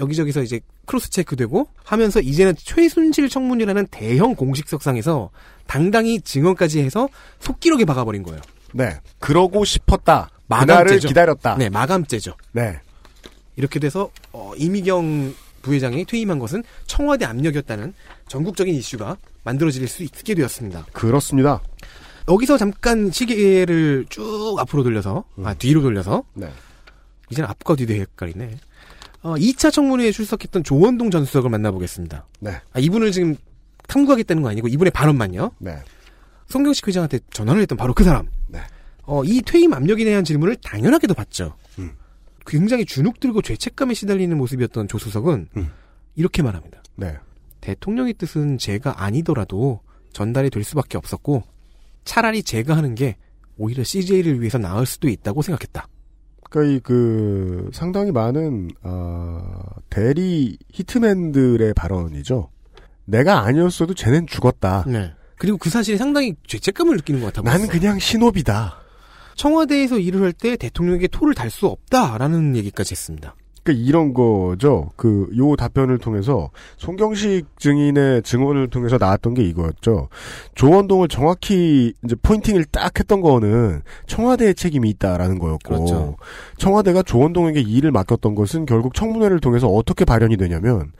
여기저기서 0.00 0.42
이제 0.42 0.60
크로스 0.84 1.08
체크되고 1.10 1.68
하면서 1.82 2.20
이제는 2.20 2.54
최순실 2.58 3.30
청문이라는 3.30 3.86
대형 3.90 4.34
공식석상에서 4.34 5.30
당당히 5.66 6.20
증언까지 6.20 6.82
해서 6.82 7.08
속기록에 7.38 7.86
박아버린 7.86 8.22
거예요. 8.22 8.40
네. 8.74 8.98
그러고 9.18 9.64
싶었다. 9.64 10.28
마감죄죠. 10.48 11.08
기다렸다. 11.08 11.56
네, 11.56 11.70
마감죄죠. 11.70 12.34
네. 12.52 12.80
이렇게 13.56 13.78
돼서 13.78 14.10
어, 14.32 14.52
이미경 14.58 15.32
부회장이 15.64 16.04
퇴임한 16.04 16.38
것은 16.38 16.62
청와대 16.86 17.24
압력이었다는 17.24 17.94
전국적인 18.28 18.74
이슈가 18.74 19.16
만들어질 19.42 19.88
수 19.88 20.02
있게 20.02 20.34
되었습니다. 20.34 20.86
그렇습니다. 20.92 21.60
여기서 22.28 22.56
잠깐 22.56 23.10
시계를 23.10 24.06
쭉 24.08 24.56
앞으로 24.58 24.82
돌려서 24.82 25.24
아 25.42 25.54
뒤로 25.54 25.82
돌려서 25.82 26.24
네. 26.34 26.48
이제는 27.30 27.48
앞과 27.50 27.76
뒤도 27.76 27.92
헷갈리네. 27.94 28.58
어, 29.22 29.34
2차 29.36 29.72
청문회에 29.72 30.12
출석했던 30.12 30.64
조원동 30.64 31.10
전 31.10 31.24
수석을 31.24 31.48
만나보겠습니다. 31.50 32.26
네. 32.40 32.60
아, 32.72 32.78
이분을 32.78 33.10
지금 33.10 33.36
탐구하겠다는 33.88 34.42
거 34.42 34.50
아니고 34.50 34.68
이분의 34.68 34.90
발언만요. 34.90 35.52
네. 35.58 35.78
송경식 36.48 36.86
회장한테 36.88 37.20
전화를 37.30 37.62
했던 37.62 37.78
바로 37.78 37.94
그 37.94 38.04
사람. 38.04 38.28
네. 38.48 38.60
어, 39.04 39.22
이 39.24 39.40
퇴임 39.42 39.72
압력에 39.72 40.04
대한 40.04 40.24
질문을 40.24 40.56
당연하게도 40.56 41.14
받죠. 41.14 41.54
음. 41.78 41.92
굉장히 42.46 42.84
주눅 42.84 43.20
들고 43.20 43.42
죄책감에 43.42 43.94
시달리는 43.94 44.36
모습이었던 44.36 44.88
조 44.88 44.98
수석은 44.98 45.48
음. 45.56 45.70
이렇게 46.14 46.42
말합니다. 46.42 46.82
네. 46.96 47.16
대통령의 47.60 48.14
뜻은 48.14 48.58
제가 48.58 49.02
아니더라도 49.02 49.80
전달이 50.12 50.50
될 50.50 50.62
수밖에 50.64 50.98
없었고 50.98 51.42
차라리 52.04 52.42
제가 52.42 52.76
하는 52.76 52.94
게 52.94 53.16
오히려 53.56 53.82
CJ를 53.82 54.40
위해서 54.40 54.58
나을 54.58 54.84
수도 54.86 55.08
있다고 55.08 55.42
생각했다. 55.42 55.88
그러니까 56.50 56.76
이 56.76 56.80
그 56.80 57.70
상당히 57.72 58.12
많은 58.12 58.68
아, 58.82 59.60
대리 59.90 60.56
히트맨들의 60.72 61.74
발언이죠. 61.74 62.50
내가 63.06 63.40
아니었어도 63.40 63.94
쟤넨 63.94 64.26
죽었다. 64.26 64.84
네. 64.86 65.12
그리고 65.36 65.58
그 65.58 65.68
사실에 65.68 65.96
상당히 65.96 66.34
죄책감을 66.46 66.96
느끼는 66.96 67.20
것 67.20 67.32
같아요. 67.32 67.50
난 67.52 67.66
그냥 67.66 67.98
신호비다. 67.98 68.83
청와대에서 69.36 69.98
일을 69.98 70.22
할 70.22 70.32
때 70.32 70.56
대통령에게 70.56 71.08
토를 71.08 71.34
달 71.34 71.50
수 71.50 71.66
없다라는 71.66 72.56
얘기까지 72.56 72.92
했습니다. 72.92 73.34
그러니까 73.62 73.86
이런 73.88 74.12
거죠. 74.12 74.90
그 74.96 75.30
요 75.38 75.56
답변을 75.56 75.96
통해서 75.98 76.50
송경식 76.76 77.58
증인의 77.58 78.22
증언을 78.22 78.68
통해서 78.68 78.98
나왔던 78.98 79.32
게 79.34 79.42
이거였죠. 79.44 80.08
조원동을 80.54 81.08
정확히 81.08 81.94
이제 82.04 82.14
포인팅을 82.22 82.66
딱 82.66 82.98
했던 82.98 83.20
거는 83.22 83.80
청와대의 84.06 84.54
책임이 84.54 84.90
있다라는 84.90 85.38
거였고 85.38 85.60
그렇죠. 85.64 86.16
청와대가 86.58 87.02
조원동에게 87.02 87.60
일을 87.62 87.90
맡겼던 87.90 88.34
것은 88.34 88.66
결국 88.66 88.92
청문회를 88.94 89.40
통해서 89.40 89.66
어떻게 89.68 90.04
발현이 90.04 90.36
되냐면 90.36 90.92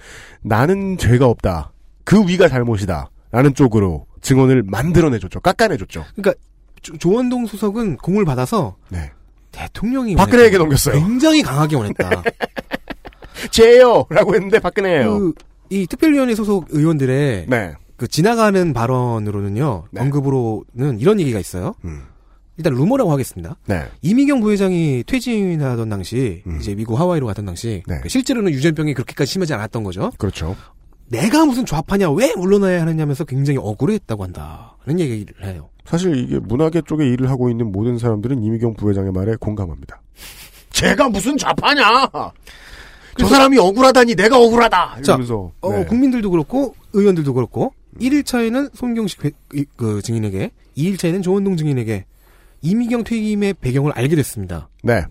나는 0.42 0.96
죄가 0.96 1.26
없다. 1.26 1.72
그 2.04 2.26
위가 2.26 2.48
잘못이다. 2.48 3.10
라는 3.30 3.52
쪽으로 3.54 4.06
증언을 4.22 4.62
만들어내줬죠. 4.62 5.40
깎아내줬죠. 5.40 6.04
그러니까 6.14 6.32
조- 6.84 6.96
조원동 6.96 7.46
수석은 7.46 7.96
공을 7.96 8.24
받아서 8.24 8.76
네. 8.90 9.10
대통령이 9.50 10.14
박근혜에게. 10.14 10.58
넘겼어요. 10.58 10.94
굉장히 11.00 11.42
강하게 11.42 11.74
원했다. 11.76 12.22
죄요! 13.50 14.06
라고 14.10 14.34
했는데 14.34 14.58
박근혜예요. 14.60 15.18
그, 15.18 15.32
이 15.70 15.86
특별위원회 15.86 16.34
소속 16.34 16.66
의원들의 16.70 17.46
네. 17.48 17.72
그 17.96 18.06
지나가는 18.08 18.72
발언으로는요. 18.72 19.84
언급으로는 19.96 20.98
이런 21.00 21.20
얘기가 21.20 21.38
있어요. 21.40 21.74
일단 22.56 22.74
루머라고 22.74 23.10
하겠습니다. 23.12 23.56
네. 23.66 23.84
이미경 24.02 24.40
부회장이 24.40 25.02
퇴진하던 25.06 25.88
당시 25.88 26.42
이제 26.60 26.74
미국 26.74 26.98
하와이로 27.00 27.26
가던 27.26 27.44
당시 27.46 27.82
그 28.02 28.08
실제로는 28.08 28.52
유전병이 28.52 28.94
그렇게까지 28.94 29.30
심하지 29.32 29.54
않았던 29.54 29.82
거죠. 29.84 30.10
그렇죠. 30.18 30.54
내가 31.08 31.44
무슨 31.44 31.66
좌파냐 31.66 32.10
왜 32.12 32.34
물러나야 32.36 32.80
하느냐면서 32.82 33.24
굉장히 33.24 33.58
억울했다고 33.60 34.24
한다는 34.24 34.98
얘기를 35.00 35.34
해요. 35.44 35.68
사실 35.84 36.16
이게 36.16 36.38
문화계 36.38 36.82
쪽에 36.86 37.06
일을 37.08 37.28
하고 37.30 37.50
있는 37.50 37.70
모든 37.70 37.98
사람들은 37.98 38.42
이미경 38.42 38.74
부회장의 38.74 39.12
말에 39.12 39.34
공감합니다. 39.38 40.00
제가 40.70 41.08
무슨 41.08 41.36
좌파냐! 41.36 42.08
저 43.16 43.26
사람이 43.28 43.58
억울하다니 43.58 44.16
내가 44.16 44.38
억울하다! 44.38 45.02
자, 45.02 45.12
이러면서. 45.12 45.52
어, 45.60 45.70
네. 45.72 45.84
국민들도 45.84 46.30
그렇고 46.30 46.74
의원들도 46.94 47.32
그렇고 47.34 47.72
1일차에는 48.00 48.74
손경식 48.74 49.24
회- 49.24 49.30
이- 49.54 49.64
그 49.76 50.02
증인에게 50.02 50.50
2일차에는 50.76 51.22
조원동 51.22 51.56
증인에게 51.56 52.06
이미경 52.62 53.04
퇴임의 53.04 53.54
배경을 53.60 53.92
알게 53.94 54.16
됐습니다. 54.16 54.68
네. 54.82 55.04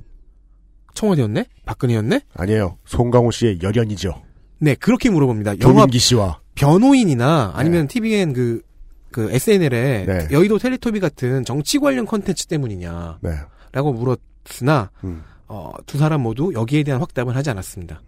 청와대였네? 0.96 1.46
박근혜였네? 1.66 2.22
아니에요. 2.36 2.78
송강호 2.86 3.32
씨의 3.32 3.60
열연이죠. 3.64 4.22
네, 4.60 4.76
그렇게 4.76 5.10
물어봅니다. 5.10 5.56
조민기 5.58 5.98
씨와. 6.00 6.40
변호인이나 6.56 7.54
아니면 7.56 7.88
TVN 7.88 8.34
그, 8.34 8.62
그 9.14 9.32
SNL의 9.32 10.06
네. 10.06 10.28
여의도 10.32 10.58
텔레토비 10.58 11.00
같은 11.00 11.46
정치 11.46 11.80
관련 11.80 12.06
컨텐츠 12.06 12.48
때문이냐. 12.48 13.20
네. 13.22 13.30
라고 13.72 13.94
물었으나, 13.94 14.90
음. 15.06 15.24
어, 15.48 15.72
두 15.86 15.98
사람 15.98 16.22
모두 16.22 16.52
여기에 16.54 16.84
대한 16.84 17.00
확답은 17.00 17.34
하지 17.36 17.50
않았습니다. 17.52 18.02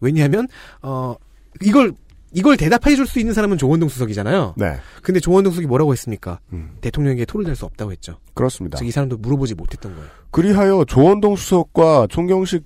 왜냐하면, 0.00 0.46
어, 0.82 1.14
이걸, 1.62 1.92
이걸 2.32 2.56
대답해 2.56 2.94
줄 2.96 3.06
수 3.06 3.18
있는 3.18 3.34
사람은 3.34 3.58
조원동 3.58 3.88
수석이잖아요. 3.88 4.54
네. 4.56 4.76
근데 5.02 5.20
조원동 5.20 5.52
수석이 5.52 5.66
뭐라고 5.66 5.92
했습니까? 5.92 6.38
음. 6.52 6.76
대통령에게 6.80 7.24
토를 7.24 7.44
댈수 7.44 7.64
없다고 7.66 7.92
했죠. 7.92 8.18
그렇습니다. 8.34 8.78
즉, 8.78 8.86
이 8.86 8.90
사람도 8.90 9.18
물어보지 9.18 9.54
못했던 9.54 9.94
거예요. 9.94 10.08
그리하여 10.30 10.84
조원동 10.86 11.36
수석과 11.36 12.08
송경식, 12.10 12.64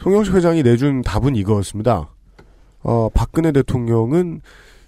송경식 0.00 0.34
회장이 0.34 0.62
내준 0.62 1.02
답은 1.02 1.36
이거였습니다. 1.36 2.08
어, 2.82 3.08
박근혜 3.14 3.52
대통령은 3.52 4.40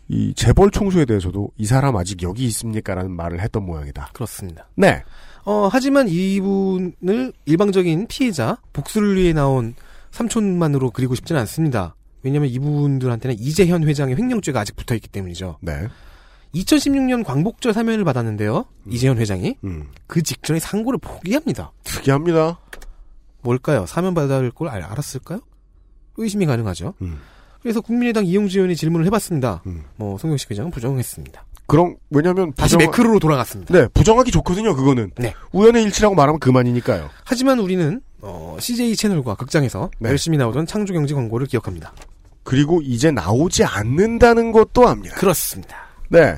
이 0.08 0.34
재벌 0.34 0.70
총수에 0.70 1.04
대해서도 1.06 1.50
이 1.56 1.64
사람 1.66 1.96
아직 1.96 2.22
여기 2.22 2.44
있습니까? 2.46 2.94
라는 2.94 3.10
말을 3.12 3.40
했던 3.40 3.64
모양이다. 3.64 4.10
그렇습니다. 4.12 4.68
네. 4.76 5.02
어, 5.44 5.68
하지만 5.70 6.08
이분을 6.08 7.32
일방적인 7.46 8.06
피해자, 8.08 8.58
복수를 8.72 9.16
위해 9.16 9.32
나온 9.32 9.74
삼촌만으로 10.10 10.90
그리고 10.90 11.14
싶지는 11.14 11.40
않습니다. 11.42 11.94
왜냐면 12.22 12.48
이분들한테는 12.50 13.36
이재현 13.38 13.84
회장의 13.84 14.16
횡령죄가 14.16 14.60
아직 14.60 14.76
붙어 14.76 14.94
있기 14.94 15.08
때문이죠. 15.08 15.58
네. 15.60 15.88
2016년 16.54 17.24
광복절 17.24 17.72
사면을 17.74 18.04
받았는데요. 18.04 18.64
이재현 18.88 19.18
회장이. 19.18 19.56
음. 19.64 19.88
그 20.06 20.22
직전에 20.22 20.60
상고를 20.60 20.98
포기합니다. 21.00 21.72
특이합니다. 21.82 22.60
뭘까요? 23.42 23.84
사면 23.86 24.14
받을 24.14 24.50
걸 24.50 24.68
알- 24.68 24.82
알았을까요? 24.82 25.40
의심이 26.16 26.46
가능하죠. 26.46 26.94
음. 27.02 27.18
그래서 27.64 27.80
국민의당 27.80 28.26
이용주 28.26 28.58
의원이 28.58 28.76
질문을 28.76 29.06
해봤습니다. 29.06 29.62
뭐 29.96 30.18
송영식 30.18 30.50
회장은 30.50 30.70
부정했습니다. 30.70 31.44
그럼, 31.66 31.96
왜냐면. 32.10 32.52
다시 32.52 32.76
부정하- 32.76 32.84
매크로로 32.90 33.18
돌아갔습니다. 33.20 33.72
네, 33.72 33.88
부정하기 33.94 34.30
좋거든요, 34.32 34.76
그거는. 34.76 35.12
네. 35.16 35.32
우연의 35.52 35.82
일치라고 35.84 36.14
말하면 36.14 36.38
그만이니까요. 36.40 37.08
하지만 37.24 37.58
우리는 37.58 38.02
어, 38.20 38.58
CJ 38.60 38.94
채널과 38.96 39.36
극장에서 39.36 39.90
네. 39.98 40.10
열심히 40.10 40.36
나오던 40.36 40.66
창조경제 40.66 41.14
광고를 41.14 41.46
기억합니다. 41.46 41.94
그리고 42.42 42.82
이제 42.82 43.10
나오지 43.10 43.64
않는다는 43.64 44.52
것도 44.52 44.86
압니다. 44.86 45.16
그렇습니다. 45.16 45.74
네. 46.10 46.36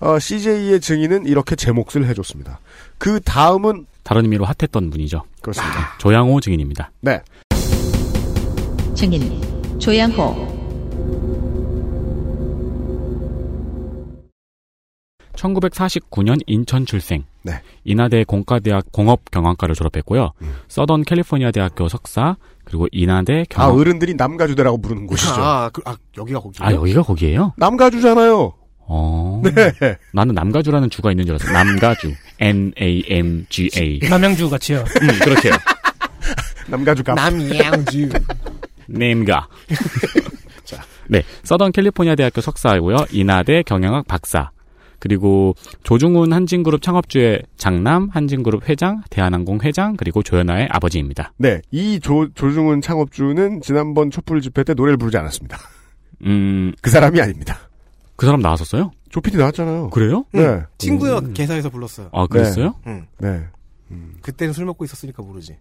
어, 0.00 0.18
CJ의 0.18 0.82
증인은 0.82 1.24
이렇게 1.24 1.56
제 1.56 1.72
몫을 1.72 2.06
해줬습니다. 2.08 2.60
그 2.98 3.18
다음은 3.20 3.86
다른 4.02 4.24
의미로 4.24 4.44
핫했던 4.44 4.90
분이죠. 4.90 5.22
그렇습니다. 5.40 5.96
조양호 5.96 6.38
증인입니다. 6.42 6.90
네. 7.00 7.22
증인 8.94 9.40
조양호 9.78 10.54
1949년 15.36 16.40
인천 16.46 16.86
출생. 16.86 17.24
네. 17.42 17.60
인하대 17.84 18.24
공과대학 18.24 18.90
공업경영과를 18.92 19.74
졸업했고요. 19.74 20.32
서던 20.68 21.02
캘리포니아 21.02 21.50
대학교 21.52 21.88
석사, 21.88 22.36
그리고 22.64 22.88
인하대 22.90 23.42
아, 23.42 23.44
경영. 23.48 23.78
어른들이 23.78 24.14
남가주대라고 24.14 24.80
부르는 24.80 25.06
곳이죠. 25.06 25.34
아, 25.40 25.70
그, 25.72 25.82
아 25.84 25.96
여기가 26.18 26.40
거기예요? 26.40 26.68
아, 26.68 26.72
여기가 26.72 27.02
거기예요? 27.02 27.52
남가주잖아요. 27.56 28.52
어. 28.88 29.42
네. 29.44 29.52
나는 30.12 30.34
남가주라는 30.34 30.90
주가 30.90 31.10
있는 31.10 31.26
줄 31.26 31.36
알았어. 31.36 31.52
남가주. 31.52 32.12
N-A-M-G-A. 32.40 34.00
남양주 34.08 34.50
같이요. 34.50 34.78
음, 35.02 35.08
그렇게요. 35.22 35.52
남가주 36.68 37.04
값. 37.04 37.14
남양주. 37.14 38.08
네임가. 38.88 39.48
네, 41.08 41.22
서던 41.44 41.70
캘리포니아 41.70 42.16
대학교 42.16 42.40
석사이고요. 42.40 42.96
인하대 43.12 43.62
경영학 43.62 44.08
박사. 44.08 44.50
그리고 44.98 45.54
조중훈 45.82 46.32
한진그룹 46.32 46.82
창업주의 46.82 47.42
장남, 47.56 48.08
한진그룹 48.10 48.68
회장, 48.68 49.02
대한항공 49.10 49.60
회장, 49.62 49.96
그리고 49.96 50.22
조연아의 50.22 50.68
아버지입니다. 50.70 51.32
네. 51.36 51.60
이 51.70 52.00
조, 52.00 52.28
조중훈 52.34 52.80
창업주는 52.80 53.60
지난번 53.60 54.10
촛불 54.10 54.40
집회 54.40 54.64
때 54.64 54.74
노래를 54.74 54.96
부르지 54.96 55.16
않았습니다. 55.18 55.58
음, 56.24 56.72
그 56.80 56.90
사람이 56.90 57.20
아닙니다. 57.20 57.58
그 58.16 58.24
사람 58.26 58.40
나왔었어요? 58.40 58.90
조피디 59.10 59.36
나왔잖아요. 59.36 59.90
그래요? 59.90 60.24
네. 60.32 60.62
친구요 60.78 61.20
개사에서 61.34 61.68
불렀어요. 61.70 62.08
아, 62.12 62.26
그랬어요? 62.26 62.74
응. 62.86 63.06
네. 63.18 63.44
그때는 64.22 64.52
술 64.52 64.64
먹고 64.64 64.84
있었으니까 64.84 65.22
모르지. 65.22 65.56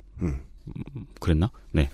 그랬나? 1.20 1.52
네. 1.72 1.90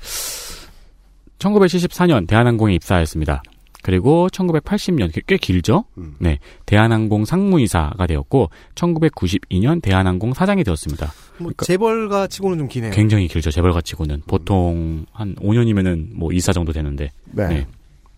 1974년 1.40 2.28
대한항공에 2.28 2.74
입사하였습니다. 2.76 3.42
그리고 3.82 4.28
1980년 4.30 5.12
꽤 5.26 5.38
길죠? 5.38 5.86
네. 6.20 6.40
대한항공 6.66 7.26
상무이사가 7.26 8.08
되었고 8.08 8.50
1992년 8.76 9.82
대한항공 9.82 10.34
사장이 10.34 10.64
되었습니다. 10.64 11.12
뭐 11.40 11.52
재벌가 11.64 12.28
치고는 12.28 12.58
좀 12.58 12.68
기네요. 12.68 12.92
굉장히 12.92 13.28
길죠. 13.28 13.52
재벌가 13.52 13.82
치고는 13.82 14.22
보통 14.28 15.06
한 15.12 15.36
5년이면은 15.36 16.10
뭐 16.14 16.32
이사 16.32 16.52
정도 16.54 16.72
되는데. 16.72 17.10
네. 17.32 17.66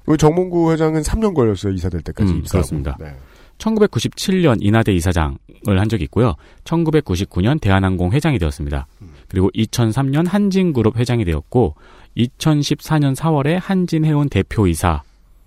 우리 0.05 0.17
정몽구 0.17 0.71
회장은 0.73 1.01
3년 1.01 1.33
걸렸어요. 1.33 1.73
이사 1.73 1.89
될 1.89 2.01
때까지. 2.01 2.33
음. 2.33 2.43
그렇습니다. 2.49 2.97
네. 2.99 3.15
1997년 3.57 4.57
인하대 4.59 4.91
이사장을 4.93 5.37
한 5.65 5.87
적이 5.87 6.03
있고요. 6.05 6.35
1999년 6.65 7.61
대한항공 7.61 8.11
회장이 8.11 8.39
되었습니다. 8.39 8.87
그리고 9.29 9.49
2003년 9.51 10.27
한진그룹 10.27 10.97
회장이 10.97 11.23
되었고 11.23 11.75
2014년 12.17 13.15
4월에 13.15 13.59
한진해운 13.61 14.29
대표이사 14.29 15.03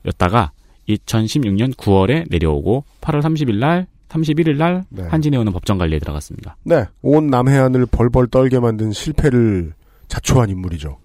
였다가 0.07 0.53
2016년 0.89 1.75
9월에 1.75 2.27
내려오고 2.31 2.85
8월 3.01 3.21
30일 3.23 3.57
날 3.57 3.87
31일 4.09 4.57
날 4.57 4.85
네. 4.89 5.03
한진해운은 5.03 5.53
법정 5.53 5.79
관리에 5.79 5.99
들어갔습니다. 5.99 6.57
네. 6.63 6.85
온 7.03 7.27
남해안을 7.27 7.87
벌벌 7.87 8.29
떨게 8.29 8.61
만든 8.61 8.93
실패를 8.93 9.73
자초한 10.09 10.51
인물이죠. 10.51 10.99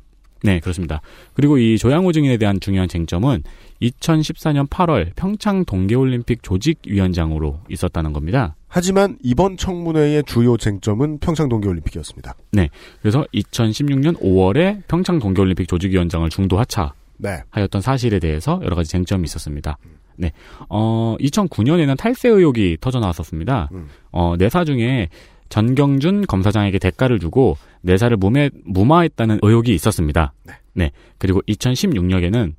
네, 0.43 0.59
그렇습니다. 0.59 1.01
그리고 1.33 1.57
이 1.57 1.77
조양호 1.77 2.11
증인에 2.11 2.37
대한 2.37 2.59
중요한 2.59 2.87
쟁점은 2.87 3.43
2014년 3.81 4.67
8월 4.67 5.11
평창 5.15 5.65
동계올림픽 5.65 6.41
조직위원장으로 6.41 7.59
있었다는 7.69 8.11
겁니다. 8.13 8.55
하지만 8.67 9.17
이번 9.21 9.57
청문회의 9.57 10.23
주요 10.25 10.57
쟁점은 10.57 11.19
평창 11.19 11.49
동계올림픽이었습니다. 11.49 12.35
네. 12.53 12.69
그래서 13.01 13.25
2016년 13.33 14.19
5월에 14.19 14.81
평창 14.87 15.19
동계올림픽 15.19 15.67
조직위원장을 15.67 16.27
중도 16.29 16.57
하차 16.57 16.93
네. 17.21 17.43
하였던 17.49 17.81
사실에 17.81 18.19
대해서 18.19 18.59
여러 18.63 18.75
가지 18.75 18.89
쟁점이 18.89 19.23
있었습니다. 19.25 19.77
네. 20.17 20.31
어, 20.69 21.15
2009년에는 21.19 21.97
탈세 21.97 22.29
의혹이 22.29 22.77
터져 22.81 22.99
나왔었습니다. 22.99 23.69
어, 24.11 24.35
내사 24.37 24.65
중에 24.65 25.09
전경준 25.49 26.25
검사장에게 26.27 26.79
대가를 26.79 27.19
주고 27.19 27.57
내사를 27.81 28.15
무매, 28.17 28.49
무마했다는 28.63 29.39
의혹이 29.41 29.73
있었습니다. 29.73 30.33
네. 30.73 30.91
그리고 31.17 31.41
2016년에는 31.47 32.53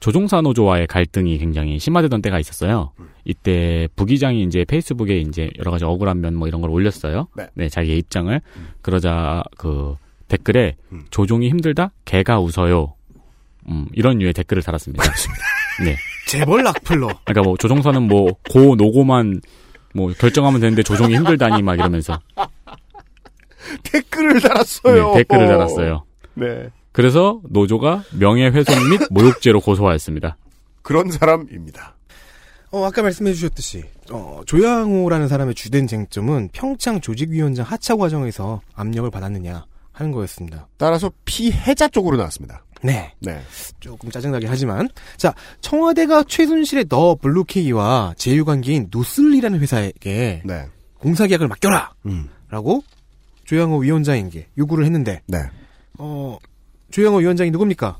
조종사 0.00 0.40
노조와의 0.40 0.88
갈등이 0.88 1.38
굉장히 1.38 1.78
심화되던 1.78 2.22
때가 2.22 2.40
있었어요. 2.40 2.90
이때 3.24 3.86
부기장이 3.94 4.42
이제 4.42 4.64
페이스북에 4.64 5.18
이제 5.18 5.50
여러 5.60 5.70
가지 5.70 5.84
억울한 5.84 6.20
면 6.20 6.34
뭐 6.34 6.48
이런 6.48 6.60
걸 6.60 6.70
올렸어요. 6.70 7.28
네. 7.54 7.68
자기의 7.68 7.98
입장을. 7.98 8.40
그러자 8.80 9.44
그 9.56 9.94
댓글에 10.26 10.74
조종이 11.10 11.48
힘들다? 11.50 11.92
개가 12.04 12.40
웃어요. 12.40 12.94
음, 13.68 13.86
이런 13.92 14.18
류의 14.18 14.32
댓글을 14.32 14.62
달았습니다. 14.62 15.04
네. 15.84 15.96
재벌 16.28 16.66
악플러. 16.66 17.08
그러니까 17.24 17.42
뭐 17.42 17.56
조종사는 17.56 18.02
뭐 18.02 18.32
고 18.50 18.74
노고만 18.76 19.40
뭐 19.94 20.12
결정하면 20.12 20.60
되는데 20.60 20.82
조종이 20.82 21.14
힘들다니 21.16 21.62
막 21.62 21.74
이러면서 21.74 22.18
댓글을 23.84 24.40
달았어요. 24.40 25.12
네, 25.12 25.18
댓글을 25.18 25.46
달았어요. 25.46 26.04
네. 26.34 26.70
그래서 26.92 27.40
노조가 27.48 28.04
명예훼손 28.18 28.90
및 28.90 29.00
모욕죄로 29.10 29.60
고소하였습니다. 29.60 30.36
그런 30.82 31.10
사람입니다. 31.10 31.96
어, 32.70 32.84
아까 32.86 33.02
말씀해 33.02 33.32
주셨듯이, 33.34 33.84
어, 34.10 34.40
조양호라는 34.46 35.28
사람의 35.28 35.54
주된 35.54 35.86
쟁점은 35.86 36.48
평창 36.52 37.00
조직위원장 37.00 37.66
하차 37.66 37.96
과정에서 37.96 38.62
압력을 38.74 39.10
받았느냐 39.10 39.64
하는 39.92 40.12
거였습니다. 40.12 40.68
따라서 40.78 41.10
피해자 41.26 41.86
쪽으로 41.88 42.16
나왔습니다. 42.16 42.64
네. 42.82 43.12
네. 43.20 43.40
조금 43.80 44.10
짜증나긴 44.10 44.48
하지만. 44.48 44.88
자, 45.16 45.34
청와대가 45.60 46.24
최순실의 46.24 46.88
더 46.88 47.14
블루케이와 47.14 48.14
제휴관계인 48.16 48.88
노슬리라는 48.90 49.60
회사에게 49.60 50.42
네. 50.44 50.66
공사계약을 50.98 51.48
맡겨라! 51.48 51.94
음. 52.06 52.28
라고 52.48 52.82
조양호 53.44 53.78
위원장에게 53.78 54.48
요구를 54.58 54.84
했는데, 54.84 55.22
네. 55.26 55.38
어, 55.98 56.38
조양호 56.90 57.18
위원장이 57.18 57.50
누굽니까? 57.50 57.98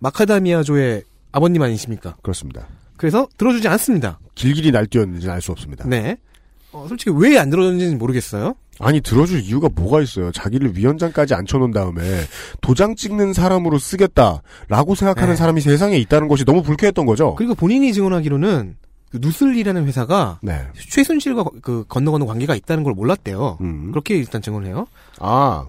마카다미아조의 0.00 1.02
아버님 1.32 1.62
아니십니까? 1.62 2.16
그렇습니다. 2.22 2.66
그래서 2.96 3.28
들어주지 3.36 3.68
않습니다. 3.68 4.18
길길이 4.34 4.70
날뛰었는지는 4.70 5.32
알 5.34 5.40
수 5.40 5.52
없습니다. 5.52 5.86
네. 5.88 6.16
어, 6.72 6.86
솔직히 6.88 7.10
왜 7.14 7.36
안 7.38 7.50
들어줬는지는 7.50 7.98
모르겠어요. 7.98 8.54
아니 8.80 9.00
들어줄 9.00 9.40
이유가 9.40 9.68
뭐가 9.74 10.00
있어요? 10.02 10.30
자기를 10.32 10.76
위원장까지 10.76 11.34
앉혀놓은 11.34 11.72
다음에 11.72 12.02
도장 12.60 12.94
찍는 12.94 13.32
사람으로 13.32 13.78
쓰겠다라고 13.78 14.94
생각하는 14.94 15.30
네. 15.34 15.36
사람이 15.36 15.60
세상에 15.60 15.96
있다는 15.96 16.28
것이 16.28 16.44
너무 16.44 16.62
불쾌했던 16.62 17.06
거죠. 17.06 17.34
그리고 17.34 17.54
본인이 17.54 17.92
증언하기로는 17.92 18.76
그 19.10 19.18
누슬리라는 19.20 19.86
회사가 19.86 20.38
네. 20.42 20.66
최순실과 20.74 21.44
그 21.62 21.84
건너 21.88 22.12
건너 22.12 22.26
관계가 22.26 22.54
있다는 22.54 22.84
걸 22.84 22.94
몰랐대요. 22.94 23.58
음. 23.60 23.90
그렇게 23.90 24.16
일단 24.16 24.42
증언해요. 24.42 24.86
아 25.18 25.66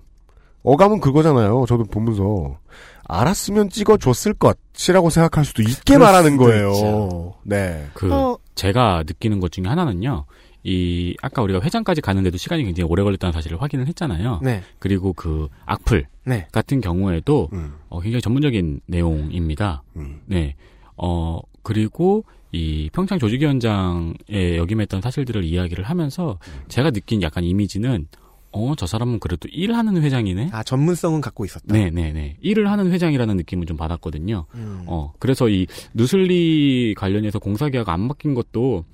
어감은 0.64 1.00
그거잖아요. 1.00 1.66
저도 1.68 1.86
보면서 1.86 2.58
알았으면 3.06 3.70
찍어줬을 3.70 4.36
것이라고 4.36 5.10
생각할 5.10 5.44
수도 5.46 5.64
있게 5.64 5.98
말하는 5.98 6.38
거예요. 6.38 6.72
있죠. 6.72 7.34
네. 7.44 7.88
그 7.94 8.14
어. 8.14 8.38
제가 8.54 9.04
느끼는 9.08 9.40
것 9.40 9.52
중에 9.52 9.64
하나는요. 9.66 10.26
이 10.64 11.16
아까 11.22 11.42
우리가 11.42 11.62
회장까지 11.62 12.02
가는데도 12.02 12.38
시간이 12.38 12.64
굉장히 12.64 12.90
오래 12.90 13.04
걸렸다는 13.04 13.32
사실을 13.32 13.62
확인을 13.62 13.88
했잖아요. 13.88 14.42
네. 14.44 14.62
그리고 14.80 15.14
그 15.14 15.48
악플 15.66 16.06
네. 16.26 16.48
같은 16.52 16.82
경우에도 16.82 17.50
음. 17.54 17.74
어, 17.88 18.00
굉장히 18.02 18.22
전문적인 18.22 18.82
내용입니다. 18.88 19.84
네. 20.26 20.56
어 20.98 21.40
그리고 21.64 22.26
이 22.52 22.90
평창 22.92 23.20
조직위원장에 23.20 24.58
역임했던 24.58 25.02
사실들을 25.02 25.44
이야기를 25.44 25.84
하면서 25.86 26.40
제가 26.68 26.92
느낀 26.92 27.22
약간 27.22 27.44
이미지는 27.44 28.08
어 28.52 28.74
저 28.76 28.88
사람은 28.88 29.20
그래도 29.20 29.48
일하는 29.50 30.02
회장이네. 30.02 30.50
아 30.52 30.64
전문성은 30.64 31.22
갖고 31.22 31.46
있었다. 31.46 31.72
네네네. 31.72 32.38
일을 32.42 32.70
하는 32.72 32.92
회장이라는 32.92 33.38
느낌을 33.38 33.66
좀 33.68 33.78
받았거든요. 33.78 34.46
음. 34.56 34.84
어, 34.88 35.14
그래서 35.20 35.48
이 35.50 35.68
누슬리 35.94 36.96
관련해서 36.98 37.38
공사계약 37.40 37.88
안 37.90 38.02
맡긴 38.02 38.34
것도 38.34 38.86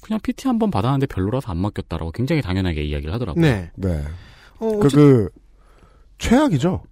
그냥 0.00 0.18
PT 0.22 0.46
한 0.48 0.58
번 0.58 0.70
받았는데 0.70 1.06
별로라서 1.06 1.50
안 1.50 1.58
맡겼다라고 1.58 2.12
굉장히 2.12 2.42
당연하게 2.42 2.84
이야기를 2.84 3.12
하더라고요. 3.14 3.42
네. 3.42 3.70
네. 3.76 4.04
어, 4.58 4.78
그, 4.78 4.88
그 4.88 5.28
최악이죠. 6.18 6.82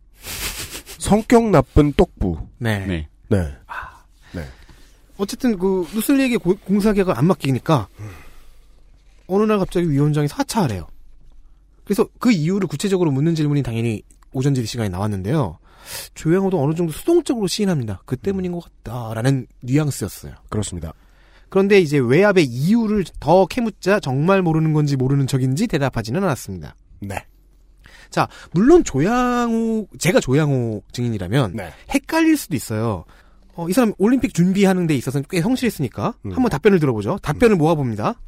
성격 0.98 1.50
나쁜 1.50 1.92
똑부. 1.92 2.38
네. 2.58 2.86
네. 2.86 3.08
네. 3.28 3.54
네. 4.32 4.44
어쨌든 5.16 5.58
그 5.58 5.86
누슬리에게 5.92 6.36
고- 6.36 6.56
공사계약을 6.56 7.16
안 7.16 7.26
맡기니까 7.26 7.88
어느 9.26 9.44
날 9.44 9.58
갑자기 9.58 9.90
위원장이 9.90 10.28
사차하래요. 10.28 10.86
그래서 11.84 12.06
그 12.18 12.30
이유를 12.30 12.68
구체적으로 12.68 13.10
묻는 13.10 13.34
질문이 13.34 13.62
당연히 13.62 14.02
오전 14.32 14.54
질의 14.54 14.66
시간에 14.66 14.88
나왔는데요. 14.88 15.58
조양호도 16.14 16.62
어느 16.62 16.74
정도 16.74 16.92
수동적으로 16.92 17.46
시인합니다. 17.46 18.02
그 18.04 18.16
때문인 18.16 18.52
것 18.52 18.64
같다라는 18.84 19.46
뉘앙스였어요. 19.62 20.34
그렇습니다. 20.50 20.92
그런데 21.48 21.80
이제 21.80 21.98
외압의 21.98 22.44
이유를 22.44 23.04
더 23.20 23.46
캐묻자 23.46 24.00
정말 24.00 24.42
모르는 24.42 24.72
건지 24.72 24.96
모르는 24.96 25.26
척인지 25.26 25.66
대답하지는 25.66 26.22
않았습니다. 26.22 26.74
네. 27.00 27.24
자, 28.10 28.28
물론 28.52 28.84
조양호, 28.84 29.86
제가 29.98 30.20
조양호 30.20 30.82
증인이라면 30.92 31.52
네. 31.54 31.72
헷갈릴 31.92 32.36
수도 32.36 32.56
있어요. 32.56 33.04
어, 33.54 33.68
이 33.68 33.72
사람 33.72 33.92
올림픽 33.98 34.34
준비하는 34.34 34.86
데 34.86 34.94
있어서는 34.94 35.24
꽤 35.28 35.40
성실했으니까 35.40 36.14
음. 36.26 36.32
한번 36.32 36.48
답변을 36.48 36.78
들어보죠. 36.78 37.18
답변을 37.22 37.56
모아봅니다. 37.56 38.20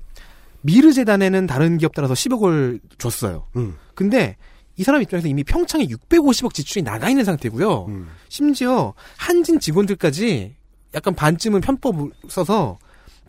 미르 0.63 0.93
재단에는 0.93 1.47
다른 1.47 1.79
기업 1.79 1.95
따라서 1.95 2.15
10억을 2.15 2.81
줬어요. 2.99 3.47
음. 3.57 3.77
근데 3.95 4.37
이 4.77 4.83
사람 4.83 5.03
입장에서 5.03 5.29
이미 5.29 5.45
평창에 5.45 5.87
650억 5.87 6.53
지출이 6.53 6.83
나가 6.83 7.09
있는 7.09 7.25
상태고요. 7.25 7.87
음. 7.89 8.09
심지어 8.29 8.95
한진 9.17 9.61
직원들까지 9.61 10.57
약간 10.95 11.15
반쯤은 11.15 11.61
편법을 11.61 12.11
써서 12.29 12.79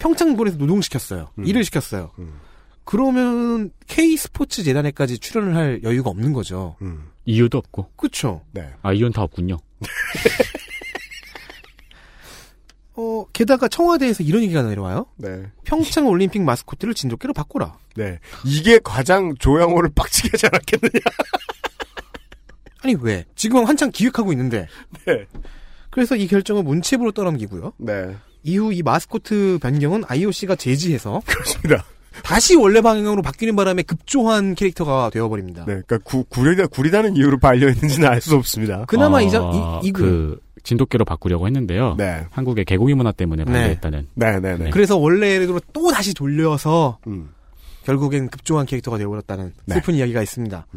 평창본에서 0.02 0.58
노동시켰어요. 0.58 1.30
음. 1.38 1.46
일을 1.46 1.64
시켰어요. 1.64 2.12
그러면 2.84 3.72
K 3.88 4.18
스포츠 4.18 4.64
재단에까지 4.64 5.20
출연을 5.20 5.56
할 5.56 5.80
여유가 5.84 6.10
없는 6.10 6.34
거죠. 6.34 6.76
이유도 7.26 7.60
없고. 7.60 7.92
그렇죠. 7.96 8.42
네. 8.52 8.68
아 8.82 8.94
이유는 8.94 9.14
다 9.14 9.22
없군요. 9.22 9.58
어, 12.96 13.26
게다가 13.32 13.68
청와대에서 13.68 14.24
이런 14.24 14.44
얘기가 14.44 14.64
내려와요. 14.64 15.06
네. 15.18 15.44
평창 15.64 16.08
올림픽 16.08 16.42
마스코트를 16.42 16.94
진돗개로 16.94 17.34
바꾸라. 17.34 17.78
네. 17.96 18.20
이게 18.46 18.80
가장 18.84 19.34
조양호를 19.36 19.92
빡치게 19.96 20.30
하지 20.34 20.48
않았겠느냐. 20.48 21.02
아니 22.84 22.96
왜? 23.00 23.26
지금 23.36 23.66
한창 23.66 23.92
기획하고 23.92 24.32
있는데. 24.34 24.68
네. 25.06 25.26
그래서 25.90 26.16
이 26.16 26.28
결정을 26.28 26.64
문체부로 26.64 27.12
떠넘기고요. 27.12 27.74
네. 27.78 28.16
이후 28.44 28.74
이 28.74 28.82
마스코트 28.82 29.60
변경은 29.62 30.04
IOC가 30.08 30.56
제지해서 30.56 31.22
그렇습니다. 31.26 31.84
다시 32.24 32.56
원래 32.56 32.82
방향으로 32.82 33.22
바뀌는 33.22 33.56
바람에 33.56 33.84
급조한 33.84 34.54
캐릭터가 34.56 35.10
되어버립니다. 35.12 35.66
네. 35.66 35.82
그러니까 35.86 36.00
구, 36.04 36.24
구리다, 36.26 36.68
구리다는 36.68 37.16
이유로 37.16 37.40
발려 37.40 37.70
있는지는 37.70 38.08
알 38.08 38.22
수 38.22 38.36
없습니다. 38.36 38.86
그나마 38.86 39.18
어, 39.18 39.22
이자 39.22 39.40
이, 39.84 39.88
이그 39.88 40.40
진돗개로 40.64 41.06
바꾸려고 41.06 41.48
했는데요. 41.48 41.96
네. 41.98 42.26
한국의 42.30 42.66
개고기 42.66 42.94
문화 42.94 43.12
때문에 43.12 43.46
네. 43.46 43.52
반대했다는. 43.52 44.08
네네 44.16 44.58
네. 44.58 44.70
그래서 44.72 44.98
원래로 44.98 45.60
또 45.74 45.92
다시 45.92 46.14
돌려서 46.14 47.00
음. 47.08 47.30
결국엔 47.86 48.30
급조한 48.30 48.66
캐릭터가 48.66 48.98
되어버렸다는 48.98 49.54
네. 49.66 49.76
슬픈 49.76 49.96
이야기가 49.96 50.22
있습니다. 50.22 50.68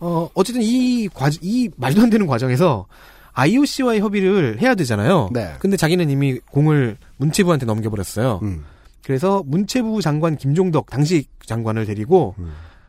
어, 0.00 0.28
어쨌든 0.34 0.62
이 0.62 1.08
과, 1.08 1.30
이 1.40 1.70
말도 1.76 2.02
안 2.02 2.10
되는 2.10 2.26
과정에서 2.26 2.86
IOC와의 3.32 4.00
협의를 4.00 4.60
해야 4.60 4.74
되잖아요. 4.74 5.30
네. 5.32 5.54
근데 5.58 5.76
자기는 5.76 6.10
이미 6.10 6.38
공을 6.50 6.96
문체부한테 7.18 7.66
넘겨버렸어요. 7.66 8.40
음. 8.42 8.64
그래서 9.02 9.42
문체부 9.46 10.02
장관 10.02 10.36
김종덕 10.36 10.90
당시 10.90 11.24
장관을 11.46 11.86
데리고 11.86 12.34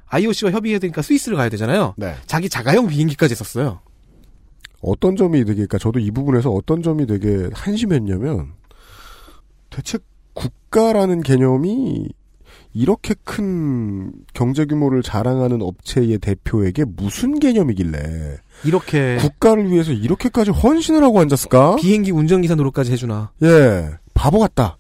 IOC와 0.08 0.52
협의해야 0.52 0.80
되니까 0.80 1.02
스위스를 1.02 1.38
가야 1.38 1.50
되잖아요. 1.50 1.96
네. 1.98 2.16
자기 2.26 2.50
자가용 2.50 2.88
비행기까지 2.88 3.34
썼어요. 3.36 3.80
어떤 4.82 5.16
점이 5.16 5.40
되게, 5.40 5.54
그러니까 5.54 5.78
저도 5.78 6.00
이 6.00 6.12
부분에서 6.12 6.50
어떤 6.52 6.82
점이 6.82 7.06
되게 7.06 7.50
한심했냐면, 7.54 8.54
대체 9.70 10.00
국가라는 10.34 11.22
개념이 11.22 12.10
이렇게 12.74 13.16
큰 13.24 14.12
경제 14.34 14.66
규모를 14.66 15.04
자랑하는 15.04 15.62
업체의 15.62 16.20
대표에게 16.20 16.86
무슨 16.86 17.40
개념이길래 17.40 18.38
이렇게 18.64 19.18
국가를 19.18 19.70
위해서 19.70 19.92
이렇게까지 19.92 20.52
헌신을 20.52 21.04
하고 21.04 21.20
앉았을까? 21.20 21.76
비행기 21.78 22.12
운전기사 22.12 22.56
노릇까지 22.56 22.92
해주나. 22.94 23.32
예, 23.44 23.90
바보 24.14 24.40
같다. 24.40 24.78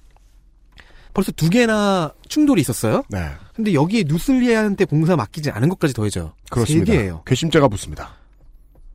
벌써 1.13 1.31
두 1.33 1.49
개나 1.49 2.13
충돌이 2.29 2.61
있었어요. 2.61 3.03
네. 3.09 3.19
근데 3.53 3.73
여기에 3.73 4.05
누슬리아한테 4.07 4.85
봉사 4.85 5.17
맡기지 5.17 5.51
않은 5.51 5.67
것까지 5.69 5.93
더해져요. 5.93 6.33
그렇습니다. 6.49 6.91
세 6.91 6.97
개예요. 6.97 7.23
괘씸죄가 7.25 7.67
붙습니다. 7.67 8.15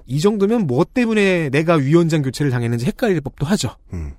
이 0.07 0.21
정도면 0.21 0.67
뭐 0.67 0.85
때문에 0.85 1.51
내가 1.51 1.75
위원장 1.75 2.23
교체를 2.23 2.51
당했는지 2.51 2.87
헷갈릴 2.87 3.21
법도 3.21 3.45
하죠. 3.45 3.77
음. 3.93 4.15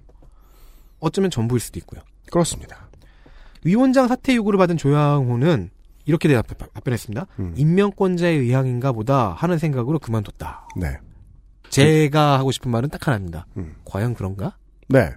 어쩌면 0.99 1.31
전부일 1.31 1.59
수도 1.59 1.79
있고요. 1.79 2.01
그렇습니다. 2.31 2.86
위원장 3.63 4.07
사퇴 4.07 4.35
요구를 4.35 4.57
받은 4.57 4.77
조양호는 4.77 5.69
이렇게 6.05 6.27
대답, 6.27 6.47
답변했습니다. 6.73 7.27
음. 7.39 7.53
임명권자의 7.57 8.37
의향인가 8.39 8.91
보다 8.93 9.33
하는 9.33 9.57
생각으로 9.57 9.99
그만뒀다. 9.99 10.67
네. 10.77 10.97
제가 11.69 12.39
하고 12.39 12.51
싶은 12.51 12.71
말은 12.71 12.89
딱 12.89 13.05
하나입니다. 13.07 13.45
음. 13.57 13.75
과연 13.83 14.13
그런가? 14.13 14.55
네. 14.87 15.09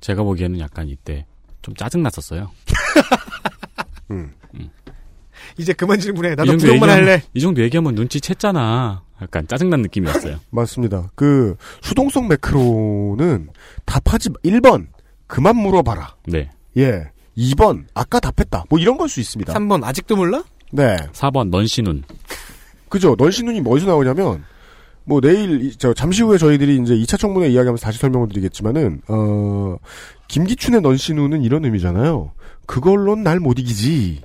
제가 0.00 0.22
보기에는 0.22 0.60
약간 0.60 0.88
이때 0.88 1.26
좀 1.62 1.74
짜증났었어요. 1.74 2.50
음. 4.12 4.32
이제 5.58 5.72
그만 5.72 5.98
질문해. 5.98 6.32
이 6.32 6.34
나도 6.36 6.52
얘기하면- 6.56 6.88
할래. 6.88 7.22
이 7.34 7.40
정도 7.40 7.60
얘기하면 7.62 7.94
눈치 7.94 8.20
챘잖아. 8.20 9.00
약간 9.20 9.46
짜증난 9.46 9.82
느낌이었어요. 9.82 10.38
맞습니다. 10.50 11.10
그 11.14 11.56
수동성 11.82 12.28
매크로는 12.28 13.50
답하지 13.84 14.30
1번 14.44 14.86
그만 15.26 15.56
물어봐라. 15.56 16.16
네. 16.26 16.50
예. 16.76 17.10
2번 17.40 17.84
아까 17.94 18.20
답했다. 18.20 18.64
뭐 18.68 18.78
이런 18.78 18.96
걸 18.98 19.08
수 19.08 19.20
있습니다. 19.20 19.52
3번 19.54 19.82
아직도 19.84 20.16
몰라? 20.16 20.42
네. 20.72 20.96
4번 21.12 21.48
넌시눈. 21.50 22.02
그죠. 22.88 23.16
넌신눈이 23.18 23.62
어디서 23.64 23.86
나오냐면 23.88 24.44
뭐 25.04 25.20
내일 25.20 25.62
이- 25.64 25.76
저 25.76 25.94
잠시 25.94 26.22
후에 26.22 26.38
저희들이 26.38 26.78
이제 26.82 26.94
2차 26.94 27.18
청문회 27.18 27.48
이야기하면서 27.48 27.82
다시 27.84 27.98
설명을 27.98 28.28
드리겠지만은 28.28 29.02
어 29.08 29.76
김기춘의 30.28 30.80
넌신눈은 30.82 31.42
이런 31.42 31.64
의미잖아요. 31.64 32.32
그걸론 32.66 33.22
날 33.22 33.40
못 33.40 33.58
이기지. 33.58 34.20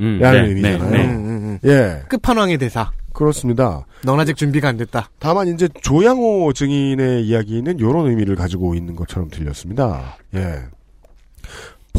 음, 0.00 0.18
라는 0.20 0.42
네, 0.42 0.48
의미잖아요. 0.48 0.90
네, 0.90 0.98
네. 0.98 1.04
음, 1.06 1.10
음, 1.26 1.58
음. 1.64 1.68
예. 1.68 2.02
끝판왕의 2.08 2.58
대사. 2.58 2.92
그렇습니다. 3.12 3.84
넌 4.04 4.18
아직 4.20 4.36
준비가 4.36 4.68
안 4.68 4.76
됐다. 4.76 5.10
다만 5.18 5.48
이제 5.48 5.68
조양호 5.82 6.52
증인의 6.52 7.26
이야기는 7.26 7.78
이런 7.80 8.06
의미를 8.06 8.36
가지고 8.36 8.74
있는 8.76 8.94
것처럼 8.94 9.28
들렸습니다. 9.28 10.16
예. 10.34 10.60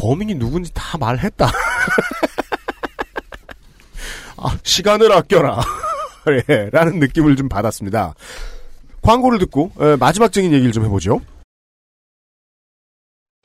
범인이 0.00 0.34
누군지 0.36 0.72
다 0.72 0.96
말했다. 0.96 1.46
아, 4.38 4.58
시간을 4.62 5.12
아껴라. 5.12 5.60
예, 6.48 6.70
라는 6.70 6.98
느낌을 6.98 7.36
좀 7.36 7.48
받았습니다. 7.48 8.14
광고를 9.02 9.38
듣고 9.40 9.70
에, 9.78 9.96
마지막 9.96 10.32
증인 10.32 10.52
얘기를 10.52 10.72
좀 10.72 10.84
해보죠. 10.84 11.20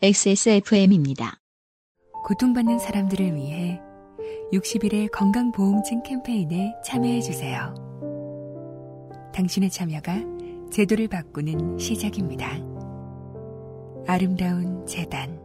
XSFM입니다. 0.02 1.40
고통받는 2.24 2.80
사람들을 2.80 3.36
위해 3.36 3.80
60일의 4.54 5.12
건강보험증 5.12 6.04
캠페인에 6.04 6.74
참여해주세요. 6.84 7.74
당신의 9.34 9.70
참여가 9.70 10.22
제도를 10.72 11.08
바꾸는 11.08 11.78
시작입니다. 11.78 12.50
아름다운 14.08 14.86
재단 14.86 15.45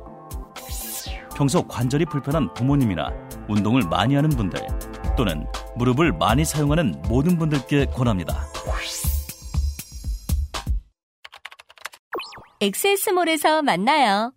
평소 1.41 1.67
관절이 1.67 2.05
불편한 2.05 2.53
부모님이나 2.53 3.11
운동을 3.49 3.81
많이 3.89 4.13
하는 4.13 4.29
분들 4.29 4.59
또는 5.17 5.43
무릎을 5.75 6.11
많이 6.11 6.45
사용하는 6.45 7.01
모든 7.09 7.35
분들께 7.39 7.87
권합니다. 7.87 8.45
엑세스몰에서 12.59 13.63
만나요. 13.63 14.33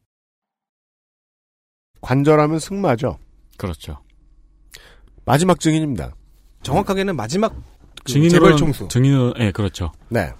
관절하면 2.00 2.58
승마죠. 2.58 3.18
그렇죠. 3.58 4.02
마지막 5.26 5.60
증인입니다. 5.60 6.14
정확하게는 6.62 7.16
마지막 7.16 7.54
그 8.02 8.12
증인으로는 8.12 8.56
재벌 8.56 8.56
총수. 8.56 8.88
증인은 8.88 9.34
예, 9.40 9.52
그렇죠. 9.52 9.92
네. 10.08 10.32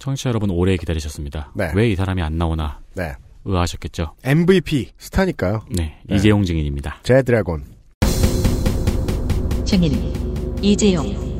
청취자 0.00 0.30
여러분 0.30 0.50
오래 0.50 0.76
기다리셨습니다. 0.76 1.52
네. 1.54 1.70
왜 1.76 1.92
이 1.92 1.94
사람이 1.94 2.20
안 2.20 2.36
나오나 2.36 2.80
네. 2.96 3.14
의아하셨겠죠. 3.44 4.14
MVP. 4.24 4.90
스타니까요. 4.98 5.62
네, 5.70 5.98
네. 6.04 6.16
이재용 6.16 6.44
증인입니다. 6.44 6.98
제 7.02 7.22
드래곤. 7.22 7.64
증인 9.64 9.92
이재용 10.62 11.30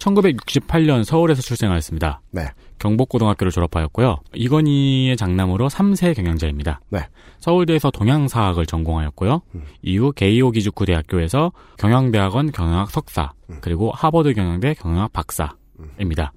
1968년 0.00 1.04
서울에서 1.04 1.42
출생하였습니다. 1.42 2.22
네. 2.30 2.48
경복고등학교를 2.78 3.50
졸업하였고요. 3.52 4.16
이건희의 4.34 5.16
장남으로 5.16 5.68
3세 5.68 6.16
경영자입니다. 6.16 6.80
네. 6.88 7.00
서울대에서 7.38 7.90
동양사학을 7.90 8.66
전공하였고요. 8.66 9.42
음. 9.54 9.62
이후 9.82 10.12
게이오 10.12 10.50
기주쿠 10.50 10.86
대학교에서 10.86 11.52
경영대학원 11.78 12.52
경영학 12.52 12.90
석사, 12.90 13.32
음. 13.50 13.58
그리고 13.60 13.92
하버드 13.92 14.32
경영대 14.32 14.74
경영학 14.74 15.12
박사입니다. 15.12 16.32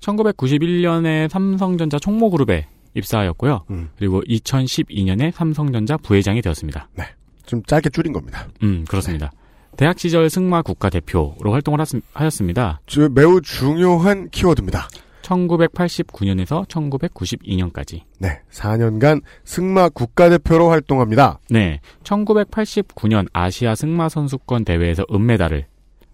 1991년에 0.00 1.28
삼성전자 1.28 1.98
총모그룹에 1.98 2.66
입사하였고요. 2.94 3.64
음. 3.70 3.90
그리고 3.98 4.22
2012년에 4.22 5.32
삼성전자 5.32 5.96
부회장이 5.96 6.40
되었습니다. 6.42 6.88
네. 6.94 7.04
좀 7.44 7.62
짧게 7.64 7.90
줄인 7.90 8.12
겁니다. 8.12 8.46
음, 8.62 8.84
그렇습니다. 8.88 9.30
대학 9.76 9.98
시절 9.98 10.30
승마 10.30 10.62
국가대표로 10.62 11.52
활동을 11.52 11.80
하였- 11.80 12.00
하였습니다. 12.14 12.80
저 12.86 13.08
매우 13.10 13.40
중요한 13.42 14.30
키워드입니다. 14.30 14.88
1989년에서 15.22 16.66
1992년까지. 16.68 18.00
네. 18.18 18.40
4년간 18.50 19.22
승마 19.44 19.88
국가대표로 19.90 20.70
활동합니다. 20.70 21.40
네. 21.50 21.80
1989년 22.04 23.26
아시아 23.32 23.74
승마 23.74 24.08
선수권 24.08 24.64
대회에서 24.64 25.04
은메달을 25.12 25.66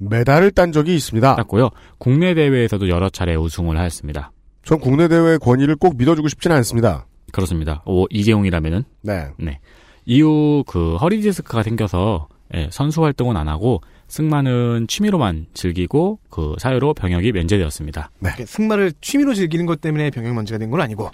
메달을 0.08 0.50
딴 0.50 0.72
적이 0.72 0.94
있습니다. 0.96 1.36
땄고요. 1.36 1.70
국내 1.98 2.34
대회에서도 2.34 2.88
여러 2.88 3.08
차례 3.10 3.34
우승을 3.34 3.76
하였습니다. 3.78 4.32
전 4.64 4.78
국내 4.78 5.08
대회 5.08 5.38
권위를 5.38 5.76
꼭 5.76 5.96
믿어주고 5.96 6.28
싶지는 6.28 6.56
않습니다. 6.58 7.06
그렇습니다. 7.32 7.82
오, 7.86 8.06
이재용이라면은 8.10 8.84
네. 9.02 9.28
네. 9.38 9.58
이후 10.04 10.64
그 10.66 10.96
허리 10.96 11.20
디스크가 11.20 11.62
생겨서 11.62 12.28
예, 12.54 12.68
선수 12.70 13.02
활동은 13.02 13.36
안 13.36 13.48
하고 13.48 13.80
승마는 14.08 14.86
취미로만 14.88 15.46
즐기고 15.54 16.18
그 16.28 16.54
사유로 16.58 16.92
병역이 16.92 17.32
면제되었습니다. 17.32 18.10
이렇게 18.20 18.44
승마를 18.44 18.92
취미로 19.00 19.32
즐기는 19.32 19.64
것 19.64 19.80
때문에 19.80 20.10
병역 20.10 20.34
먼지가 20.34 20.58
된 20.58 20.70
건 20.70 20.82
아니고. 20.82 21.10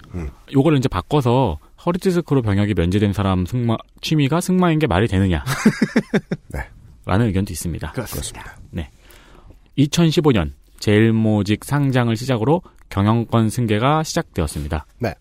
요거를 0.51 0.77
이제 0.79 0.89
바꿔서 0.89 1.59
허리 1.85 1.97
디스크로 1.99 2.41
병역이 2.41 2.73
면제된 2.75 3.13
사람 3.13 3.45
승마 3.45 3.77
취미가 4.01 4.41
승마인 4.41 4.79
게 4.79 4.87
말이 4.87 5.07
되느냐? 5.07 5.45
네. 6.53 6.59
라는 7.09 7.25
의견도 7.25 7.51
있습니다. 7.51 7.91
그렇습니다. 7.93 8.57
네. 8.69 8.91
2015년 9.79 10.51
제일모직 10.77 11.65
상장을 11.65 12.15
시작으로 12.15 12.61
경영권 12.89 13.49
승계가 13.49 14.03
시작되었습니다. 14.03 14.85
네. 14.99 15.15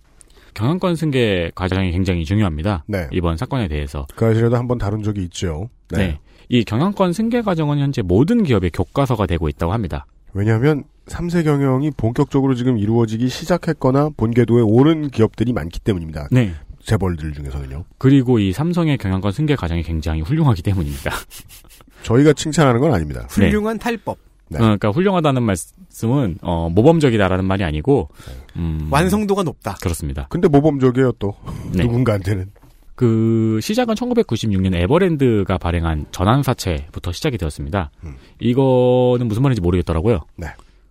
경영권 0.52 0.96
승계 0.96 1.50
과정이 1.54 1.90
굉장히 1.90 2.26
중요합니다. 2.26 2.84
네. 2.86 3.08
이번 3.10 3.38
사건에 3.38 3.68
대해서. 3.68 4.06
그 4.14 4.26
아시라도 4.26 4.56
한번 4.56 4.76
다룬 4.76 5.02
적이 5.02 5.22
있죠. 5.24 5.70
네. 5.90 6.18
이 6.50 6.62
경영권 6.62 7.14
승계 7.14 7.40
과정은 7.40 7.78
현재 7.78 8.02
모든 8.02 8.42
기업의 8.42 8.70
교과서가 8.70 9.24
되고 9.24 9.48
있다고 9.48 9.72
합니다. 9.72 10.04
왜냐하면 10.34 10.84
3세 11.06 11.42
경영이 11.44 11.92
본격적으로 11.96 12.54
지금 12.54 12.76
이루어지기 12.76 13.28
시작했거나 13.28 14.10
본궤도에 14.14 14.60
오른 14.60 15.08
기업들이 15.08 15.54
많기 15.54 15.80
때문입니다. 15.80 16.28
네. 16.30 16.52
재벌들 16.80 17.32
중에서는요. 17.32 17.84
그리고 17.98 18.38
이 18.38 18.52
삼성의 18.52 18.98
경영권 18.98 19.32
승계 19.32 19.56
과정이 19.56 19.82
굉장히 19.82 20.22
훌륭하기 20.22 20.62
때문입니다. 20.62 21.12
저희가 22.02 22.32
칭찬하는 22.32 22.80
건 22.80 22.92
아닙니다. 22.94 23.26
훌륭한 23.28 23.78
탈법. 23.78 24.18
네. 24.48 24.58
어, 24.58 24.62
그러니까 24.62 24.90
훌륭하다는 24.90 25.42
말씀은 25.42 26.38
어, 26.42 26.70
모범적이다라는 26.70 27.44
말이 27.44 27.64
아니고 27.64 28.08
음, 28.56 28.88
완성도가 28.90 29.42
높다. 29.42 29.76
그렇습니다. 29.82 30.26
근데 30.30 30.48
모범적이에요 30.48 31.12
또 31.18 31.34
네. 31.72 31.82
누군가한테는. 31.84 32.50
그 32.94 33.60
시작은 33.62 33.94
1996년 33.94 34.74
에버랜드가 34.74 35.58
발행한 35.58 36.06
전환사채부터 36.10 37.12
시작이 37.12 37.38
되었습니다. 37.38 37.92
이거는 38.40 39.28
무슨 39.28 39.42
말인지 39.42 39.60
모르겠더라고요. 39.60 40.22
네. 40.34 40.48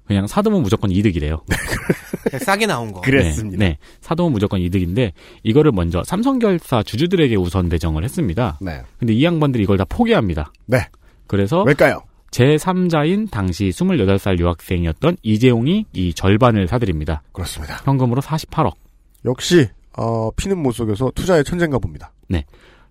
그냥 0.07 0.25
사두면 0.25 0.61
무조건 0.63 0.89
이득이래요. 0.91 1.43
싸게 2.39 2.65
나온 2.65 2.91
거. 2.91 3.01
그랬습니다. 3.01 3.57
네, 3.57 3.69
네. 3.69 3.77
사두면 4.01 4.31
무조건 4.31 4.61
이득인데 4.61 5.11
이거를 5.43 5.71
먼저 5.71 6.01
삼성결사 6.05 6.83
주주들에게 6.83 7.35
우선 7.35 7.69
배정을 7.69 8.03
했습니다. 8.03 8.57
네. 8.61 8.81
근데 8.99 9.13
이 9.13 9.23
양반들이 9.23 9.63
이걸 9.63 9.77
다 9.77 9.85
포기합니다. 9.87 10.51
네. 10.65 10.79
그래서 11.27 11.63
왜일까요? 11.63 12.01
제3자인 12.31 13.29
당시 13.29 13.69
28살 13.69 14.39
유학생이었던 14.39 15.17
이재용이 15.23 15.85
이 15.93 16.13
절반을 16.13 16.67
사들입니다. 16.67 17.23
그렇습니다. 17.31 17.81
현금으로 17.83 18.21
48억. 18.21 18.73
역시 19.25 19.67
어, 19.97 20.29
피는 20.31 20.57
못 20.61 20.71
속여서 20.71 21.11
투자의 21.15 21.43
천재인가 21.43 21.79
봅니다. 21.79 22.11
네. 22.29 22.45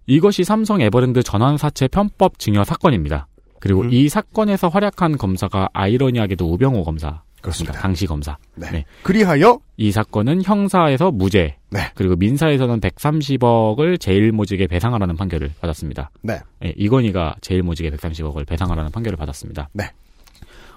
이것이 0.06 0.44
삼성 0.44 0.80
에버랜드 0.80 1.22
전환사채 1.22 1.88
편법 1.88 2.38
증여 2.38 2.64
사건입니다. 2.64 3.26
그리고 3.66 3.82
음. 3.82 3.92
이 3.92 4.08
사건에서 4.08 4.68
활약한 4.68 5.18
검사가 5.18 5.68
아이러니하게도 5.72 6.52
우병호 6.52 6.84
검사. 6.84 7.22
그렇습니다. 7.40 7.78
당시 7.78 8.06
검사. 8.06 8.36
네. 8.56 8.84
그리하여 9.02 9.60
이 9.76 9.92
사건은 9.92 10.42
형사에서 10.42 11.10
무죄. 11.10 11.56
네. 11.70 11.80
그리고 11.94 12.16
민사에서는 12.16 12.80
130억을 12.80 14.00
제일모직에 14.00 14.66
배상하라는 14.66 15.16
판결을 15.16 15.52
받았습니다. 15.60 16.10
네. 16.22 16.40
예, 16.64 16.72
이건희가 16.76 17.36
제일모직에 17.40 17.90
130억을 17.90 18.46
배상하라는 18.46 18.90
판결을 18.90 19.16
받았습니다. 19.16 19.68
네. 19.72 19.90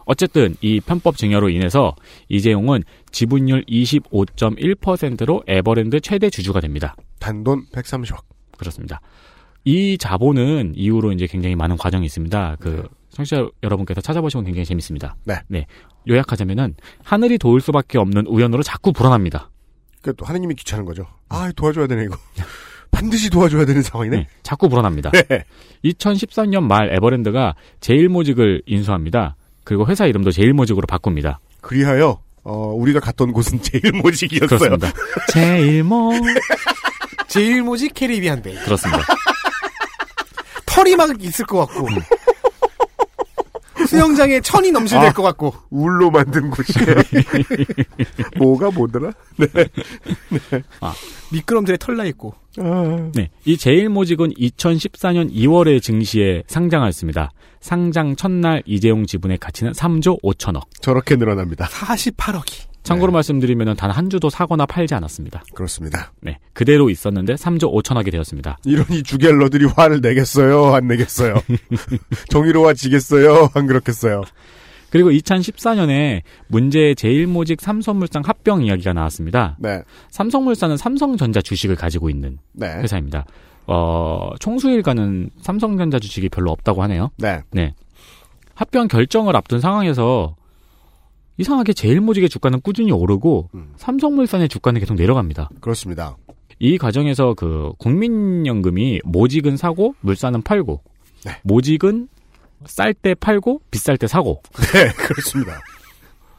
어쨌든 0.06 0.56
이 0.62 0.80
편법 0.80 1.18
증여로 1.18 1.50
인해서 1.50 1.96
이재용은 2.30 2.84
지분율 3.12 3.64
25.1%로 3.66 5.44
에버랜드 5.48 6.02
최대 6.02 6.30
주주가 6.30 6.60
됩니다. 6.60 6.96
단돈 7.20 7.68
130억. 7.72 8.24
그렇습니다. 8.58 9.02
이 9.66 9.98
자본은 9.98 10.74
이후로 10.76 11.12
이제 11.12 11.28
굉장히 11.28 11.56
많은 11.56 11.78
과정이 11.78 12.06
있습니다. 12.06 12.58
그 12.60 12.70
네. 12.70 12.84
청취자 13.12 13.48
여러분께서 13.64 14.02
찾아보시면 14.02 14.46
굉장히 14.46 14.66
재밌습니다. 14.66 15.16
네. 15.48 15.66
요약하자면은 16.08 16.76
하늘이 17.04 17.38
도울 17.38 17.62
수밖에 17.62 17.98
없는 17.98 18.26
우연으로 18.28 18.64
자꾸 18.64 18.94
불어납니다. 18.94 19.50
그또 20.02 20.26
하느님이 20.26 20.56
귀찮은 20.56 20.86
거죠. 20.86 21.06
아 21.28 21.52
도와줘야 21.56 21.88
되네 21.88 22.04
이거. 22.04 22.18
반드시 22.92 23.30
도와줘야 23.30 23.66
되는 23.66 23.82
상황이네. 23.84 24.18
네, 24.18 24.28
자꾸 24.42 24.68
불어납니다. 24.68 25.12
네. 25.12 25.44
2013년 25.86 26.64
말 26.64 26.92
에버랜드가 26.96 27.54
제일모직을 27.82 28.64
인수합니다. 28.66 29.36
그리고 29.64 29.86
회사 29.88 30.08
이름도 30.08 30.32
제일모직으로 30.32 30.88
바꿉니다. 30.88 31.40
그리하여 31.62 32.20
어, 32.44 32.74
우리가 32.74 33.00
갔던 33.00 33.32
곳은 33.32 33.62
제일모직이었어요. 33.62 34.48
그렇습니다. 34.48 34.92
제일모 35.32 36.14
제일모직 37.28 37.94
캐리비안 37.94 38.42
베이. 38.42 38.56
그렇습니다. 38.56 39.04
털이 40.70 40.96
막 40.96 41.10
있을 41.24 41.46
것 41.46 41.66
같고. 41.66 41.88
수영장에 43.88 44.40
천이 44.42 44.72
넘실될 44.72 45.10
아. 45.10 45.14
것 45.14 45.24
같고. 45.24 45.54
울로 45.70 46.12
만든 46.12 46.50
곳이에요. 46.52 46.96
뭐가 48.38 48.70
뭐더라? 48.72 49.12
네. 49.38 49.48
아, 50.82 50.94
미끄럼틀에 51.32 51.78
털나 51.78 52.06
있고. 52.06 52.36
네. 53.16 53.30
이 53.46 53.58
제일모직은 53.58 54.34
2014년 54.34 55.34
2월에 55.34 55.82
증시에 55.82 56.44
상장하였습니다. 56.48 57.32
상장 57.62 58.16
첫날 58.16 58.62
이재용 58.66 59.06
지분의 59.06 59.38
가치는 59.40 59.72
3조 59.72 60.22
5천억. 60.22 60.64
저렇게 60.82 61.16
늘어납니다. 61.16 61.66
48억이. 61.68 62.69
참고로 62.90 63.12
말씀드리면 63.12 63.76
단 63.76 63.90
한 63.90 64.10
주도 64.10 64.30
사거나 64.30 64.66
팔지 64.66 64.94
않았습니다. 64.96 65.44
그렇습니다. 65.54 66.12
네. 66.22 66.38
그대로 66.54 66.90
있었는데 66.90 67.36
3조 67.36 67.74
5천억이 67.74 68.12
되었습니다. 68.12 68.58
이러니 68.66 69.04
주갤러들이 69.04 69.66
화를 69.66 70.00
내겠어요? 70.02 70.74
안 70.76 70.88
내겠어요? 70.88 71.36
정의로워지겠어요? 72.30 73.50
안 73.54 73.66
그렇겠어요? 73.68 74.24
그리고 74.92 75.12
2014년에 75.12 76.22
문제의 76.48 76.96
제일모직 76.96 77.62
삼성물산 77.62 78.24
합병 78.26 78.64
이야기가 78.64 78.94
나왔습니다. 78.94 79.56
네. 79.60 79.82
삼성물산은 80.10 80.78
삼성전자 80.78 81.42
주식을 81.42 81.76
가지고 81.76 82.10
있는 82.10 82.40
네. 82.54 82.68
회사입니다. 82.68 83.26
어, 83.68 84.32
총수일가는 84.40 85.30
삼성전자 85.42 86.00
주식이 86.00 86.30
별로 86.30 86.52
없다고 86.52 86.82
하네요. 86.84 87.12
네. 87.18 87.42
네. 87.52 87.74
합병 88.56 88.88
결정을 88.88 89.36
앞둔 89.36 89.60
상황에서 89.60 90.36
이상하게 91.40 91.74
제일모직의 91.74 92.30
주가는 92.30 92.60
꾸준히 92.62 92.92
오르고 92.92 93.50
삼성물산의 93.78 94.50
주가는 94.50 94.80
계속 94.80 94.96
내려갑니다. 94.96 95.50
그렇습니다. 95.62 96.18
이 96.60 96.78
과정에서 96.78 97.34
그 97.34 97.72
국민연금이 97.78 99.00
모직은 99.06 99.56
사고 99.56 99.96
물산은 100.02 100.42
팔고 100.42 100.82
네. 101.26 101.40
모직은 101.44 102.10
쌀 102.66 102.94
때 102.94 103.16
팔고 103.16 103.62
비쌀 103.72 103.98
때 103.98 104.08
사고 104.08 104.42
네, 104.74 104.92
그렇습니다. 104.94 105.62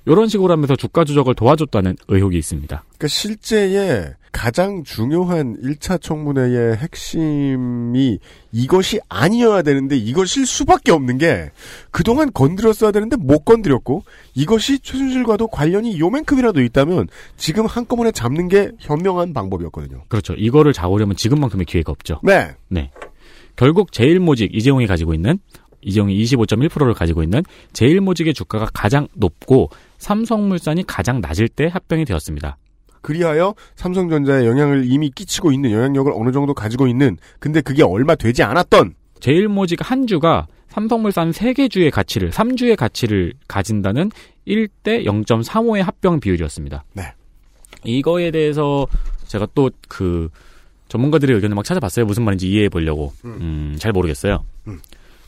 이런 0.06 0.28
식으로 0.28 0.52
하면서 0.52 0.76
주가 0.76 1.04
조작을 1.04 1.34
도와줬다는 1.34 1.96
의혹이 2.08 2.38
있습니다. 2.38 2.84
그러니까 2.88 3.08
실제의 3.08 4.14
가장 4.32 4.84
중요한 4.84 5.56
1차 5.60 6.00
청문회의 6.00 6.76
핵심이 6.76 8.18
이것이 8.52 9.00
아니어야 9.08 9.62
되는데 9.62 9.96
이것일 9.96 10.46
수밖에 10.46 10.92
없는 10.92 11.18
게 11.18 11.50
그동안 11.90 12.32
건드렸어야 12.32 12.92
되는데 12.92 13.16
못 13.16 13.44
건드렸고 13.44 14.04
이것이 14.34 14.78
최순실과도 14.78 15.48
관련이 15.48 15.98
요만큼이라도 15.98 16.62
있다면 16.62 17.08
지금 17.36 17.66
한꺼번에 17.66 18.12
잡는 18.12 18.48
게 18.48 18.70
현명한 18.78 19.32
방법이었거든요. 19.34 20.04
그렇죠. 20.08 20.34
이거를 20.34 20.72
잡으려면 20.72 21.16
지금만큼의 21.16 21.66
기회가 21.66 21.90
없죠. 21.92 22.20
네. 22.22 22.52
네. 22.68 22.90
결국 23.56 23.92
제일모직 23.92 24.54
이재용이 24.54 24.86
가지고 24.86 25.12
있는 25.12 25.38
이재용이 25.82 26.22
25.1%를 26.22 26.94
가지고 26.94 27.22
있는 27.22 27.42
제일모직의 27.72 28.34
주가가 28.34 28.70
가장 28.72 29.08
높고 29.14 29.70
삼성물산이 30.00 30.84
가장 30.86 31.20
낮을 31.20 31.48
때 31.48 31.68
합병이 31.72 32.04
되었습니다. 32.04 32.56
그리하여 33.00 33.54
삼성전자에 33.76 34.44
영향을 34.46 34.84
이미 34.84 35.10
끼치고 35.10 35.52
있는 35.52 35.70
영향력을 35.70 36.12
어느 36.14 36.32
정도 36.32 36.52
가지고 36.52 36.86
있는 36.86 37.16
근데 37.38 37.60
그게 37.60 37.82
얼마 37.82 38.14
되지 38.14 38.42
않았던 38.42 38.94
제일모직 39.20 39.88
한 39.88 40.06
주가 40.06 40.46
삼성물산 40.68 41.30
3개 41.30 41.70
주의 41.70 41.90
가치를 41.90 42.30
3주의 42.30 42.76
가치를 42.76 43.34
가진다는 43.48 44.10
1대 44.46 45.04
0.35의 45.06 45.82
합병 45.82 46.20
비율이었습니다. 46.20 46.84
네. 46.94 47.12
이거에 47.84 48.30
대해서 48.30 48.86
제가 49.26 49.46
또 49.54 49.70
그 49.88 50.28
전문가들의 50.90 51.34
의견을 51.36 51.54
막 51.54 51.64
찾아봤어요. 51.64 52.04
무슨 52.04 52.24
말인지 52.24 52.50
이해해 52.50 52.68
보려고. 52.68 53.12
음, 53.24 53.76
잘 53.78 53.92
모르겠어요. 53.92 54.44
음. 54.66 54.80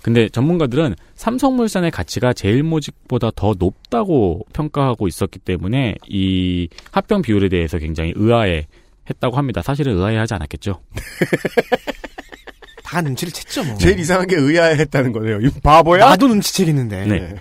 근데 0.02 0.28
전문가들은 0.28 0.96
삼성물산의 1.14 1.90
가치가 1.92 2.32
제일모직보다 2.32 3.30
더 3.36 3.54
높다고 3.58 4.44
평가하고 4.52 5.06
있었기 5.06 5.38
때문에 5.38 5.94
이 6.08 6.68
합병 6.90 7.22
비율에 7.22 7.48
대해서 7.48 7.78
굉장히 7.78 8.12
의아해 8.16 8.66
했다고 9.08 9.36
합니다. 9.36 9.62
사실은 9.62 9.96
의아해하지 9.96 10.34
않았겠죠. 10.34 10.80
다 12.84 13.00
눈치를 13.00 13.32
챘죠, 13.32 13.66
뭐. 13.66 13.76
제일 13.78 13.98
이상하게 13.98 14.36
의아해했다는 14.36 15.12
거네요. 15.12 15.40
이 15.40 15.48
바보야? 15.62 16.04
나도 16.04 16.26
눈치채겠는데. 16.28 17.06
네. 17.06 17.34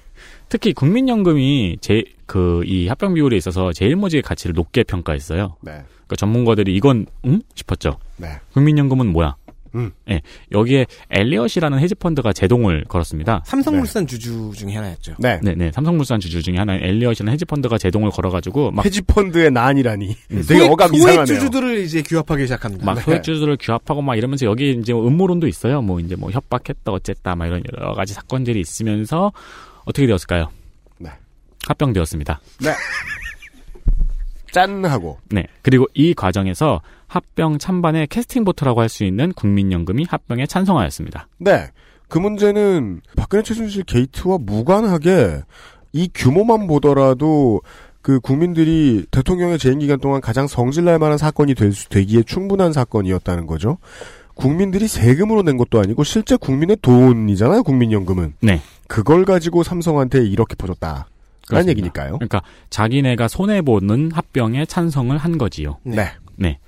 특히 0.49 0.73
국민연금이 0.73 1.77
제 1.81 2.03
그 2.31 2.63
이 2.65 2.87
합병 2.87 3.13
비율에 3.13 3.35
있어서 3.35 3.73
제일모직의 3.73 4.21
가치를 4.21 4.53
높게 4.53 4.83
평가했어요. 4.83 5.57
네. 5.59 5.71
그러니까 5.73 6.15
전문가들이 6.17 6.73
이건 6.73 7.05
응 7.25 7.41
싶었죠. 7.55 7.97
네. 8.15 8.29
국민연금은 8.53 9.07
뭐야? 9.07 9.35
음. 9.75 9.91
네. 10.05 10.21
여기에 10.51 10.85
엘리엇이라는 11.09 11.79
헤지펀드가 11.79 12.33
제동을 12.33 12.83
걸었습니다. 12.85 13.43
삼성물산 13.45 14.07
주주 14.07 14.51
중에 14.55 14.75
하나였죠. 14.75 15.15
네. 15.19 15.39
네, 15.41 15.55
네. 15.55 15.71
삼성물산 15.71 16.19
주주 16.19 16.41
중에 16.41 16.57
하나인 16.57 16.83
엘리엇이라는 16.83 17.33
헤지펀드가 17.33 17.77
제동을 17.77 18.11
걸어가지고 18.11 18.71
막 18.71 18.85
헤지펀드의 18.85 19.51
난이라니. 19.51 20.15
음. 20.31 20.43
되게 20.47 20.67
어감 20.67 20.89
소액 20.89 20.99
이상하네요. 20.99 21.25
주주들을 21.25 21.79
이제 21.79 22.01
규합하기 22.01 22.43
시작합니다. 22.43 22.85
막 22.85 22.95
네. 22.95 23.01
소액 23.01 23.23
주주들을 23.23 23.57
규합하고 23.59 24.01
막 24.01 24.15
이러면서 24.15 24.45
여기 24.45 24.71
이제 24.71 24.93
뭐 24.93 25.07
음모론도 25.07 25.47
있어요. 25.47 25.81
뭐 25.81 25.99
이제 25.99 26.15
뭐 26.15 26.31
협박했다 26.31 26.91
어쨌다 26.91 27.35
막 27.35 27.47
이런 27.47 27.63
여러 27.77 27.93
가지 27.93 28.13
사건들이 28.13 28.59
있으면서 28.59 29.31
어떻게 29.85 30.07
되었을까요? 30.07 30.49
네. 30.97 31.09
합병되었습니다. 31.67 32.41
네. 32.61 32.71
짠 34.51 34.85
하고. 34.85 35.17
네. 35.29 35.45
그리고 35.61 35.87
이 35.93 36.13
과정에서 36.13 36.81
합병 37.07 37.57
찬반의 37.57 38.07
캐스팅 38.07 38.43
보트라고 38.43 38.81
할 38.81 38.89
수 38.89 39.03
있는 39.03 39.33
국민연금이 39.33 40.05
합병에 40.09 40.45
찬성하였습니다. 40.45 41.27
네. 41.39 41.67
그 42.07 42.19
문제는 42.19 43.01
박근혜 43.15 43.41
최순실 43.43 43.83
게이트와 43.83 44.37
무관하게 44.41 45.43
이 45.93 46.09
규모만 46.13 46.67
보더라도 46.67 47.61
그 48.01 48.19
국민들이 48.19 49.05
대통령의 49.11 49.59
재임 49.59 49.79
기간 49.79 49.99
동안 49.99 50.21
가장 50.21 50.47
성질날 50.47 50.99
만한 50.99 51.17
사건이 51.17 51.53
될 51.55 51.71
수, 51.71 51.87
되기에 51.89 52.23
충분한 52.23 52.73
사건이었다는 52.73 53.45
거죠. 53.45 53.77
국민들이 54.33 54.87
세금으로 54.87 55.43
낸 55.43 55.55
것도 55.57 55.79
아니고 55.79 56.03
실제 56.03 56.35
국민의 56.35 56.77
돈이잖아요, 56.81 57.63
국민연금은. 57.63 58.33
네. 58.41 58.61
그걸 58.87 59.23
가지고 59.23 59.63
삼성한테 59.63 60.25
이렇게 60.25 60.55
퍼줬다. 60.55 61.07
그렇습니다. 61.47 61.71
얘기니까요. 61.71 62.13
그러니까 62.17 62.41
자기네가 62.69 63.27
손해 63.27 63.61
보는 63.61 64.11
합병에 64.11 64.65
찬성을 64.65 65.15
한 65.17 65.37
거지요. 65.37 65.77
네. 65.83 66.07
네. 66.35 66.59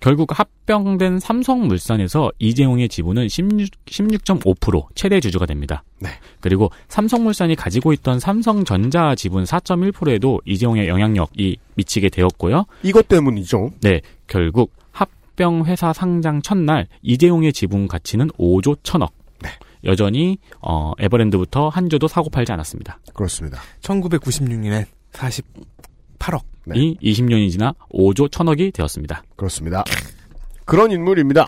결국 0.00 0.38
합병된 0.38 1.18
삼성물산에서 1.18 2.30
이재용의 2.38 2.88
지분은 2.88 3.28
16, 3.28 3.70
16.5% 3.86 4.86
최대 4.94 5.20
주주가 5.20 5.46
됩니다. 5.46 5.84
네. 5.98 6.10
그리고 6.40 6.70
삼성물산이 6.88 7.56
가지고 7.56 7.92
있던 7.94 8.20
삼성전자 8.20 9.14
지분 9.14 9.44
4.1%에도 9.44 10.40
이재용의 10.44 10.88
영향력이 10.88 11.56
미치게 11.74 12.10
되었고요. 12.10 12.66
이것 12.82 13.08
때문이죠. 13.08 13.70
네. 13.80 14.00
결국 14.26 14.72
합병 14.92 15.64
회사 15.64 15.92
상장 15.92 16.42
첫날 16.42 16.88
이재용의 17.02 17.52
지분 17.52 17.88
가치는 17.88 18.28
5조 18.38 18.76
1천억. 18.82 19.10
네. 19.86 19.90
여전히 19.90 20.38
어, 20.60 20.92
에버랜드부터 20.98 21.68
한 21.68 21.88
주도 21.88 22.08
사고 22.08 22.28
팔지 22.28 22.52
않았습니다. 22.52 22.98
그렇습니다. 23.14 23.60
1996년엔 23.82 24.86
48억. 25.12 26.42
이 26.74 26.96
20년이 27.00 27.50
지나 27.52 27.74
5조 27.92 28.28
1천억이 28.28 28.74
되었습니다. 28.74 29.22
그렇습니다. 29.36 29.84
그런 30.64 30.90
인물입니다. 30.90 31.46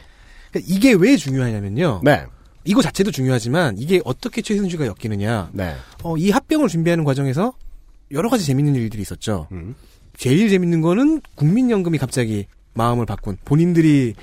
그러니까 0.50 0.72
이게 0.72 0.92
왜 0.92 1.16
중요하냐면요. 1.16 2.02
네. 2.04 2.24
이거 2.64 2.82
자체도 2.82 3.10
중요하지만 3.10 3.76
이게 3.78 4.00
어떻게 4.04 4.42
최순실과 4.42 4.86
엮이느냐. 4.86 5.50
네. 5.52 5.74
어, 6.04 6.16
이 6.16 6.30
합병을 6.30 6.68
준비하는 6.68 7.02
과정에서 7.04 7.52
여러 8.12 8.28
가지 8.28 8.44
재밌는 8.44 8.74
일들이 8.76 9.02
있었죠. 9.02 9.48
음. 9.52 9.74
제일 10.16 10.48
재밌는 10.48 10.80
거는 10.80 11.20
국민연금이 11.34 11.98
갑자기 11.98 12.46
마음을 12.74 13.06
바꾼 13.06 13.36
본인들이 13.44 14.14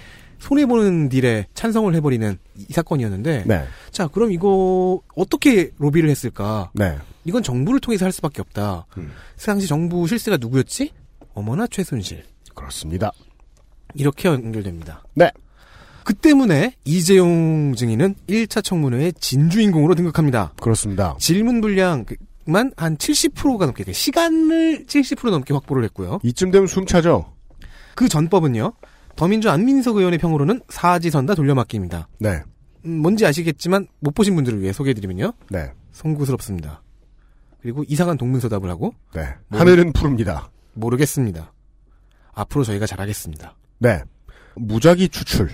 손해 0.45 0.67
보는 0.67 1.09
딜에 1.09 1.47
찬성을 1.55 1.93
해버리는 1.95 2.37
이 2.55 2.71
사건이었는데 2.71 3.45
네. 3.47 3.65
자 3.89 4.07
그럼 4.07 4.31
이거 4.31 5.01
어떻게 5.15 5.71
로비를 5.79 6.07
했을까 6.07 6.69
네. 6.73 6.97
이건 7.23 7.41
정부를 7.41 7.79
통해서 7.79 8.05
할 8.05 8.11
수밖에 8.11 8.41
없다 8.41 8.85
음. 8.97 9.11
그 9.39 9.43
당시 9.43 9.65
정부 9.65 10.05
실세가 10.07 10.37
누구였지 10.37 10.91
어머나 11.33 11.65
최순실 11.65 12.23
그렇습니다. 12.53 13.11
이렇게 13.95 14.29
연결됩니다 14.29 15.03
네. 15.15 15.31
그 16.03 16.13
때문에 16.13 16.75
이재용 16.85 17.73
증인은 17.75 18.13
1차 18.29 18.63
청문회의 18.63 19.13
진주인공으로 19.13 19.95
등극합니다 19.95 20.53
그렇습니다. 20.61 21.15
질문 21.19 21.59
분량만 21.61 22.05
한 22.77 22.97
70%가 22.97 23.65
넘게 23.65 23.91
시간을 23.91 24.85
70% 24.85 25.31
넘게 25.31 25.55
확보를 25.55 25.83
했고요 25.85 26.19
이쯤 26.21 26.51
되면 26.51 26.67
숨 26.67 26.85
차죠. 26.85 27.33
그 27.95 28.07
전법은요 28.07 28.73
더민주 29.15 29.49
안민석 29.49 29.97
의원의 29.97 30.19
평으로는 30.19 30.61
사지선다 30.69 31.35
돌려막기입니다. 31.35 32.07
네. 32.19 32.41
음, 32.85 33.01
뭔지 33.01 33.25
아시겠지만 33.25 33.87
못 33.99 34.13
보신 34.13 34.35
분들을 34.35 34.61
위해 34.61 34.73
소개해드리면요. 34.73 35.31
네. 35.49 35.71
송구스럽습니다. 35.93 36.81
그리고 37.61 37.83
이상한 37.87 38.17
동문서답을 38.17 38.69
하고 38.69 38.93
네. 39.13 39.21
모르- 39.47 39.59
하늘은 39.61 39.93
푸릅니다. 39.93 40.51
모르겠습니다. 40.73 41.53
앞으로 42.33 42.63
저희가 42.63 42.85
잘하겠습니다. 42.85 43.55
네. 43.79 44.01
무작위 44.55 45.09
추출. 45.09 45.49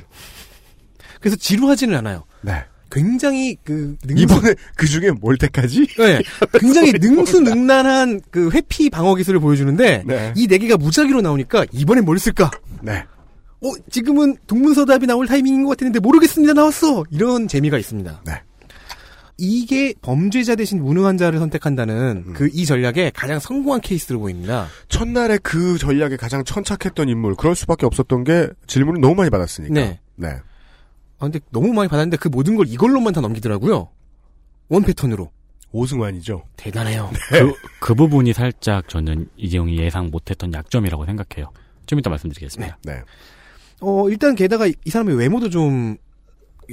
그래서 1.20 1.36
지루하지는 1.36 1.96
않아요. 2.00 2.24
네. 2.42 2.64
굉장히 2.90 3.56
그 3.64 3.96
능수, 4.04 4.24
이번에 4.24 4.54
그 4.76 4.86
중에 4.86 5.12
뭘 5.12 5.38
택하지? 5.38 5.88
네, 5.98 6.20
굉장히 6.60 6.92
능수능란한 6.92 8.20
그 8.30 8.50
회피 8.52 8.90
방어 8.90 9.16
기술을 9.16 9.40
보여주는데 9.40 10.04
네. 10.06 10.34
이네 10.36 10.58
개가 10.58 10.76
무작위로 10.76 11.22
나오니까 11.22 11.66
이번엔 11.72 12.04
뭘 12.04 12.20
쓸까? 12.20 12.52
네. 12.82 13.06
어 13.64 13.72
지금은 13.90 14.38
동문서답이 14.48 15.06
나올 15.06 15.28
타이밍인 15.28 15.64
것 15.64 15.72
같았는데 15.72 16.00
모르겠습니다 16.00 16.54
나왔어 16.54 17.04
이런 17.12 17.48
재미가 17.48 17.78
있습니다. 17.78 18.24
네. 18.26 18.34
이게 19.38 19.96
범죄자 20.02 20.56
대신 20.56 20.84
무능한 20.84 21.18
자를 21.18 21.40
선택한다는 21.40 22.24
음. 22.28 22.34
그이 22.34 22.66
전략의 22.66 23.12
가장 23.16 23.40
성공한 23.40 23.82
케이스로 23.82 24.20
보입니다. 24.20 24.68
첫날에 24.88 25.40
그 25.42 25.80
전략에 25.80 26.16
가장 26.16 26.44
천착했던 26.44 27.10
인물, 27.10 27.34
그럴 27.34 27.56
수밖에 27.56 27.88
없었던 27.88 28.24
게 28.24 28.50
질문을 28.68 29.02
너무 29.02 29.16
많이 29.16 29.32
받았으니까. 29.32 29.74
네. 29.74 30.00
네. 30.16 30.28
아, 30.28 30.42
근데 31.26 31.40
너무 31.50 31.74
많이 31.74 31.90
받았는데 31.90 32.18
그 32.18 32.28
모든 32.28 32.56
걸 32.56 32.68
이걸로만 32.68 33.14
다 33.14 33.22
넘기더라고요. 33.22 33.90
원 34.70 34.84
패턴으로. 34.84 35.32
오승환이죠. 35.72 36.44
대단해요. 36.58 37.10
그, 37.30 37.54
그 37.80 37.96
부분이 37.96 38.34
살짝 38.34 38.90
저는 38.90 39.28
이재용이 39.38 39.80
예상 39.80 40.12
못했던 40.12 40.54
약점이라고 40.54 41.06
생각해요. 41.06 41.52
좀 41.88 41.98
이따 41.98 42.10
말씀드리겠습니다. 42.10 42.78
네. 42.84 43.02
어, 43.82 44.10
일단 44.10 44.36
게다가 44.36 44.68
이 44.68 44.90
사람의 44.90 45.16
외모도 45.16 45.50
좀 45.50 45.98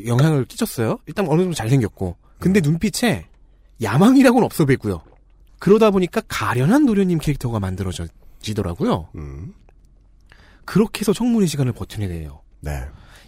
영향을 0.06 0.44
끼쳤어요. 0.44 0.98
일단 1.06 1.26
어느 1.28 1.40
정도 1.40 1.55
잘생겼고. 1.55 2.16
근데 2.39 2.60
눈빛에 2.60 3.26
야망이라고는 3.82 4.44
없어 4.44 4.64
보이고요. 4.64 5.02
그러다 5.59 5.90
보니까 5.90 6.20
가련한 6.28 6.86
노련님 6.86 7.18
캐릭터가 7.18 7.59
만들어지더라고요. 7.59 9.09
음. 9.16 9.55
그렇게 10.64 11.01
해서 11.01 11.12
청문회 11.12 11.47
시간을 11.47 11.72
버텨내네요. 11.72 12.43
네. 12.60 12.85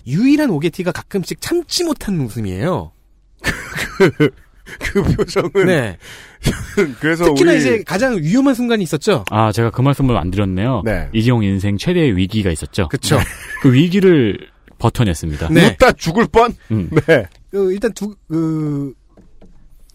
유일한 0.07 0.51
오게티가 0.51 0.93
가끔씩 0.93 1.41
참지 1.41 1.85
못하는 1.85 2.21
웃음이에요. 2.21 2.93
그 4.79 5.03
표정은. 5.03 5.67
네. 5.67 5.99
그래서 7.01 7.25
특히나 7.27 7.53
우리 7.53 7.61
이제 7.61 7.83
가장 7.87 8.17
위험한 8.17 8.55
순간이 8.55 8.83
있었죠. 8.83 9.25
아, 9.31 9.53
제가 9.53 9.71
그 9.71 9.81
말씀을 9.83 10.17
안 10.17 10.31
드렸네요. 10.31 10.83
네. 10.85 11.09
이재용 11.13 11.43
인생 11.45 11.77
최대의 11.77 12.17
위기가 12.17 12.51
있었죠. 12.51 12.89
그쵸. 12.89 13.19
그 13.63 13.73
위기를 13.73 14.39
버텨냈습니다. 14.79 15.49
네. 15.51 15.67
웃다 15.69 15.93
죽을 15.93 16.27
뻔. 16.27 16.55
음. 16.71 16.89
네. 17.07 17.27
그, 17.51 17.73
일단 17.73 17.93
두, 17.93 18.15
그, 18.29 18.95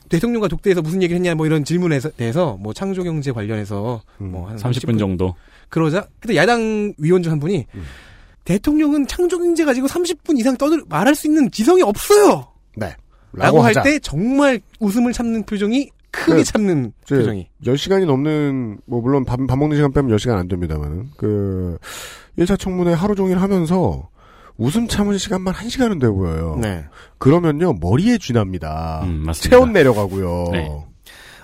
대통령과 0.10 0.48
독대에서 0.48 0.82
무슨 0.84 1.02
얘기를 1.02 1.18
했냐, 1.18 1.34
뭐 1.34 1.48
이런 1.48 1.64
질문에 1.64 2.00
대해서, 2.16 2.58
뭐 2.60 2.74
창조경제 2.74 3.32
관련해서, 3.32 4.04
뭐한 4.20 4.58
30분 4.58 5.00
정도. 5.00 5.34
그러자, 5.70 6.06
그때 6.20 6.36
야당 6.36 6.94
위원 7.00 7.24
중 7.24 7.32
한 7.32 7.40
분이, 7.40 7.66
음. 7.74 7.84
대통령은 8.44 9.08
창조경제 9.08 9.66
가지고 9.66 9.88
30분 9.88 10.38
이상 10.38 10.56
떠들, 10.58 10.84
말할 10.88 11.16
수 11.16 11.26
있는 11.26 11.50
지성이 11.50 11.82
없어요! 11.82 12.48
네. 12.78 12.94
라고 13.34 13.62
할 13.62 13.70
하자. 13.72 13.82
때 13.82 13.98
정말 14.00 14.62
웃음을 14.80 15.12
참는 15.12 15.44
표정이 15.44 15.90
크게 16.16 16.38
그, 16.38 16.44
참는 16.44 16.94
이제 17.04 17.16
표정이. 17.16 17.50
10시간이 17.64 18.06
넘는, 18.06 18.80
뭐, 18.86 19.02
물론 19.02 19.26
밥, 19.26 19.40
밥 19.48 19.58
먹는 19.58 19.76
시간 19.76 19.92
빼면 19.92 20.16
10시간 20.16 20.38
안 20.38 20.48
됩니다만은, 20.48 21.12
그, 21.18 21.78
1차 22.38 22.60
청문회 22.60 22.94
하루 22.94 23.16
종일 23.16 23.40
하면서, 23.40 24.10
웃음 24.58 24.88
참을 24.88 25.20
시간만 25.20 25.54
1시간은 25.54 26.00
돼 26.00 26.08
보여요. 26.10 26.58
네. 26.62 26.86
그러면요, 27.18 27.74
머리에 27.74 28.18
쥐납니다. 28.18 29.02
음, 29.04 29.24
맞습니다. 29.26 29.50
체온 29.50 29.74
내려가고요. 29.74 30.50
네. 30.52 30.70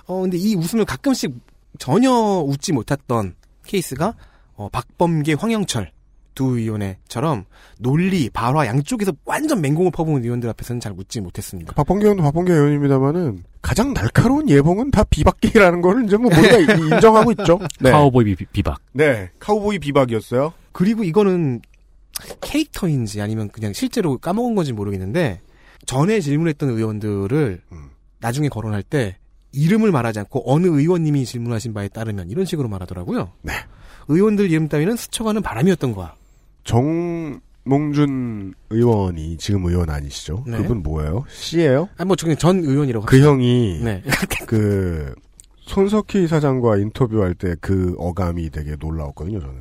어, 0.06 0.20
근데 0.22 0.36
이 0.38 0.54
웃음을 0.54 0.84
가끔씩 0.84 1.32
전혀 1.78 2.10
웃지 2.10 2.72
못했던 2.72 3.34
케이스가, 3.66 4.14
어, 4.54 4.68
박범계, 4.70 5.34
황영철 5.34 5.90
두 6.34 6.58
의원의처럼 6.58 7.44
논리, 7.78 8.30
발화 8.30 8.66
양쪽에서 8.66 9.12
완전 9.24 9.60
맹공을 9.60 9.90
퍼부은 9.90 10.24
의원들 10.24 10.48
앞에서는 10.50 10.80
잘 10.80 10.92
웃지 10.96 11.20
못했습니다. 11.20 11.72
박범계 11.74 12.04
의원도 12.04 12.22
박범계 12.22 12.52
의원입니다만은, 12.52 13.44
가장 13.60 13.94
날카로운 13.94 14.48
예봉은 14.48 14.90
다 14.90 15.04
비박계라는 15.04 15.80
거를 15.82 16.04
이제 16.04 16.16
뭐 16.16 16.30
모두가 16.34 16.58
이- 16.58 16.64
인정하고 16.94 17.30
있죠. 17.32 17.58
네. 17.80 17.90
카우보이 17.90 18.34
비, 18.36 18.44
비박. 18.46 18.78
네. 18.92 19.30
카우보이 19.38 19.78
비박이었어요. 19.78 20.52
그리고 20.72 21.04
이거는 21.04 21.60
캐릭터인지 22.40 23.20
아니면 23.20 23.48
그냥 23.50 23.72
실제로 23.72 24.18
까먹은 24.18 24.54
건지 24.54 24.72
모르겠는데 24.72 25.40
전에 25.86 26.20
질문했던 26.20 26.70
의원들을 26.70 27.60
음. 27.72 27.90
나중에 28.20 28.48
거론할 28.48 28.82
때 28.82 29.16
이름을 29.52 29.90
말하지 29.92 30.18
않고 30.20 30.42
어느 30.52 30.66
의원님이 30.66 31.24
질문하신 31.24 31.74
바에 31.74 31.88
따르면 31.88 32.30
이런 32.30 32.44
식으로 32.44 32.68
말하더라고요. 32.68 33.32
네. 33.42 33.52
의원들 34.08 34.50
이름 34.50 34.68
따위는 34.68 34.96
스쳐가는 34.96 35.42
바람이었던 35.42 35.92
거야. 35.94 36.14
정몽준 36.64 38.54
의원이 38.70 39.36
지금 39.38 39.64
의원 39.66 39.90
아니시죠? 39.90 40.44
네. 40.46 40.58
그분 40.58 40.82
뭐예요? 40.82 41.24
씨예요? 41.28 41.88
아, 41.96 42.04
뭐, 42.04 42.16
그냥 42.20 42.36
전 42.36 42.58
의원이라고. 42.64 43.06
그 43.06 43.16
합시다. 43.16 43.28
형이 43.30 43.80
네. 43.82 44.02
그 44.46 45.14
손석희 45.66 46.26
사장과 46.28 46.76
인터뷰할 46.78 47.34
때 47.34 47.54
그 47.60 47.94
어감이 47.98 48.50
되게 48.50 48.76
놀라웠거든요. 48.78 49.40
저는 49.40 49.54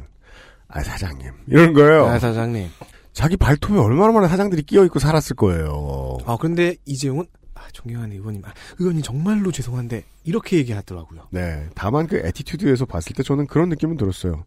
아 0.67 0.81
사장님 0.81 1.29
이런 1.47 1.73
거예요. 1.73 2.05
아, 2.07 2.17
사장님. 2.19 2.67
자기 3.13 3.35
발톱에 3.37 3.77
얼마나 3.77 4.13
많은 4.13 4.29
사장들이 4.29 4.63
끼어 4.63 4.85
있고 4.85 4.99
살았을 4.99 5.35
거예요. 5.35 6.17
아, 6.25 6.37
그런데 6.39 6.75
이재용은, 6.85 7.25
아, 7.61 7.67
존경하는 7.71 8.15
의원님, 8.15 8.43
아, 8.43 8.53
의원님 8.79 9.03
정말로 9.03 9.51
죄송한데, 9.51 10.03
이렇게 10.23 10.57
얘기하더라고요. 10.57 11.27
네. 11.31 11.67
다만 11.75 12.07
그 12.07 12.17
attitude에서 12.17 12.85
봤을 12.85 13.13
때 13.15 13.23
저는 13.23 13.47
그런 13.47 13.69
느낌은 13.69 13.97
들었어요. 13.97 14.45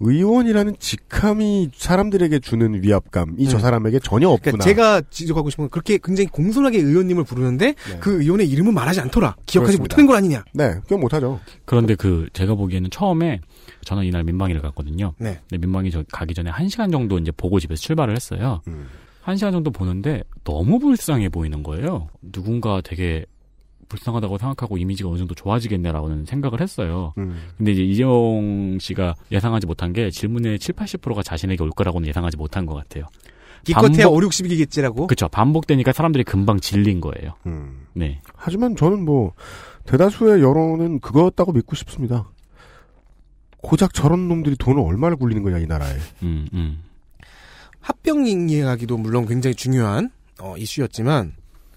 의원이라는 0.00 0.76
직함이 0.78 1.70
사람들에게 1.74 2.38
주는 2.40 2.82
위압감이 2.82 3.46
저 3.48 3.56
네. 3.56 3.62
사람에게 3.62 3.98
전혀 3.98 4.28
없구나. 4.28 4.58
그러니까 4.58 4.64
제가 4.64 5.02
지적하고 5.10 5.50
싶은 5.50 5.64
건 5.64 5.70
그렇게 5.70 5.98
굉장히 6.02 6.28
공손하게 6.28 6.78
의원님을 6.78 7.24
부르는데, 7.24 7.74
그 8.00 8.22
의원의 8.22 8.48
이름은 8.48 8.74
말하지 8.74 9.00
않더라. 9.00 9.36
기억하지 9.46 9.78
그렇습니다. 9.78 9.82
못하는 9.82 10.06
걸 10.06 10.16
아니냐. 10.16 10.44
네, 10.54 10.74
그건 10.82 11.00
못하죠. 11.00 11.40
그런데 11.64 11.94
그 11.94 12.28
제가 12.32 12.54
보기에는 12.54 12.90
처음에 12.90 13.40
저는 13.84 14.04
이날 14.04 14.24
민방위를 14.24 14.62
갔거든요. 14.62 15.14
네. 15.18 15.40
근데 15.48 15.58
민방위 15.66 15.90
저 15.90 16.04
가기 16.12 16.34
전에 16.34 16.50
한 16.50 16.68
시간 16.68 16.90
정도 16.90 17.18
이제 17.18 17.32
보고 17.32 17.58
집에서 17.60 17.80
출발을 17.80 18.14
했어요. 18.14 18.60
음. 18.68 18.88
한 19.22 19.36
시간 19.36 19.52
정도 19.52 19.70
보는데 19.70 20.22
너무 20.44 20.78
불쌍해 20.78 21.28
보이는 21.30 21.62
거예요. 21.62 22.08
누군가 22.20 22.80
되게 22.82 23.24
불쌍하다고 23.88 24.38
생각하고 24.38 24.78
이미지가 24.78 25.08
어느 25.08 25.18
정도 25.18 25.34
좋아지겠네라고는 25.34 26.24
생각을 26.24 26.60
했어요. 26.60 27.12
음. 27.18 27.38
근데 27.56 27.72
이제 27.72 27.82
이재용 27.82 28.78
씨가 28.80 29.14
예상하지 29.30 29.66
못한 29.66 29.92
게 29.92 30.10
질문의 30.10 30.58
7, 30.58 30.74
80%가 30.74 31.22
자신에게 31.22 31.62
올 31.62 31.70
거라고는 31.70 32.08
예상하지 32.08 32.36
못한 32.36 32.66
것 32.66 32.74
같아요. 32.74 33.04
기껏해야 33.64 34.08
5, 34.08 34.16
60이겠지라고? 34.16 35.06
그렇죠. 35.06 35.28
반복되니까 35.28 35.92
사람들이 35.92 36.24
금방 36.24 36.58
질린 36.58 37.00
거예요. 37.00 37.34
음. 37.46 37.86
네. 37.92 38.20
하지만 38.34 38.74
저는 38.74 39.04
뭐 39.04 39.34
대다수의 39.84 40.42
여론은 40.42 40.98
그거였다고 41.00 41.52
믿고 41.52 41.76
싶습니다. 41.76 42.28
고작 43.58 43.94
저런 43.94 44.26
놈들이 44.26 44.56
돈을 44.56 44.82
얼마나 44.82 45.14
굴리는 45.14 45.42
거냐 45.44 45.58
이 45.58 45.66
나라에. 45.66 45.94
음, 46.24 46.48
음. 46.52 46.82
합병 47.82 48.26
이야기도 48.26 48.96
물론 48.96 49.26
굉장히 49.26 49.54
중요한 49.54 50.10
어, 50.40 50.56
이슈였지만 50.56 51.34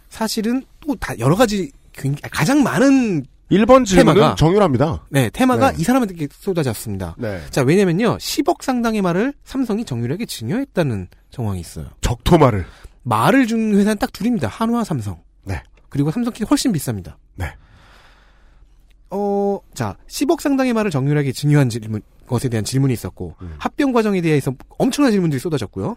사실은 0.10 0.64
또 0.80 0.96
다 0.96 1.18
여러 1.20 1.36
가지 1.36 1.72
굉장히- 1.92 2.22
가장 2.32 2.64
많은 2.64 3.26
1번 3.52 3.86
질문은 3.86 4.14
테마가 4.16 4.36
정유라입니다. 4.36 5.06
네, 5.10 5.30
테마가 5.30 5.72
네. 5.74 5.78
이 5.80 5.84
사람한테 5.84 6.28
쏟아졌습니다. 6.32 7.16
네. 7.20 7.42
자, 7.52 7.62
왜냐면요. 7.62 8.18
10억 8.18 8.64
상당의 8.64 9.02
말을 9.04 9.34
삼성이 9.44 9.86
정유라에게 9.86 10.26
증여했다는 10.26 11.08
정황이 11.30 11.60
있어요. 11.60 11.88
적토 12.02 12.38
말을. 12.40 12.66
말을 13.04 13.46
준 13.46 13.76
회사는 13.76 13.98
딱 14.00 14.12
둘입니다. 14.14 14.48
한화와 14.48 14.84
삼성. 14.84 15.22
네. 15.44 15.62
그리고 15.90 16.10
삼성키 16.12 16.44
훨씬 16.46 16.72
비쌉니다. 16.72 17.16
네. 17.36 17.54
어, 19.12 19.60
자, 19.74 19.96
10억 20.08 20.42
상당의 20.42 20.74
말을 20.74 20.90
정유라에게 20.92 21.32
증여한 21.32 21.70
질문, 21.70 22.02
것에 22.28 22.50
대한 22.50 22.64
질문이 22.64 22.94
있었고, 22.94 23.36
음. 23.42 23.56
합병 23.58 23.92
과정에 23.94 24.22
대해서 24.22 24.54
엄청난 24.78 25.12
질문들이 25.12 25.40
쏟아졌고요. 25.40 25.96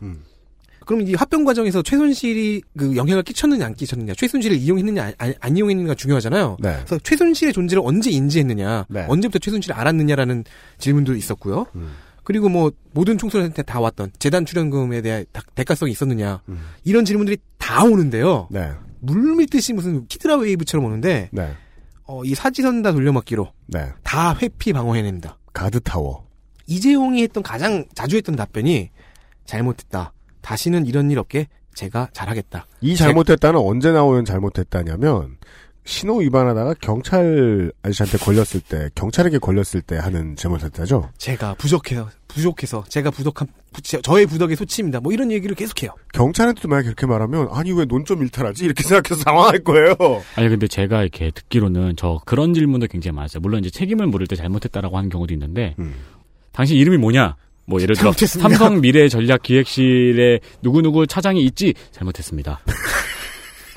그럼 0.86 1.06
이 1.06 1.14
합병 1.14 1.44
과정에서 1.44 1.82
최순실이 1.82 2.62
그 2.78 2.96
영향을 2.96 3.22
끼쳤느냐 3.22 3.66
안 3.66 3.74
끼쳤느냐, 3.74 4.14
최순실을 4.16 4.56
이용했느냐 4.56 5.02
안, 5.05 5.12
안- 5.18 5.34
안 5.40 5.56
이용했느냐가 5.56 5.94
중요하잖아요. 5.94 6.56
네. 6.60 6.76
그래서 6.78 6.98
최순실의 7.02 7.52
존재를 7.52 7.82
언제 7.84 8.10
인지했느냐, 8.10 8.86
언제부터 9.06 9.38
최순실을 9.38 9.76
알았느냐라는 9.76 10.44
질문도 10.78 11.14
있었고요. 11.14 11.66
음. 11.74 11.90
그리고 12.24 12.48
뭐 12.50 12.70
모든 12.92 13.16
총수한테 13.18 13.62
다 13.62 13.80
왔던 13.80 14.12
재단 14.18 14.44
출연금에 14.46 15.00
대한 15.02 15.24
다- 15.32 15.42
대가성이 15.55 15.92
있었느냐 15.92 16.42
이런 16.84 17.05
질문들이 17.06 17.38
다 17.56 17.84
오는데요. 17.84 18.48
네. 18.50 18.70
물 19.00 19.34
밀듯이 19.36 19.72
무슨 19.72 20.06
hydra 20.09 20.36
wave처럼 20.36 20.84
오는데 20.86 21.28
네. 21.32 21.52
어, 22.05 22.22
이 22.24 22.34
사지선다 22.34 22.92
돌려막기로 22.92 23.50
네. 23.68 23.88
다 24.02 24.36
회피 24.42 24.72
방어해냅니다. 24.74 25.38
guard 25.59 25.80
tower. 25.80 26.24
이재용이 26.66 27.20
했던 27.22 27.43
가장 27.43 27.85
자주 27.93 28.16
했던 28.16 28.36
답변이 28.36 28.90
잘못했다. 29.44 30.12
다시는 30.40 30.86
이런 30.86 31.10
일 31.10 31.18
없게 31.18 31.48
제가 31.74 32.09
잘하겠다. 32.12 32.66
이 32.80 32.94
잘못했다는 32.94 33.59
언제 33.59 33.90
나오는 33.90 34.24
잘못했다냐면 34.24 35.36
신호 35.85 36.18
위반하다가 36.18 36.74
경찰 36.80 37.72
아저씨한테 37.82 38.18
걸렸을 38.18 38.60
때 38.60 38.89
경찰에게 38.94 39.39
걸렸을 39.39 39.82
때 39.82 39.97
하는 39.97 40.36
잘못했다죠. 40.36 41.10
제가 41.18 41.55
부족해서 41.55 42.09
부족해서 42.28 42.84
제가 42.88 43.10
부족한 43.10 43.48
저의 44.02 44.26
부덕의 44.26 44.56
소치입니다. 44.56 45.00
뭐 45.00 45.12
이런 45.12 45.30
얘기를 45.32 45.55
계속해요. 45.56 45.90
경찰한테도 46.12 46.68
만약 46.68 46.84
그렇게 46.84 47.06
말하면 47.06 47.48
아니 47.50 47.72
왜 47.72 47.84
논점 47.84 48.22
일탈하지 48.22 48.64
이렇게 48.64 48.82
생각해서 48.82 49.24
당황할 49.24 49.64
거예요. 49.64 49.94
아니 50.36 50.48
근데 50.48 50.68
제가 50.68 51.02
이렇게 51.02 51.30
듣기로는 51.30 51.94
저 51.96 52.20
그런 52.26 52.55
질문도 52.55 52.86
굉장히 52.88 53.14
많았어요. 53.16 53.40
물론 53.40 53.60
이제 53.60 53.70
책임을 53.70 54.06
물을 54.06 54.26
때 54.26 54.36
잘못했다라고 54.36 54.96
하는 54.96 55.10
경우도 55.10 55.32
있는데 55.34 55.74
당신 56.52 56.76
이름이 56.76 56.98
뭐냐? 56.98 57.36
뭐 57.66 57.80
예를 57.80 57.94
들어 57.96 58.10
잘못했습니다. 58.12 58.48
삼성 58.48 58.80
미래 58.80 59.09
전략 59.09 59.42
기획실에 59.42 60.40
누구 60.62 60.80
누구 60.82 61.06
차장이 61.06 61.42
있지 61.44 61.74
잘못했습니다. 61.92 62.60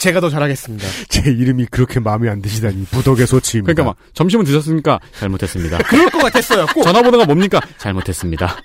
제가 0.01 0.19
더 0.19 0.29
잘하겠습니다. 0.31 0.87
제 1.09 1.29
이름이 1.29 1.67
그렇게 1.67 1.99
마음에 1.99 2.27
안 2.27 2.41
드시다니 2.41 2.85
부덕의 2.85 3.27
소치입니다. 3.27 3.71
그러니까 3.71 3.83
막 3.83 4.13
점심은 4.15 4.45
드셨습니까? 4.45 4.99
잘못했습니다. 5.13 5.77
그럴 5.87 6.09
것 6.09 6.17
같았어요. 6.23 6.65
꼭. 6.73 6.81
전화번호가 6.81 7.25
뭡니까? 7.25 7.61
잘못했습니다. 7.77 8.57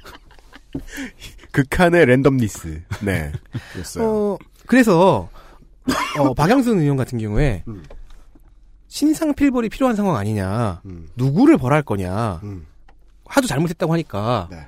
극한의 1.52 2.06
랜덤니스. 2.06 2.82
네. 3.02 3.32
그랬어요. 3.74 4.04
어, 4.06 4.38
그래서 4.66 5.28
어, 6.18 6.32
박영선 6.32 6.78
의원 6.80 6.96
같은 6.96 7.18
경우에 7.18 7.64
음. 7.68 7.84
신상 8.88 9.34
필벌이 9.34 9.68
필요한 9.68 9.94
상황 9.94 10.16
아니냐, 10.16 10.80
음. 10.86 11.08
누구를 11.16 11.58
벌할 11.58 11.82
거냐, 11.82 12.40
하도 13.26 13.46
잘못했다고 13.46 13.92
하니까 13.92 14.48
네. 14.50 14.66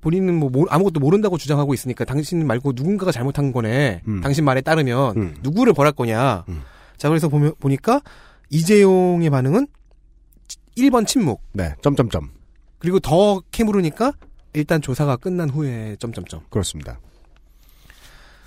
본인은 0.00 0.34
뭐 0.34 0.48
모- 0.50 0.66
아무것도 0.68 1.00
모른다고 1.00 1.36
주장하고 1.38 1.74
있으니까 1.74 2.04
당신 2.04 2.46
말고 2.46 2.72
누군가가 2.74 3.10
잘못한 3.12 3.52
거네. 3.52 4.02
음. 4.06 4.20
당신 4.20 4.44
말에 4.44 4.60
따르면 4.60 5.38
누구를 5.42 5.72
벌할 5.72 5.92
거냐. 5.92 6.44
자 6.96 7.08
그래서 7.08 7.28
보면 7.28 7.54
보니까 7.60 8.00
이재용의 8.50 9.30
반응은 9.30 9.66
1번 10.76 11.06
침묵. 11.06 11.42
네. 11.52 11.74
점점점. 11.82 12.30
그리고 12.78 13.00
더 13.00 13.40
캐물으니까 13.50 14.12
일단 14.54 14.80
조사가 14.80 15.16
끝난 15.16 15.50
후에 15.50 15.96
점점점. 15.98 16.40
그렇습니다. 16.50 17.00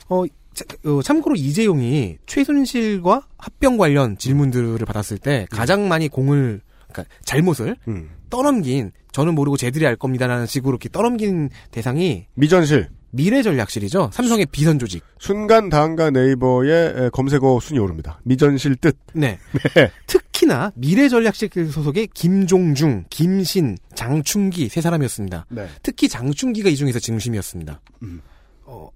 어, 0.10 0.24
자- 0.54 0.66
어, 0.86 1.02
참고로 1.02 1.36
이재용이 1.36 2.18
최순실과 2.26 3.28
합병 3.38 3.78
관련 3.78 4.18
질문들을 4.18 4.78
받았을 4.86 5.18
때 5.18 5.48
가장 5.50 5.88
많이 5.88 6.08
공을 6.10 6.62
그러니까 6.92 7.16
잘못을 7.26 7.76
음. 7.88 8.10
떠넘긴 8.30 8.92
저는 9.12 9.36
모르고 9.36 9.58
쟤들이 9.58 9.86
알 9.86 9.96
겁니다라는 9.96 10.46
식으로 10.46 10.74
이렇게 10.74 10.90
떠넘긴 10.90 11.50
대상이 11.72 12.28
미전실. 12.36 12.90
미래 13.14 13.42
전략실이죠. 13.42 14.10
삼성의 14.14 14.48
비선 14.52 14.80
조직. 14.80 15.04
순간 15.20 15.68
다음과 15.70 16.12
네이버의 16.12 16.72
에, 16.72 17.10
검색어 17.10 17.60
순위 17.60 17.80
오릅니다. 17.80 18.22
미전실 18.24 18.78
뜻. 18.78 18.98
네. 19.14 19.38
네. 19.76 19.92
특히나 20.08 20.72
미래 20.76 21.10
전략실 21.10 21.50
소속의 21.72 22.08
김종중, 22.14 23.06
김신, 23.10 23.78
장충기 23.96 24.70
세 24.70 24.80
사람이었습니다. 24.80 25.46
네. 25.50 25.68
특히 25.84 26.08
장충기가 26.08 26.70
이 26.70 26.78
중에서 26.78 27.00
중심이었습니다. 27.00 27.82
음. 28.04 28.22
어, 28.64 28.90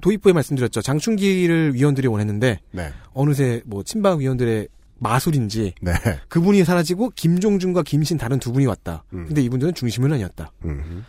도입부에 0.00 0.32
말씀드렸죠. 0.32 0.82
장충기를 0.82 1.74
위원들이 1.74 2.08
원했는데 2.08 2.58
네. 2.72 2.92
어느새 3.12 3.62
뭐 3.64 3.84
친박 3.84 4.18
위원들의 4.18 4.68
마술인지 4.98 5.74
네. 5.82 5.92
그분이 6.28 6.64
사라지고 6.64 7.10
김종중과 7.14 7.82
김신 7.82 8.16
다른 8.18 8.38
두 8.38 8.52
분이 8.52 8.66
왔다. 8.66 9.04
음. 9.12 9.26
근데 9.26 9.42
이분들은 9.42 9.74
중심은 9.74 10.12
아니었다. 10.12 10.52
음. 10.64 11.04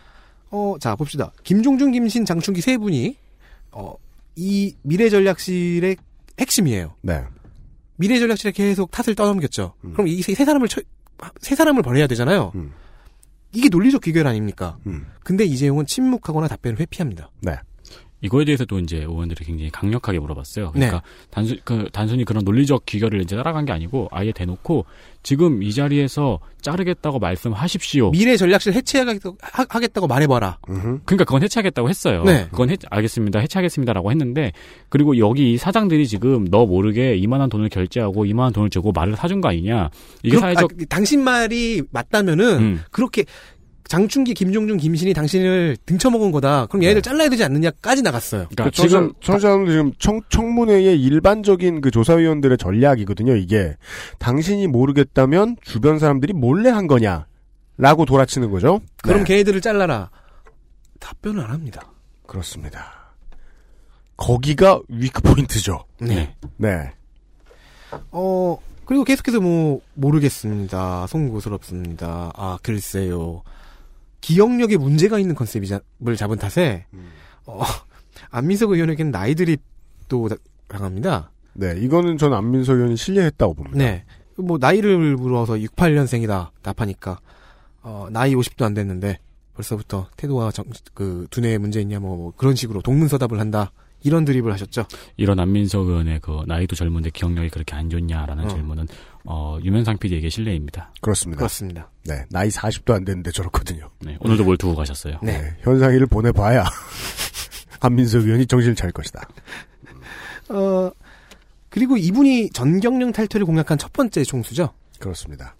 어, 0.50 0.76
자 0.80 0.94
봅시다. 0.96 1.32
김종중, 1.44 1.92
김신, 1.92 2.24
장충기 2.24 2.60
세 2.60 2.76
분이 2.78 3.16
어, 3.72 3.94
이 4.36 4.74
미래전략실의 4.82 5.96
핵심이에요. 6.38 6.94
네. 7.02 7.22
미래전략실에 7.96 8.52
계속 8.52 8.90
탓을 8.90 9.14
떠넘겼죠. 9.14 9.74
음. 9.84 9.92
그럼 9.92 10.08
이 10.08 10.22
세 10.22 10.34
사람을 10.34 10.68
처, 10.68 10.80
세 11.40 11.54
사람을 11.54 11.82
벌해야 11.82 12.06
되잖아요. 12.06 12.52
이게 13.52 13.68
논리적 13.68 14.02
귀결 14.02 14.26
아닙니까? 14.26 14.78
음. 14.86 15.06
근데 15.24 15.44
이재용은 15.44 15.86
침묵하거나 15.86 16.46
답변을 16.48 16.78
회피합니다. 16.80 17.30
네. 17.40 17.56
이거에 18.20 18.44
대해서도 18.44 18.80
이제 18.80 18.98
의원들이 18.98 19.44
굉장히 19.44 19.70
강력하게 19.70 20.18
물어봤어요. 20.18 20.72
그러니까 20.72 20.96
네. 20.98 21.26
단순 21.30 21.58
그 21.64 21.86
단순히 21.92 22.24
그런 22.24 22.44
논리적 22.44 22.84
귀결을 22.86 23.20
이제 23.22 23.36
따라간 23.36 23.64
게 23.64 23.72
아니고 23.72 24.08
아예 24.10 24.32
대놓고 24.32 24.86
지금 25.22 25.62
이 25.62 25.72
자리에서 25.72 26.40
자르겠다고 26.60 27.18
말씀하십시오. 27.20 28.10
미래 28.10 28.36
전략실 28.36 28.72
해체하겠다고 28.72 30.06
말해봐라. 30.08 30.58
그러니까 30.62 31.24
그건 31.24 31.42
해체하겠다고 31.42 31.88
했어요. 31.88 32.24
네. 32.24 32.46
그건 32.50 32.70
해, 32.70 32.76
알겠습니다. 32.90 33.38
해체하겠습니다라고 33.40 34.10
했는데 34.10 34.52
그리고 34.88 35.16
여기 35.18 35.52
이 35.52 35.56
사장들이 35.56 36.06
지금 36.08 36.46
너 36.50 36.66
모르게 36.66 37.16
이만한 37.16 37.48
돈을 37.48 37.68
결제하고 37.68 38.24
이만한 38.26 38.52
돈을 38.52 38.70
주고 38.70 38.92
말을 38.92 39.16
사준 39.16 39.40
거 39.40 39.48
아니냐. 39.50 39.90
이게 40.22 40.30
그렇- 40.30 40.40
사회적 40.40 40.70
아, 40.72 40.84
당신 40.88 41.22
말이 41.22 41.82
맞다면은 41.90 42.58
음. 42.58 42.80
그렇게 42.90 43.24
장충기, 43.88 44.34
김종중, 44.34 44.76
김신이 44.76 45.14
당신을 45.14 45.78
등쳐먹은 45.86 46.30
거다. 46.30 46.66
그럼 46.66 46.82
얘네들 46.82 47.00
잘라야 47.00 47.30
되지 47.30 47.42
않느냐까지 47.44 48.02
나갔어요. 48.02 48.46
그 48.54 48.70
지금 48.70 49.12
청자는 49.20 49.66
지금 49.66 49.92
청, 49.98 50.20
청문회의 50.28 51.00
일반적인 51.02 51.80
그 51.80 51.90
조사위원들의 51.90 52.58
전략이거든요. 52.58 53.34
이게 53.34 53.76
당신이 54.18 54.66
모르겠다면 54.66 55.56
주변 55.62 55.98
사람들이 55.98 56.34
몰래 56.34 56.68
한 56.68 56.86
거냐라고 56.86 58.04
돌아치는 58.06 58.50
거죠. 58.50 58.80
그럼 59.02 59.20
네. 59.20 59.24
걔네들을 59.24 59.60
잘라라. 59.62 60.10
답변을 61.00 61.42
안 61.42 61.50
합니다. 61.50 61.90
그렇습니다. 62.26 63.14
거기가 64.18 64.80
위크 64.88 65.22
포인트죠. 65.22 65.84
네. 66.00 66.34
네. 66.58 66.92
어, 68.10 68.58
그리고 68.84 69.04
계속해서 69.04 69.40
뭐, 69.40 69.80
모르겠습니다. 69.94 71.06
송구스럽습니다. 71.06 72.32
아, 72.34 72.58
글쎄요. 72.62 73.42
기억력에 74.20 74.76
문제가 74.76 75.18
있는 75.18 75.34
컨셉을 75.34 76.16
잡은 76.16 76.36
탓에, 76.38 76.86
어, 77.46 77.60
안민석 78.30 78.70
의원에게는 78.72 79.10
나이들이 79.10 79.56
또 80.08 80.28
다- 80.28 80.36
당합니다. 80.66 81.30
네, 81.54 81.74
이거는 81.78 82.18
전 82.18 82.32
안민석 82.34 82.74
의원이 82.74 82.96
신뢰했다고 82.96 83.54
봅니다. 83.54 83.78
네. 83.78 84.04
뭐, 84.36 84.58
나이를 84.58 85.16
물어서 85.16 85.54
68년생이다. 85.54 86.50
답하니까, 86.62 87.18
어, 87.82 88.06
나이 88.10 88.34
50도 88.34 88.64
안 88.64 88.74
됐는데, 88.74 89.18
벌써부터 89.54 90.08
태도와 90.16 90.52
정, 90.52 90.66
그, 90.94 91.26
두뇌에 91.30 91.58
문제 91.58 91.80
있냐, 91.80 91.98
뭐, 91.98 92.16
뭐 92.16 92.32
그런 92.36 92.54
식으로 92.54 92.80
동문서답을 92.82 93.40
한다. 93.40 93.72
이런 94.02 94.24
드립을 94.24 94.52
하셨죠. 94.52 94.86
이런 95.16 95.40
안민석 95.40 95.88
의원의 95.88 96.20
그 96.20 96.42
나이도 96.46 96.76
젊은데 96.76 97.10
기억력이 97.10 97.50
그렇게 97.50 97.74
안 97.74 97.90
좋냐라는 97.90 98.44
어. 98.44 98.48
질문은 98.48 98.86
어, 99.24 99.58
유면상 99.62 99.98
PD에게 99.98 100.28
실례입니다. 100.28 100.92
그렇습니다. 101.00 101.38
그렇습니다. 101.38 101.90
네, 102.04 102.24
나이 102.30 102.48
40도 102.48 102.94
안 102.94 103.04
됐는데 103.04 103.32
저렇거든요. 103.32 103.90
네, 104.00 104.16
오늘도 104.20 104.44
뭘 104.44 104.56
두고 104.56 104.74
가셨어요. 104.74 105.18
네, 105.22 105.56
현상이를 105.60 106.06
보내봐야 106.06 106.64
한민석 107.80 108.24
의원이 108.24 108.46
정신을 108.46 108.74
차릴 108.74 108.92
것이다. 108.92 109.28
어, 110.50 110.90
그리고 111.68 111.96
이분이 111.96 112.50
전경련 112.50 113.12
탈퇴를 113.12 113.44
공약한 113.44 113.76
첫 113.78 113.92
번째 113.92 114.24
총수죠. 114.24 114.72
그렇습니다. 114.98 115.56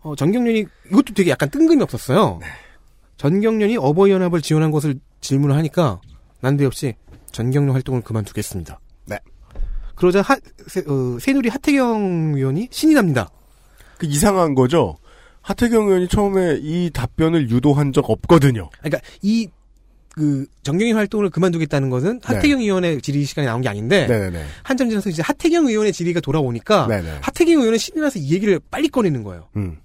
어, 0.00 0.14
전경련이 0.14 0.64
이것도 0.90 1.14
되게 1.14 1.30
약간 1.30 1.50
뜬금이 1.50 1.82
없었어요. 1.82 2.40
전경련이 3.16 3.76
어버이연합을 3.76 4.40
지원한 4.40 4.70
것을 4.70 5.00
질문을 5.20 5.56
하니까 5.56 6.00
난데없이 6.40 6.94
전경련 7.36 7.74
활동을 7.74 8.00
그만두겠습니다. 8.02 8.80
네. 9.06 9.18
그러자 9.94 10.22
하, 10.22 10.36
새, 10.66 10.80
어, 10.80 11.18
새누리 11.20 11.48
하태경 11.48 12.34
의원이 12.36 12.68
신이 12.70 12.94
납니다. 12.94 13.30
그 13.98 14.06
이상한 14.06 14.54
거죠. 14.54 14.96
하태경 15.42 15.86
의원이 15.86 16.08
처음에 16.08 16.58
이 16.60 16.90
답변을 16.92 17.50
유도한 17.50 17.92
적 17.92 18.10
없거든요. 18.10 18.68
그러니까 18.80 19.00
이 19.22 19.48
그 20.16 20.46
정경련 20.62 20.96
활동을 20.96 21.28
그만두겠다는 21.28 21.90
것은 21.90 22.20
하태경 22.24 22.60
의원의 22.60 23.02
질의 23.02 23.24
시간에 23.24 23.46
나온 23.46 23.60
게 23.60 23.68
아닌데 23.68 24.06
네. 24.06 24.18
네네네. 24.18 24.46
한참 24.62 24.88
지나서 24.88 25.10
이제 25.10 25.20
하태경 25.20 25.66
의원의 25.66 25.92
질의가 25.92 26.20
돌아오니까 26.20 26.86
네네. 26.86 27.18
하태경 27.20 27.60
의원은 27.60 27.76
신이 27.76 28.00
나서 28.00 28.18
이 28.18 28.32
얘기를 28.32 28.58
빨리 28.70 28.88
꺼내는 28.88 29.22
거예요. 29.24 29.48
음. 29.56 29.76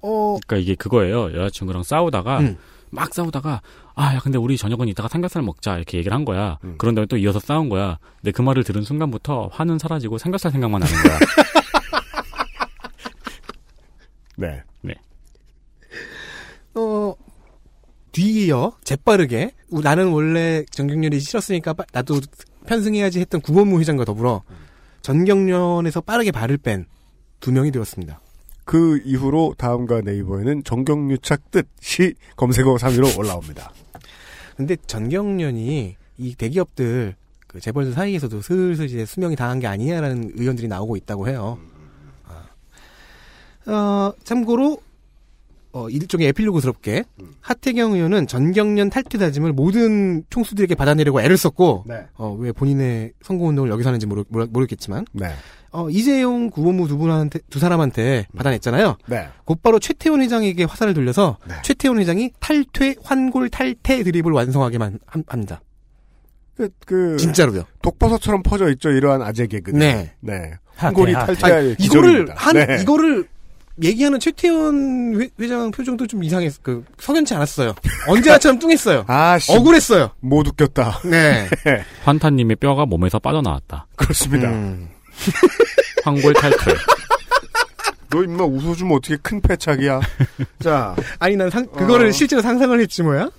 어, 0.00 0.38
그러니까 0.46 0.62
이게 0.62 0.76
그거예요. 0.76 1.32
여자친구랑 1.34 1.82
싸우다가 1.82 2.38
음. 2.38 2.56
막 2.94 3.12
싸우다가 3.14 3.62
아, 3.94 4.14
야, 4.14 4.20
근데 4.20 4.36
우리 4.38 4.56
저녁은 4.58 4.86
이따가 4.86 5.08
삼겹살 5.08 5.42
먹자 5.42 5.76
이렇게 5.76 5.96
얘기를 5.98 6.14
한 6.14 6.24
거야. 6.26 6.58
음. 6.62 6.76
그런 6.78 6.94
다음에 6.94 7.06
또 7.06 7.16
이어서 7.16 7.40
싸운 7.40 7.68
거야. 7.70 7.98
근데 8.20 8.30
그 8.32 8.42
말을 8.42 8.64
들은 8.64 8.82
순간부터 8.82 9.48
화는 9.52 9.78
사라지고 9.78 10.18
삼겹살 10.18 10.52
생각만 10.52 10.80
나는 10.80 10.94
거야. 11.02 11.18
네. 14.36 14.62
네. 14.82 14.94
어, 16.74 17.14
뒤이어 18.12 18.72
재빠르게 18.84 19.52
우- 19.70 19.80
나는 19.80 20.08
원래 20.08 20.64
전경련이 20.70 21.20
싫었으니까 21.20 21.72
빠- 21.74 21.84
나도 21.92 22.20
편승해야지 22.66 23.20
했던 23.20 23.40
구본무 23.40 23.80
회장과 23.80 24.04
더불어 24.04 24.42
전경련에서 25.02 26.00
빠르게 26.02 26.30
발을 26.30 26.58
뺀 26.58 26.86
두 27.40 27.52
명이 27.52 27.72
되었습니다. 27.72 28.20
그 28.72 29.02
이후로 29.04 29.56
다음과 29.58 30.00
네이버에는 30.00 30.64
정경유착 30.64 31.50
뜻이 31.50 32.14
검색어 32.36 32.76
3위로 32.76 33.18
올라옵니다. 33.18 33.70
근데 34.56 34.76
전경련이 34.86 35.94
이 36.16 36.34
대기업들 36.36 37.14
그 37.48 37.60
재벌들 37.60 37.92
사이에서도 37.92 38.40
슬슬 38.40 38.86
이제 38.86 39.04
수명이 39.04 39.36
다한 39.36 39.60
게 39.60 39.66
아니냐라는 39.66 40.32
의견들이 40.36 40.68
나오고 40.68 40.96
있다고 40.96 41.28
해요. 41.28 41.58
아. 43.66 43.70
어, 43.70 44.14
참고로 44.24 44.80
어, 45.72 45.90
일종의 45.90 46.28
에필로그스럽게 46.28 47.04
하태경 47.42 47.92
의원은 47.92 48.26
전경련 48.26 48.88
탈퇴 48.88 49.18
다짐을 49.18 49.52
모든 49.52 50.24
총수들에게 50.30 50.74
받아내려고 50.76 51.20
애를 51.20 51.36
썼고 51.36 51.84
네. 51.88 52.06
어, 52.14 52.34
왜 52.40 52.52
본인의 52.52 53.12
선거운동을 53.20 53.68
여기서 53.68 53.90
하는지 53.90 54.06
모르, 54.06 54.66
겠지만 54.66 55.04
네. 55.12 55.28
어, 55.72 55.88
이재용 55.88 56.50
구본무 56.50 56.86
두 56.86 56.98
분한테 56.98 57.40
두 57.50 57.58
사람한테 57.58 58.26
받아냈잖아요. 58.36 58.96
네. 59.06 59.26
곧바로 59.44 59.78
최태원 59.78 60.20
회장에게 60.20 60.64
화살을 60.64 60.92
돌려서 60.94 61.38
최태원 61.62 61.98
회장이 61.98 62.30
탈퇴 62.40 62.94
환골 63.02 63.48
탈퇴 63.48 64.02
드립을 64.02 64.32
완성하게만 64.32 64.98
함- 65.06 65.24
합니다. 65.26 65.60
그, 66.56 66.68
그. 66.84 67.16
진짜로요. 67.16 67.64
독버섯처럼 67.80 68.42
퍼져 68.42 68.70
있죠, 68.72 68.90
이러한 68.90 69.22
아재 69.22 69.46
개그. 69.46 69.70
네. 69.70 70.12
네. 70.20 70.52
한골이 70.76 71.16
아니, 71.16 71.26
탈퇴할 71.26 71.76
이거를. 71.78 72.28
한 72.36 72.54
네. 72.54 72.78
이거를 72.82 73.26
얘기하는 73.82 74.20
최태원 74.20 75.18
회, 75.20 75.28
회장 75.40 75.70
표정도 75.70 76.06
좀 76.06 76.22
이상했 76.22 76.62
그 76.62 76.84
석연치 76.98 77.34
않았어요. 77.34 77.74
언제나처럼 78.06 78.58
뚱했어요. 78.58 79.04
아, 79.08 79.38
씨. 79.38 79.50
억울했어요. 79.56 80.10
못 80.20 80.46
웃겼다. 80.46 81.00
네. 81.08 81.48
환타님의 82.04 82.56
뼈가 82.56 82.84
몸에서 82.84 83.18
빠져나왔다. 83.18 83.86
그렇습니다. 83.96 84.50
음. 84.50 84.88
황골 86.04 86.32
탈퇴. 86.34 86.74
너 88.10 88.22
임마 88.22 88.44
웃어주면 88.44 88.96
어떻게 88.96 89.16
큰 89.16 89.40
패착이야. 89.40 90.00
자. 90.62 90.94
아니 91.18 91.36
난 91.36 91.48
상, 91.50 91.66
그거를 91.66 92.08
어. 92.08 92.12
실제로 92.12 92.42
상상을 92.42 92.78
했지 92.80 93.02
뭐야? 93.02 93.30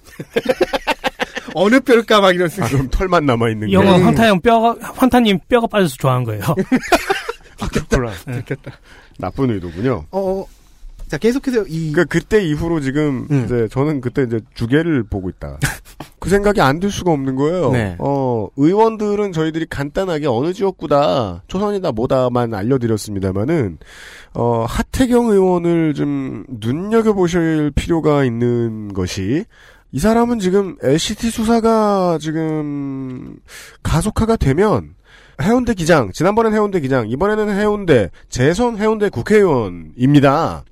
어느 1.56 1.80
뼈일까 1.80 2.22
막 2.22 2.32
이런 2.34 2.50
아, 2.60 2.68
그럼 2.68 2.90
털만 2.90 3.26
남아있는 3.26 3.68
게. 3.68 3.74
영어 3.74 3.92
환타형 3.98 4.42
뼈가 4.42 4.76
환타님 4.80 5.40
뼈가 5.48 5.68
빠져서 5.68 5.96
좋아한 6.00 6.24
거예요. 6.24 6.42
아, 7.60 7.68
그렇구나. 7.68 8.12
됐겠다. 8.26 8.72
나쁜 9.20 9.52
의도군요. 9.52 10.06
어, 10.10 10.46
자 11.14 11.20
계속해서 11.20 11.66
이그 11.68 12.06
그때 12.06 12.44
이후로 12.44 12.80
지금 12.80 13.28
음. 13.30 13.46
이제 13.46 13.68
저는 13.68 14.02
그때 14.02 14.24
이제 14.24 14.40
주계를 14.56 15.04
보고 15.04 15.30
있다. 15.30 15.60
그 16.18 16.28
생각이 16.28 16.60
안 16.60 16.80
들 16.80 16.90
수가 16.90 17.12
없는 17.12 17.36
거예요. 17.36 17.72
네. 17.72 17.96
어 18.00 18.48
의원들은 18.58 19.32
저희들이 19.32 19.68
간단하게 19.70 20.26
어느 20.26 20.54
지역구다 20.54 21.44
초선이다 21.46 21.92
뭐다만 21.92 22.56
알려드렸습니다만은 22.56 23.78
어 24.34 24.66
하태경 24.68 25.28
의원을 25.28 25.94
좀 25.94 26.46
눈여겨 26.50 27.14
보실 27.14 27.72
필요가 27.76 28.24
있는 28.24 28.92
것이 28.92 29.46
이 29.92 30.00
사람은 30.00 30.40
지금 30.40 30.78
LCT 30.82 31.30
수사가 31.30 32.18
지금 32.20 33.38
가속화가 33.84 34.38
되면 34.38 34.96
해운대 35.40 35.76
기장, 35.76 36.12
지난번엔 36.12 36.54
해운대 36.54 36.80
기장, 36.80 37.08
이번에는 37.08 37.56
해운대, 37.56 38.10
재선 38.30 38.78
해운대 38.78 39.10
국회의원입니다. 39.10 40.64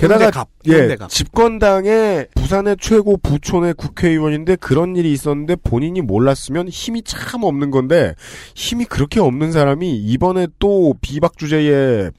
게다가 0.00 0.30
갑, 0.30 0.48
예, 0.66 0.72
해운대 0.74 0.96
갑. 0.96 1.08
집권당의 1.10 2.28
부산의 2.34 2.76
최고 2.80 3.16
부촌의 3.16 3.74
국회의원인데 3.74 4.56
그런 4.56 4.96
일이 4.96 5.12
있었는데 5.12 5.56
본인이 5.56 6.00
몰랐으면 6.00 6.68
힘이 6.68 7.02
참 7.02 7.42
없는 7.44 7.70
건데 7.70 8.14
힘이 8.54 8.84
그렇게 8.86 9.20
없는 9.20 9.52
사람이 9.52 9.96
이번에 9.96 10.48
또 10.58 10.94
비박 11.00 11.36
주제에 11.38 12.10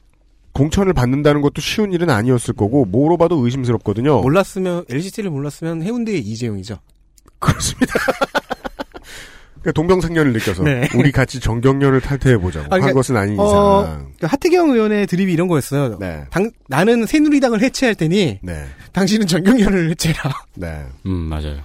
공천을 0.54 0.94
받는다는 0.94 1.42
것도 1.42 1.62
쉬운 1.62 1.94
일은 1.94 2.10
아니었을 2.10 2.54
거고 2.54 2.86
뭐로 2.86 3.18
봐도 3.18 3.38
의심스럽거든요. 3.44 4.22
몰랐으면 4.22 4.86
LCT를 4.90 5.30
몰랐으면 5.30 5.82
해운대의 5.82 6.20
이재용이죠. 6.20 6.80
그렇습니다. 7.40 7.94
그러니까 9.62 9.72
동병상련을 9.74 10.34
느껴서 10.34 10.64
네. 10.64 10.88
우리 10.96 11.12
같이 11.12 11.40
정경련을 11.40 12.02
탈퇴해 12.02 12.38
보자고 12.38 12.66
그러니까, 12.66 12.88
한 12.88 12.94
것은 12.94 13.16
아닌 13.16 13.36
이상. 13.36 13.46
어, 13.46 13.84
그러니까 13.84 14.28
하태경 14.28 14.72
의원의 14.72 15.08
드립이 15.08 15.32
이런 15.32 15.48
거였어요. 15.48 16.00
네. 16.00 16.26
당, 16.32 16.52
나는 16.68 17.06
새누리당을 17.06 17.62
해체할 17.62 17.96
테니 17.96 18.40
네. 18.42 18.66
당신은 18.92 19.28
전경련을 19.28 19.92
해체해라. 19.92 20.34
네. 20.56 20.84
음, 21.06 21.12
맞아요. 21.12 21.60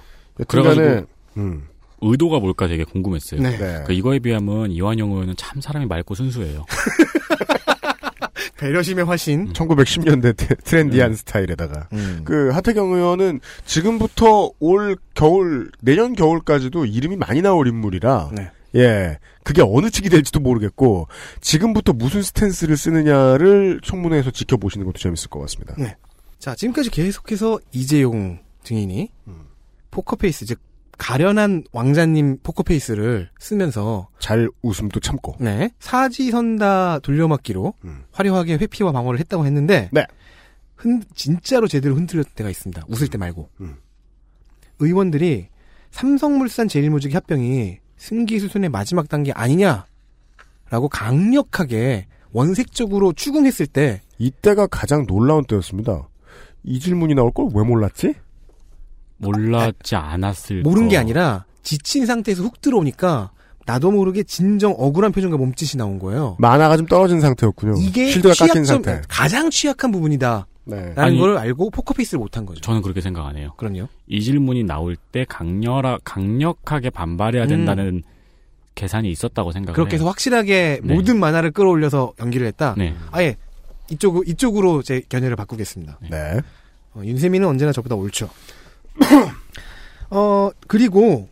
그래가지고 0.46 1.06
음. 1.38 1.62
의도가 2.02 2.38
뭘까 2.38 2.68
되게 2.68 2.84
궁금했어요. 2.84 3.40
네. 3.40 3.56
네. 3.56 3.84
그 3.86 3.94
이거에 3.94 4.18
비하면 4.18 4.70
이완영 4.70 5.10
의원은 5.12 5.34
참 5.36 5.60
사람이 5.62 5.86
맑고 5.86 6.14
순수해요. 6.14 6.66
배려심의 8.56 9.04
화신. 9.04 9.52
1910년대 9.52 10.64
트렌디한 10.64 11.14
스타일에다가 11.14 11.88
음. 11.92 12.22
그 12.24 12.50
하태경 12.50 12.92
의원은 12.92 13.40
지금부터 13.64 14.50
올 14.58 14.96
겨울 15.14 15.70
내년 15.80 16.14
겨울까지도 16.14 16.86
이름이 16.86 17.16
많이 17.16 17.42
나올 17.42 17.68
인물이라 17.68 18.30
네. 18.34 18.50
예 18.74 19.18
그게 19.42 19.62
어느 19.62 19.90
측이 19.90 20.08
될지도 20.08 20.40
모르겠고 20.40 21.08
지금부터 21.40 21.92
무슨 21.92 22.22
stance를 22.22 22.76
쓰느냐를 22.76 23.80
청문회에서 23.82 24.30
지켜보시는 24.30 24.86
것도 24.86 24.98
재밌을 24.98 25.28
것 25.28 25.40
같습니다. 25.40 25.74
네. 25.78 25.96
자, 26.38 26.54
지금까지 26.54 26.90
계속해서 26.90 27.58
이재용 27.72 28.38
증인이 28.62 29.10
음. 29.28 29.46
포커페이스, 29.90 30.46
즉, 30.46 30.60
가련한 30.98 31.64
왕자님 31.72 32.38
포커페이스를 32.42 33.30
쓰면서 33.38 34.08
잘 34.18 34.48
웃음도 34.62 35.00
참고 35.00 35.36
네. 35.38 35.70
사지선다 35.78 37.00
돌려막기로 37.00 37.74
음. 37.84 38.04
화려하게 38.12 38.54
회피와 38.54 38.92
방어를 38.92 39.20
했다고 39.20 39.44
했는데 39.46 39.90
네. 39.92 40.06
흔, 40.76 41.02
진짜로 41.14 41.68
제대로 41.68 41.94
흔들렸을 41.96 42.30
때가 42.34 42.50
있습니다. 42.50 42.84
웃을 42.88 43.08
때 43.08 43.18
말고. 43.18 43.48
음. 43.60 43.76
의원들이 44.78 45.48
삼성물산 45.90 46.68
제일모직의 46.68 47.14
합병이 47.14 47.78
승기 47.96 48.38
수순의 48.40 48.68
마지막 48.68 49.08
단계 49.08 49.32
아니냐라고 49.32 50.88
강력하게 50.90 52.06
원색적으로 52.32 53.12
추궁했을 53.14 53.66
때 53.66 54.02
이때가 54.18 54.66
가장 54.66 55.06
놀라운 55.06 55.44
때였습니다. 55.44 56.08
이 56.64 56.78
질문이 56.80 57.14
나올 57.14 57.30
걸 57.32 57.48
왜 57.54 57.64
몰랐지? 57.64 58.14
몰랐지 59.18 59.96
않았을 59.96 60.62
모른 60.62 60.88
게 60.88 60.96
거. 60.96 61.00
아니라 61.00 61.44
지친 61.62 62.06
상태에서 62.06 62.42
훅 62.42 62.60
들어오니까 62.60 63.30
나도 63.66 63.90
모르게 63.90 64.22
진정 64.22 64.72
억울한 64.78 65.10
표정과 65.12 65.36
몸짓이 65.36 65.76
나온 65.76 65.98
거예요. 65.98 66.36
만화가 66.38 66.76
좀 66.76 66.86
떨어진 66.86 67.20
상태였군요. 67.20 67.74
이게 67.80 68.10
실드가 68.10 68.34
깎인 68.34 68.62
취약점, 68.64 68.82
상태. 68.84 69.02
가장 69.08 69.50
취약한 69.50 69.90
부분이다. 69.90 70.46
네. 70.68 70.76
라는 70.76 70.98
아니, 70.98 71.18
걸 71.18 71.36
알고 71.38 71.70
포커페이스를 71.70 72.18
못한 72.20 72.44
거죠. 72.46 72.60
저는 72.60 72.82
그렇게 72.82 73.00
생각 73.00 73.26
안 73.26 73.36
해요. 73.36 73.52
그럼요. 73.56 73.88
이 74.06 74.20
질문이 74.22 74.64
나올 74.64 74.96
때 74.96 75.24
강렬하, 75.28 75.98
강력하게 76.04 76.90
반발해야 76.90 77.44
음. 77.44 77.48
된다는 77.48 78.02
계산이 78.76 79.10
있었다고 79.10 79.52
생각을 79.52 79.74
그렇게 79.74 79.94
해서. 79.96 80.06
확실하게 80.06 80.80
네. 80.82 80.94
모든 80.94 81.18
만화를 81.18 81.50
끌어올려서 81.52 82.12
연기를 82.20 82.46
했다. 82.48 82.74
네. 82.76 82.94
아예 83.10 83.36
이쪽 83.90 84.28
이쪽으로 84.28 84.82
제 84.82 85.00
견해를 85.08 85.34
바꾸겠습니다. 85.36 85.98
네. 86.10 86.40
어, 86.94 87.00
윤세민은 87.04 87.46
언제나 87.48 87.72
저보다 87.72 87.94
옳죠. 87.94 88.28
어 90.10 90.50
그리고 90.66 91.28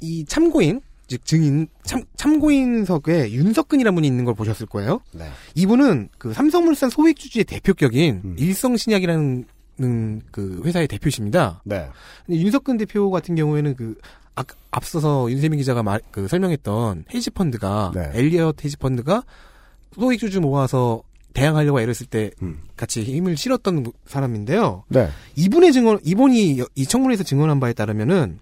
이 0.00 0.24
참고인 0.24 0.80
즉 1.08 1.24
증인 1.24 1.68
참 1.84 2.02
참고인석에 2.16 3.30
윤석근이라는 3.30 3.94
분이 3.94 4.06
있는 4.06 4.24
걸 4.24 4.34
보셨을 4.34 4.66
거예요. 4.66 5.00
네. 5.12 5.28
이분은 5.54 6.08
그 6.18 6.32
삼성물산 6.32 6.90
소액주주의 6.90 7.44
대표격인 7.44 8.22
음. 8.24 8.36
일성신약이라는 8.38 9.46
는그 9.78 10.62
회사의 10.64 10.88
대표십니다. 10.88 11.60
네. 11.64 11.88
근데 12.24 12.40
윤석근 12.40 12.78
대표 12.78 13.10
같은 13.10 13.34
경우에는 13.34 13.74
그 13.76 13.98
아, 14.34 14.44
앞서서 14.70 15.30
윤세민 15.30 15.58
기자가 15.58 15.82
말, 15.82 16.00
그 16.10 16.28
설명했던 16.28 17.04
헤지펀드가 17.12 17.92
네. 17.94 18.10
엘리엇 18.14 18.64
헤지펀드가 18.64 19.22
소액주주 19.94 20.40
모아서 20.40 21.02
대항하려고 21.36 21.80
애를 21.80 21.92
쓸때 21.94 22.30
음. 22.42 22.60
같이 22.76 23.02
힘을 23.02 23.36
실었던 23.36 23.92
사람인데요. 24.06 24.84
네. 24.88 25.08
이분의 25.36 25.72
증언, 25.72 25.98
이분이 26.02 26.58
여- 26.60 26.66
이 26.74 26.86
청문회에서 26.86 27.24
증언한 27.24 27.60
바에 27.60 27.72
따르면은 27.74 28.38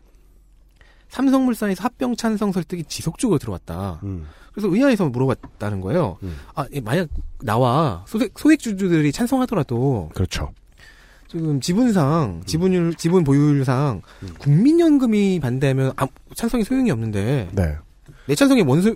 삼성물산에서 1.08 1.82
합병 1.84 2.16
찬성 2.16 2.52
설득이 2.52 2.84
지속적으로 2.84 3.38
들어왔다. 3.38 4.00
음. 4.04 4.26
그래서 4.52 4.68
의아해서 4.72 5.08
물어봤다는 5.08 5.80
거예요. 5.80 6.18
음. 6.22 6.36
아, 6.54 6.66
예, 6.72 6.80
만약 6.80 7.08
나와 7.42 8.04
소액, 8.06 8.32
소액주주들이 8.38 9.10
찬성하더라도 9.12 10.10
그렇죠. 10.14 10.52
지금 11.28 11.60
지분상, 11.60 12.42
지분율, 12.46 12.94
지분 12.94 13.24
보유율상 13.24 14.02
국민연금이 14.38 15.40
반대하면 15.40 15.92
아, 15.96 16.06
찬성이 16.36 16.62
소용이 16.62 16.90
없는데 16.92 17.48
네. 17.52 17.76
내 18.28 18.34
찬성이 18.36 18.62
원소 18.62 18.94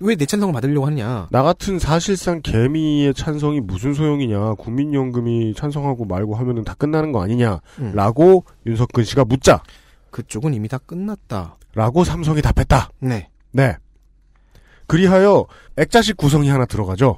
왜 0.00 0.14
내 0.16 0.26
찬성을 0.26 0.52
받으려고 0.52 0.86
하느냐? 0.86 1.28
나 1.30 1.42
같은 1.42 1.78
사실상 1.78 2.42
개미의 2.42 3.14
찬성이 3.14 3.60
무슨 3.60 3.94
소용이냐. 3.94 4.54
국민연금이 4.54 5.54
찬성하고 5.54 6.04
말고 6.04 6.34
하면은 6.34 6.64
다 6.64 6.74
끝나는 6.74 7.12
거 7.12 7.22
아니냐. 7.22 7.60
음. 7.78 7.92
라고 7.94 8.44
윤석근 8.66 9.04
씨가 9.04 9.24
묻자. 9.24 9.62
그쪽은 10.10 10.54
이미 10.54 10.68
다 10.68 10.78
끝났다. 10.78 11.56
라고 11.74 12.04
삼성이 12.04 12.42
답했다. 12.42 12.90
네. 13.00 13.28
네. 13.52 13.76
그리하여 14.86 15.46
액자식 15.76 16.16
구성이 16.16 16.48
하나 16.48 16.64
들어가죠. 16.66 17.16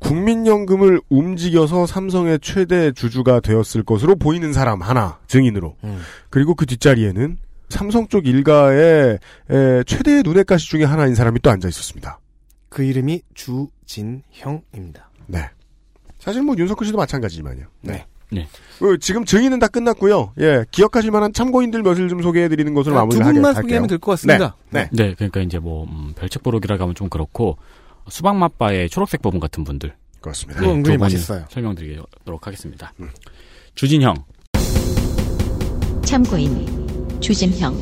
국민연금을 0.00 1.00
움직여서 1.08 1.86
삼성의 1.86 2.40
최대 2.42 2.92
주주가 2.92 3.40
되었을 3.40 3.82
것으로 3.84 4.16
보이는 4.16 4.52
사람 4.52 4.82
하나 4.82 5.18
증인으로 5.26 5.76
음. 5.84 6.00
그리고 6.28 6.54
그 6.54 6.66
뒷자리에는 6.66 7.38
삼성 7.68 8.06
쪽 8.08 8.26
일가의 8.26 9.18
에, 9.50 9.82
최대의 9.84 10.22
눈엣가시 10.22 10.68
중에 10.68 10.84
하나인 10.84 11.14
사람이 11.14 11.40
또 11.40 11.50
앉아 11.50 11.68
있었습니다. 11.68 12.18
그 12.68 12.82
이름이 12.82 13.22
주진형입니다. 13.34 15.10
네. 15.26 15.48
사실 16.18 16.42
뭐 16.42 16.54
윤석근 16.56 16.86
씨도 16.86 16.98
마찬가지지만요. 16.98 17.66
네. 17.82 18.06
네. 18.30 18.48
어, 18.80 18.96
지금 19.00 19.24
증인은 19.24 19.58
다 19.60 19.68
끝났고요. 19.68 20.32
예, 20.40 20.64
기억하실 20.70 21.10
만한 21.12 21.32
참고인들 21.32 21.82
몇을 21.82 22.08
좀 22.08 22.20
소개해 22.22 22.48
드리는 22.48 22.72
것으로 22.74 22.96
아, 22.96 23.00
마무리를 23.00 23.22
두 23.22 23.28
하게 23.28 23.34
분만 23.34 23.48
할게요. 23.54 23.62
소개하면 23.62 23.88
될 23.88 23.98
것 23.98 24.10
같습니다. 24.12 24.56
네. 24.70 24.88
네. 24.92 25.04
네, 25.08 25.14
그러니까 25.14 25.40
이제 25.40 25.58
뭐 25.58 25.84
음, 25.84 26.12
별책 26.16 26.42
보록이라고 26.42 26.82
하면 26.82 26.94
좀 26.94 27.08
그렇고 27.08 27.58
수박 28.08 28.36
맛바의 28.36 28.88
초록색 28.88 29.22
부분 29.22 29.38
같은 29.40 29.62
분들 29.62 29.94
그렇습니다. 30.20 30.58
그거 30.60 30.72
은근히 30.72 30.96
두분 30.96 31.04
맛있어요. 31.04 31.44
설명드리도록 31.50 32.46
하겠습니다. 32.46 32.92
주진형, 33.76 34.14
참고인 36.04 36.83
주진형 37.24 37.74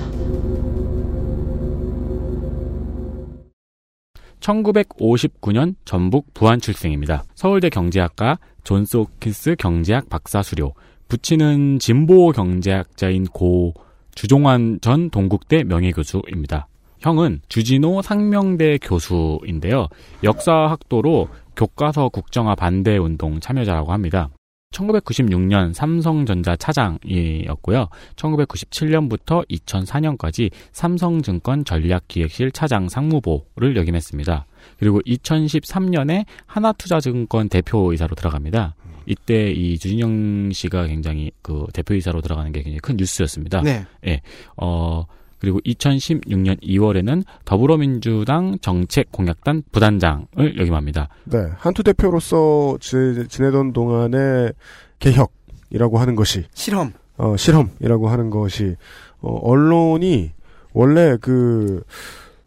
1959년 4.39 5.75
전북 5.85 6.33
부안 6.33 6.61
출생입니다. 6.61 7.25
서울대 7.35 7.69
경제학과 7.69 8.39
존스 8.63 8.99
호킨스 8.99 9.57
경제학 9.59 10.09
박사 10.09 10.45
수료. 10.45 10.75
부친은 11.09 11.81
진보 11.81 12.31
경제학자인 12.31 13.25
고 13.25 13.75
주종환 14.15 14.79
전 14.81 15.11
동국대 15.11 15.65
명예교수입니다. 15.65 16.69
형은 17.01 17.41
주진호 17.49 18.01
상명대 18.03 18.79
교수인데요. 18.79 19.89
역사학도로 20.23 21.29
교과서 21.57 22.11
국정화 22.11 22.55
반대 22.55 22.97
운동 22.97 23.41
참여자라고 23.41 23.93
합니다. 23.93 24.31
1996년 24.73 25.73
삼성전자 25.73 26.57
차장이었고요. 26.57 27.89
1997년부터 28.17 29.49
2004년까지 29.49 30.51
삼성증권 30.73 31.65
전략기획실 31.65 32.51
차장 32.53 32.89
상무보를 32.89 33.77
역임했습니다. 33.77 34.47
그리고 34.79 35.01
2013년에 35.03 36.25
하나투자증권 36.47 37.49
대표이사로 37.49 38.15
들어갑니다. 38.17 38.75
이때 39.07 39.51
이 39.51 39.79
주진영 39.79 40.53
씨가 40.53 40.87
굉장히 40.87 41.33
그 41.43 41.67
대표이사로 41.73 42.21
들어가는 42.21 42.53
게 42.53 42.63
굉장히 42.63 42.79
큰 42.81 42.97
뉴스였습니다. 42.97 43.63
네. 43.63 43.85
예. 44.07 44.21
어, 44.57 45.07
그리고 45.43 45.59
2016년 45.67 46.63
2월에는 46.63 47.25
더불어민주당 47.45 48.59
정책공약단 48.61 49.65
부단장을 49.73 50.57
역임합니다. 50.57 51.09
네, 51.25 51.39
한투 51.57 51.83
대표로서 51.83 52.79
지, 52.81 53.27
지내던 53.29 53.73
동안의 53.73 54.53
개혁이라고 55.01 55.99
하는 55.99 56.15
것이 56.15 56.45
실험. 56.55 56.93
어, 57.17 57.37
실험이라고 57.37 58.09
하는 58.09 58.31
것이 58.31 58.77
어, 59.21 59.37
언론이 59.43 60.31
원래 60.75 61.17
그 61.21 61.83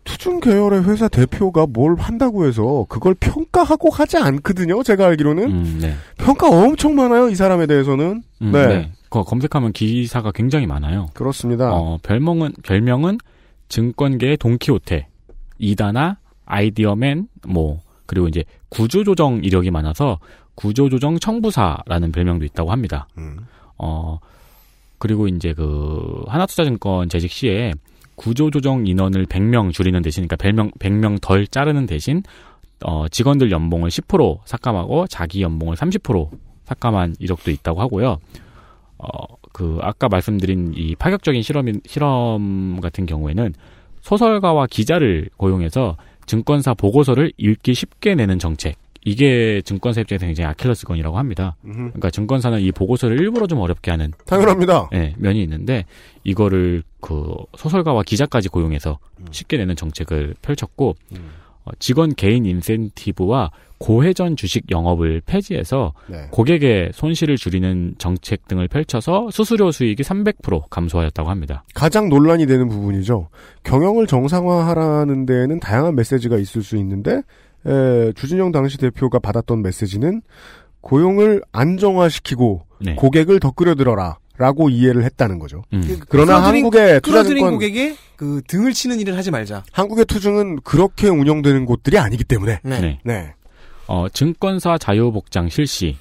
투중 0.05 0.39
계열의 0.39 0.85
회사 0.85 1.09
대표가 1.09 1.65
뭘 1.67 1.95
한다고 1.97 2.45
해서 2.45 2.85
그걸 2.87 3.13
평가하고 3.15 3.89
하지 3.89 4.17
않거든요. 4.17 4.83
제가 4.83 5.07
알기로는 5.07 5.43
음, 5.43 5.79
네. 5.81 5.95
평가 6.17 6.47
엄청 6.47 6.95
많아요. 6.95 7.27
이 7.27 7.35
사람에 7.35 7.67
대해서는. 7.67 8.23
음, 8.41 8.51
네. 8.53 8.67
네. 8.67 8.91
검색하면 9.23 9.71
기사가 9.73 10.31
굉장히 10.31 10.67
많아요. 10.67 11.07
그렇습니다. 11.13 11.73
어, 11.73 11.97
별명은 12.03 12.53
별명은 12.63 13.17
증권계의 13.69 14.37
돈키호테, 14.37 15.07
이다나, 15.57 16.17
아이디어맨, 16.45 17.27
뭐 17.47 17.79
그리고 18.05 18.27
이제 18.27 18.43
구조조정 18.69 19.43
이력이 19.43 19.71
많아서 19.71 20.19
구조조정 20.55 21.19
청부사라는 21.19 22.11
별명도 22.11 22.45
있다고 22.45 22.71
합니다. 22.71 23.07
음. 23.17 23.39
어 23.77 24.19
그리고 24.97 25.27
이제 25.27 25.53
그 25.53 26.23
하나투자증권 26.27 27.09
재직 27.09 27.31
시에 27.31 27.73
구조조정 28.15 28.87
인원을 28.87 29.25
100명 29.25 29.73
줄이는 29.73 30.01
대신, 30.01 30.27
그러니까 30.27 30.37
100명 30.37 30.77
100명 30.79 31.19
덜 31.21 31.45
자르는 31.47 31.85
대신 31.85 32.23
어 32.83 33.07
직원들 33.09 33.51
연봉을 33.51 33.89
10% 33.89 34.39
삭감하고 34.45 35.07
자기 35.07 35.41
연봉을 35.41 35.75
30% 35.75 36.29
삭감한 36.65 37.15
이력도 37.19 37.51
있다고 37.51 37.81
하고요. 37.81 38.19
어, 38.97 39.07
그, 39.53 39.77
아까 39.81 40.07
말씀드린 40.07 40.73
이 40.75 40.95
파격적인 40.95 41.41
실험, 41.41 41.71
실험 41.85 42.79
같은 42.81 43.05
경우에는 43.05 43.53
소설가와 44.01 44.67
기자를 44.67 45.29
고용해서 45.37 45.97
증권사 46.25 46.73
보고서를 46.73 47.31
읽기 47.37 47.73
쉽게 47.73 48.15
내는 48.15 48.39
정책. 48.39 48.77
이게 49.07 49.61
증권사 49.63 50.01
입장에서 50.01 50.25
굉장히 50.25 50.49
아킬러스건이라고 50.49 51.17
합니다. 51.19 51.55
음흠. 51.63 51.75
그러니까 51.75 52.09
증권사는 52.09 52.59
이 52.59 52.71
보고서를 52.71 53.19
일부러 53.19 53.45
좀 53.45 53.59
어렵게 53.59 53.91
하는 53.91 54.11
당연합니다. 54.25 54.89
예, 54.93 55.13
면이 55.17 55.43
있는데 55.43 55.85
이거를 56.23 56.81
그 57.01 57.35
소설가와 57.55 58.01
기자까지 58.01 58.49
고용해서 58.49 58.97
음. 59.19 59.25
쉽게 59.29 59.57
내는 59.57 59.75
정책을 59.75 60.33
펼쳤고 60.41 60.95
어, 61.65 61.71
직원 61.77 62.15
개인 62.15 62.45
인센티브와 62.45 63.51
고회전 63.85 64.35
주식 64.35 64.71
영업을 64.71 65.21
폐지해서 65.27 65.93
네. 66.07 66.27
고객의 66.31 66.89
손실을 66.91 67.37
줄이는 67.37 67.93
정책 67.99 68.47
등을 68.47 68.67
펼쳐서 68.67 69.29
수수료 69.31 69.71
수익이 69.71 70.01
300% 70.01 70.63
감소하였다고 70.71 71.29
합니다. 71.29 71.63
가장 71.75 72.09
논란이 72.09 72.47
되는 72.47 72.67
부분이죠. 72.67 73.29
경영을 73.63 74.07
정상화하라는 74.07 75.27
데에는 75.27 75.59
다양한 75.59 75.93
메시지가 75.95 76.37
있을 76.37 76.63
수 76.63 76.77
있는데 76.77 77.21
에, 77.67 78.11
주진영 78.13 78.51
당시 78.51 78.79
대표가 78.79 79.19
받았던 79.19 79.61
메시지는 79.61 80.23
고용을 80.81 81.43
안정화시키고 81.51 82.65
네. 82.81 82.95
고객을 82.95 83.39
더 83.39 83.51
끌어들여라. 83.51 84.17
라고 84.37 84.67
이해를 84.69 85.05
했다는 85.05 85.39
거죠. 85.39 85.61
음. 85.71 85.81
그러나 86.09 86.41
끌어들인- 86.41 86.43
한국의 86.55 86.99
투자증권 86.99 87.53
고객의 87.53 87.95
그 88.17 88.41
등을 88.49 88.73
치는 88.73 88.99
일을 88.99 89.15
하지 89.15 89.31
말자. 89.31 89.63
한국의 89.71 90.03
투증은 90.03 90.57
그렇게 90.65 91.07
운영되는 91.07 91.65
곳들이 91.65 91.97
아니기 91.97 92.25
때문에 92.25 92.59
네. 92.65 92.99
네. 93.05 93.33
어, 93.87 94.09
증권사 94.09 94.77
자유복장 94.77 95.49
실시. 95.49 95.97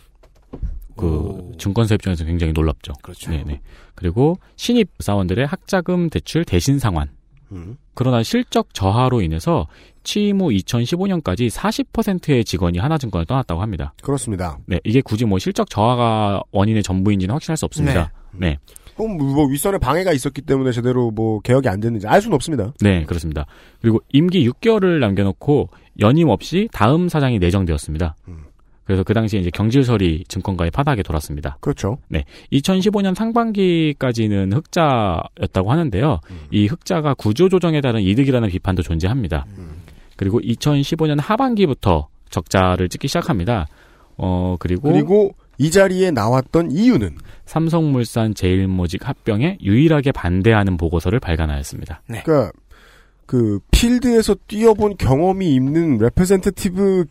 그 0.97 1.53
증권사 1.59 1.97
입장에서 1.97 2.25
굉장히 2.25 2.53
놀랍죠. 2.53 2.93
그렇죠. 3.03 3.31
네네. 3.31 3.61
그리고 3.95 4.39
신입 4.57 4.91
사원들의 5.01 5.45
학자금 5.47 6.09
대출 6.09 6.45
대신 6.45 6.79
상환. 6.79 7.09
음. 7.53 7.77
그러나 7.95 8.23
실적 8.23 8.73
저하로 8.75 9.21
인해서 9.21 9.67
취임 10.03 10.41
후 10.41 10.49
2015년까지 10.51 11.51
40%의 11.51 12.45
직원이 12.45 12.79
하나증권을 12.79 13.27
떠났다고 13.27 13.61
합니다. 13.63 13.95
그렇습니다. 14.03 14.59
네, 14.67 14.81
이게 14.85 15.01
굳이 15.01 15.25
뭐 15.25 15.39
실적 15.39 15.69
저하가 15.71 16.43
원인의 16.53 16.83
전부인지는 16.83 17.33
확신할 17.33 17.57
수 17.57 17.65
없습니다. 17.65 18.13
네. 18.33 18.59
그럼 18.97 19.17
뭐 19.17 19.47
윗선에 19.47 19.79
방해가 19.79 20.13
있었기 20.13 20.43
때문에 20.43 20.73
제대로 20.73 21.11
뭐 21.11 21.41
개혁이 21.41 21.69
안 21.69 21.81
됐는지 21.81 22.07
알 22.07 22.21
수는 22.21 22.35
없습니다. 22.35 22.73
네, 22.81 23.05
그렇습니다. 23.05 23.47
그리고 23.81 24.01
임기 24.13 24.49
6개월을 24.49 24.99
남겨놓고 25.01 25.69
연임 26.01 26.29
없이 26.29 26.69
다음 26.73 27.09
사장이 27.09 27.39
내정되었습니다. 27.39 28.17
그래서 28.85 29.03
그 29.03 29.15
당시에 29.15 29.41
이제 29.41 29.51
경질설이 29.51 30.25
증권가에 30.29 30.71
파다하게 30.71 31.03
돌았습니다. 31.03 31.57
그렇죠. 31.61 31.97
네. 32.09 32.25
2015년 32.53 33.15
상반기까지는 33.15 34.53
흑자였다고 34.53 35.71
하는데요. 35.71 36.21
이 36.51 36.67
흑자가 36.67 37.15
구조조정에 37.15 37.81
따른 37.81 38.03
이득이라는 38.03 38.49
비판도 38.51 38.83
존재합니다. 38.83 39.47
그리고 40.17 40.39
2015년 40.41 41.19
하반기부터 41.19 42.09
적자를 42.29 42.89
찍기 42.89 43.09
시작합니다. 43.09 43.67
어, 44.17 44.57
그리고. 44.59 44.93
그리고 44.93 45.35
이 45.59 45.71
자리에 45.71 46.11
나왔던 46.11 46.71
이유는 46.71 47.17
삼성물산 47.47 48.35
제일모직 48.35 49.09
합병에 49.09 49.59
유일하게 49.63 50.13
반대하는 50.13 50.77
보고서를 50.77 51.21
발간하였습니다. 51.21 52.03
그러니까 52.07 52.53
그 53.27 53.61
필드에서 53.71 54.37
뛰어본 54.47 54.97
경험이 54.97 55.55
있는 55.55 55.99
representative 55.99 57.07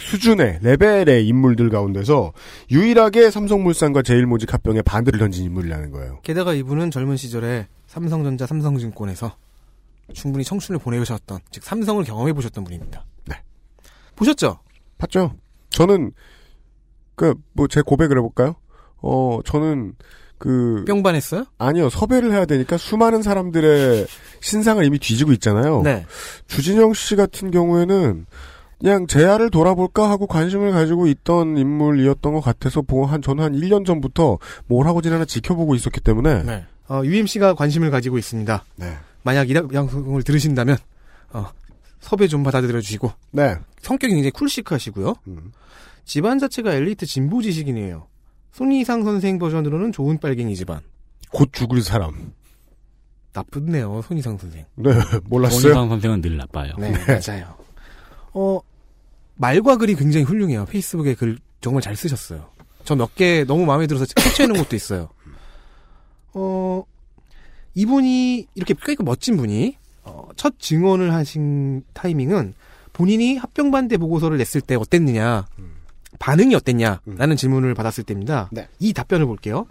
수준의 0.00 0.60
레벨의 0.62 1.26
인물들 1.26 1.70
가운데서 1.70 2.32
유일하게 2.70 3.30
삼성물산과 3.30 4.02
제일모직 4.02 4.52
합병에 4.52 4.82
반대를 4.82 5.18
던진 5.18 5.44
인물이라는 5.44 5.90
거예요. 5.90 6.20
게다가 6.22 6.54
이분은 6.54 6.90
젊은 6.90 7.16
시절에 7.16 7.66
삼성전자, 7.86 8.46
삼성증권에서 8.46 9.34
충분히 10.14 10.44
청춘을 10.44 10.78
보내오셨던, 10.78 11.40
즉 11.50 11.64
삼성을 11.64 12.02
경험해 12.04 12.32
보셨던 12.32 12.64
분입니다. 12.64 13.04
네. 13.26 13.36
보셨죠? 14.14 14.60
봤죠. 14.98 15.34
저는 15.70 16.12
그뭐제 17.18 17.82
고백을 17.82 18.16
해볼까요? 18.18 18.54
어 19.02 19.40
저는 19.44 19.94
그 20.38 20.84
뿅반했어요? 20.86 21.44
아니요 21.58 21.88
섭외를 21.90 22.32
해야 22.32 22.44
되니까 22.46 22.76
수많은 22.76 23.22
사람들의 23.22 24.06
신상을 24.40 24.84
이미 24.84 24.98
뒤지고 24.98 25.32
있잖아요. 25.32 25.82
네. 25.82 26.06
주진영 26.46 26.94
씨 26.94 27.16
같은 27.16 27.50
경우에는 27.50 28.26
그냥 28.80 29.06
제야를 29.08 29.50
돌아볼까 29.50 30.08
하고 30.08 30.28
관심을 30.28 30.70
가지고 30.70 31.08
있던 31.08 31.56
인물이었던 31.56 32.32
것 32.32 32.40
같아서 32.40 32.80
보- 32.82 33.04
한 33.06 33.20
저는 33.20 33.42
한 33.42 33.52
1년 33.54 33.84
전부터 33.84 34.38
뭘 34.66 34.86
하고 34.86 35.02
지내나 35.02 35.24
지켜보고 35.24 35.74
있었기 35.74 36.00
때문에 36.00 36.44
네. 36.44 36.64
어, 36.88 37.02
UMC가 37.04 37.54
관심을 37.54 37.90
가지고 37.90 38.18
있습니다. 38.18 38.64
네. 38.76 38.96
만약 39.24 39.50
이 39.50 39.54
방송을 39.54 40.22
들으신다면, 40.22 40.76
어, 41.32 41.46
섭외 42.00 42.28
좀 42.28 42.42
받아들여 42.44 42.80
주시고. 42.80 43.10
네. 43.32 43.56
성격이 43.82 44.14
굉장히 44.14 44.30
쿨시크하시고요. 44.30 45.14
음. 45.26 45.52
집안 46.08 46.38
자체가 46.38 46.72
엘리트 46.74 47.04
진보 47.04 47.42
지식인이에요. 47.42 48.06
손이상 48.52 49.04
선생 49.04 49.38
버전으로는 49.38 49.92
좋은 49.92 50.18
빨갱이 50.18 50.56
집안. 50.56 50.80
곧 51.30 51.50
죽을 51.52 51.82
사람. 51.82 52.32
나쁘네요, 53.34 54.00
손이상 54.02 54.38
선생. 54.38 54.64
네, 54.74 54.90
몰랐어요. 55.24 55.60
손희상 55.60 55.88
선생은 55.90 56.22
늘 56.22 56.38
나빠요. 56.38 56.72
네, 56.78 56.92
맞아요. 57.06 57.54
어, 58.32 58.58
말과 59.36 59.76
글이 59.76 59.94
굉장히 59.96 60.24
훌륭해요. 60.24 60.64
페이스북에 60.64 61.14
글 61.14 61.38
정말 61.60 61.82
잘 61.82 61.94
쓰셨어요. 61.94 62.48
저 62.84 62.94
몇 62.96 63.14
개 63.14 63.44
너무 63.44 63.66
마음에 63.66 63.86
들어서 63.86 64.06
캡처해 64.06 64.46
놓은 64.48 64.62
것도 64.62 64.74
있어요. 64.74 65.10
어, 66.32 66.82
이분이, 67.74 68.46
이렇게 68.54 68.74
꽤 68.82 68.96
멋진 69.04 69.36
분이, 69.36 69.76
어, 70.04 70.28
첫 70.36 70.58
증언을 70.58 71.12
하신 71.12 71.82
타이밍은 71.92 72.54
본인이 72.94 73.36
합병 73.36 73.70
반대 73.70 73.98
보고서를 73.98 74.38
냈을 74.38 74.62
때 74.62 74.74
어땠느냐, 74.74 75.46
반응이 76.18 76.54
어땠냐라는 76.54 77.36
질문을 77.36 77.74
받았을 77.74 78.04
때입니다. 78.04 78.48
네. 78.52 78.68
이 78.78 78.92
답변을 78.92 79.26
볼게요. 79.26 79.66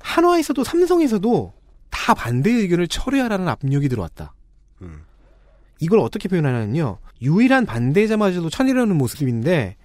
한화에서도 0.00 0.62
삼성에서도 0.64 1.52
다 1.90 2.14
반대 2.14 2.50
의견을 2.50 2.88
철회하라는 2.88 3.48
압력이 3.48 3.88
들어왔다. 3.88 4.34
이걸 5.80 6.00
어떻게 6.00 6.28
표현하냐면요. 6.28 6.98
유일한 7.22 7.66
반대자마저도 7.66 8.50
천이라는 8.50 8.96
모습인데 8.96 9.76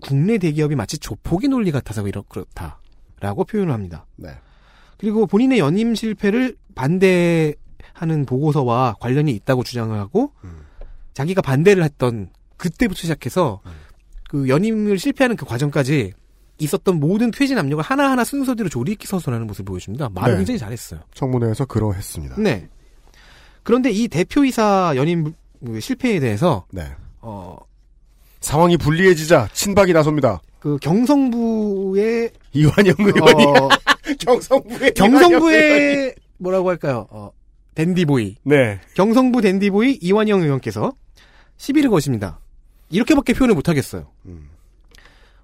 국내 0.00 0.38
대기업이 0.38 0.74
마치 0.74 0.98
조폭의 0.98 1.48
논리 1.48 1.70
같아서 1.70 2.06
이렇 2.06 2.22
그렇다라고 2.22 3.44
표현을 3.44 3.72
합니다. 3.72 4.06
네. 4.16 4.30
그리고 4.98 5.26
본인의 5.26 5.58
연임 5.58 5.94
실패를 5.94 6.56
반대하는 6.74 8.24
보고서와 8.26 8.96
관련이 9.00 9.32
있다고 9.32 9.64
주장을 9.64 9.98
하고 9.98 10.32
자기가 11.14 11.42
반대를 11.42 11.82
했던 11.84 12.30
그때부터 12.56 13.00
시작해서 13.00 13.60
그 14.32 14.48
연임을 14.48 14.98
실패하는 14.98 15.36
그 15.36 15.44
과정까지 15.44 16.14
있었던 16.56 16.98
모든 16.98 17.30
퇴진 17.30 17.58
압력을 17.58 17.84
하나하나 17.84 18.24
순서대로 18.24 18.70
조리익히 18.70 19.06
서술하는 19.06 19.46
모습을 19.46 19.66
보여줍니다. 19.66 20.08
말을 20.08 20.32
네. 20.32 20.38
굉장히 20.38 20.58
잘했어요. 20.58 21.00
청문회에서 21.12 21.66
그러했습니다. 21.66 22.36
네. 22.38 22.66
그런데 23.62 23.90
이 23.90 24.08
대표이사 24.08 24.94
연임 24.96 25.34
실패에 25.78 26.18
대해서 26.18 26.64
네. 26.72 26.86
어, 27.20 27.58
상황이 28.40 28.78
불리해지자 28.78 29.50
친박이 29.52 29.92
나섭니다. 29.92 30.40
그 30.60 30.78
경성부의 30.80 32.30
이완영 32.54 32.94
의원이 33.00 33.44
어, 33.44 33.68
경성부의 34.18 34.94
경성부의 34.94 36.14
뭐라고 36.38 36.70
할까요? 36.70 37.06
어, 37.10 37.32
댄디보이. 37.74 38.36
네. 38.44 38.80
경성부 38.94 39.42
댄디보이 39.42 39.98
이완영 40.00 40.40
의원께서 40.40 40.94
시비를 41.58 41.90
거십니다. 41.90 42.40
이렇게밖에 42.92 43.32
표현을 43.34 43.54
못 43.54 43.68
하겠어요. 43.68 44.06
음. 44.26 44.48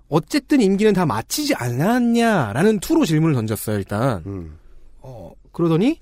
어쨌든 0.09 0.61
임기는 0.61 0.93
다 0.93 1.05
마치지 1.07 1.55
않았냐라는 1.55 2.81
투로 2.81 3.05
질문을 3.05 3.35
던졌어요, 3.35 3.77
일단. 3.77 4.23
음. 4.27 4.59
어, 5.01 5.33
그러더니 5.53 6.01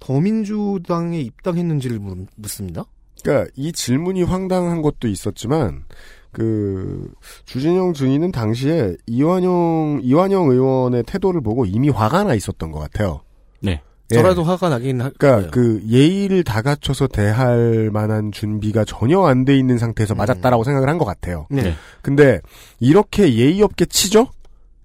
더민주당에 0.00 1.20
입당했는지를 1.20 1.98
물- 1.98 2.26
묻습니다. 2.36 2.84
그러니까 3.22 3.50
이 3.56 3.72
질문이 3.72 4.22
황당한 4.22 4.82
것도 4.82 5.08
있었지만 5.08 5.84
그 6.30 7.10
주진영 7.46 7.94
증인은 7.94 8.32
당시에 8.32 8.96
이완영 9.06 10.00
이완영 10.02 10.48
의원의 10.50 11.04
태도를 11.04 11.40
보고 11.40 11.64
이미 11.64 11.88
화가 11.88 12.24
나 12.24 12.34
있었던 12.34 12.70
것 12.70 12.80
같아요. 12.80 13.22
네. 13.60 13.80
예. 14.10 14.16
저라도 14.16 14.44
화가 14.44 14.68
나긴 14.68 15.00
할 15.00 15.12
그러니까 15.18 15.50
거예요. 15.50 15.50
그 15.50 15.82
예의를 15.88 16.44
다 16.44 16.60
갖춰서 16.62 17.06
대할 17.06 17.90
만한 17.92 18.32
준비가 18.32 18.84
전혀 18.84 19.22
안 19.24 19.44
돼 19.44 19.56
있는 19.56 19.78
상태에서 19.78 20.14
맞았다라고 20.14 20.62
생각을 20.64 20.88
한 20.88 20.98
것 20.98 21.04
같아요. 21.06 21.46
네. 21.50 21.62
네. 21.62 21.74
근데 22.02 22.40
이렇게 22.80 23.34
예의 23.34 23.62
없게 23.62 23.86
치죠? 23.86 24.28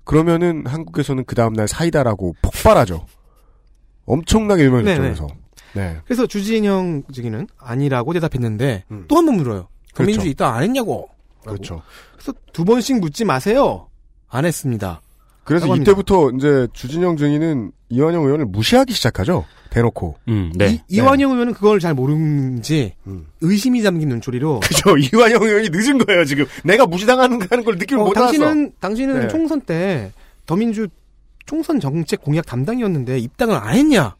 그러면은 0.05 0.65
한국에서는 0.65 1.25
그 1.25 1.35
다음날 1.35 1.67
사이다라고 1.67 2.35
폭발하죠. 2.41 3.05
엄청나게 4.05 4.63
유명해졌죠. 4.63 5.01
네네. 5.01 5.13
그래서. 5.15 5.27
네. 5.73 5.97
그래서 6.05 6.25
주진영 6.25 7.03
증인은 7.13 7.47
아니라고 7.59 8.13
대답했는데 8.13 8.85
또한 9.07 9.25
번 9.25 9.35
물어요. 9.35 9.59
음. 9.59 9.93
그렇죠. 9.93 10.21
입당 10.25 10.55
안 10.55 10.63
했냐고. 10.63 11.09
그렇죠. 11.45 11.81
그래서 12.13 12.33
두 12.53 12.65
번씩 12.65 12.99
묻지 12.99 13.23
마세요. 13.25 13.87
안 14.29 14.45
했습니다. 14.45 15.01
그래서 15.49 15.65
라고 15.65 15.73
합니다. 15.73 15.91
이때부터 15.91 16.29
이제 16.37 16.67
주진영 16.73 17.17
증인은 17.17 17.71
이완영 17.89 18.23
의원을 18.23 18.45
무시하기 18.45 18.93
시작하죠. 18.93 19.45
대놓고. 19.71 20.15
음, 20.27 20.51
이, 20.61 20.79
이완영 20.89 21.31
의원은 21.31 21.53
그걸 21.55 21.79
잘 21.79 21.95
모르는지 21.95 22.93
의심이 23.41 23.81
담긴 23.81 24.09
눈초리로 24.09 24.57
음. 24.57 24.59
그죠. 24.61 24.95
이완영 24.95 25.41
의원이 25.41 25.69
늦은 25.71 25.97
거예요, 26.05 26.23
지금. 26.25 26.45
내가 26.63 26.85
무시당하는 26.85 27.41
하는 27.49 27.65
걸 27.65 27.79
느낌을 27.79 28.03
어, 28.03 28.05
못 28.05 28.15
알았어. 28.15 28.31
당신은 28.31 28.73
당신은 28.79 29.19
네. 29.21 29.27
총선 29.27 29.61
때 29.61 30.11
더민주 30.45 30.87
총선 31.47 31.79
정책 31.79 32.21
공약 32.21 32.45
담당이었는데 32.45 33.17
입당을 33.17 33.55
안 33.55 33.73
했냐? 33.75 34.15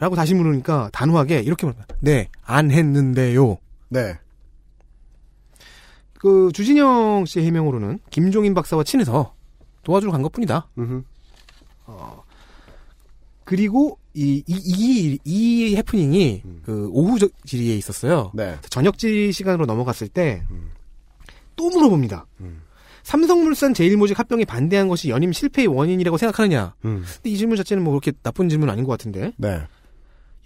라고 0.00 0.16
다시 0.16 0.34
물으니까 0.34 0.90
단호하게 0.92 1.42
이렇게 1.42 1.64
말합니다. 1.64 1.94
네, 2.00 2.28
안 2.44 2.72
했는데요. 2.72 3.56
네. 3.88 4.14
그 6.18 6.50
주진영 6.52 7.24
씨의 7.24 7.46
해명으로는 7.46 8.00
김종인 8.10 8.52
박사와 8.54 8.82
친해서 8.82 9.34
도와주러 9.82 10.12
간 10.12 10.22
것뿐이다. 10.22 10.68
어, 11.86 12.22
그리고 13.44 13.98
이, 14.14 14.42
이, 14.46 14.54
이, 14.64 15.18
이 15.24 15.76
해프닝이 15.76 16.42
그 16.64 16.88
오후 16.92 17.18
저- 17.18 17.28
질의에 17.44 17.76
있었어요. 17.76 18.30
네. 18.34 18.56
저녁 18.70 18.98
질의 18.98 19.32
시간으로 19.32 19.66
넘어갔을 19.66 20.08
때또 20.08 20.36
물어봅니다. 21.70 22.26
삼성물산 23.02 23.74
제일모직 23.74 24.18
합병에 24.18 24.44
반대한 24.44 24.86
것이 24.86 25.08
연임 25.10 25.32
실패의 25.32 25.66
원인이라고 25.66 26.16
생각하느냐? 26.18 26.74
음. 26.84 27.02
근데 27.16 27.30
이 27.30 27.36
질문 27.36 27.56
자체는 27.56 27.82
뭐 27.82 27.92
그렇게 27.92 28.12
나쁜 28.22 28.48
질문 28.48 28.68
은 28.68 28.72
아닌 28.72 28.84
것 28.84 28.92
같은데 28.92 29.32
네. 29.38 29.60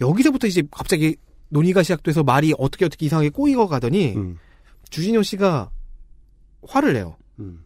여기서부터 0.01 0.47
이제 0.47 0.63
갑자기 0.71 1.17
논의가 1.51 1.83
시작돼서 1.83 2.23
말이 2.23 2.55
어떻게 2.59 2.87
어떻게 2.87 3.05
이상하게 3.07 3.29
꼬이고 3.29 3.69
가더니 3.69 4.15
음. 4.17 4.39
주진영 4.89 5.23
씨가 5.23 5.71
화를 6.67 6.95
내요. 6.95 7.17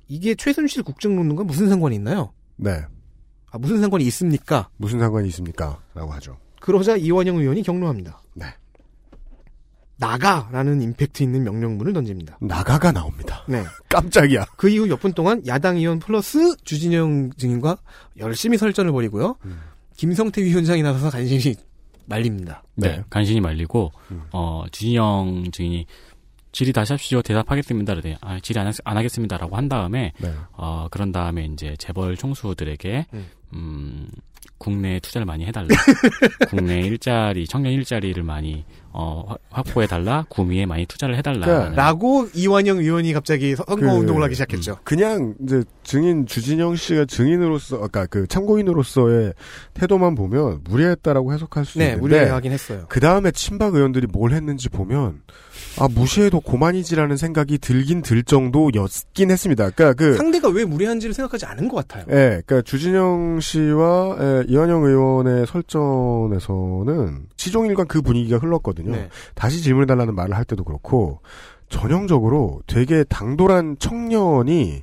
이게 0.09 0.35
최순실 0.35 0.83
국정농단과 0.83 1.45
무슨 1.45 1.69
상관이 1.69 1.97
있나요? 1.97 2.33
네. 2.57 2.83
아, 3.53 3.59
무슨 3.59 3.81
상관이 3.81 4.05
있습니까? 4.07 4.69
무슨 4.77 4.99
상관이 5.01 5.29
있습니까? 5.29 5.81
라고 5.95 6.13
하죠. 6.13 6.37
그러자 6.61 6.97
이완영 6.97 7.37
의원이 7.39 7.63
격노합니다. 7.63 8.21
네. 8.35 8.47
나가라는 9.99 10.81
임팩트 10.81 11.23
있는 11.23 11.45
명령문을 11.45 11.93
던집니다. 11.93 12.39
나가가 12.41 12.91
나옵니다. 12.91 13.45
네. 13.49 13.63
깜짝이야. 13.91 14.47
그 14.57 14.69
이후 14.71 14.87
몇 14.87 14.99
분 15.01 15.13
동안 15.13 15.43
야당 15.47 15.77
의원 15.77 15.99
플러스 15.99 16.57
주진영 16.65 17.31
증인과 17.37 17.77
열심히 18.19 18.57
설전을 18.57 18.93
벌이고요. 18.93 19.37
김성태 19.97 20.43
위원장이 20.43 20.83
나서서 20.83 21.11
간신히 21.11 21.55
말립니다. 22.07 22.63
네. 22.77 23.03
간신히 23.11 23.41
말리고 23.41 23.93
어 24.33 24.65
주진영 24.73 25.51
증인이 25.53 25.87
질의 26.53 26.73
다시 26.73 26.93
합시오 26.93 27.23
대답하겠습니다. 27.23 27.95
그러더니 27.95 28.17
아 28.21 28.41
질의 28.41 28.61
안, 28.63 28.67
하, 28.69 28.73
안 28.85 28.97
하겠습니다라고 28.97 29.57
한 29.57 29.69
다음에 29.69 30.13
네. 30.19 30.33
어 30.53 30.89
그런 30.91 31.13
다음에 31.13 31.45
이제 31.45 31.77
재벌 31.79 32.17
총수들에게 32.17 33.07
음. 33.15 33.27
음 33.53 34.09
국내 34.59 34.99
투자를 35.01 35.27
많이 35.27 35.47
해달라. 35.47 35.69
국내 36.49 36.81
일자리 36.81 37.47
청년 37.47 37.73
일자리를 37.73 38.23
많이 38.23 38.65
어 38.93 39.25
확- 39.29 39.39
확보해 39.51 39.87
달라. 39.87 40.27
구미에 40.29 40.67
많이 40.67 40.85
투자를 40.87 41.17
해달라. 41.17 41.47
그러니까 41.47 41.77
라고 41.81 42.27
이완영 42.35 42.79
의원이 42.79 43.13
갑자기 43.13 43.55
선거 43.55 43.77
그, 43.77 43.87
운동을 43.87 44.23
하기 44.25 44.35
시작했죠. 44.35 44.79
그냥 44.83 45.35
이제 45.45 45.63
증인 45.85 46.27
주진영 46.27 46.75
씨가 46.77 47.05
증인으로서 47.05 47.81
아까 47.83 48.07
그 48.07 48.27
참고인으로서의 48.27 49.35
태도만 49.75 50.15
보면 50.17 50.61
무리했다라고 50.65 51.33
해석할 51.33 51.65
수 51.65 51.79
네, 51.79 51.87
있는데 51.93 52.01
무리하긴 52.01 52.51
했어요. 52.53 52.87
그 52.89 52.99
다음에 53.01 53.31
친박 53.31 53.75
의원들이 53.75 54.09
뭘 54.13 54.33
했는지 54.33 54.69
보면 54.69 55.23
아 55.79 55.87
무시해도 55.89 56.41
고만이지라는 56.41 57.17
생각이 57.17 57.59
들긴 57.59 58.03
들 58.03 58.25
정도였긴 58.25 59.31
했습니다. 59.31 59.71
그러니까 59.71 59.95
그 59.95 60.17
상대가 60.17 60.49
왜 60.49 60.65
무리한지를 60.65 61.15
생각하지 61.15 61.47
않은 61.47 61.69
것 61.69 61.87
같아요. 61.87 62.05
예, 62.11 62.43
그러니까 62.45 62.63
주진영 62.63 63.39
씨와 63.41 64.17
예, 64.21 64.45
이완영 64.49 64.83
의원의 64.83 65.47
설전에서는 65.47 67.27
시종일관 67.37 67.87
그 67.87 68.03
분위기가 68.03 68.39
흘렀거든요. 68.39 68.80
네. 68.89 69.09
다시 69.35 69.63
질문해 69.63 69.87
달라는 69.87 70.15
말을 70.15 70.37
할 70.37 70.45
때도 70.45 70.65
그렇고 70.65 71.21
전형적으로 71.69 72.63
되게 72.67 73.05
당돌한 73.05 73.77
청년이 73.79 74.83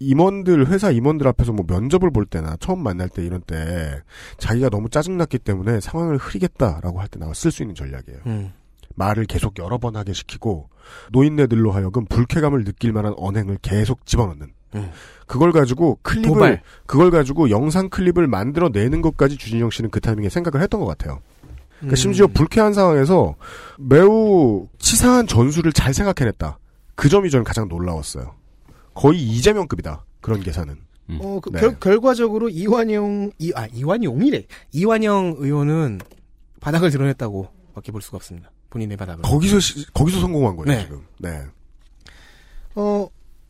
임원들 0.00 0.66
회사 0.66 0.90
임원들 0.90 1.28
앞에서 1.28 1.52
뭐 1.52 1.64
면접을 1.68 2.10
볼 2.10 2.26
때나 2.26 2.56
처음 2.58 2.82
만날 2.82 3.08
때 3.08 3.24
이런 3.24 3.40
때 3.42 4.00
자기가 4.38 4.68
너무 4.70 4.88
짜증났기 4.88 5.38
때문에 5.38 5.80
상황을 5.80 6.16
흐리겠다라고 6.16 7.00
할 7.00 7.08
때 7.08 7.20
나와 7.20 7.34
쓸 7.34 7.50
수 7.52 7.62
있는 7.62 7.74
전략이에요. 7.74 8.18
음. 8.26 8.52
말을 8.94 9.24
계속 9.26 9.58
여러 9.58 9.78
번 9.78 9.96
하게 9.96 10.12
시키고 10.12 10.68
노인네들로 11.12 11.70
하여금 11.70 12.04
불쾌감을 12.06 12.64
느낄 12.64 12.92
만한 12.92 13.14
언행을 13.16 13.58
계속 13.62 14.04
집어넣는. 14.04 14.48
음. 14.74 14.90
그걸 15.26 15.52
가지고 15.52 15.98
클립을 16.02 16.28
도발. 16.28 16.62
그걸 16.86 17.10
가지고 17.10 17.50
영상 17.50 17.88
클립을 17.88 18.26
만들어 18.26 18.70
내는 18.70 19.02
것까지 19.02 19.36
주진영 19.36 19.70
씨는 19.70 19.90
그 19.90 20.00
타이밍에 20.00 20.28
생각을 20.28 20.62
했던 20.62 20.80
것 20.80 20.86
같아요. 20.86 21.20
그러니까 21.82 21.94
음. 21.94 21.96
심지어 21.96 22.26
불쾌한 22.28 22.72
상황에서 22.74 23.34
매우 23.78 24.68
치사한 24.78 25.26
전술을 25.26 25.72
잘 25.72 25.92
생각해냈다. 25.92 26.58
그 26.94 27.08
점이 27.08 27.28
저는 27.30 27.42
가장 27.44 27.68
놀라웠어요. 27.68 28.34
거의 28.94 29.20
이재명급이다. 29.20 30.04
그런 30.20 30.40
계산은. 30.40 30.76
어, 31.20 31.40
그 31.42 31.50
네. 31.50 31.60
결, 31.60 31.80
결과적으로 31.80 32.48
이완영, 32.48 33.32
이, 33.38 33.52
아, 33.56 33.66
이완용이래. 33.66 34.44
이완영 34.72 35.34
의원은 35.38 36.00
바닥을 36.60 36.90
드러냈다고 36.90 37.48
밖에 37.74 37.90
볼 37.90 38.00
수가 38.00 38.16
없습니다. 38.18 38.50
본인의 38.70 38.96
바닥을. 38.96 39.22
거기서 39.22 39.58
시- 39.58 39.92
거기서 39.92 40.20
성공한 40.20 40.54
거예요 40.56 40.78
네. 40.78 40.84
지금. 40.84 41.04
네. 41.18 41.42
어, 42.76 43.08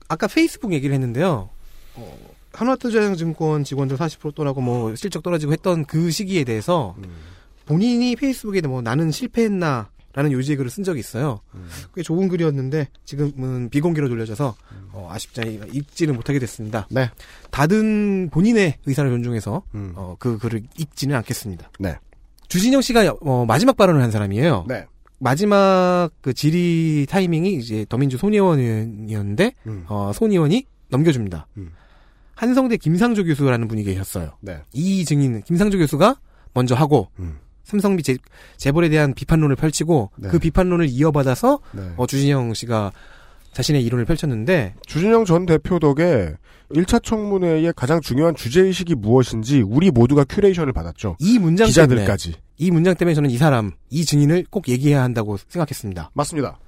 아까 0.09 0.27
페이스북 0.27 0.73
얘기를 0.73 0.95
했는데요. 0.95 1.51
어, 1.97 2.19
한화투자증권 2.55 3.65
직원들 3.65 3.97
40% 3.99 4.35
떠나고 4.35 4.61
뭐 4.61 4.95
실적 4.97 5.23
떨어지고 5.23 5.53
했던 5.53 5.85
그 5.85 6.11
시기에 6.11 6.45
대해서 6.45 6.95
음. 6.99 7.05
본인이 7.73 8.15
페이스북에 8.17 8.61
뭐 8.63 8.83
나는 8.83 9.11
실패했나 9.11 9.91
라는 10.15 10.31
요지의 10.31 10.59
글을 10.59 10.71
쓴 10.71 10.85
적이 10.85 11.01
있어요. 11.01 11.41
음. 11.55 11.67
꽤 11.95 12.03
좋은 12.03 12.29
글이었는데 12.29 12.89
지금은 13.07 13.71
비공개로 13.71 14.11
돌려져서 14.11 14.55
어, 14.93 15.09
아쉽지 15.11 15.61
읽지는 15.73 16.15
못하게 16.15 16.39
됐습니다. 16.39 16.87
네. 16.91 17.11
다른 17.51 18.29
본인의 18.31 18.77
의사를 18.85 19.11
존중해서 19.11 19.63
음. 19.75 19.95
어, 19.97 20.17
그 20.19 20.37
글을 20.37 20.65
읽지는 20.79 21.17
않겠습니다. 21.17 21.71
네. 21.79 21.97
주진영 22.49 22.83
씨가 22.83 23.15
어, 23.23 23.47
마지막 23.47 23.79
발언을 23.79 24.03
한 24.03 24.11
사람이에요. 24.11 24.67
네. 24.69 24.85
마지막 25.19 26.11
그 26.21 26.35
질의 26.35 27.07
타이밍이 27.07 27.55
이제 27.55 27.87
더민주 27.89 28.19
손의원 28.19 28.59
의원이었는데 28.59 29.55
음. 29.67 29.87
어, 29.89 30.13
손 30.15 30.31
의원이 30.31 30.67
넘겨줍니다. 30.91 31.47
음. 31.57 31.73
한성대 32.35 32.77
김상조 32.77 33.25
교수라는 33.25 33.67
분이 33.67 33.83
계셨어요. 33.85 34.37
네. 34.41 34.59
이 34.75 35.07
증인 35.07 35.41
김상조 35.43 35.79
교수가 35.79 36.17
먼저 36.53 36.75
하고 36.75 37.09
음. 37.19 37.39
삼성비 37.65 38.03
재, 38.03 38.17
재벌에 38.57 38.89
대한 38.89 39.15
비판론을 39.15 39.57
펼치고 39.57 40.11
네. 40.17 40.29
그 40.29 40.39
비판론을 40.39 40.89
이어받아서 40.89 41.61
네. 41.73 41.83
어, 41.97 42.07
주진형 42.07 42.55
씨가 42.55 42.93
자신의 43.53 43.85
이론을 43.85 44.05
펼쳤는데 44.05 44.75
주진형 44.87 45.25
전 45.25 45.47
대표 45.47 45.79
덕에 45.79 46.35
1차 46.71 47.03
청문회의 47.03 47.73
가장 47.77 48.01
중요한 48.01 48.35
주제의식이 48.35 48.95
무엇인지 48.95 49.61
우리 49.61 49.91
모두가 49.91 50.25
curation을 50.25 50.73
받았죠. 50.73 51.17
이 51.19 51.39
문장 51.39 51.67
기자들까지. 51.67 52.33
때문에 52.33 52.43
이 52.57 52.71
문장 52.71 52.95
때문에 52.95 53.15
저는 53.15 53.31
이 53.31 53.37
사람 53.37 53.73
이 53.91 54.05
증인을 54.05 54.47
꼭 54.51 54.69
얘기해야 54.69 55.03
한다고 55.03 55.37
생각했습니다. 55.37 56.11
맞습니다. 56.15 56.59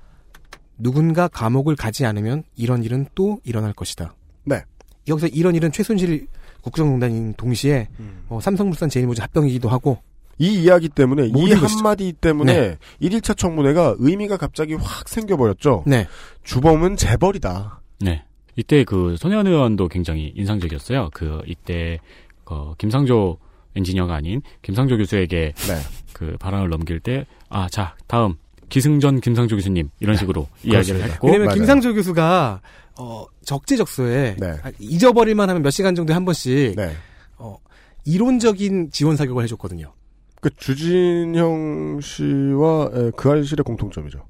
누군가 0.77 1.29
감옥을 1.29 1.77
가지 1.77 2.05
않으면 2.05 2.43
이런 2.57 2.83
일은 2.83 3.07
또 3.15 3.41
일어날 3.45 3.73
것이다. 3.73 4.15
네. 4.45 4.63
여기서 5.09 5.29
이런 5.29 5.55
일은 5.55 5.73
최순실 5.73 6.27
국정농단인 6.63 7.35
동시에 7.35 7.89
어, 8.29 8.41
삼성물산 8.41 8.89
제일모직 8.89 9.23
합병이기도 9.23 9.69
하고 9.69 9.99
이 10.39 10.63
이야기 10.63 10.89
때문에 10.89 11.27
이 11.27 11.33
것이죠. 11.33 11.67
한마디 11.67 12.13
때문에 12.13 12.53
네. 12.53 12.79
1일차 13.01 13.37
청문회가 13.37 13.97
의미가 13.99 14.37
갑자기 14.37 14.75
확 14.75 15.09
생겨버렸죠. 15.09 15.85
네. 15.87 16.07
주범은 16.43 16.97
재벌이다. 16.97 17.81
네. 18.01 18.25
이때 18.57 18.85
그 18.85 19.17
손현 19.19 19.47
의원도 19.47 19.89
굉장히 19.89 20.33
인상적이었어요. 20.37 21.11
그 21.13 21.41
이때 21.47 21.99
그 22.45 22.75
김상조 22.79 23.39
엔지니어가 23.77 24.15
아닌 24.15 24.43
김상조 24.63 24.97
교수에게 24.97 25.53
네. 25.55 25.75
그 26.13 26.37
발언을 26.39 26.69
넘길 26.69 27.01
때 27.01 27.27
아, 27.49 27.69
자, 27.69 27.97
다음 28.07 28.37
기승전 28.69 29.21
김상조 29.21 29.57
교수님 29.57 29.91
이런 30.01 30.17
식으로 30.17 30.49
이야기를 30.63 30.99
그렇습니다. 30.99 31.07
했고 31.13 31.27
왜냐면 31.27 31.47
맞아요. 31.47 31.57
김상조 31.59 31.95
교수가 31.95 32.61
어, 32.99 33.25
적재적소에 33.45 34.37
네. 34.39 34.47
아, 34.63 34.71
잊어버릴만 34.79 35.49
하면 35.51 35.63
몇 35.63 35.71
시간 35.71 35.95
정도에 35.95 36.15
한 36.15 36.25
번씩 36.25 36.75
네. 36.77 36.95
어, 37.37 37.57
이론적인 38.05 38.91
지원 38.93 39.17
사격을 39.17 39.43
해줬거든요. 39.45 39.93
그 40.45 40.51
주진형 40.57 42.01
씨와 42.03 42.91
에, 42.95 43.11
그 43.17 43.31
알실의 43.31 43.65
공통점이죠. 43.65 44.21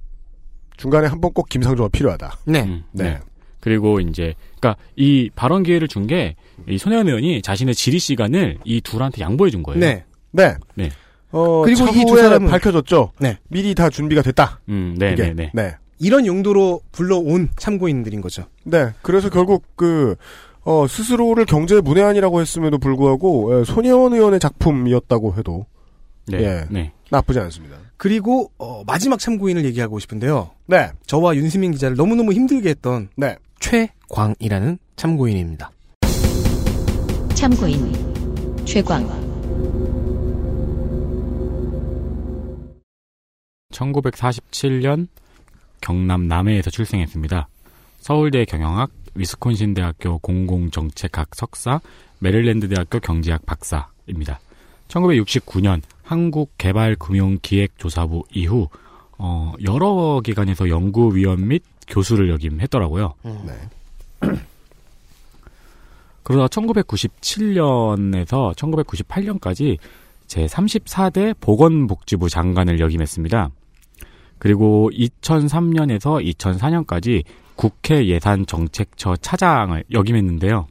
중간에 0.76 1.08
한 1.08 1.20
번 1.20 1.32
꼭 1.34 1.48
김상조가 1.48 1.88
필요하다. 1.88 2.38
네. 2.46 2.62
음, 2.62 2.84
네. 2.92 3.04
네. 3.04 3.18
그리고 3.60 3.98
이제 3.98 4.34
그러니까 4.60 4.76
이 4.94 5.28
발언 5.34 5.62
기회를 5.64 5.88
준 5.88 6.06
게 6.06 6.36
이 6.68 6.78
손현 6.78 7.08
의원이 7.08 7.42
자신의 7.42 7.74
질의 7.74 7.98
시간을 7.98 8.58
이 8.64 8.80
둘한테 8.80 9.20
양보해 9.22 9.50
준 9.50 9.64
거예요. 9.64 9.80
네. 9.80 10.04
네. 10.30 10.54
네. 10.76 10.90
어, 11.32 11.62
그리고 11.62 11.88
이두 11.88 11.98
이두 11.98 12.14
사람은- 12.14 12.48
밝혀졌죠. 12.48 13.10
네. 13.18 13.38
미리 13.48 13.74
다 13.74 13.90
준비가 13.90 14.22
됐다. 14.22 14.60
음, 14.68 14.94
네, 14.96 15.14
이게. 15.14 15.24
네, 15.24 15.34
네. 15.34 15.50
네. 15.52 15.74
이런 15.98 16.26
용도로 16.26 16.80
불러온 16.92 17.48
참고인들인 17.56 18.20
거죠. 18.20 18.44
네. 18.62 18.90
그래서 19.02 19.30
결국 19.30 19.64
그 19.74 20.14
어, 20.62 20.86
스스로를 20.86 21.44
경제 21.44 21.80
문외한이라고 21.80 22.40
했음에도 22.40 22.78
불구하고 22.78 23.60
에, 23.60 23.64
손혜원 23.64 24.12
의원의 24.14 24.38
작품이었다고 24.38 25.34
해도 25.36 25.66
네. 26.26 26.38
예. 26.42 26.66
네. 26.70 26.92
나쁘지 27.10 27.38
않습니다. 27.38 27.76
그리고 27.96 28.50
어, 28.58 28.82
마지막 28.86 29.18
참고인을 29.18 29.64
얘기하고 29.66 29.98
싶은데요. 29.98 30.50
네. 30.66 30.90
저와 31.06 31.36
윤시민 31.36 31.72
기자를 31.72 31.96
너무너무 31.96 32.32
힘들게 32.32 32.70
했던 32.70 33.08
네. 33.16 33.36
최광이라는 33.60 34.78
참고인입니다. 34.96 35.70
참고인 37.34 37.92
최광 38.64 39.24
1947년 43.70 45.08
경남 45.80 46.28
남해에서 46.28 46.70
출생했습니다. 46.70 47.48
서울대 48.00 48.44
경영학, 48.44 48.90
위스콘신 49.14 49.74
대학교 49.74 50.18
공공정책학 50.18 51.34
석사, 51.34 51.80
메릴랜드 52.18 52.68
대학교 52.68 53.00
경제학 53.00 53.44
박사입니다. 53.44 54.40
1969년 54.88 55.82
한국개발금융기획조사부 56.04 58.22
이후 58.32 58.68
어, 59.18 59.52
여러 59.64 60.20
기관에서 60.24 60.68
연구위원 60.68 61.48
및 61.48 61.64
교수를 61.88 62.30
역임했더라고요. 62.30 63.14
네. 63.22 63.52
그러다 66.22 66.46
1997년에서 66.46 68.54
1998년까지 68.54 69.78
제 70.26 70.46
34대 70.46 71.38
보건복지부 71.38 72.30
장관을 72.30 72.80
역임했습니다. 72.80 73.50
그리고 74.38 74.90
2003년에서 74.92 76.24
2004년까지 76.36 77.24
국회 77.56 78.06
예산정책처 78.06 79.16
차장을 79.16 79.84
역임했는데요. 79.92 80.66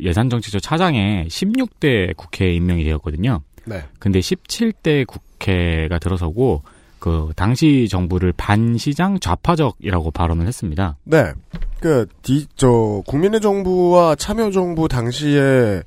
예산정책처 0.00 0.60
차장에 0.60 1.26
16대 1.28 2.16
국회에 2.16 2.54
임명이 2.54 2.84
되었거든요. 2.84 3.42
네. 3.68 3.84
근데 3.98 4.20
17대 4.20 5.06
국회가 5.06 5.98
들어서고 5.98 6.62
그 6.98 7.30
당시 7.36 7.86
정부를 7.88 8.32
반시장 8.36 9.20
좌파적이라고 9.20 10.10
발언을 10.10 10.46
했습니다. 10.46 10.96
네. 11.04 11.32
그, 11.80 12.06
디, 12.22 12.46
저, 12.56 13.02
국민의 13.06 13.40
정부와 13.40 14.16
참여정부 14.16 14.88
당시에 14.88 15.82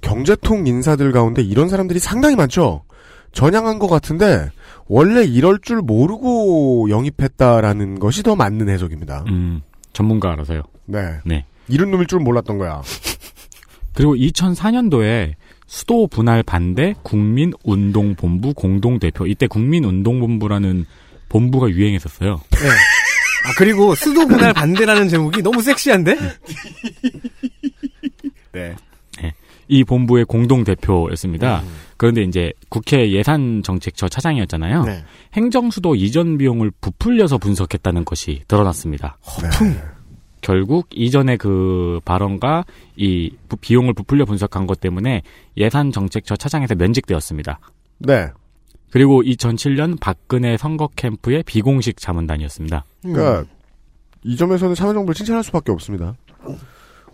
경제통 0.00 0.66
인사들 0.66 1.12
가운데 1.12 1.42
이런 1.42 1.68
사람들이 1.68 1.98
상당히 1.98 2.36
많죠? 2.36 2.84
전향한 3.32 3.78
것 3.78 3.88
같은데, 3.88 4.50
원래 4.86 5.24
이럴 5.24 5.58
줄 5.60 5.82
모르고 5.82 6.88
영입했다라는 6.88 7.98
것이 7.98 8.22
더 8.22 8.34
맞는 8.34 8.70
해석입니다. 8.70 9.24
음, 9.28 9.60
전문가라서요. 9.92 10.62
네. 10.86 11.18
네. 11.24 11.44
이런 11.68 11.90
놈일 11.90 12.06
줄 12.06 12.20
몰랐던 12.20 12.56
거야. 12.56 12.80
그리고 13.92 14.14
2004년도에 14.14 15.34
수도 15.66 16.06
분할 16.06 16.42
반대 16.42 16.94
국민운동본부 17.02 18.54
공동대표 18.54 19.26
이때 19.26 19.46
국민운동본부라는 19.46 20.86
본부가 21.28 21.68
유행했었어요. 21.68 22.40
네. 22.50 22.68
아 23.46 23.54
그리고 23.58 23.94
수도 23.94 24.26
분할 24.26 24.52
반대라는 24.52 25.08
제목이 25.08 25.42
너무 25.42 25.60
섹시한데? 25.60 26.16
네. 28.52 28.76
네. 29.20 29.34
이 29.68 29.84
본부의 29.84 30.24
공동대표였습니다. 30.24 31.60
음. 31.60 31.68
그런데 31.96 32.22
이제 32.22 32.52
국회 32.68 33.10
예산정책처 33.10 34.08
차장이었잖아요. 34.08 34.84
네. 34.84 35.04
행정수도 35.34 35.94
이전 35.94 36.38
비용을 36.38 36.70
부풀려서 36.80 37.38
분석했다는 37.38 38.04
것이 38.04 38.42
드러났습니다. 38.48 39.18
허풍. 39.26 39.95
결국 40.50 40.86
이전의 40.94 41.38
그 41.38 41.98
발언과 42.04 42.64
이 42.94 43.32
부- 43.48 43.56
비용을 43.56 43.94
부풀려 43.94 44.24
분석한 44.26 44.68
것 44.68 44.78
때문에 44.78 45.22
예산 45.56 45.90
정책처 45.90 46.36
차장에서 46.36 46.76
면직되었습니다. 46.76 47.58
네. 47.98 48.28
그리고 48.92 49.22
2007년 49.24 49.98
박근혜 50.00 50.56
선거 50.56 50.88
캠프의 50.94 51.42
비공식 51.42 51.96
자문단이었습니다. 51.96 52.84
그러니까 53.02 53.44
이 54.22 54.36
점에서는 54.36 54.76
참여정부를 54.76 55.16
칭찬할 55.16 55.42
수밖에 55.42 55.72
없습니다. 55.72 56.14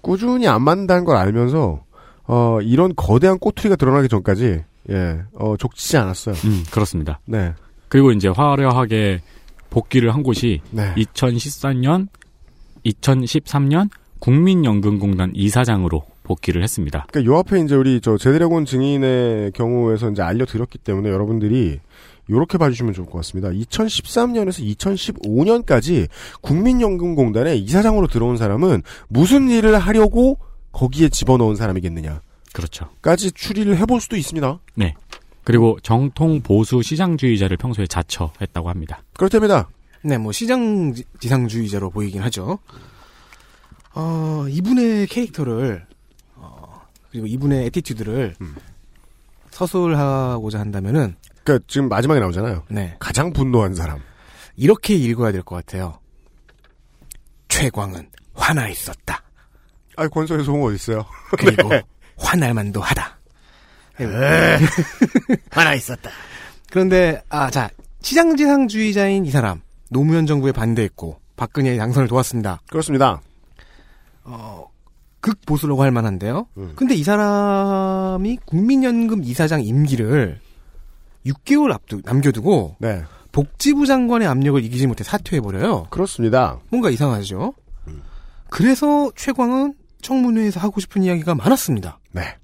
꾸준히 0.02 0.46
안 0.46 0.60
맞는다는 0.62 1.06
걸 1.06 1.16
알면서 1.16 1.84
어, 2.24 2.58
이런 2.60 2.92
거대한 2.94 3.38
꼬투리가 3.38 3.76
드러나기 3.76 4.08
전까지 4.08 4.62
예, 4.90 5.22
어, 5.32 5.56
족치지 5.56 5.96
않았어요. 5.96 6.34
음, 6.44 6.64
그렇습니다. 6.70 7.18
네. 7.24 7.54
그리고 7.88 8.12
이제 8.12 8.28
화려하게 8.28 9.22
복귀를 9.70 10.12
한 10.12 10.22
곳이 10.22 10.60
네. 10.70 10.92
2014년, 10.96 12.08
2013년 12.84 13.90
국민연금공단 14.18 15.32
이사장으로 15.34 16.04
복귀를 16.22 16.62
했습니다. 16.62 17.06
그러니까 17.10 17.32
요 17.32 17.38
앞에 17.38 17.60
이제 17.60 17.74
우리 17.74 18.00
저 18.00 18.16
제드래곤 18.16 18.64
증인의 18.64 19.52
경우에서 19.52 20.10
이제 20.10 20.22
알려드렸기 20.22 20.78
때문에 20.78 21.10
여러분들이 21.10 21.80
요렇게 22.30 22.58
봐주시면 22.58 22.92
좋을 22.94 23.06
것 23.06 23.18
같습니다. 23.18 23.50
2013년에서 23.50 24.76
2015년까지 24.76 26.08
국민연금공단에 26.40 27.56
이사장으로 27.56 28.06
들어온 28.06 28.36
사람은 28.36 28.82
무슨 29.08 29.50
일을 29.50 29.78
하려고 29.78 30.38
거기에 30.70 31.08
집어넣은 31.08 31.56
사람이겠느냐. 31.56 32.20
그렇죠. 32.52 32.88
까지 33.00 33.32
추리를 33.32 33.76
해볼 33.76 34.00
수도 34.00 34.16
있습니다. 34.16 34.60
네. 34.76 34.94
그리고 35.44 35.78
정통 35.82 36.42
보수 36.42 36.82
시장주의자를 36.82 37.56
평소에 37.56 37.86
자처했다고 37.86 38.68
합니다. 38.68 39.02
그렇답니다. 39.14 39.68
네, 40.04 40.18
뭐 40.18 40.32
시장 40.32 40.92
지- 40.94 41.04
지상주의자로 41.20 41.90
보이긴 41.90 42.22
하죠. 42.22 42.58
어, 43.94 44.46
이분의 44.48 45.06
캐릭터를 45.06 45.86
어, 46.34 46.80
그리고 47.10 47.26
이분의 47.26 47.66
attitude를 47.66 48.34
서술하고자 49.50 50.58
한다면은 50.58 51.14
그러니까 51.44 51.64
지금 51.68 51.88
마지막에 51.88 52.20
나오잖아요. 52.20 52.64
네. 52.70 52.96
가장 52.98 53.32
분노한 53.32 53.74
사람. 53.74 54.00
이렇게 54.56 54.94
읽어야 54.94 55.32
될 55.32 55.42
것 55.42 55.56
같아요. 55.56 55.98
최광은 57.48 58.08
화나 58.34 58.68
있었다. 58.68 59.22
아, 59.96 60.08
권소의 60.08 60.44
송어 60.44 60.66
어디 60.66 60.76
있어요? 60.76 61.04
그리고 61.38 61.68
네. 61.68 61.82
화날 62.16 62.54
만도 62.54 62.80
하다. 62.80 63.18
에, 64.00 64.04
화나 65.50 65.74
있었다. 65.74 66.10
그런데 66.70 67.22
아, 67.28 67.50
자 67.50 67.68
시장지상주의자인 68.00 69.26
이 69.26 69.30
사람 69.30 69.60
노무현 69.92 70.26
정부에 70.26 70.52
반대했고 70.52 71.18
박근혜의 71.36 71.78
당선을 71.78 72.08
도왔습니다. 72.08 72.60
그렇습니다. 72.68 73.20
어, 74.24 74.66
극보수라고 75.20 75.82
할 75.82 75.90
만한데요. 75.90 76.46
근데 76.74 76.94
이 76.94 77.02
사람이 77.04 78.38
국민연금 78.44 79.22
이사장 79.24 79.62
임기를 79.62 80.40
6개월 81.26 81.72
앞두 81.72 82.00
남겨두고 82.04 82.76
네. 82.80 83.02
복지부 83.30 83.86
장관의 83.86 84.28
압력을 84.28 84.62
이기지 84.64 84.86
못해 84.86 85.04
사퇴해버려요. 85.04 85.86
그렇습니다. 85.90 86.58
뭔가 86.70 86.90
이상하죠. 86.90 87.54
그래서 88.50 89.10
최광은 89.16 89.74
청문회에서 90.02 90.60
하고 90.60 90.80
싶은 90.80 91.02
이야기가 91.04 91.34
많았습니다. 91.34 91.98
네. 92.10 92.36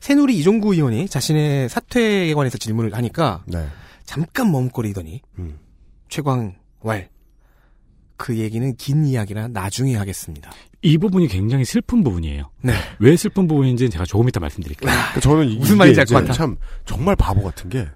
새누리 0.00 0.36
이종구 0.38 0.74
의원이 0.74 1.08
자신의 1.08 1.68
사퇴에 1.68 2.34
관해서 2.34 2.58
질문을 2.58 2.94
하니까 2.94 3.42
네. 3.46 3.66
잠깐 4.04 4.52
머뭇거리더니 4.52 5.22
음. 5.38 5.58
최광 6.08 6.56
왈. 6.80 7.08
그 8.16 8.36
얘기는 8.36 8.74
긴 8.76 9.04
이야기라 9.04 9.48
나중에 9.48 9.94
하겠습니다. 9.96 10.50
이 10.82 10.98
부분이 10.98 11.28
굉장히 11.28 11.64
슬픈 11.64 12.02
부분이에요. 12.02 12.50
네. 12.62 12.72
왜 12.98 13.16
슬픈 13.16 13.46
부분인지는 13.46 13.90
제가 13.90 14.04
조금 14.04 14.28
이따 14.28 14.40
말씀드릴게요. 14.40 14.90
그러니까 14.90 15.20
저는 15.20 15.48
이- 15.48 15.56
무슨 15.56 15.76
말인지 15.78 16.00
알 16.00 16.04
이제 16.04 16.14
것 16.14 16.20
같아. 16.22 16.32
참 16.32 16.56
정말 16.84 17.14
바보 17.14 17.42
같은 17.42 17.68
게 17.70 17.86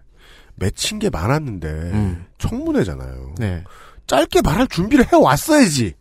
맺힌 0.57 0.99
게 1.01 1.11
많았는데 1.11 2.19
청문회잖아요. 2.39 3.35
네. 3.39 3.65
짧게 4.07 4.43
말할 4.43 4.69
준비를 4.69 5.07
해 5.13 5.17
왔어야지. 5.17 5.95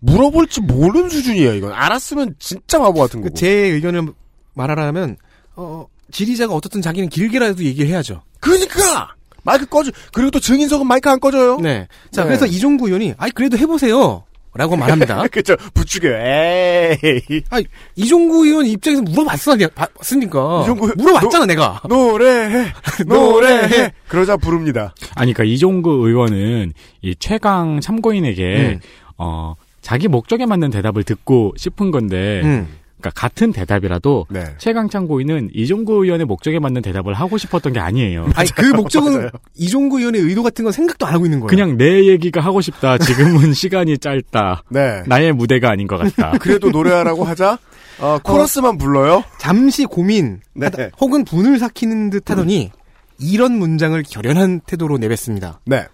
물어볼지 0.00 0.60
모르는 0.62 1.08
수준이에요. 1.08 1.54
이건 1.54 1.72
알았으면 1.72 2.34
진짜 2.38 2.78
바보 2.78 3.00
같은 3.00 3.20
거고. 3.20 3.32
그제 3.32 3.48
의견을 3.48 4.12
말하라면 4.54 5.16
어, 5.56 5.86
지리자가 6.10 6.54
어떻든 6.54 6.80
자기는 6.82 7.08
길게라도 7.08 7.64
얘기를 7.64 7.88
해야죠. 7.90 8.22
그러니까 8.40 9.15
마이크 9.46 9.64
꺼져. 9.66 9.92
그리고 10.12 10.30
또 10.30 10.40
증인석은 10.40 10.86
마이크 10.86 11.08
안 11.08 11.18
꺼져요. 11.20 11.58
네. 11.58 11.86
자, 12.10 12.22
네. 12.22 12.28
그래서 12.28 12.44
이종구 12.46 12.88
의원이 12.88 13.14
아이 13.16 13.30
그래도 13.30 13.56
해보세요. 13.56 14.24
라고 14.54 14.74
말합니다. 14.74 15.26
그죠. 15.30 15.54
부추겨요. 15.74 16.16
에이. 16.16 17.42
아, 17.50 17.60
이종구 17.94 18.46
의원 18.46 18.66
입장에서 18.66 19.02
물어봤어, 19.02 19.56
내가 19.56 19.70
봤으니까. 19.74 20.62
이종구 20.62 20.94
물어봤잖아, 20.96 21.44
내가. 21.46 21.82
노래해. 21.88 22.72
노래해. 23.06 23.92
그러자 24.08 24.36
부릅니다. 24.38 24.94
아니, 25.14 25.34
그러니까 25.34 25.44
이종구 25.54 26.08
의원은 26.08 26.72
이 27.02 27.14
최강 27.18 27.80
참고인에게 27.80 28.42
음. 28.42 28.80
어 29.18 29.54
자기 29.82 30.08
목적에 30.08 30.46
맞는 30.46 30.70
대답을 30.70 31.04
듣고 31.04 31.52
싶은 31.58 31.90
건데, 31.90 32.40
음. 32.42 32.66
그러니까 33.06 33.20
같은 33.20 33.52
대답이라도 33.52 34.26
네. 34.30 34.44
최강 34.58 34.88
참고인은 34.88 35.50
이종구 35.54 36.04
의원의 36.04 36.26
목적에 36.26 36.58
맞는 36.58 36.82
대답을 36.82 37.14
하고 37.14 37.38
싶었던 37.38 37.72
게 37.72 37.80
아니에요. 37.80 38.28
아니, 38.34 38.50
그 38.50 38.66
목적은 38.74 39.30
이종구 39.54 40.00
의원의 40.00 40.20
의도 40.22 40.42
같은 40.42 40.64
건 40.64 40.72
생각도 40.72 41.06
안 41.06 41.14
하고 41.14 41.24
있는 41.26 41.40
거예요. 41.40 41.48
그냥 41.48 41.76
내 41.76 42.06
얘기가 42.06 42.40
하고 42.40 42.60
싶다. 42.60 42.98
지금은 42.98 43.52
시간이 43.54 43.98
짧다. 43.98 44.64
네. 44.70 45.02
나의 45.06 45.32
무대가 45.32 45.70
아닌 45.70 45.86
것 45.86 45.96
같다. 45.98 46.38
그래도 46.38 46.70
노래하라고 46.70 47.24
하자. 47.24 47.58
어, 47.98 48.18
코러스만 48.22 48.76
불러요. 48.76 49.24
잠시 49.38 49.86
고민, 49.86 50.40
네. 50.54 50.66
하다- 50.68 50.90
혹은 51.00 51.24
분을 51.24 51.58
삭히는 51.58 52.10
듯 52.10 52.28
하더니, 52.30 52.70
이런 53.18 53.52
문장을 53.58 54.02
결연한 54.02 54.60
태도로 54.66 54.98
내뱉습니다. 54.98 55.60
네. 55.64 55.86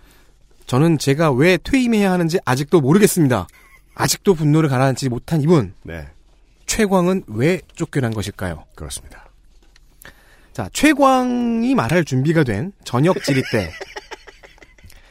저는 0.66 0.98
제가 0.98 1.30
왜 1.30 1.58
퇴임해야 1.62 2.10
하는지 2.10 2.38
아직도 2.44 2.80
모르겠습니다. 2.80 3.46
아직도 3.94 4.34
분노를 4.34 4.68
가라앉지 4.68 5.10
못한 5.10 5.42
이분, 5.42 5.74
네. 5.84 6.06
최광은 6.76 7.24
왜 7.26 7.60
쫓겨난 7.74 8.14
것일까요? 8.14 8.64
그렇습니다. 8.74 9.26
자, 10.54 10.70
최광이 10.72 11.74
말할 11.74 12.02
준비가 12.06 12.44
된 12.44 12.72
저녁 12.82 13.22
질의 13.22 13.42
때, 13.52 13.70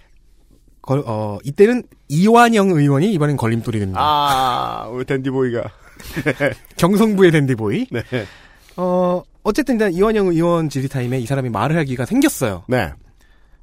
걸- 0.81 1.03
어, 1.06 1.38
이때는 1.43 1.83
이완영 2.07 2.72
의원이 2.72 3.14
이번엔 3.14 3.38
걸림돌이 3.38 3.77
됩니다. 3.77 3.99
아, 4.01 4.88
우리 4.91 5.06
댄디보이가. 5.06 5.64
경성부의 6.77 7.30
댄디보이. 7.31 7.85
네. 7.91 8.01
어, 8.77 9.22
어쨌든 9.43 9.75
일단 9.75 9.93
이완영 9.93 10.30
의원 10.30 10.67
질의 10.67 10.90
타임에 10.90 11.19
이 11.19 11.27
사람이 11.27 11.49
말을 11.49 11.75
할 11.77 11.85
기회가 11.85 12.06
생겼어요. 12.06 12.64
네. 12.69 12.91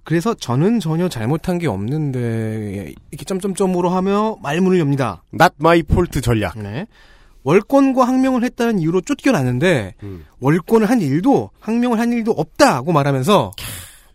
그래서 0.04 0.34
저는 0.34 0.78
전혀 0.78 1.08
잘못한 1.08 1.58
게 1.58 1.66
없는데 1.66 2.94
이렇게 3.10 3.24
점점점으로 3.24 3.90
하며 3.90 4.36
말문을 4.40 4.78
엽니다. 4.78 5.24
Not 5.34 5.54
my 5.60 5.80
fault 5.80 6.20
전략. 6.20 6.56
네. 6.56 6.86
월권과 7.48 8.06
항명을 8.06 8.44
했다는 8.44 8.78
이유로 8.78 9.00
쫓겨났는데 9.00 9.94
음. 10.02 10.26
월권을 10.40 10.90
한 10.90 11.00
일도 11.00 11.48
항명을 11.60 11.98
한 11.98 12.12
일도 12.12 12.32
없다고 12.32 12.92
말하면서 12.92 13.52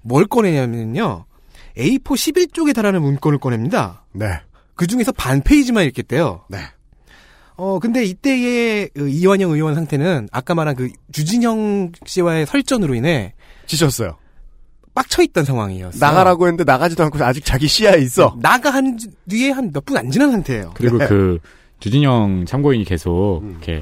뭘 0.03 0.27
꺼내냐면요. 0.27 1.25
A4 1.75 2.03
11쪽에 2.03 2.75
달하는 2.75 3.01
문건을 3.01 3.39
꺼냅니다. 3.39 4.05
네. 4.11 4.27
그 4.75 4.85
중에서 4.85 5.11
반 5.13 5.41
페이지만 5.41 5.85
읽겠대요. 5.85 6.45
네. 6.47 6.59
어, 7.55 7.79
근데 7.79 8.03
이때의 8.03 8.91
그 8.93 9.09
이완영 9.09 9.49
의원 9.51 9.73
상태는 9.73 10.29
아까 10.31 10.53
말한 10.53 10.75
그 10.75 10.89
주진영 11.11 11.91
씨와의 12.05 12.45
설전으로 12.45 12.93
인해 12.93 13.33
지셨어요. 13.65 14.15
빡쳐있던 14.93 15.43
상황이었어요. 15.45 15.99
나가라고 15.99 16.45
했는데 16.45 16.65
나가지도 16.65 17.03
않고 17.05 17.23
아직 17.23 17.43
자기 17.43 17.67
시야에 17.67 17.97
있어. 18.01 18.37
나가 18.39 18.69
한 18.69 18.95
뒤에 19.27 19.49
한 19.49 19.71
몇 19.71 19.83
분 19.85 19.97
안 19.97 20.11
지난 20.11 20.29
상태예요. 20.31 20.73
그리고 20.75 20.99
네. 20.99 21.07
그 21.07 21.39
주진영 21.83 22.45
참고인이 22.45 22.85
계속 22.85 23.41
음. 23.43 23.49
이렇게 23.51 23.81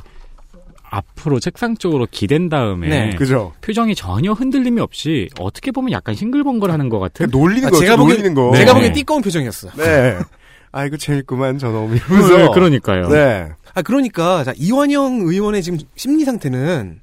앞으로 0.89 1.39
책상 1.39 1.77
쪽으로 1.77 2.07
기댄 2.09 2.49
다음에 2.49 2.89
네, 2.89 3.15
그죠. 3.15 3.53
표정이 3.61 3.93
전혀 3.93 4.31
흔들림이 4.33 4.81
없이 4.81 5.29
어떻게 5.39 5.69
보면 5.69 5.91
약간 5.91 6.15
싱글벙글하는 6.15 6.89
것 6.89 6.97
같은 6.97 7.27
놀리는 7.29 7.67
아, 7.67 7.69
거, 7.69 7.77
제가 7.79 7.95
보기엔- 7.97 8.07
놀리는 8.07 8.33
거. 8.33 8.51
제가 8.55 8.71
네. 8.71 8.73
보기엔 8.73 8.93
띠꺼운 8.93 9.21
표정이었어요. 9.21 9.71
네. 9.77 10.17
아이고 10.73 10.97
재밌구만 10.97 11.59
저놈 11.59 11.91
네, 11.91 11.97
이러면서. 11.97 12.51
그러니까요. 12.53 13.09
네. 13.09 13.49
아 13.75 13.81
그러니까 13.83 14.43
자, 14.43 14.51
이완영 14.57 15.19
의원의 15.21 15.61
지금 15.61 15.77
심리 15.95 16.25
상태는 16.25 17.01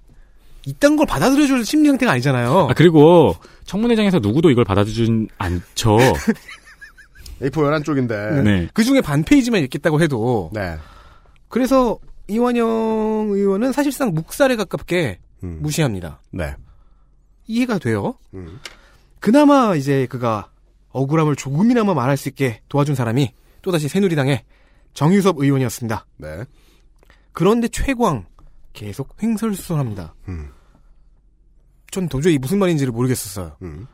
이딴 0.67 0.97
걸 0.97 1.07
받아들여줄 1.07 1.65
심리 1.65 1.87
상태가 1.89 2.11
아니잖아요. 2.11 2.69
아, 2.71 2.75
그리고 2.75 3.37
청문회장에서 3.67 4.19
누구도 4.19 4.51
이걸 4.51 4.65
받아주진 4.65 5.29
않죠. 5.39 5.97
A4 7.41 7.65
11 7.65 7.85
쪽인데. 7.85 8.43
네. 8.43 8.69
그 8.73 8.85
중에 8.85 9.01
반 9.01 9.23
페이지만 9.23 9.63
읽겠다고 9.63 10.01
해도 10.01 10.51
네. 10.53 10.77
그래서 11.49 11.99
이완영 12.29 13.31
의원은 13.31 13.73
사실상 13.73 14.13
묵살에 14.13 14.57
가깝게 14.57 15.19
음. 15.45 15.59
무시합니다. 15.63 16.21
네. 16.31 16.55
이해가 17.47 17.79
돼요. 17.79 18.15
음. 18.35 18.61
그나마 19.21 19.75
이제 19.75 20.07
그가 20.07 20.51
억울함을 20.91 21.37
조금이나마 21.37 21.95
말할 21.95 22.17
수 22.17 22.29
있게 22.29 22.61
도와준 22.69 22.95
사람이 22.95 23.33
또다시 23.63 23.89
새누리당의 23.89 24.45
정유섭 24.95 25.39
의원이었습니다. 25.39 26.07
네. 26.19 26.45
그런데 27.33 27.69
최광 27.69 28.27
계속 28.73 29.17
횡설수설합니다. 29.23 30.15
음. 30.29 30.51
전 31.91 32.09
도저히 32.09 32.39
무슨 32.39 32.59
말인지를 32.59 32.93
모르겠었어요. 32.93 33.57
음. 33.63 33.87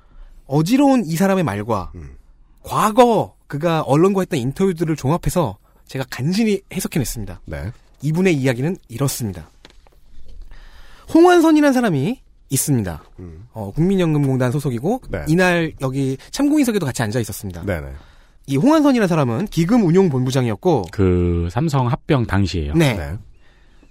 어지러운 0.47 1.05
이 1.05 1.17
사람의 1.17 1.45
말과 1.45 1.93
음. 1.95 2.17
과거 2.65 3.37
그가 3.47 3.83
언론과 3.83 4.23
했던 4.23 4.41
인터뷰들을 4.41 4.97
종합해서 4.97 5.59
제가 5.87 6.05
간신히 6.11 6.63
해석해냈습니다. 6.73 7.43
네. 7.45 7.71
이분의 8.03 8.35
이야기는 8.35 8.77
이렇습니다. 8.89 9.49
홍완선이라는 11.13 11.73
사람이 11.73 12.21
있습니다. 12.49 13.05
음. 13.21 13.47
어, 13.53 13.71
국민연금공단 13.73 14.51
소속이고 14.51 15.03
네. 15.11 15.25
이날 15.29 15.73
여기 15.83 16.17
참고인석에도 16.31 16.85
같이 16.87 17.03
앉아 17.03 17.21
있었습니다. 17.21 17.65
네네. 17.65 17.93
이 18.47 18.57
홍완선이라는 18.57 19.09
사람은 19.09 19.47
기금운용본부장이었고 19.47 20.87
그 20.91 21.49
삼성 21.51 21.87
합병 21.89 22.27
당시에요. 22.27 22.75
네. 22.75 23.17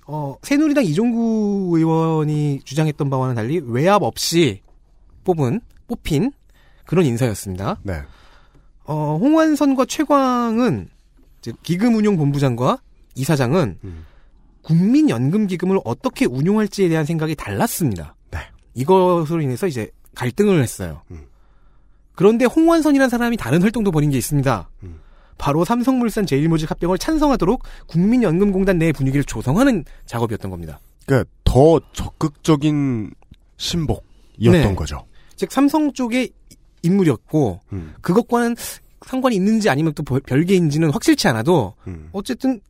어, 0.05 0.35
새누리당 0.41 0.83
이종구 0.83 1.77
의원이 1.77 2.61
주장했던 2.63 3.09
바와는 3.09 3.35
달리 3.35 3.61
외압 3.63 4.03
없이 4.03 4.61
뽑은 5.23 5.61
뽑힌 5.87 6.31
그런 6.85 7.05
인사였습니다. 7.05 7.79
네. 7.83 8.01
어, 8.85 9.17
홍완선과 9.21 9.85
최광은 9.85 10.89
즉 11.41 11.61
기금운용본부장과 11.63 12.79
이사장은 13.15 13.79
음. 13.83 14.05
국민연금기금을 14.61 15.79
어떻게 15.83 16.25
운용할지에 16.25 16.89
대한 16.89 17.05
생각이 17.05 17.35
달랐습니다. 17.35 18.15
네. 18.31 18.39
이것으로 18.73 19.41
인해서 19.41 19.67
이제 19.67 19.91
갈등을 20.15 20.61
했어요. 20.61 21.01
음. 21.11 21.25
그런데 22.15 22.45
홍완선이라는 22.45 23.09
사람이 23.09 23.37
다른 23.37 23.61
활동도 23.61 23.91
벌인 23.91 24.09
게 24.09 24.17
있습니다. 24.17 24.69
음. 24.83 24.99
바로 25.37 25.65
삼성물산 25.65 26.25
제일모직 26.25 26.69
합병을 26.71 26.97
찬성하도록 26.97 27.63
국민연금공단 27.87 28.77
내 28.77 28.91
분위기를 28.91 29.23
조성하는 29.23 29.83
작업이었던 30.05 30.49
겁니다. 30.51 30.79
그러니까 31.05 31.29
더 31.43 31.79
적극적인 31.91 33.13
신복이었던 33.57 34.69
네. 34.69 34.75
거죠. 34.75 35.05
즉 35.35 35.51
삼성 35.51 35.91
쪽의 35.91 36.31
인물이었고 36.83 37.61
음. 37.73 37.93
그것과는 38.01 38.55
상관이 39.05 39.35
있는지 39.35 39.69
아니면 39.69 39.93
또 39.95 40.03
별- 40.03 40.21
별개인지는 40.21 40.91
확실치 40.91 41.27
않아도 41.29 41.73
음. 41.87 42.09
어쨌든 42.11 42.61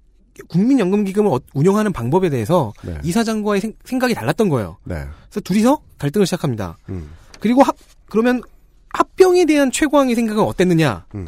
국민연금기금을 0.49 1.31
어- 1.31 1.39
운영하는 1.53 1.91
방법에 1.93 2.29
대해서 2.29 2.73
네. 2.83 2.97
이사장과의 3.03 3.61
생, 3.61 3.73
생각이 3.83 4.13
달랐던 4.13 4.49
거예요. 4.49 4.77
네. 4.83 4.95
그래서 5.29 5.41
둘이서 5.41 5.79
갈등을 5.99 6.25
시작합니다. 6.25 6.77
음. 6.89 7.09
그리고 7.39 7.61
합, 7.61 7.75
그러면 8.09 8.41
합병에 8.89 9.45
대한 9.45 9.71
최광의 9.71 10.15
생각은 10.15 10.43
어땠느냐? 10.43 11.05
음. 11.15 11.27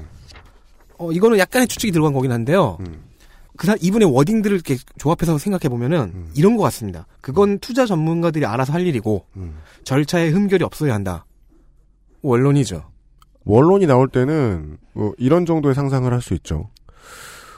어, 0.98 1.12
이거는 1.12 1.38
약간의 1.38 1.68
추측이 1.68 1.92
들어간 1.92 2.14
거긴 2.14 2.32
한데요. 2.32 2.78
음. 2.80 3.02
그 3.58 3.68
사, 3.68 3.76
이분의 3.80 4.12
워딩들을 4.12 4.56
이렇게 4.56 4.78
조합해서 4.98 5.38
생각해 5.38 5.70
보면은 5.70 6.12
음. 6.14 6.32
이런 6.36 6.58
것 6.58 6.64
같습니다. 6.64 7.06
그건 7.22 7.60
투자 7.60 7.86
전문가들이 7.86 8.46
알아서 8.46 8.74
할 8.74 8.86
일이고 8.88 9.26
음. 9.38 9.56
절차에 9.84 10.30
흠결이 10.30 10.64
없어야 10.64 10.94
한다. 10.94 11.26
원론이죠. 12.26 12.84
원론이 13.46 13.86
나올 13.86 14.08
때는 14.10 14.78
뭐 14.94 15.14
이런 15.18 15.46
정도의 15.46 15.76
상상을 15.76 16.12
할 16.12 16.22
수 16.22 16.34
있죠. 16.36 16.70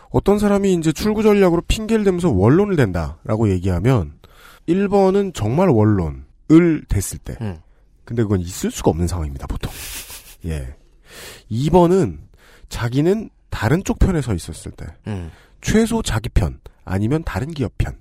어떤 0.10 0.40
사람이 0.40 0.74
이제 0.74 0.92
출구 0.92 1.22
전략으로 1.24 1.62
핑계를 1.68 2.04
대면서 2.06 2.30
원론을 2.30 2.76
댄다라고 2.76 3.50
얘기하면 3.50 4.14
1번은 4.68 5.34
정말 5.34 5.70
원론을 5.70 6.86
댔을 6.88 7.20
때. 7.20 7.36
음. 7.42 7.58
근데 8.06 8.24
그건 8.24 8.40
있을 8.40 8.72
수가 8.72 8.90
없는 8.92 9.08
상황입니다, 9.08 9.48
보통. 9.48 9.72
예. 10.46 10.76
2번은 11.52 12.20
자기는 12.70 13.30
다른 13.50 13.84
쪽 13.84 14.00
편에 14.00 14.22
서 14.22 14.34
있었을 14.34 14.72
때. 14.72 14.86
음. 15.08 15.30
최소 15.62 16.02
자기 16.02 16.30
편, 16.30 16.60
아니면 16.86 17.24
다른 17.24 17.52
기업 17.52 17.74
편. 17.78 17.98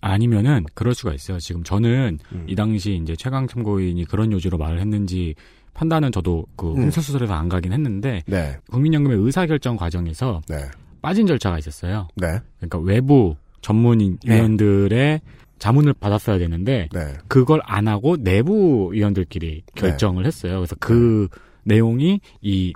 아니면은 0.00 0.64
그럴 0.74 0.94
수가 0.94 1.12
있어요. 1.14 1.38
지금 1.40 1.62
저는 1.62 2.18
음. 2.32 2.46
이 2.48 2.54
당시 2.54 2.98
이제 3.02 3.14
최강 3.16 3.46
참고인이 3.46 4.04
그런 4.06 4.32
요지로 4.32 4.56
말을 4.56 4.80
했는지 4.80 5.34
판단은 5.74 6.12
저도 6.12 6.46
그 6.56 6.72
음. 6.72 6.82
횡설수설에서 6.82 7.32
안 7.34 7.48
가긴 7.48 7.72
했는데 7.72 8.22
네. 8.26 8.56
국민연금의 8.70 9.18
의사결정 9.18 9.76
과정에서 9.76 10.40
네. 10.48 10.56
빠진 11.02 11.26
절차가 11.26 11.58
있었어요. 11.58 12.08
네. 12.16 12.38
그러니까 12.58 12.78
외부 12.78 13.36
전문 13.62 13.98
네. 14.24 14.36
위원들의 14.36 15.20
자문을 15.58 15.92
받았어야 15.94 16.38
되는데 16.38 16.88
네. 16.92 17.14
그걸 17.28 17.60
안 17.64 17.86
하고 17.86 18.16
내부 18.16 18.90
위원들끼리 18.92 19.62
결정을 19.74 20.26
했어요. 20.26 20.56
그래서 20.56 20.74
그 20.80 21.28
내용이 21.64 22.20
이 22.40 22.72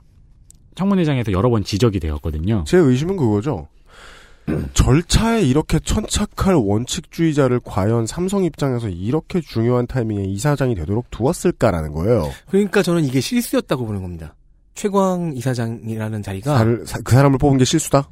청문회장에서 0.74 1.32
여러 1.32 1.50
번 1.50 1.64
지적이 1.64 2.00
되었거든요. 2.00 2.64
제 2.66 2.76
의심은 2.76 3.16
그거죠. 3.16 3.68
절차에 4.74 5.42
이렇게 5.42 5.78
천착할 5.78 6.54
원칙주의자를 6.54 7.60
과연 7.64 8.06
삼성 8.06 8.44
입장에서 8.44 8.88
이렇게 8.88 9.40
중요한 9.40 9.86
타이밍에 9.86 10.24
이사장이 10.24 10.74
되도록 10.74 11.10
두었을까라는 11.10 11.92
거예요. 11.92 12.30
그러니까 12.50 12.82
저는 12.82 13.04
이게 13.04 13.20
실수였다고 13.20 13.86
보는 13.86 14.02
겁니다. 14.02 14.34
최광 14.74 15.32
이사장이라는 15.36 16.22
자리가 16.22 16.58
사- 16.84 16.98
그 17.02 17.14
사람을 17.14 17.38
뽑은 17.38 17.58
게 17.58 17.64
실수다? 17.64 18.08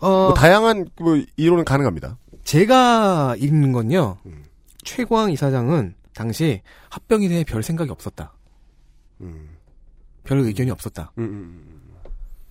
어, 0.00 0.08
뭐 0.08 0.34
다양한 0.34 0.86
뭐 1.00 1.18
이론은 1.36 1.64
가능합니다. 1.64 2.18
제가 2.42 3.36
읽는 3.38 3.72
건요. 3.72 4.18
음. 4.26 4.44
최광 4.82 5.30
이사장은 5.32 5.94
당시 6.12 6.60
합병에 6.90 7.28
대해 7.28 7.42
별 7.44 7.62
생각이 7.62 7.90
없었다. 7.90 8.34
음. 9.22 9.48
별 10.24 10.38
의견이 10.40 10.70
없었다. 10.70 11.12
음, 11.18 11.22
음, 11.24 11.80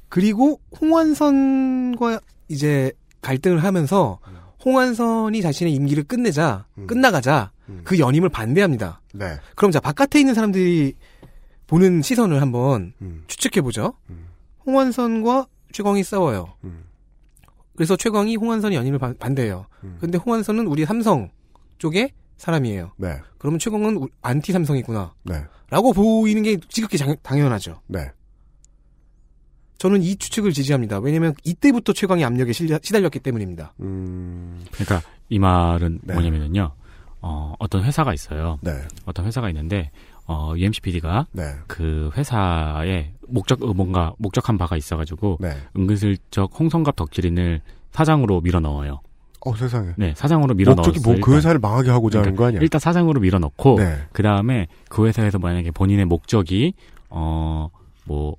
그리고 0.10 0.60
홍완선과 0.80 2.20
이제 2.48 2.92
갈등을 3.24 3.64
하면서 3.64 4.20
홍완선이 4.64 5.42
자신의 5.42 5.74
임기를 5.74 6.04
끝내자 6.04 6.66
음. 6.78 6.86
끝나가자 6.88 7.52
음. 7.70 7.82
그 7.84 7.98
연임을 7.98 8.30
반대합니다. 8.30 9.02
네. 9.14 9.38
그럼 9.56 9.72
자 9.72 9.80
바깥에 9.80 10.20
있는 10.20 10.34
사람들이 10.36 10.94
보는 11.68 12.02
시선을 12.02 12.42
한번 12.42 12.94
음. 13.02 13.24
추측해 13.28 13.62
보죠. 13.64 13.94
음. 14.10 14.28
홍완선과 14.66 15.48
최광이 15.72 16.04
싸워요. 16.04 16.54
음. 16.64 16.84
그래서 17.76 17.96
최광이 17.96 18.36
홍완선의 18.36 18.78
연임을 18.78 19.00
반- 19.00 19.18
반대해요. 19.18 19.66
음. 19.84 19.98
근데 20.00 20.18
홍완선은 20.18 20.68
우리 20.68 20.86
삼성 20.86 21.30
쪽의 21.80 22.12
사람이에요. 22.38 22.92
네. 22.98 23.18
그러면 23.38 23.60
최광은 23.60 23.98
우- 23.98 24.08
안티 24.22 24.52
삼성이구나. 24.52 25.14
네. 25.24 25.44
라고 25.70 25.92
보이는 25.94 26.44
게 26.44 26.58
지극히 26.70 26.98
장- 26.98 27.16
당연하죠. 27.24 27.82
네. 27.88 28.12
저는 29.84 30.02
이 30.02 30.16
추측을 30.16 30.54
지지합니다. 30.54 31.00
왜냐면 31.00 31.36
이때부터 31.44 31.92
최광이 31.92 32.24
압력에 32.24 32.54
시달렸기 32.54 33.20
때문입니다. 33.20 33.74
음. 33.82 34.64
그러니까 34.72 35.02
이 35.28 35.40
말은 35.40 36.00
네. 36.04 36.14
뭐냐면요. 36.14 36.72
어, 37.20 37.54
어떤 37.60 37.84
회사가 37.84 38.14
있어요. 38.14 38.60
네. 38.62 38.72
어떤 39.04 39.26
회사가 39.26 39.50
있는데 39.50 39.92
어, 40.26 40.54
UMC 40.56 40.80
PD가 40.80 41.28
네. 41.34 41.56
그 41.68 42.12
회사에 42.16 43.12
목적 43.28 43.62
어, 43.62 43.74
뭔가 43.74 44.14
목적한 44.20 44.58
바가 44.58 44.78
있어가지고 44.78 45.40
네. 45.42 45.58
은근슬쩍 45.76 46.58
홍성갑 46.58 46.96
덕질인을 46.96 47.60
사장으로 47.92 48.40
밀어 48.40 48.62
넣어요. 48.62 49.02
어, 49.42 49.54
세상에. 49.54 49.90
네, 49.98 50.14
사장으로 50.16 50.54
밀어 50.54 50.76
넣었어요. 50.76 50.94
목적이 50.94 51.20
뭐그 51.20 51.36
회사를 51.36 51.60
망하게 51.60 51.90
하고자 51.90 52.20
하는 52.20 52.38
거 52.38 52.46
아니야? 52.46 52.62
일단 52.62 52.80
사장으로 52.80 53.20
밀어 53.20 53.38
넣고 53.38 53.80
네. 53.80 53.98
그 54.14 54.24
다음에 54.24 54.68
그 54.88 55.06
회사에서 55.06 55.40
만약에 55.40 55.72
본인의 55.72 56.06
목적이 56.06 56.74
어뭐 57.10 58.38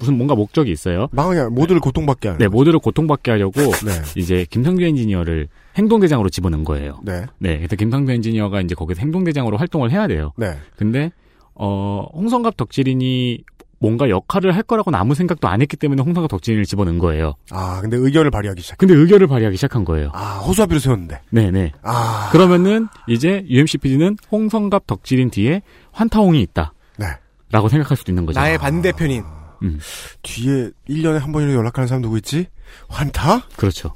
무슨 0.00 0.16
뭔가 0.16 0.34
목적이 0.34 0.72
있어요. 0.72 1.08
망하게, 1.12 1.44
모두를 1.44 1.80
고통받게 1.80 2.28
하는. 2.28 2.38
네, 2.38 2.48
모두를 2.48 2.80
고통받게 2.80 3.30
하려고 3.30 3.60
네. 3.84 3.92
이제 4.16 4.46
김성규 4.50 4.82
엔지니어를 4.82 5.48
행동대장으로 5.76 6.30
집어넣은 6.30 6.64
거예요. 6.64 6.98
네. 7.04 7.26
네, 7.38 7.58
그래서 7.58 7.76
김성규 7.76 8.10
엔지니어가 8.10 8.62
이제 8.62 8.74
거기서 8.74 9.00
행동대장으로 9.00 9.58
활동을 9.58 9.92
해야 9.92 10.08
돼요. 10.08 10.32
네. 10.36 10.56
근데 10.76 11.12
어, 11.54 12.06
홍성갑 12.14 12.56
덕질인이 12.56 13.44
뭔가 13.78 14.10
역할을 14.10 14.54
할 14.54 14.62
거라고는 14.62 14.98
아무 14.98 15.14
생각도 15.14 15.48
안 15.48 15.62
했기 15.62 15.76
때문에 15.76 16.02
홍성갑 16.02 16.30
덕질인을 16.30 16.64
집어넣은 16.64 16.98
거예요. 16.98 17.34
아, 17.50 17.80
근데 17.80 17.96
의견을 17.96 18.30
발휘하기 18.30 18.60
시작. 18.62 18.78
근데 18.78 18.94
의견을 18.94 19.26
발휘하기 19.26 19.56
시작한 19.56 19.84
거예요. 19.84 20.10
아, 20.12 20.38
호수아비를 20.38 20.80
세웠는데. 20.80 21.20
네네. 21.30 21.72
아. 21.82 22.28
그러면은 22.32 22.88
이제 23.06 23.44
UMC 23.48 23.78
PD는 23.78 24.16
홍성갑 24.30 24.86
덕질인 24.86 25.30
뒤에 25.30 25.62
환타홍이 25.92 26.40
있다. 26.42 26.72
네. 26.98 27.06
라고 27.52 27.68
생각할 27.68 27.96
수도 27.96 28.12
있는 28.12 28.26
거죠. 28.26 28.38
나의 28.38 28.58
반대편인. 28.58 29.24
음. 29.62 29.78
뒤에 30.22 30.70
1년에 30.88 31.18
한 31.18 31.32
번이라도 31.32 31.56
연락하는 31.56 31.86
사람 31.86 32.02
누구 32.02 32.16
있지? 32.18 32.46
환타? 32.88 33.48
그렇죠. 33.56 33.94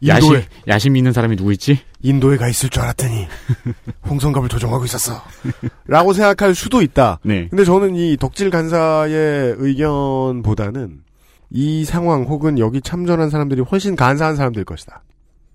인도에. 0.00 0.36
야심, 0.38 0.42
야심 0.68 0.96
있는 0.96 1.12
사람이 1.12 1.36
누구 1.36 1.52
있지? 1.52 1.78
인도에 2.02 2.36
가 2.36 2.48
있을 2.48 2.68
줄 2.68 2.82
알았더니 2.82 3.26
홍성갑을 4.08 4.48
조종하고 4.48 4.84
있었어. 4.84 5.22
라고 5.86 6.12
생각할 6.12 6.54
수도 6.54 6.82
있다. 6.82 7.18
네. 7.22 7.48
근데 7.48 7.64
저는 7.64 7.96
이 7.96 8.16
덕질 8.16 8.50
간사의 8.50 9.56
의견보다는 9.58 11.00
이 11.50 11.84
상황 11.84 12.24
혹은 12.24 12.58
여기 12.58 12.80
참전한 12.80 13.30
사람들이 13.30 13.62
훨씬 13.62 13.96
간사한 13.96 14.36
사람들일 14.36 14.64
것이다. 14.64 15.02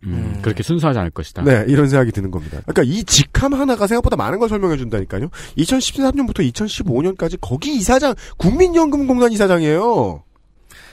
음, 0.03 0.39
그렇게 0.41 0.63
순수하지 0.63 0.99
않을 0.99 1.11
것이다. 1.11 1.43
네, 1.43 1.65
이런 1.67 1.87
생각이 1.87 2.11
드는 2.11 2.31
겁니다. 2.31 2.61
그러니까 2.65 2.83
이 2.83 3.03
직함 3.03 3.53
하나가 3.53 3.87
생각보다 3.87 4.15
많은 4.15 4.39
걸 4.39 4.49
설명해 4.49 4.77
준다니까요. 4.77 5.29
2013년부터 5.57 6.51
2015년까지 6.51 7.37
거기 7.39 7.75
이사장, 7.75 8.15
국민연금공단 8.37 9.31
이사장이에요. 9.31 10.23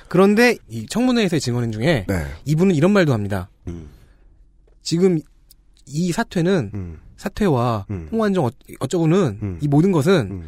그런데 0.08 0.56
이 0.68 0.86
청문회에서의 0.86 1.40
증언인 1.40 1.72
중에 1.72 2.06
네. 2.08 2.26
이분은 2.44 2.74
이런 2.74 2.92
말도 2.92 3.12
합니다. 3.12 3.50
음. 3.66 3.88
지금 4.82 5.18
이 5.86 6.12
사퇴는 6.12 6.98
사퇴와 7.16 7.86
홍완정 8.10 8.46
어, 8.46 8.50
어쩌고는 8.80 9.58
이 9.60 9.68
모든 9.68 9.92
것은 9.92 10.44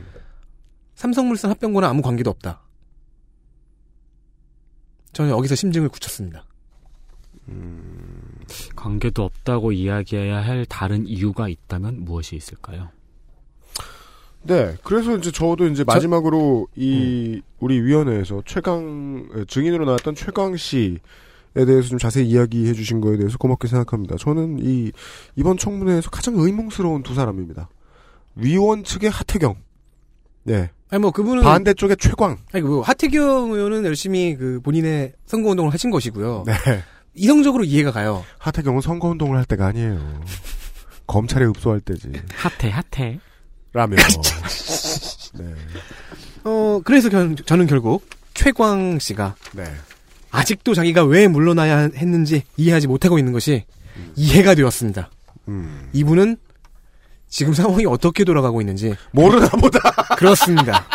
삼성물산 0.95 1.51
합병과는 1.51 1.89
아무 1.89 2.03
관계도 2.03 2.31
없다. 2.31 2.63
저는 5.13 5.31
여기서 5.31 5.55
심증을 5.55 5.89
굳혔습니다. 5.89 6.45
관계도 8.77 9.23
없다고 9.23 9.73
이야기해야 9.73 10.45
할 10.45 10.67
다른 10.67 11.07
이유가 11.07 11.49
있다면 11.49 12.05
무엇이 12.05 12.37
있을까요? 12.37 12.89
네, 14.43 14.75
그래서 14.83 15.17
이제 15.17 15.31
저도 15.31 15.67
이제 15.67 15.85
마지막으로 15.85 16.69
이 16.75 17.43
우리 17.59 17.81
위원회에서 17.81 18.43
최강 18.47 19.29
에, 19.35 19.45
증인으로 19.47 19.85
나왔던 19.85 20.15
최강 20.15 20.57
씨에 20.57 20.97
대해서 21.55 21.89
좀 21.89 21.99
자세히 21.99 22.27
이야기해 22.27 22.73
주신 22.73 23.01
거에 23.03 23.19
대해서 23.19 23.37
고맙게 23.37 23.69
생각합니다. 23.69 24.17
저는 24.17 24.59
이 24.63 24.93
이번 25.37 25.59
청문회에서 25.59 26.09
가장 26.11 26.37
의문스러운 26.39 27.03
두 27.03 27.15
사람입니다. 27.15 27.69
위원 28.37 28.83
측의 28.83 29.11
하태경, 29.11 29.57
네, 30.45 30.71
아니 30.89 31.01
뭐 31.01 31.11
그분은 31.11 31.43
반대쪽의 31.43 31.99
최광. 31.99 32.39
아니 32.53 32.65
뭐 32.65 32.81
하태경 32.81 33.53
의원은 33.53 33.85
열심히 33.85 34.37
그 34.37 34.61
본인의 34.63 35.13
선거 35.27 35.51
운동을 35.51 35.73
하신 35.73 35.91
것이고요. 35.91 36.45
네, 36.47 36.53
이성적으로 37.15 37.65
이해가 37.65 37.93
가요. 37.93 38.25
하태경은 38.39 38.81
선거 38.81 39.09
운동을 39.09 39.37
할 39.37 39.45
때가 39.45 39.67
아니에요. 39.67 40.21
검찰에 41.07 41.45
읍소할 41.47 41.81
때지. 41.81 42.13
핫해, 42.35 42.71
핫해. 42.93 43.21
라며. 43.73 43.97
네. 45.35 45.45
어 46.45 46.81
그래서 46.85 47.09
결- 47.09 47.37
저는 47.37 47.67
결국 47.67 48.09
최광 48.35 48.99
씨가 48.99 49.35
네. 49.53 49.65
아직도 50.31 50.75
자기가 50.75 51.05
왜 51.05 51.29
물러나야 51.29 51.91
했는지 51.95 52.45
이해하지 52.57 52.87
못하고 52.87 53.19
있는 53.19 53.33
것이 53.33 53.65
이해가 54.17 54.55
되었습니다. 54.55 55.11
음. 55.49 55.89
이분은 55.93 56.37
지금 57.29 57.53
상황이 57.55 57.85
어떻게 57.87 58.25
돌아가고 58.25 58.61
있는지 58.61 58.95
모르나 59.13 59.49
보다. 59.49 59.79
그렇습니다. 60.17 60.87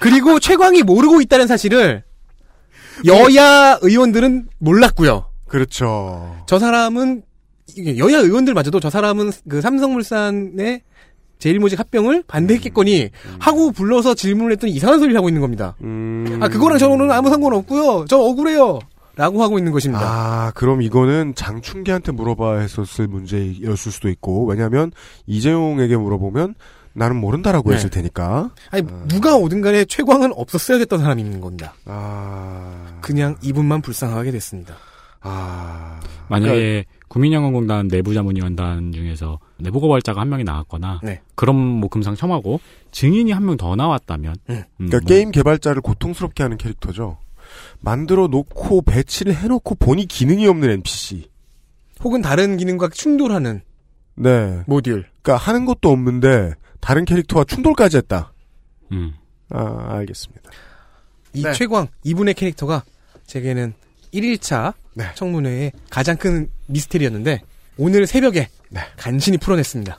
그리고 0.00 0.38
최광이 0.38 0.82
모르고 0.82 1.20
있다는 1.22 1.46
사실을 1.46 2.04
여야 3.06 3.78
의원들은 3.82 4.48
몰랐고요. 4.58 5.26
그렇죠. 5.46 6.36
저 6.46 6.58
사람은 6.58 7.22
여야 7.98 8.18
의원들마저도 8.18 8.80
저 8.80 8.90
사람은 8.90 9.30
그 9.48 9.60
삼성물산의 9.60 10.82
제일모직 11.38 11.78
합병을 11.78 12.24
반대했겠거니 12.26 13.10
하고 13.38 13.70
불러서 13.70 14.14
질문을 14.14 14.52
했더니 14.52 14.72
이상한 14.72 14.98
소리를 14.98 15.16
하고 15.16 15.28
있는 15.28 15.40
겁니다. 15.40 15.76
음. 15.82 16.38
아 16.40 16.48
그거랑 16.48 16.78
저는 16.78 17.10
아무 17.10 17.28
상관없고요. 17.28 18.06
저 18.08 18.18
억울해요. 18.18 18.78
라고 19.16 19.42
하고 19.42 19.58
있는 19.58 19.70
것입니다. 19.70 20.02
아, 20.04 20.52
그럼 20.56 20.82
이거는 20.82 21.34
장충기한테 21.36 22.10
물어봐야 22.10 22.58
했었을 22.58 23.06
문제였을 23.06 23.92
수도 23.92 24.08
있고, 24.08 24.44
왜냐면, 24.44 24.90
이재용에게 25.26 25.96
물어보면, 25.96 26.56
나는 26.94 27.16
모른다라고 27.16 27.70
네. 27.70 27.76
했을 27.76 27.90
테니까. 27.90 28.50
아니 28.70 28.86
누가 29.08 29.36
오든 29.36 29.60
간에 29.60 29.84
최광은 29.84 30.32
없었어야 30.34 30.78
됐던 30.78 31.00
사람이 31.00 31.20
있는 31.22 31.40
겁니다. 31.40 31.74
아. 31.86 32.98
그냥 33.00 33.36
이분만 33.42 33.82
불쌍하게 33.82 34.30
됐습니다. 34.30 34.76
아. 35.20 36.00
만약에 36.28 36.84
국민연금공단 37.08 37.88
내부자문위원단 37.88 38.92
중에서 38.92 39.38
내부고발자가 39.58 40.20
한 40.20 40.28
명이 40.28 40.44
나왔거나 40.44 41.00
네. 41.02 41.20
그럼 41.34 41.56
뭐 41.56 41.88
금상첨화고 41.88 42.60
증인이 42.92 43.30
한 43.32 43.44
명 43.44 43.56
더 43.56 43.76
나왔다면 43.76 44.36
음, 44.50 44.62
그러니까 44.76 44.98
뭐 44.98 45.06
게임 45.06 45.30
개발자를 45.30 45.82
고통스럽게 45.82 46.42
하는 46.42 46.56
캐릭터죠. 46.56 47.18
만들어 47.80 48.26
놓고 48.28 48.82
배치를 48.82 49.34
해놓고 49.34 49.74
보니 49.76 50.06
기능이 50.06 50.46
없는 50.46 50.70
NPC. 50.70 51.28
혹은 52.02 52.20
다른 52.22 52.56
기능과 52.56 52.88
충돌하는 52.88 53.62
네. 54.16 54.62
모듈. 54.66 55.04
그러니까 55.22 55.36
하는 55.36 55.64
것도 55.66 55.90
없는데 55.90 56.54
다른 56.84 57.06
캐릭터와 57.06 57.44
충돌까지 57.44 57.96
했다. 57.96 58.32
음. 58.92 59.14
아, 59.50 59.86
알겠습니다. 59.96 60.50
이 61.32 61.42
네. 61.42 61.52
최광 61.52 61.88
이분의 62.04 62.34
캐릭터가 62.34 62.84
제게는 63.26 63.72
1일차 64.12 64.74
네. 64.94 65.06
청문회의 65.14 65.72
가장 65.90 66.16
큰 66.18 66.48
미스테리였는데 66.66 67.40
오늘 67.78 68.06
새벽에 68.06 68.48
간신히 68.98 69.38
풀어냈습니다. 69.38 69.98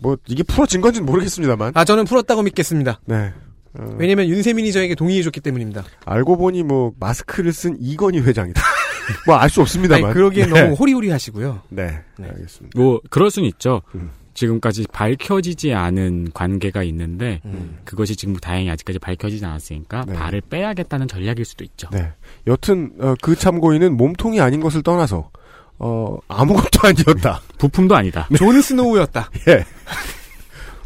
뭐 0.00 0.16
이게 0.26 0.42
풀어진 0.42 0.80
건지는 0.80 1.04
모르겠습니다만. 1.06 1.72
아 1.74 1.84
저는 1.84 2.06
풀었다고 2.06 2.42
믿겠습니다. 2.42 3.00
네. 3.04 3.32
어, 3.78 3.94
왜냐면 3.98 4.26
윤세민이 4.28 4.72
저에게 4.72 4.94
동의해줬기 4.94 5.40
때문입니다. 5.40 5.84
알고 6.06 6.38
보니 6.38 6.62
뭐 6.62 6.92
마스크를 6.98 7.52
쓴 7.52 7.76
이건희 7.78 8.20
회장이다. 8.20 8.60
뭐 9.26 9.36
알 9.36 9.50
수 9.50 9.60
없습니다만. 9.60 10.04
아니, 10.06 10.14
그러기엔 10.14 10.50
네. 10.50 10.62
너무 10.62 10.74
호리호리하시고요. 10.74 11.62
네. 11.68 12.00
알겠습니다. 12.20 12.78
뭐 12.80 13.00
그럴 13.10 13.30
수는 13.30 13.48
있죠. 13.50 13.82
음. 13.94 14.10
지금까지 14.34 14.86
밝혀지지 14.92 15.74
않은 15.74 16.30
관계가 16.32 16.82
있는데 16.84 17.40
음. 17.44 17.78
그것이 17.84 18.16
지금 18.16 18.36
다행히 18.36 18.70
아직까지 18.70 18.98
밝혀지지 18.98 19.44
않았으니까 19.44 20.04
네. 20.06 20.14
발을 20.14 20.40
빼야겠다는 20.42 21.08
전략일 21.08 21.44
수도 21.44 21.64
있죠. 21.64 21.88
네. 21.90 22.12
여튼 22.46 22.92
어, 22.98 23.14
그 23.20 23.34
참고인은 23.36 23.96
몸통이 23.96 24.40
아닌 24.40 24.60
것을 24.60 24.82
떠나서 24.82 25.30
어, 25.78 26.16
아무것도 26.28 26.80
아니었다. 26.88 27.40
부품도 27.58 27.94
아니다. 27.96 28.28
존 28.36 28.60
스노우였다. 28.60 29.30
예. 29.48 29.64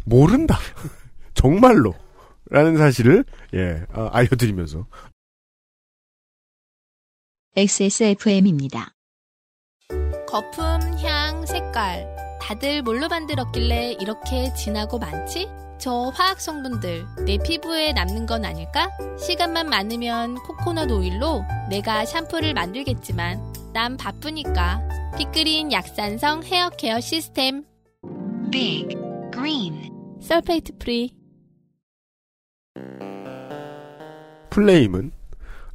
모른다. 0.05 0.57
정말로. 1.33 1.93
라는 2.49 2.77
사실을 2.77 3.25
예 3.53 3.83
어, 3.93 4.09
알려드리면서 4.13 4.87
XSFM입니다. 7.57 8.93
거품, 10.27 10.63
향, 11.03 11.45
색깔. 11.45 12.16
다들 12.47 12.81
뭘로 12.81 13.09
만들었길래 13.09 13.97
이렇게 13.99 14.53
진하고 14.53 14.99
많지? 14.99 15.49
저 15.77 16.13
화학 16.15 16.39
성분들 16.39 17.05
내 17.25 17.37
피부에 17.37 17.91
남는 17.91 18.25
건 18.25 18.45
아닐까? 18.45 18.89
시간만 19.19 19.69
많으면 19.69 20.35
코코넛 20.35 20.89
오일로 20.89 21.43
내가 21.69 22.05
샴푸를 22.05 22.53
만들겠지만 22.53 23.53
난 23.73 23.97
바쁘니까. 23.97 24.81
피크린 25.17 25.73
약산성 25.73 26.43
헤어 26.43 26.69
케어 26.69 27.01
시스템. 27.01 27.65
Big 28.49 28.95
Green. 29.33 29.91
Sulfate 30.21 30.71
free. 30.79 31.13
플레임은 34.51 35.11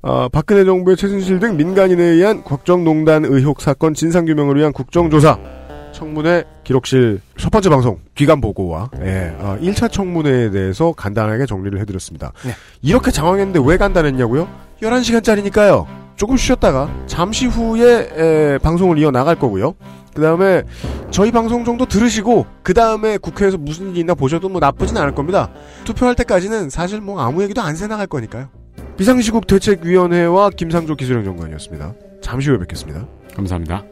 어, 0.00 0.30
박근혜 0.30 0.64
정부의 0.64 0.96
최순실 0.96 1.38
등 1.38 1.58
민간인에 1.58 2.02
의한 2.02 2.42
국정농단 2.42 3.26
의혹 3.26 3.60
사건 3.60 3.92
진상규명을 3.92 4.56
위한 4.56 4.72
국정조사 4.72 5.61
청문회 5.92 6.44
기록실 6.64 7.20
첫 7.36 7.50
번째 7.50 7.68
방송 7.70 7.98
기관 8.14 8.40
보고와 8.40 8.90
예, 9.02 9.34
어, 9.38 9.58
1차 9.60 9.90
청문회에 9.90 10.50
대해서 10.50 10.92
간단하게 10.92 11.46
정리를 11.46 11.78
해드렸습니다. 11.80 12.32
네. 12.44 12.52
이렇게 12.82 13.10
장황했는데 13.10 13.60
왜 13.64 13.76
간단했냐고요? 13.76 14.48
11시간짜리니까요. 14.82 15.86
조금 16.16 16.36
쉬었다가 16.36 16.90
잠시 17.06 17.46
후에 17.46 18.08
에, 18.54 18.58
방송을 18.58 18.98
이어 18.98 19.10
나갈 19.10 19.36
거고요. 19.36 19.74
그 20.14 20.20
다음에 20.20 20.62
저희 21.10 21.30
방송 21.30 21.64
정도 21.64 21.86
들으시고 21.86 22.46
그 22.62 22.74
다음에 22.74 23.16
국회에서 23.16 23.56
무슨 23.56 23.90
일이 23.90 24.00
있나 24.00 24.14
보셔도 24.14 24.48
뭐 24.48 24.60
나쁘진 24.60 24.96
않을 24.98 25.14
겁니다. 25.14 25.50
투표할 25.84 26.14
때까지는 26.14 26.68
사실 26.70 27.00
뭐 27.00 27.20
아무 27.20 27.42
얘기도 27.42 27.62
안 27.62 27.74
새 27.76 27.86
나갈 27.86 28.06
거니까요. 28.06 28.48
비상시국 28.98 29.46
대책위원회와 29.46 30.50
김상조 30.50 30.96
기술형 30.96 31.24
장관이었습니다. 31.24 31.94
잠시 32.20 32.50
후에 32.50 32.58
뵙겠습니다. 32.58 33.06
감사합니다. 33.34 33.82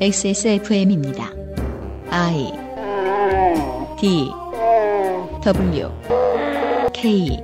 XSFM입니다. 0.00 1.30
I 2.08 2.50
D 4.00 4.30
W 5.44 5.90
K 6.94 7.38